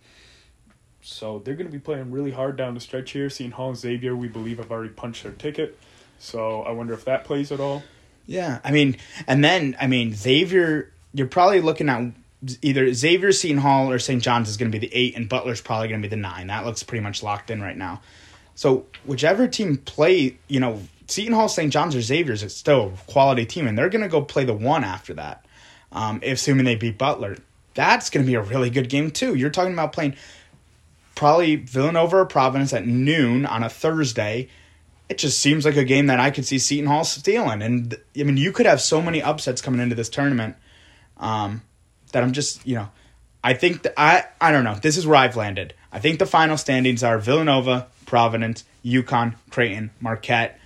so 1.06 1.38
they're 1.44 1.54
going 1.54 1.68
to 1.68 1.72
be 1.72 1.78
playing 1.78 2.10
really 2.10 2.32
hard 2.32 2.56
down 2.56 2.74
the 2.74 2.80
stretch 2.80 3.12
here. 3.12 3.30
Seton 3.30 3.52
Hall 3.52 3.68
and 3.68 3.78
Xavier, 3.78 4.16
we 4.16 4.26
believe, 4.26 4.58
have 4.58 4.72
already 4.72 4.90
punched 4.90 5.22
their 5.22 5.32
ticket. 5.32 5.78
So 6.18 6.62
I 6.62 6.72
wonder 6.72 6.94
if 6.94 7.04
that 7.04 7.24
plays 7.24 7.52
at 7.52 7.60
all. 7.60 7.84
Yeah, 8.26 8.58
I 8.64 8.72
mean, 8.72 8.96
and 9.28 9.44
then 9.44 9.76
I 9.80 9.86
mean 9.86 10.14
Xavier. 10.14 10.92
You're 11.14 11.28
probably 11.28 11.60
looking 11.60 11.88
at 11.88 12.12
either 12.60 12.92
Xavier, 12.92 13.30
Seton 13.30 13.58
Hall, 13.58 13.90
or 13.90 13.98
St. 14.00 14.20
John's 14.20 14.48
is 14.48 14.56
going 14.56 14.70
to 14.70 14.78
be 14.78 14.84
the 14.84 14.92
eight, 14.94 15.16
and 15.16 15.28
Butler's 15.28 15.60
probably 15.60 15.88
going 15.88 16.02
to 16.02 16.08
be 16.08 16.10
the 16.10 16.20
nine. 16.20 16.48
That 16.48 16.66
looks 16.66 16.82
pretty 16.82 17.02
much 17.02 17.22
locked 17.22 17.50
in 17.50 17.62
right 17.62 17.76
now. 17.76 18.02
So 18.56 18.86
whichever 19.04 19.46
team 19.46 19.76
play, 19.76 20.36
you 20.48 20.58
know, 20.58 20.82
Seton 21.06 21.34
Hall, 21.34 21.48
St. 21.48 21.72
John's, 21.72 21.94
or 21.94 22.02
Xavier's, 22.02 22.42
it's 22.42 22.54
still 22.54 22.92
a 22.94 23.10
quality 23.10 23.46
team, 23.46 23.68
and 23.68 23.78
they're 23.78 23.88
going 23.88 24.02
to 24.02 24.08
go 24.08 24.22
play 24.22 24.44
the 24.44 24.54
one 24.54 24.82
after 24.82 25.14
that. 25.14 25.46
Um, 25.92 26.20
assuming 26.24 26.64
they 26.64 26.74
beat 26.74 26.98
Butler, 26.98 27.36
that's 27.74 28.10
going 28.10 28.24
to 28.24 28.26
be 28.26 28.34
a 28.34 28.42
really 28.42 28.70
good 28.70 28.88
game 28.88 29.12
too. 29.12 29.36
You're 29.36 29.50
talking 29.50 29.72
about 29.72 29.92
playing 29.92 30.16
probably 31.16 31.56
Villanova 31.56 32.18
or 32.18 32.26
Providence 32.26 32.72
at 32.72 32.86
noon 32.86 33.44
on 33.44 33.64
a 33.64 33.68
Thursday 33.68 34.48
it 35.08 35.18
just 35.18 35.38
seems 35.38 35.64
like 35.64 35.76
a 35.76 35.84
game 35.84 36.06
that 36.06 36.20
I 36.20 36.30
could 36.30 36.44
see 36.44 36.58
Seton 36.58 36.86
Hall 36.86 37.04
stealing. 37.04 37.62
And 37.62 37.96
I 38.18 38.24
mean, 38.24 38.36
you 38.36 38.52
could 38.52 38.66
have 38.66 38.80
so 38.80 39.00
many 39.00 39.22
upsets 39.22 39.60
coming 39.60 39.80
into 39.80 39.94
this 39.94 40.08
tournament 40.08 40.56
um, 41.18 41.62
that 42.12 42.22
I'm 42.22 42.32
just, 42.32 42.66
you 42.66 42.74
know, 42.74 42.88
I 43.44 43.54
think 43.54 43.86
I 43.96 44.24
I 44.40 44.50
don't 44.50 44.64
know. 44.64 44.74
This 44.74 44.96
is 44.96 45.06
where 45.06 45.16
I've 45.16 45.36
landed. 45.36 45.74
I 45.92 46.00
think 46.00 46.18
the 46.18 46.26
final 46.26 46.56
standings 46.56 47.04
are 47.04 47.18
Villanova, 47.18 47.86
Providence, 48.04 48.64
UConn, 48.84 49.34
Creighton, 49.50 49.90
Marquette. 50.00 50.58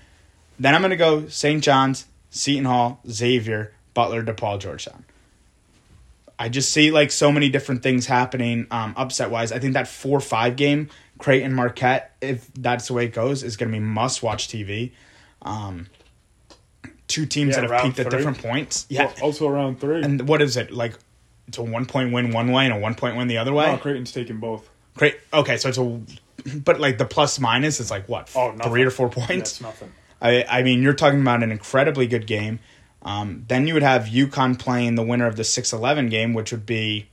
Then 0.59 0.75
I'm 0.75 0.81
going 0.81 0.91
to 0.91 0.97
go 0.97 1.29
St. 1.29 1.63
John's, 1.63 2.07
Seton 2.31 2.65
Hall, 2.65 3.01
Xavier, 3.09 3.73
Butler, 3.95 4.23
DePaul, 4.23 4.59
Georgetown. 4.59 5.05
I 6.41 6.49
just 6.49 6.73
see 6.73 6.91
like 6.91 7.13
so 7.13 7.31
many 7.31 7.51
different 7.51 7.83
things 7.83 8.07
happening 8.07 8.67
um, 8.71 8.95
upset 8.97 9.31
wise. 9.31 9.53
I 9.53 9.59
think 9.61 9.75
that 9.75 9.87
four 9.87 10.19
five 10.21 10.57
game 10.57 10.89
Creighton 11.19 11.53
Marquette, 11.53 12.17
if 12.23 12.51
that's 12.55 12.89
the 12.89 12.95
way 12.95 13.05
it 13.05 13.13
goes, 13.13 13.43
is 13.45 13.57
going 13.59 13.71
to 13.71 13.79
be 13.79 13.85
must 13.85 14.23
watch 14.23 14.49
TV. 14.49 14.93
Um, 15.43 15.87
two 17.09 17.27
teams 17.27 17.55
Yeah, 17.55 17.63
that 17.63 17.71
have 17.71 17.83
peaked 17.85 17.99
at 17.99 18.11
different 18.11 18.39
points. 18.39 18.87
Yeah, 18.89 19.05
Well, 19.07 19.15
also 19.23 19.49
around 19.49 19.81
three. 19.81 20.03
and 20.03 20.27
what 20.27 20.41
is 20.43 20.57
it 20.57 20.71
like? 20.73 20.95
It's 21.47 21.59
a 21.59 21.63
one 21.63 21.85
point 21.85 22.13
win 22.13 22.33
one 22.33 22.53
way 22.53 22.65
and 22.65 22.73
a 22.75 22.79
one 22.79 22.95
point 22.95 23.17
win 23.17 23.29
the 23.29 23.39
other 23.39 23.53
way. 23.53 23.67
oh, 23.71 23.77
Creighton's 23.77 24.13
taking 24.13 24.39
both. 24.39 24.69
Great. 24.95 25.19
Okay, 25.35 25.57
so 25.57 25.69
it's 25.69 25.79
a, 25.79 26.01
but 26.59 26.81
like 26.81 26.97
the 26.99 27.05
plus 27.05 27.39
minus 27.41 27.81
is 27.81 27.91
like 27.91 28.09
what? 28.09 28.31
Oh, 28.35 28.53
nothing. 28.53 28.73
three 28.73 28.83
or 28.85 28.91
four 28.91 29.09
Yeah, 29.15 29.27
points. 29.27 29.51
it's 29.53 29.61
nothing. 29.61 29.93
I 30.23 30.45
I 30.49 30.63
mean, 30.63 30.83
you're 30.83 30.95
talking 30.95 31.21
about 31.21 31.43
an 31.43 31.51
incredibly 31.53 32.07
good 32.07 32.27
game. 32.27 32.61
Um, 33.03 33.45
then 33.49 33.67
you 33.67 33.75
would 33.75 33.83
have 33.83 34.05
UConn 34.05 34.59
playing 34.59 34.95
the 34.95 35.03
winner 35.03 35.27
of 35.27 35.37
the 35.37 35.43
6-11 35.43 36.11
game, 36.11 36.35
which 36.35 36.53
would 36.53 36.67
be 36.67 37.09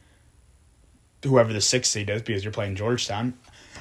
whoever 1.23 1.53
the 1.53 1.61
sixth 1.61 1.91
seed 1.91 2.09
is, 2.09 2.21
because 2.21 2.43
you're 2.43 2.53
playing 2.53 2.75
Georgetown. 2.75 3.33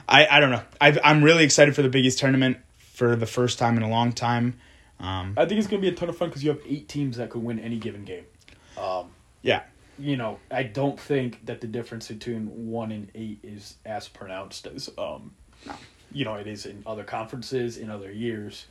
I, 0.09 0.27
I 0.27 0.41
don't 0.41 0.51
know. 0.51 0.63
I, 0.81 0.99
I'm 1.03 1.23
really 1.23 1.45
excited 1.45 1.75
for 1.75 1.83
the 1.83 1.89
Big 1.89 2.05
East 2.05 2.19
tournament 2.19 2.59
for 2.79 3.17
the 3.17 3.27
first 3.27 3.59
time 3.59 3.77
in 3.77 3.83
a 3.83 3.89
long 3.89 4.13
time. 4.13 4.57
Um, 5.01 5.35
I 5.37 5.45
think 5.45 5.59
it's 5.59 5.67
going 5.67 5.83
to 5.83 5.91
be 5.91 5.95
a 5.95 5.97
ton 5.97 6.09
of 6.09 6.17
fun 6.17 6.29
because 6.29 6.43
you 6.43 6.51
have 6.51 6.61
eight 6.67 6.89
teams 6.89 7.17
that 7.19 7.31
could 7.31 7.43
win 7.43 7.59
any 7.59 7.79
given 7.79 8.05
game. 8.05 8.25
Um, 8.79 9.11
yeah, 9.43 9.63
you 9.99 10.17
know, 10.17 10.39
I 10.51 10.63
don't 10.63 10.99
think 10.99 11.45
that 11.47 11.61
the 11.61 11.67
difference 11.67 12.09
between 12.09 12.71
one 12.71 12.93
and 12.93 13.11
eight 13.15 13.41
is 13.43 13.77
as 13.85 14.09
pronounced 14.09 14.67
as, 14.67 14.91
um, 14.99 15.35
you 16.13 16.25
know, 16.25 16.35
it 16.35 16.47
is 16.47 16.67
in 16.67 16.83
other 16.87 17.05
conferences 17.05 17.77
in 17.77 17.91
other 17.91 18.13
years, 18.13 18.67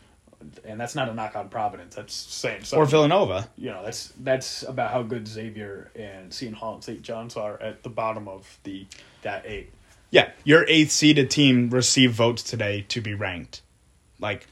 and 0.64 0.80
that's 0.80 0.96
not 0.96 1.10
a 1.10 1.14
knock 1.14 1.36
on 1.36 1.50
Providence. 1.50 1.96
That's 1.96 2.14
saying 2.14 2.64
something. 2.64 2.80
or 2.84 2.86
Villanova. 2.86 3.50
You 3.58 3.72
know, 3.72 3.84
that's 3.84 4.14
that's 4.20 4.64
about 4.64 4.92
how 4.92 5.04
good 5.04 5.28
Xavier 5.28 5.92
and 5.96 6.34
Seton 6.34 6.54
Hall 6.56 6.76
and 6.76 6.84
St. 6.84 7.02
John's 7.02 7.36
are 7.36 7.62
at 7.62 7.84
the 7.84 7.90
bottom 7.90 8.28
of 8.28 8.58
the 8.64 8.86
that 9.22 9.46
eight. 9.46 9.72
Yeah, 10.12 10.32
your 10.44 10.66
eighth 10.68 10.92
seeded 10.92 11.30
team 11.30 11.70
received 11.70 12.14
votes 12.14 12.44
today 12.44 12.86
to 12.90 13.02
be 13.02 13.14
ranked. 13.14 13.62
Like, 14.20 14.48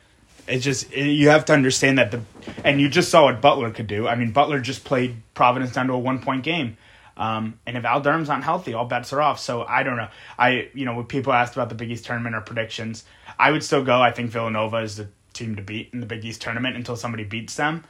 it's 0.47 0.63
just 0.63 0.91
it- 0.91 1.11
you 1.11 1.29
have 1.29 1.45
to 1.45 1.53
understand 1.53 1.97
that 1.99 2.11
the 2.11 2.21
and 2.63 2.81
you 2.81 2.89
just 2.89 3.09
saw 3.09 3.23
what 3.25 3.39
Butler 3.41 3.71
could 3.71 3.87
do. 3.87 4.07
I 4.07 4.15
mean, 4.15 4.31
Butler 4.31 4.59
just 4.59 4.83
played 4.83 5.15
Providence 5.33 5.71
down 5.73 5.87
to 5.87 5.93
a 5.93 5.97
one 5.99 6.19
point 6.19 6.43
game. 6.43 6.77
Um, 7.15 7.59
and 7.67 7.77
if 7.77 7.85
Al 7.85 8.01
Durham's 8.01 8.27
not 8.27 8.43
healthy, 8.43 8.73
all 8.73 8.85
bets 8.85 9.13
are 9.13 9.21
off. 9.21 9.39
So 9.39 9.61
I 9.61 9.83
don't 9.83 9.97
know. 9.97 10.07
I 10.37 10.69
you 10.73 10.83
know 10.85 10.95
when 10.95 11.05
people 11.05 11.31
asked 11.31 11.53
about 11.53 11.69
the 11.69 11.75
Big 11.75 11.91
East 11.91 12.05
tournament 12.05 12.35
or 12.35 12.41
predictions, 12.41 13.05
I 13.37 13.51
would 13.51 13.63
still 13.63 13.83
go. 13.83 14.01
I 14.01 14.11
think 14.11 14.31
Villanova 14.31 14.77
is 14.77 14.97
the 14.97 15.07
team 15.33 15.55
to 15.55 15.61
beat 15.61 15.89
in 15.93 15.99
the 15.99 16.05
Big 16.05 16.23
East 16.25 16.41
tournament 16.41 16.75
until 16.75 16.95
somebody 16.95 17.23
beats 17.23 17.55
them. 17.55 17.83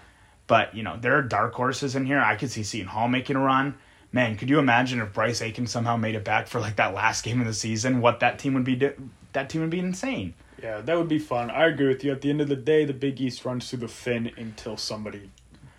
But 0.48 0.76
you 0.76 0.84
know 0.84 0.98
there 1.00 1.18
are 1.18 1.22
dark 1.22 1.54
horses 1.54 1.96
in 1.96 2.06
here. 2.06 2.20
I 2.20 2.36
could 2.36 2.52
see 2.52 2.64
Seton 2.64 2.88
Hall 2.88 3.08
making 3.08 3.36
a 3.36 3.42
run. 3.42 3.76
Man, 4.12 4.38
could 4.38 4.50
you 4.50 4.60
imagine 4.60 5.00
if 5.00 5.14
Bryce 5.14 5.42
Aiken 5.42 5.66
somehow 5.66 5.98
made 5.98 6.16
it 6.16 6.24
back 6.24 6.48
for 6.48 6.60
like 6.60 6.76
that 6.76 6.94
last 6.94 7.24
game 7.24 7.42
of 7.42 7.48
the 7.48 7.54
season? 7.54 8.02
What 8.02 8.20
that 8.20 8.40
team 8.40 8.54
would 8.54 8.64
be? 8.64 8.76
Do- 8.76 9.10
that 9.34 9.50
team 9.50 9.62
would 9.62 9.70
be 9.72 9.80
insane. 9.80 10.36
Yeah, 10.62 10.82
that 10.82 10.98
would 10.98 11.10
be 11.10 11.20
fun. 11.20 11.50
I 11.52 11.66
agree 11.66 11.88
with 11.88 12.04
you. 12.04 12.12
At 12.12 12.22
the 12.22 12.30
end 12.30 12.40
of 12.40 12.48
the 12.48 12.56
day, 12.56 12.86
the 12.86 12.94
Big 12.94 13.20
East 13.20 13.44
runs 13.44 13.70
through 13.70 13.80
the 13.80 13.88
fin 13.88 14.32
until 14.38 14.78
somebody 14.78 15.30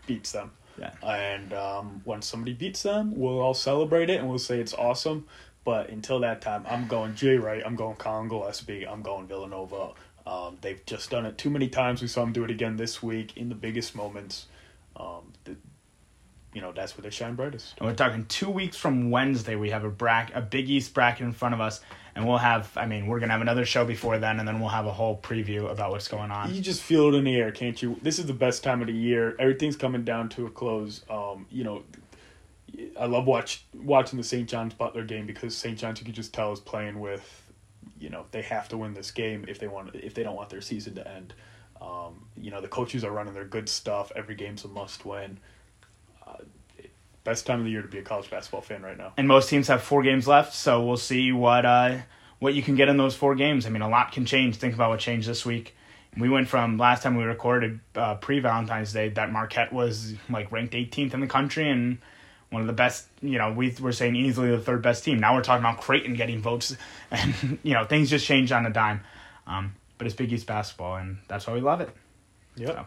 beats 0.07 0.33
them. 0.33 0.51
Yeah. 0.79 0.91
And 1.03 1.53
um, 1.53 2.03
once 2.05 2.27
somebody 2.27 2.53
beats 2.53 2.83
them, 2.83 3.17
we'll 3.17 3.41
all 3.41 3.55
celebrate 3.55 4.11
it 4.11 4.19
and 4.19 4.29
we'll 4.29 4.39
say 4.39 4.61
it's 4.61 4.75
awesome. 4.75 5.27
But 5.65 5.89
until 5.89 6.21
that 6.21 6.43
time, 6.43 6.67
I'm 6.69 6.87
going 6.87 7.15
Jay 7.15 7.39
Wright. 7.39 7.63
I'm 7.65 7.77
going 7.77 7.97
Collin 7.97 8.29
Gillespie. 8.29 8.87
I'm 8.87 9.01
going 9.01 9.27
Villanova. 9.27 9.93
Um, 10.27 10.59
they've 10.61 10.85
just 10.87 11.11
done 11.11 11.27
it 11.27 11.37
too 11.37 11.51
many 11.51 11.69
times. 11.69 12.01
We 12.01 12.09
saw 12.09 12.23
them 12.23 12.33
do 12.33 12.45
it 12.45 12.51
again 12.51 12.77
this 12.77 13.03
week 13.03 13.37
in 13.37 13.49
the 13.49 13.55
biggest 13.55 13.95
moments. 13.95 14.47
Um, 14.97 15.33
the, 15.45 15.57
you 16.55 16.61
know, 16.61 16.73
that's 16.73 16.97
where 16.97 17.03
they 17.03 17.11
shine 17.11 17.35
brightest. 17.35 17.75
And 17.79 17.89
we're 17.89 17.95
talking 17.95 18.25
two 18.27 18.49
weeks 18.49 18.77
from 18.77 19.11
Wednesday. 19.11 19.57
We 19.57 19.71
have 19.71 19.85
a 19.85 19.91
brack, 19.91 20.33
a 20.35 20.41
Big 20.41 20.71
East 20.71 20.95
bracket 20.95 21.27
in 21.27 21.33
front 21.33 21.53
of 21.53 21.61
us, 21.61 21.81
and 22.15 22.27
we'll 22.27 22.39
have. 22.39 22.71
I 22.77 22.87
mean, 22.87 23.07
we're 23.07 23.19
gonna 23.19 23.33
have 23.33 23.43
another 23.43 23.67
show 23.67 23.85
before 23.85 24.19
then, 24.19 24.39
and 24.39 24.47
then 24.47 24.61
we'll 24.61 24.69
have 24.69 24.87
a 24.87 24.93
whole 24.93 25.19
preview 25.21 25.71
about 25.71 25.91
what's 25.91 26.09
going 26.09 26.31
on. 26.31 26.55
You 26.55 26.63
just 26.63 26.83
feel 26.83 27.13
it 27.13 27.19
in 27.19 27.25
the 27.25 27.37
air, 27.37 27.51
can't 27.51 27.81
you? 27.83 27.99
This 28.03 28.19
is 28.19 28.27
the 28.27 28.33
best 28.35 28.63
time 28.63 28.81
of 28.81 28.87
the 28.87 28.95
year. 28.95 29.37
Everything's 29.39 29.77
coming 29.77 30.05
down 30.05 30.29
to 30.31 30.47
a 30.47 30.51
close. 30.51 31.03
Um, 31.11 31.47
you 31.51 31.65
know, 31.65 31.83
I 32.99 33.07
love 33.07 33.27
watch 33.27 33.65
watching 33.75 34.17
the 34.17 34.25
St. 34.25 34.49
John's 34.49 34.75
Butler 34.75 35.05
game 35.05 35.27
because 35.27 35.57
St. 35.57 35.79
John's 35.79 36.01
you 36.01 36.05
can 36.05 36.15
just 36.15 36.33
tell 36.33 36.53
is 36.53 36.61
playing 36.61 37.01
with, 37.01 37.43
you 37.99 38.11
know, 38.11 38.27
they 38.31 38.43
have 38.43 38.69
to 38.71 38.77
win 38.77 38.95
this 38.95 39.11
game 39.11 39.45
if 39.49 39.59
they 39.59 39.69
want 39.69 39.95
if 39.95 40.15
they 40.15 40.23
don't 40.23 40.37
want 40.37 40.51
their 40.51 40.61
season 40.61 40.95
to 40.97 41.09
end. 41.09 41.35
Um, 41.81 42.27
you 42.37 42.51
know, 42.51 42.61
the 42.61 42.69
coaches 42.69 43.05
are 43.05 43.11
running 43.11 43.35
their 43.35 43.45
good 43.45 43.69
stuff. 43.69 44.13
Every 44.17 44.35
game's 44.35 44.65
a 44.65 44.69
must 44.69 45.05
win. 45.05 45.39
Uh, 46.27 46.39
best 47.25 47.47
time 47.47 47.59
of 47.59 47.65
the 47.65 47.71
year 47.71 47.83
to 47.83 47.89
be 47.89 47.99
a 47.99 48.03
college 48.03 48.31
basketball 48.31 48.61
fan 48.61 48.83
right 48.83 48.97
now. 48.97 49.13
and 49.17 49.27
most 49.27 49.49
teams 49.49 49.69
have 49.69 49.83
four 49.83 50.03
games 50.03 50.29
left, 50.29 50.55
so 50.55 50.85
we'll 50.85 50.97
see 50.97 51.33
what 51.33 51.65
uh, 51.65 51.99
what 52.39 52.55
you 52.55 52.63
can 52.63 52.75
get 52.75 52.89
in 52.89 52.97
those 52.97 53.15
four 53.15 53.35
games. 53.35 53.67
I 53.67 53.71
mean, 53.71 53.83
a 53.83 53.89
lot 53.89 54.13
can 54.13 54.27
change. 54.27 54.57
Think 54.57 54.75
about 54.75 54.91
what 54.91 55.01
changed 55.01 55.29
this 55.29 55.45
week. 55.45 55.75
We 56.17 56.29
went 56.29 56.49
from 56.49 56.79
last 56.79 57.03
time 57.03 57.17
we 57.17 57.25
recorded 57.25 57.81
uh, 57.97 58.17
pre 58.17 58.39
Valentine's 58.39 58.93
Day 58.93 59.09
that 59.11 59.33
Marquette 59.33 59.73
was 59.73 60.15
like 60.31 60.53
ranked 60.53 60.75
18th 60.75 61.15
in 61.15 61.21
the 61.21 61.27
country 61.27 61.69
and 61.69 61.99
one 62.51 62.61
of 62.61 62.67
the 62.67 62.73
best. 62.73 63.07
You 63.23 63.39
know, 63.39 63.53
we 63.53 63.75
were 63.81 63.93
saying 63.93 64.17
easily 64.17 64.51
the 64.51 64.61
third 64.61 64.83
best 64.83 65.05
team. 65.05 65.19
Now 65.19 65.35
we're 65.35 65.43
talking 65.43 65.65
about 65.65 65.81
Creighton 65.81 66.15
getting 66.15 66.41
votes, 66.41 66.77
and 67.11 67.59
you 67.63 67.75
know 67.75 67.85
things 67.85 68.11
just 68.11 68.27
change 68.27 68.53
on 68.53 68.67
a 68.67 68.71
dime. 68.71 69.01
Um, 69.47 69.75
but 69.99 70.07
it's 70.07 70.17
Big 70.17 70.33
East 70.33 70.47
basketball, 70.47 70.97
and 70.97 71.19
that's 71.29 71.47
why 71.47 71.55
we 71.55 71.61
love 71.61 71.81
it. 71.81 71.91
Yep. 72.57 72.87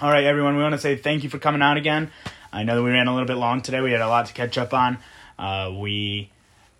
All 0.00 0.10
right, 0.10 0.24
everyone. 0.24 0.56
We 0.56 0.62
want 0.62 0.72
to 0.72 0.80
say 0.80 0.96
thank 0.96 1.22
you 1.22 1.30
for 1.30 1.38
coming 1.38 1.62
out 1.62 1.76
again. 1.76 2.10
I 2.52 2.64
know 2.64 2.76
that 2.76 2.82
we 2.82 2.90
ran 2.90 3.06
a 3.06 3.12
little 3.12 3.26
bit 3.26 3.36
long 3.36 3.62
today. 3.62 3.80
We 3.80 3.92
had 3.92 4.00
a 4.00 4.08
lot 4.08 4.26
to 4.26 4.32
catch 4.32 4.58
up 4.58 4.74
on. 4.74 4.98
Uh, 5.38 5.72
we 5.78 6.30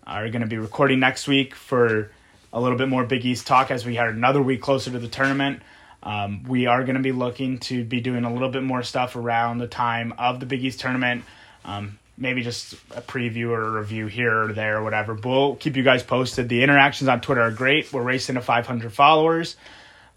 are 0.05 0.29
going 0.29 0.41
to 0.41 0.47
be 0.47 0.57
recording 0.57 0.99
next 0.99 1.27
week 1.27 1.55
for 1.55 2.11
a 2.51 2.61
little 2.61 2.77
bit 2.77 2.89
more 2.89 3.03
Big 3.03 3.25
East 3.25 3.47
talk 3.47 3.71
as 3.71 3.85
we 3.85 3.97
are 3.97 4.09
another 4.09 4.41
week 4.41 4.61
closer 4.61 4.91
to 4.91 4.99
the 4.99 5.07
tournament. 5.07 5.61
Um, 6.03 6.43
we 6.43 6.67
are 6.67 6.83
going 6.83 6.95
to 6.95 7.01
be 7.01 7.13
looking 7.13 7.59
to 7.59 7.83
be 7.83 8.01
doing 8.01 8.25
a 8.25 8.31
little 8.31 8.49
bit 8.49 8.63
more 8.63 8.83
stuff 8.83 9.15
around 9.15 9.57
the 9.57 9.67
time 9.67 10.13
of 10.17 10.39
the 10.39 10.45
Big 10.45 10.63
East 10.63 10.81
tournament. 10.81 11.23
Um, 11.65 11.99
maybe 12.17 12.43
just 12.43 12.73
a 12.95 13.01
preview 13.01 13.49
or 13.49 13.61
a 13.63 13.71
review 13.81 14.07
here 14.07 14.43
or 14.43 14.53
there 14.53 14.77
or 14.77 14.83
whatever. 14.83 15.13
But 15.15 15.29
we'll 15.29 15.55
keep 15.55 15.75
you 15.75 15.83
guys 15.83 16.03
posted. 16.03 16.49
The 16.49 16.63
interactions 16.63 17.07
on 17.07 17.21
Twitter 17.21 17.41
are 17.41 17.51
great. 17.51 17.91
We're 17.91 18.03
racing 18.03 18.35
to 18.35 18.41
500 18.41 18.93
followers. 18.93 19.55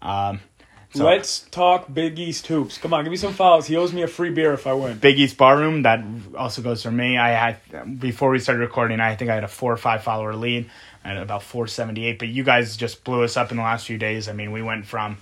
Um, 0.01 0.39
so- 0.93 1.05
Let's 1.05 1.39
talk 1.51 1.91
Big 1.93 2.17
East 2.19 2.47
hoops. 2.47 2.77
Come 2.77 2.93
on, 2.93 3.03
give 3.03 3.11
me 3.11 3.17
some 3.17 3.33
fouls. 3.33 3.67
He 3.67 3.75
owes 3.75 3.93
me 3.93 4.03
a 4.03 4.07
free 4.07 4.29
beer 4.29 4.53
if 4.53 4.67
I 4.67 4.73
win. 4.73 4.99
Big 4.99 5.19
East 5.19 5.37
Barroom. 5.37 5.81
That 5.83 6.03
also 6.37 6.61
goes 6.61 6.83
for 6.83 6.91
me. 6.91 7.17
I 7.17 7.29
had 7.29 7.99
before 7.99 8.29
we 8.29 8.39
started 8.39 8.61
recording. 8.61 8.99
I 8.99 9.15
think 9.15 9.29
I 9.31 9.35
had 9.35 9.43
a 9.43 9.47
four 9.49 9.73
or 9.73 9.77
five 9.77 10.03
follower 10.03 10.35
lead. 10.35 10.69
Had 11.03 11.17
about 11.17 11.41
four 11.43 11.67
seventy 11.67 12.05
eight. 12.05 12.19
But 12.19 12.27
you 12.27 12.43
guys 12.43 12.75
just 12.77 13.03
blew 13.05 13.23
us 13.23 13.37
up 13.37 13.51
in 13.51 13.57
the 13.57 13.63
last 13.63 13.87
few 13.87 13.97
days. 13.97 14.27
I 14.27 14.33
mean, 14.33 14.51
we 14.51 14.61
went 14.61 14.85
from 14.85 15.17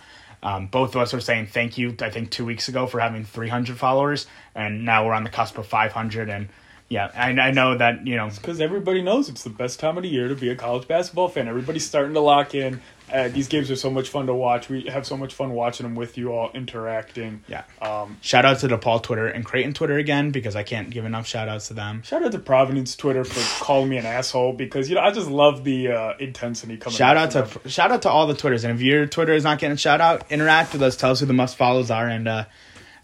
um, 0.45 0.67
both 0.67 0.95
of 0.95 1.01
us 1.01 1.13
are 1.13 1.19
saying 1.19 1.47
thank 1.47 1.77
you. 1.77 1.95
I 1.99 2.11
think 2.11 2.29
two 2.29 2.45
weeks 2.45 2.69
ago 2.69 2.85
for 2.85 2.99
having 2.99 3.25
three 3.25 3.49
hundred 3.49 3.77
followers, 3.79 4.27
and 4.53 4.85
now 4.85 5.03
we're 5.05 5.13
on 5.13 5.23
the 5.23 5.29
cusp 5.31 5.57
of 5.57 5.65
five 5.65 5.91
hundred. 5.91 6.29
And 6.29 6.49
yeah, 6.89 7.09
I, 7.15 7.29
I 7.31 7.51
know 7.51 7.77
that 7.77 8.05
you 8.05 8.15
know 8.15 8.29
Because 8.29 8.61
everybody 8.61 9.01
knows 9.01 9.27
it's 9.29 9.43
the 9.43 9.49
best 9.49 9.79
time 9.79 9.97
of 9.97 10.03
the 10.03 10.09
year 10.09 10.27
to 10.27 10.35
be 10.35 10.49
a 10.49 10.55
college 10.55 10.87
basketball 10.87 11.27
fan. 11.29 11.47
Everybody's 11.47 11.85
starting 11.85 12.13
to 12.13 12.19
lock 12.19 12.53
in. 12.53 12.81
Uh, 13.11 13.27
these 13.27 13.47
games 13.47 13.69
are 13.69 13.75
so 13.75 13.89
much 13.89 14.09
fun 14.09 14.25
to 14.25 14.33
watch. 14.33 14.67
We 14.67 14.83
have 14.87 15.05
so 15.05 15.15
much 15.15 15.33
fun 15.35 15.51
watching 15.51 15.83
them 15.85 15.95
with 15.95 16.17
you 16.17 16.31
all 16.33 16.49
interacting. 16.53 17.43
yeah. 17.47 17.63
Um, 17.79 18.17
Shout 18.21 18.45
out 18.45 18.59
to 18.59 18.67
DePaul 18.67 19.03
Twitter 19.03 19.27
and 19.27 19.45
Creighton 19.45 19.73
Twitter 19.73 19.97
again 19.97 20.31
because 20.31 20.55
I 20.55 20.63
can't 20.63 20.89
give 20.89 21.05
enough 21.05 21.27
shout 21.27 21.47
outs 21.47 21.67
to 21.67 21.75
them. 21.75 22.01
shout 22.03 22.23
out 22.23 22.31
to 22.31 22.39
Providence 22.39 22.95
Twitter 22.95 23.23
for 23.23 23.63
calling 23.63 23.89
me 23.89 23.97
an 23.97 24.05
asshole 24.07 24.53
because 24.53 24.89
you 24.89 24.95
know 24.95 25.01
I 25.01 25.11
just 25.11 25.29
love 25.29 25.63
the 25.63 25.89
uh, 25.89 26.13
intensity 26.19 26.77
coming. 26.77 26.97
Shout 26.97 27.15
out 27.15 27.31
to 27.31 27.43
them. 27.43 27.69
shout 27.69 27.91
out 27.91 28.01
to 28.03 28.09
all 28.09 28.25
the 28.25 28.33
Twitters, 28.35 28.63
and 28.63 28.73
if 28.73 28.81
your 28.81 29.05
Twitter 29.05 29.33
is 29.33 29.43
not 29.43 29.59
getting 29.59 29.75
a 29.75 29.77
shout 29.77 30.01
out, 30.01 30.31
interact 30.31 30.73
with 30.73 30.81
us. 30.81 30.95
Tell 30.95 31.11
us 31.11 31.19
who 31.19 31.25
the 31.27 31.33
must 31.33 31.57
follows 31.57 31.91
are, 31.91 32.07
and 32.07 32.27
uh, 32.27 32.45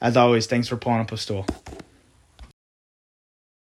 as 0.02 0.18
always, 0.18 0.48
thanks 0.48 0.68
for 0.68 0.78
pulling 0.78 1.00
up 1.02 1.12
a 1.12 1.18
stool. 1.18 1.46